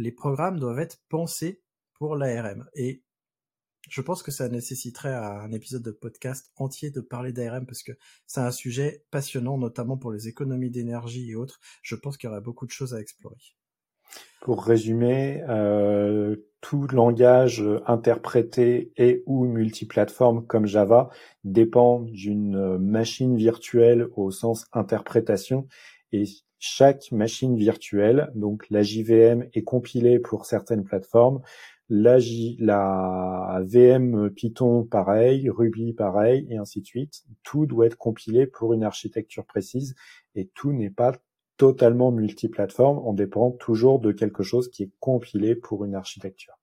les 0.00 0.12
programmes 0.12 0.58
doivent 0.58 0.78
être 0.78 0.98
pensés 1.08 1.62
pour 1.94 2.16
l'ARM. 2.16 2.66
Et 2.74 3.02
je 3.88 4.00
pense 4.00 4.22
que 4.22 4.30
ça 4.30 4.48
nécessiterait 4.48 5.14
un 5.14 5.52
épisode 5.52 5.82
de 5.82 5.90
podcast 5.90 6.52
entier 6.56 6.90
de 6.90 7.00
parler 7.00 7.32
d'ARM 7.32 7.66
parce 7.66 7.82
que 7.82 7.92
c'est 8.26 8.40
un 8.40 8.50
sujet 8.50 9.04
passionnant, 9.10 9.58
notamment 9.58 9.96
pour 9.96 10.12
les 10.12 10.28
économies 10.28 10.70
d'énergie 10.70 11.30
et 11.30 11.34
autres. 11.34 11.60
Je 11.82 11.96
pense 11.96 12.16
qu'il 12.16 12.28
y 12.28 12.32
aurait 12.32 12.40
beaucoup 12.40 12.66
de 12.66 12.70
choses 12.70 12.94
à 12.94 13.00
explorer. 13.00 13.36
Pour 14.40 14.64
résumer, 14.64 15.42
euh, 15.48 16.36
tout 16.60 16.86
langage 16.88 17.64
interprété 17.86 18.92
et 18.96 19.22
ou 19.26 19.44
multiplateforme 19.44 20.46
comme 20.46 20.66
Java 20.66 21.10
dépend 21.44 22.00
d'une 22.00 22.78
machine 22.78 23.36
virtuelle 23.36 24.08
au 24.16 24.30
sens 24.30 24.66
interprétation 24.72 25.68
et 26.12 26.24
chaque 26.60 27.10
machine 27.10 27.56
virtuelle, 27.56 28.30
donc 28.34 28.68
la 28.70 28.82
JVM 28.82 29.48
est 29.54 29.64
compilée 29.64 30.20
pour 30.20 30.44
certaines 30.44 30.84
plateformes, 30.84 31.40
la, 31.88 32.18
la 32.58 33.62
VM 33.64 34.30
Python 34.30 34.84
pareil, 34.84 35.50
Ruby 35.50 35.92
pareil, 35.92 36.46
et 36.50 36.56
ainsi 36.56 36.82
de 36.82 36.86
suite. 36.86 37.24
Tout 37.42 37.66
doit 37.66 37.86
être 37.86 37.96
compilé 37.96 38.46
pour 38.46 38.72
une 38.74 38.84
architecture 38.84 39.44
précise 39.44 39.96
et 40.36 40.46
tout 40.54 40.72
n'est 40.72 40.90
pas 40.90 41.16
totalement 41.56 42.12
multiplateforme. 42.12 43.00
On 43.04 43.12
dépend 43.12 43.50
toujours 43.50 43.98
de 43.98 44.12
quelque 44.12 44.42
chose 44.42 44.70
qui 44.70 44.84
est 44.84 44.92
compilé 45.00 45.56
pour 45.56 45.84
une 45.84 45.94
architecture. 45.94 46.54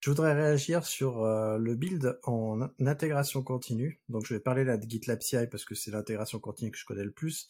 Je 0.00 0.10
voudrais 0.10 0.34
réagir 0.34 0.84
sur 0.84 1.22
euh, 1.22 1.58
le 1.58 1.74
build 1.74 2.18
en 2.24 2.60
intégration 2.78 3.42
continue. 3.42 4.00
Donc 4.08 4.26
je 4.26 4.34
vais 4.34 4.40
parler 4.40 4.64
là 4.64 4.76
de 4.76 4.88
GitLab 4.88 5.20
CI 5.22 5.46
parce 5.50 5.64
que 5.64 5.74
c'est 5.74 5.90
l'intégration 5.90 6.38
continue 6.38 6.70
que 6.70 6.78
je 6.78 6.84
connais 6.84 7.04
le 7.04 7.10
plus. 7.10 7.48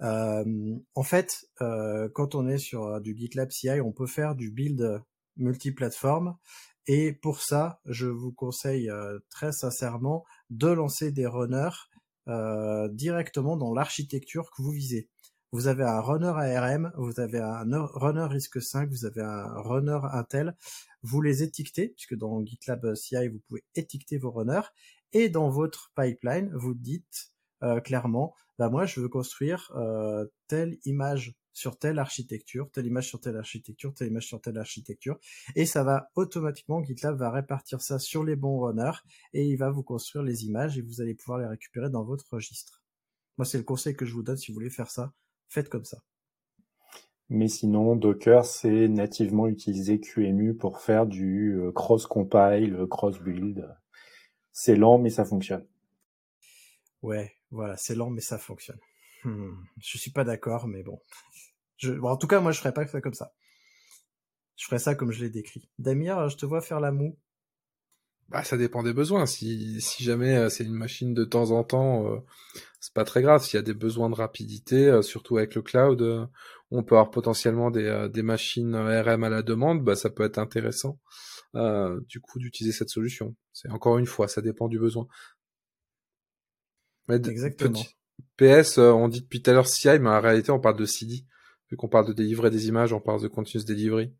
En 0.00 1.02
fait, 1.02 1.44
quand 1.58 2.34
on 2.34 2.48
est 2.48 2.58
sur 2.58 3.00
du 3.00 3.16
GitLab 3.16 3.50
CI, 3.50 3.80
on 3.80 3.92
peut 3.92 4.06
faire 4.06 4.34
du 4.34 4.50
build 4.50 5.02
multiplateforme 5.36 6.36
Et 6.86 7.12
pour 7.12 7.40
ça, 7.40 7.80
je 7.86 8.06
vous 8.06 8.32
conseille 8.32 8.90
très 9.30 9.52
sincèrement 9.52 10.24
de 10.50 10.68
lancer 10.68 11.12
des 11.12 11.26
runners 11.26 11.70
euh, 12.28 12.88
directement 12.88 13.56
dans 13.56 13.74
l'architecture 13.74 14.50
que 14.56 14.62
vous 14.62 14.70
visez. 14.70 15.08
Vous 15.50 15.66
avez 15.66 15.82
un 15.82 16.00
runner 16.00 16.32
ARM, 16.34 16.92
vous 16.96 17.18
avez 17.18 17.40
un 17.40 17.64
runner 17.94 18.24
risque 18.24 18.62
5, 18.62 18.88
vous 18.90 19.04
avez 19.04 19.22
un 19.22 19.60
runner 19.60 19.98
Intel. 20.12 20.56
Vous 21.02 21.20
les 21.20 21.42
étiquetez, 21.42 21.88
puisque 21.88 22.14
dans 22.14 22.44
GitLab 22.44 22.94
CI, 22.94 23.28
vous 23.28 23.40
pouvez 23.48 23.64
étiqueter 23.74 24.18
vos 24.18 24.30
runners. 24.30 24.68
Et 25.12 25.28
dans 25.28 25.50
votre 25.50 25.92
pipeline, 25.96 26.50
vous 26.54 26.74
dites 26.74 27.31
clairement, 27.84 28.34
bah 28.58 28.68
moi, 28.68 28.86
je 28.86 29.00
veux 29.00 29.08
construire 29.08 29.72
euh, 29.76 30.26
telle 30.46 30.78
image 30.84 31.34
sur 31.52 31.78
telle 31.78 31.98
architecture, 31.98 32.70
telle 32.70 32.86
image 32.86 33.08
sur 33.08 33.20
telle 33.20 33.36
architecture, 33.36 33.92
telle 33.92 34.08
image 34.08 34.26
sur 34.26 34.40
telle 34.40 34.58
architecture, 34.58 35.18
et 35.54 35.66
ça 35.66 35.82
va 35.82 36.10
automatiquement, 36.14 36.82
GitLab 36.82 37.16
va 37.16 37.30
répartir 37.30 37.82
ça 37.82 37.98
sur 37.98 38.24
les 38.24 38.36
bons 38.36 38.60
runners, 38.60 38.98
et 39.32 39.46
il 39.46 39.56
va 39.56 39.70
vous 39.70 39.82
construire 39.82 40.22
les 40.22 40.44
images, 40.44 40.78
et 40.78 40.82
vous 40.82 41.00
allez 41.00 41.14
pouvoir 41.14 41.38
les 41.38 41.46
récupérer 41.46 41.90
dans 41.90 42.04
votre 42.04 42.32
registre. 42.32 42.82
Moi, 43.36 43.44
c'est 43.44 43.58
le 43.58 43.64
conseil 43.64 43.96
que 43.96 44.06
je 44.06 44.14
vous 44.14 44.22
donne 44.22 44.36
si 44.36 44.50
vous 44.50 44.54
voulez 44.54 44.70
faire 44.70 44.90
ça, 44.90 45.12
faites 45.48 45.68
comme 45.68 45.84
ça. 45.84 45.98
Mais 47.28 47.48
sinon, 47.48 47.96
Docker, 47.96 48.44
c'est 48.44 48.88
nativement 48.88 49.48
utiliser 49.48 50.00
QEMU 50.00 50.54
pour 50.54 50.80
faire 50.80 51.06
du 51.06 51.58
euh, 51.58 51.72
cross-compile, 51.72 52.86
cross-build. 52.90 53.74
C'est 54.52 54.76
lent, 54.76 54.98
mais 54.98 55.10
ça 55.10 55.24
fonctionne. 55.24 55.66
Ouais, 57.00 57.32
voilà, 57.52 57.76
c'est 57.76 57.94
lent, 57.94 58.10
mais 58.10 58.20
ça 58.20 58.38
fonctionne. 58.38 58.78
Hmm, 59.24 59.52
je 59.80 59.98
suis 59.98 60.10
pas 60.10 60.24
d'accord, 60.24 60.66
mais 60.66 60.82
bon. 60.82 61.00
en 62.02 62.16
tout 62.16 62.26
cas, 62.26 62.40
moi, 62.40 62.52
je 62.52 62.58
ferais 62.58 62.74
pas 62.74 62.86
ça 62.86 63.00
comme 63.00 63.14
ça. 63.14 63.32
Je 64.56 64.66
ferais 64.66 64.78
ça 64.78 64.94
comme 64.94 65.12
je 65.12 65.22
l'ai 65.22 65.30
décrit. 65.30 65.70
Damir, 65.78 66.28
je 66.28 66.36
te 66.36 66.46
vois 66.46 66.60
faire 66.60 66.80
la 66.80 66.92
moue. 66.92 67.18
Bah, 68.28 68.42
ça 68.44 68.56
dépend 68.56 68.82
des 68.82 68.94
besoins. 68.94 69.26
Si, 69.26 69.80
jamais 70.00 70.36
euh, 70.36 70.48
c'est 70.48 70.64
une 70.64 70.72
machine 70.72 71.12
de 71.12 71.24
temps 71.24 71.50
en 71.50 71.64
temps, 71.64 72.06
euh, 72.06 72.18
c'est 72.80 72.94
pas 72.94 73.04
très 73.04 73.20
grave. 73.20 73.44
S'il 73.44 73.58
y 73.58 73.58
a 73.58 73.62
des 73.62 73.74
besoins 73.74 74.08
de 74.08 74.14
rapidité, 74.14 74.88
euh, 74.88 75.02
surtout 75.02 75.36
avec 75.36 75.54
le 75.54 75.60
cloud, 75.60 76.28
on 76.70 76.82
peut 76.82 76.94
avoir 76.94 77.10
potentiellement 77.10 77.70
des, 77.70 78.08
des 78.10 78.22
machines 78.22 78.74
RM 78.74 79.24
à 79.24 79.28
la 79.28 79.42
demande. 79.42 79.84
Bah, 79.84 79.96
ça 79.96 80.08
peut 80.08 80.24
être 80.24 80.38
intéressant. 80.38 80.98
du 81.54 82.20
coup, 82.20 82.38
d'utiliser 82.38 82.74
cette 82.74 82.88
solution. 82.88 83.36
C'est 83.52 83.70
encore 83.70 83.98
une 83.98 84.06
fois, 84.06 84.28
ça 84.28 84.40
dépend 84.40 84.68
du 84.68 84.78
besoin. 84.78 85.06
Exactement. 87.08 87.80
PS, 88.36 88.78
euh, 88.78 88.92
on 88.92 89.08
dit 89.08 89.20
depuis 89.20 89.42
tout 89.42 89.50
à 89.50 89.54
l'heure 89.54 89.66
CI, 89.66 89.98
mais 89.98 90.08
en 90.08 90.20
réalité, 90.20 90.50
on 90.50 90.60
parle 90.60 90.76
de 90.76 90.84
CD. 90.84 91.24
Vu 91.70 91.76
qu'on 91.76 91.88
parle 91.88 92.06
de 92.06 92.12
délivrer 92.12 92.50
des 92.50 92.68
images, 92.68 92.92
on 92.92 93.00
parle 93.00 93.22
de 93.22 93.28
continuous 93.28 93.64
delivery. 93.64 94.14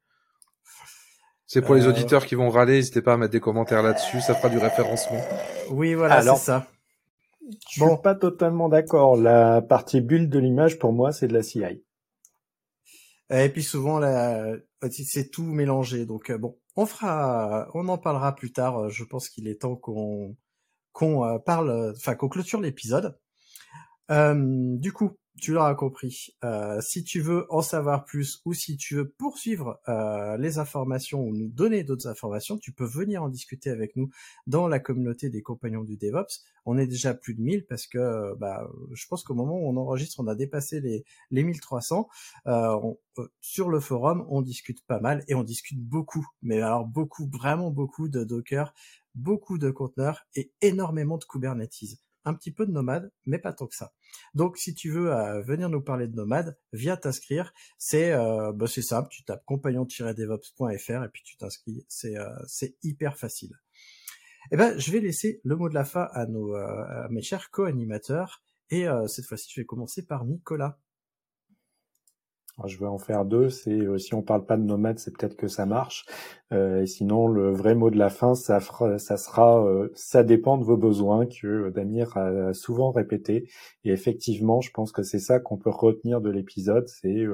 C'est 1.46 1.60
pour 1.60 1.74
les 1.74 1.86
euh, 1.86 1.90
auditeurs 1.90 2.24
qui 2.24 2.34
vont 2.34 2.48
râler, 2.48 2.76
n'hésitez 2.76 3.02
pas 3.02 3.14
à 3.14 3.16
mettre 3.16 3.32
des 3.32 3.40
commentaires 3.40 3.82
là-dessus, 3.82 4.20
ça 4.22 4.34
fera 4.34 4.48
du 4.48 4.58
référencement. 4.58 5.20
Oui, 5.70 5.94
voilà, 5.94 6.22
c'est 6.22 6.36
ça. 6.36 6.66
Je 7.70 7.80
bon. 7.80 7.94
suis 7.94 8.02
pas 8.02 8.14
totalement 8.14 8.68
d'accord. 8.68 9.16
La 9.16 9.60
partie 9.60 10.00
build 10.00 10.30
de 10.30 10.38
l'image, 10.38 10.78
pour 10.78 10.92
moi, 10.92 11.12
c'est 11.12 11.28
de 11.28 11.34
la 11.34 11.42
CI. 11.42 11.84
Et 13.30 13.48
puis 13.48 13.62
souvent, 13.62 14.00
c'est 14.90 15.30
tout 15.30 15.44
mélangé. 15.44 16.06
Donc 16.06 16.30
euh, 16.30 16.38
bon, 16.38 16.58
on 16.76 16.86
fera, 16.86 17.68
on 17.74 17.88
en 17.88 17.98
parlera 17.98 18.34
plus 18.34 18.52
tard. 18.52 18.88
Je 18.88 19.04
pense 19.04 19.28
qu'il 19.28 19.48
est 19.48 19.60
temps 19.60 19.76
qu'on 19.76 20.36
qu'on 20.92 21.38
parle, 21.40 21.92
enfin 21.96 22.14
qu'on 22.14 22.28
clôture 22.28 22.60
l'épisode. 22.60 23.16
Euh, 24.10 24.76
du 24.78 24.92
coup, 24.92 25.16
tu 25.42 25.52
l'auras 25.52 25.74
compris. 25.74 26.36
Euh, 26.44 26.80
si 26.80 27.02
tu 27.02 27.20
veux 27.20 27.52
en 27.52 27.62
savoir 27.62 28.04
plus 28.04 28.40
ou 28.44 28.54
si 28.54 28.76
tu 28.76 28.94
veux 28.94 29.08
poursuivre 29.08 29.80
euh, 29.88 30.36
les 30.36 30.58
informations 30.58 31.20
ou 31.20 31.36
nous 31.36 31.48
donner 31.48 31.82
d'autres 31.82 32.06
informations, 32.06 32.58
tu 32.58 32.72
peux 32.72 32.84
venir 32.84 33.24
en 33.24 33.28
discuter 33.28 33.68
avec 33.68 33.96
nous 33.96 34.08
dans 34.46 34.68
la 34.68 34.78
communauté 34.78 35.30
des 35.30 35.42
compagnons 35.42 35.82
du 35.82 35.96
DevOps. 35.96 36.44
On 36.64 36.78
est 36.78 36.86
déjà 36.86 37.12
plus 37.12 37.34
de 37.34 37.40
1000 37.40 37.66
parce 37.66 37.88
que 37.88 38.36
bah, 38.36 38.70
je 38.92 39.04
pense 39.08 39.24
qu'au 39.24 39.34
moment 39.34 39.58
où 39.58 39.68
on 39.68 39.76
enregistre, 39.76 40.20
on 40.20 40.28
a 40.28 40.36
dépassé 40.36 40.80
les, 40.80 41.04
les 41.32 41.42
1300. 41.42 42.08
sur 43.40 43.68
le 43.68 43.80
forum, 43.80 44.24
on 44.28 44.42
discute 44.42 44.86
pas 44.86 45.00
mal 45.00 45.24
et 45.26 45.34
on 45.34 45.42
discute 45.42 45.80
beaucoup, 45.80 46.24
mais 46.42 46.62
alors 46.62 46.86
beaucoup, 46.86 47.28
vraiment 47.28 47.72
beaucoup 47.72 48.08
de 48.08 48.22
Docker, 48.22 48.72
beaucoup 49.16 49.58
de 49.58 49.72
conteneurs 49.72 50.24
et 50.36 50.52
énormément 50.60 51.18
de 51.18 51.24
Kubernetes 51.24 51.98
un 52.24 52.34
petit 52.34 52.52
peu 52.52 52.66
de 52.66 52.72
nomade, 52.72 53.10
mais 53.26 53.38
pas 53.38 53.52
tant 53.52 53.66
que 53.66 53.74
ça. 53.74 53.92
Donc 54.34 54.56
si 54.58 54.74
tu 54.74 54.90
veux 54.90 55.12
euh, 55.12 55.42
venir 55.42 55.68
nous 55.68 55.80
parler 55.80 56.08
de 56.08 56.14
nomade, 56.14 56.56
viens 56.72 56.96
t'inscrire. 56.96 57.52
C'est 57.78 58.12
euh, 58.12 58.52
bah, 58.52 58.66
c'est 58.66 58.82
simple, 58.82 59.08
tu 59.10 59.24
tapes 59.24 59.44
compagnon-devops.fr 59.44 61.04
et 61.04 61.08
puis 61.12 61.22
tu 61.24 61.36
t'inscris. 61.36 61.84
C'est 61.88 62.16
euh, 62.16 62.28
c'est 62.46 62.76
hyper 62.82 63.16
facile. 63.16 63.58
Eh 64.50 64.56
ben, 64.56 64.76
je 64.78 64.90
vais 64.90 65.00
laisser 65.00 65.40
le 65.44 65.56
mot 65.56 65.68
de 65.68 65.74
la 65.74 65.84
fin 65.84 66.08
à 66.12 66.26
nos 66.26 66.54
à 66.54 67.08
mes 67.10 67.22
chers 67.22 67.50
co-animateurs 67.50 68.42
et 68.70 68.86
cette 69.06 69.26
fois-ci, 69.26 69.50
je 69.54 69.60
vais 69.60 69.66
commencer 69.66 70.04
par 70.04 70.24
Nicolas 70.24 70.78
je 72.66 72.78
vais 72.78 72.86
en 72.86 72.98
faire 72.98 73.24
deux. 73.24 73.50
C'est 73.50 73.70
euh, 73.70 73.98
si 73.98 74.14
on 74.14 74.22
parle 74.22 74.46
pas 74.46 74.56
de 74.56 74.62
nomade, 74.62 74.98
c'est 74.98 75.16
peut-être 75.16 75.36
que 75.36 75.48
ça 75.48 75.66
marche. 75.66 76.04
Euh, 76.52 76.84
sinon, 76.86 77.28
le 77.28 77.52
vrai 77.52 77.74
mot 77.74 77.90
de 77.90 77.98
la 77.98 78.10
fin, 78.10 78.34
ça, 78.34 78.60
sera 78.60 79.66
euh, 79.66 79.88
ça 79.94 80.22
dépend 80.22 80.58
de 80.58 80.64
vos 80.64 80.76
besoins 80.76 81.26
que 81.26 81.70
Damir 81.70 82.16
a 82.16 82.52
souvent 82.54 82.90
répété. 82.90 83.48
Et 83.84 83.90
effectivement, 83.90 84.60
je 84.60 84.70
pense 84.70 84.92
que 84.92 85.02
c'est 85.02 85.18
ça 85.18 85.40
qu'on 85.40 85.56
peut 85.56 85.70
retenir 85.70 86.20
de 86.20 86.30
l'épisode. 86.30 86.88
C'est 86.88 87.24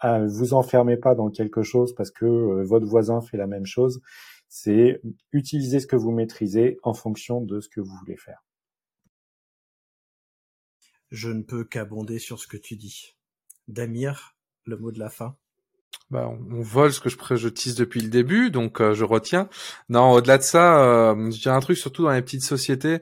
ah, 0.00 0.24
vous 0.26 0.54
enfermez 0.54 0.96
pas 0.96 1.14
dans 1.14 1.30
quelque 1.30 1.62
chose 1.62 1.94
parce 1.94 2.10
que 2.10 2.62
votre 2.62 2.86
voisin 2.86 3.20
fait 3.20 3.36
la 3.36 3.46
même 3.46 3.66
chose. 3.66 4.00
C'est 4.48 5.00
utiliser 5.32 5.80
ce 5.80 5.86
que 5.86 5.96
vous 5.96 6.12
maîtrisez 6.12 6.78
en 6.82 6.94
fonction 6.94 7.40
de 7.40 7.60
ce 7.60 7.68
que 7.68 7.80
vous 7.80 7.94
voulez 8.00 8.16
faire. 8.16 8.44
Je 11.10 11.28
ne 11.28 11.42
peux 11.42 11.64
qu'abonder 11.64 12.18
sur 12.18 12.40
ce 12.40 12.46
que 12.46 12.56
tu 12.56 12.76
dis. 12.76 13.16
Damir, 13.68 14.35
le 14.66 14.76
mot 14.76 14.90
de 14.90 14.98
la 14.98 15.08
fin 15.08 15.36
bah, 16.10 16.28
on, 16.28 16.60
vole 16.60 16.92
ce 16.92 17.00
que 17.00 17.08
je, 17.08 17.16
je 17.16 17.76
depuis 17.76 18.00
le 18.00 18.08
début, 18.08 18.50
donc 18.50 18.80
euh, 18.80 18.94
je 18.94 19.04
retiens. 19.04 19.48
Non, 19.88 20.12
au-delà 20.12 20.38
de 20.38 20.42
ça, 20.42 20.84
euh, 20.84 21.30
j'ai 21.30 21.50
un 21.50 21.58
truc 21.58 21.76
surtout 21.76 22.04
dans 22.04 22.10
les 22.10 22.22
petites 22.22 22.44
sociétés. 22.44 23.00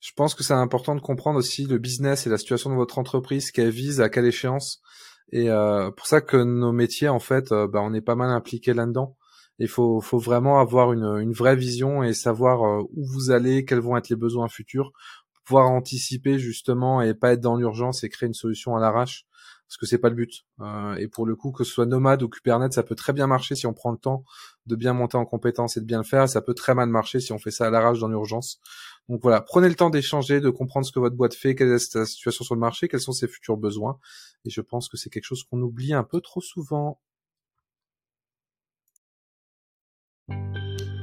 Je 0.00 0.12
pense 0.14 0.34
que 0.34 0.44
c'est 0.44 0.54
important 0.54 0.94
de 0.94 1.00
comprendre 1.00 1.38
aussi 1.38 1.66
le 1.66 1.78
business 1.78 2.26
et 2.26 2.30
la 2.30 2.38
situation 2.38 2.70
de 2.70 2.76
votre 2.76 2.98
entreprise, 2.98 3.50
qu'elle 3.50 3.70
vise, 3.70 4.00
à 4.00 4.08
quelle 4.08 4.26
échéance. 4.26 4.80
Et 5.32 5.50
euh, 5.50 5.90
pour 5.90 6.06
ça 6.06 6.20
que 6.20 6.36
nos 6.36 6.72
métiers, 6.72 7.08
en 7.08 7.18
fait, 7.18 7.50
euh, 7.50 7.66
bah, 7.66 7.80
on 7.82 7.92
est 7.92 8.00
pas 8.00 8.14
mal 8.14 8.30
impliqués 8.30 8.74
là-dedans. 8.74 9.16
Il 9.58 9.68
faut, 9.68 10.00
faut 10.00 10.18
vraiment 10.18 10.60
avoir 10.60 10.92
une, 10.92 11.18
une 11.20 11.32
vraie 11.32 11.56
vision 11.56 12.04
et 12.04 12.14
savoir 12.14 12.84
où 12.92 13.04
vous 13.04 13.32
allez, 13.32 13.64
quels 13.64 13.80
vont 13.80 13.96
être 13.96 14.08
les 14.08 14.16
besoins 14.16 14.48
futurs, 14.48 14.92
pouvoir 15.44 15.68
anticiper 15.68 16.38
justement 16.38 17.02
et 17.02 17.14
pas 17.14 17.32
être 17.32 17.40
dans 17.40 17.56
l'urgence 17.56 18.04
et 18.04 18.08
créer 18.08 18.28
une 18.28 18.34
solution 18.34 18.76
à 18.76 18.80
l'arrache 18.80 19.26
parce 19.68 19.76
que 19.76 19.84
c'est 19.84 19.98
pas 19.98 20.08
le 20.08 20.14
but. 20.14 20.46
Euh, 20.60 20.94
et 20.94 21.08
pour 21.08 21.26
le 21.26 21.36
coup, 21.36 21.52
que 21.52 21.62
ce 21.62 21.70
soit 21.70 21.84
Nomad 21.84 22.22
ou 22.22 22.28
Kubernetes, 22.30 22.72
ça 22.72 22.82
peut 22.82 22.94
très 22.94 23.12
bien 23.12 23.26
marcher 23.26 23.54
si 23.54 23.66
on 23.66 23.74
prend 23.74 23.90
le 23.90 23.98
temps 23.98 24.24
de 24.64 24.76
bien 24.76 24.94
monter 24.94 25.18
en 25.18 25.26
compétence 25.26 25.76
et 25.76 25.80
de 25.80 25.84
bien 25.84 25.98
le 25.98 26.04
faire. 26.04 26.26
Ça 26.26 26.40
peut 26.40 26.54
très 26.54 26.74
mal 26.74 26.88
marcher 26.88 27.20
si 27.20 27.32
on 27.32 27.38
fait 27.38 27.50
ça 27.50 27.66
à 27.66 27.70
l'arrache 27.70 27.98
dans 27.98 28.08
l'urgence. 28.08 28.60
Donc 29.10 29.20
voilà, 29.22 29.42
prenez 29.42 29.68
le 29.68 29.74
temps 29.74 29.90
d'échanger, 29.90 30.40
de 30.40 30.48
comprendre 30.48 30.86
ce 30.86 30.92
que 30.92 31.00
votre 31.00 31.16
boîte 31.16 31.34
fait, 31.34 31.54
quelle 31.54 31.72
est 31.72 31.78
sa 31.78 32.06
situation 32.06 32.44
sur 32.44 32.54
le 32.54 32.60
marché, 32.60 32.88
quels 32.88 33.00
sont 33.00 33.12
ses 33.12 33.28
futurs 33.28 33.58
besoins. 33.58 33.98
Et 34.46 34.50
je 34.50 34.62
pense 34.62 34.88
que 34.88 34.96
c'est 34.96 35.10
quelque 35.10 35.24
chose 35.24 35.44
qu'on 35.44 35.60
oublie 35.60 35.92
un 35.92 36.04
peu 36.04 36.22
trop 36.22 36.40
souvent. 36.40 37.00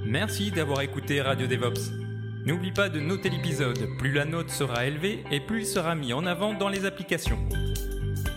Merci 0.07 0.49
d'avoir 0.49 0.81
écouté 0.81 1.21
Radio 1.21 1.45
DevOps. 1.45 1.91
N'oublie 2.47 2.71
pas 2.71 2.89
de 2.89 2.99
noter 2.99 3.29
l'épisode, 3.29 3.89
plus 3.97 4.11
la 4.11 4.25
note 4.25 4.49
sera 4.49 4.85
élevée 4.85 5.23
et 5.31 5.39
plus 5.39 5.61
il 5.61 5.65
sera 5.65 5.95
mis 5.95 6.13
en 6.13 6.25
avant 6.25 6.53
dans 6.53 6.69
les 6.69 6.85
applications. 6.85 7.39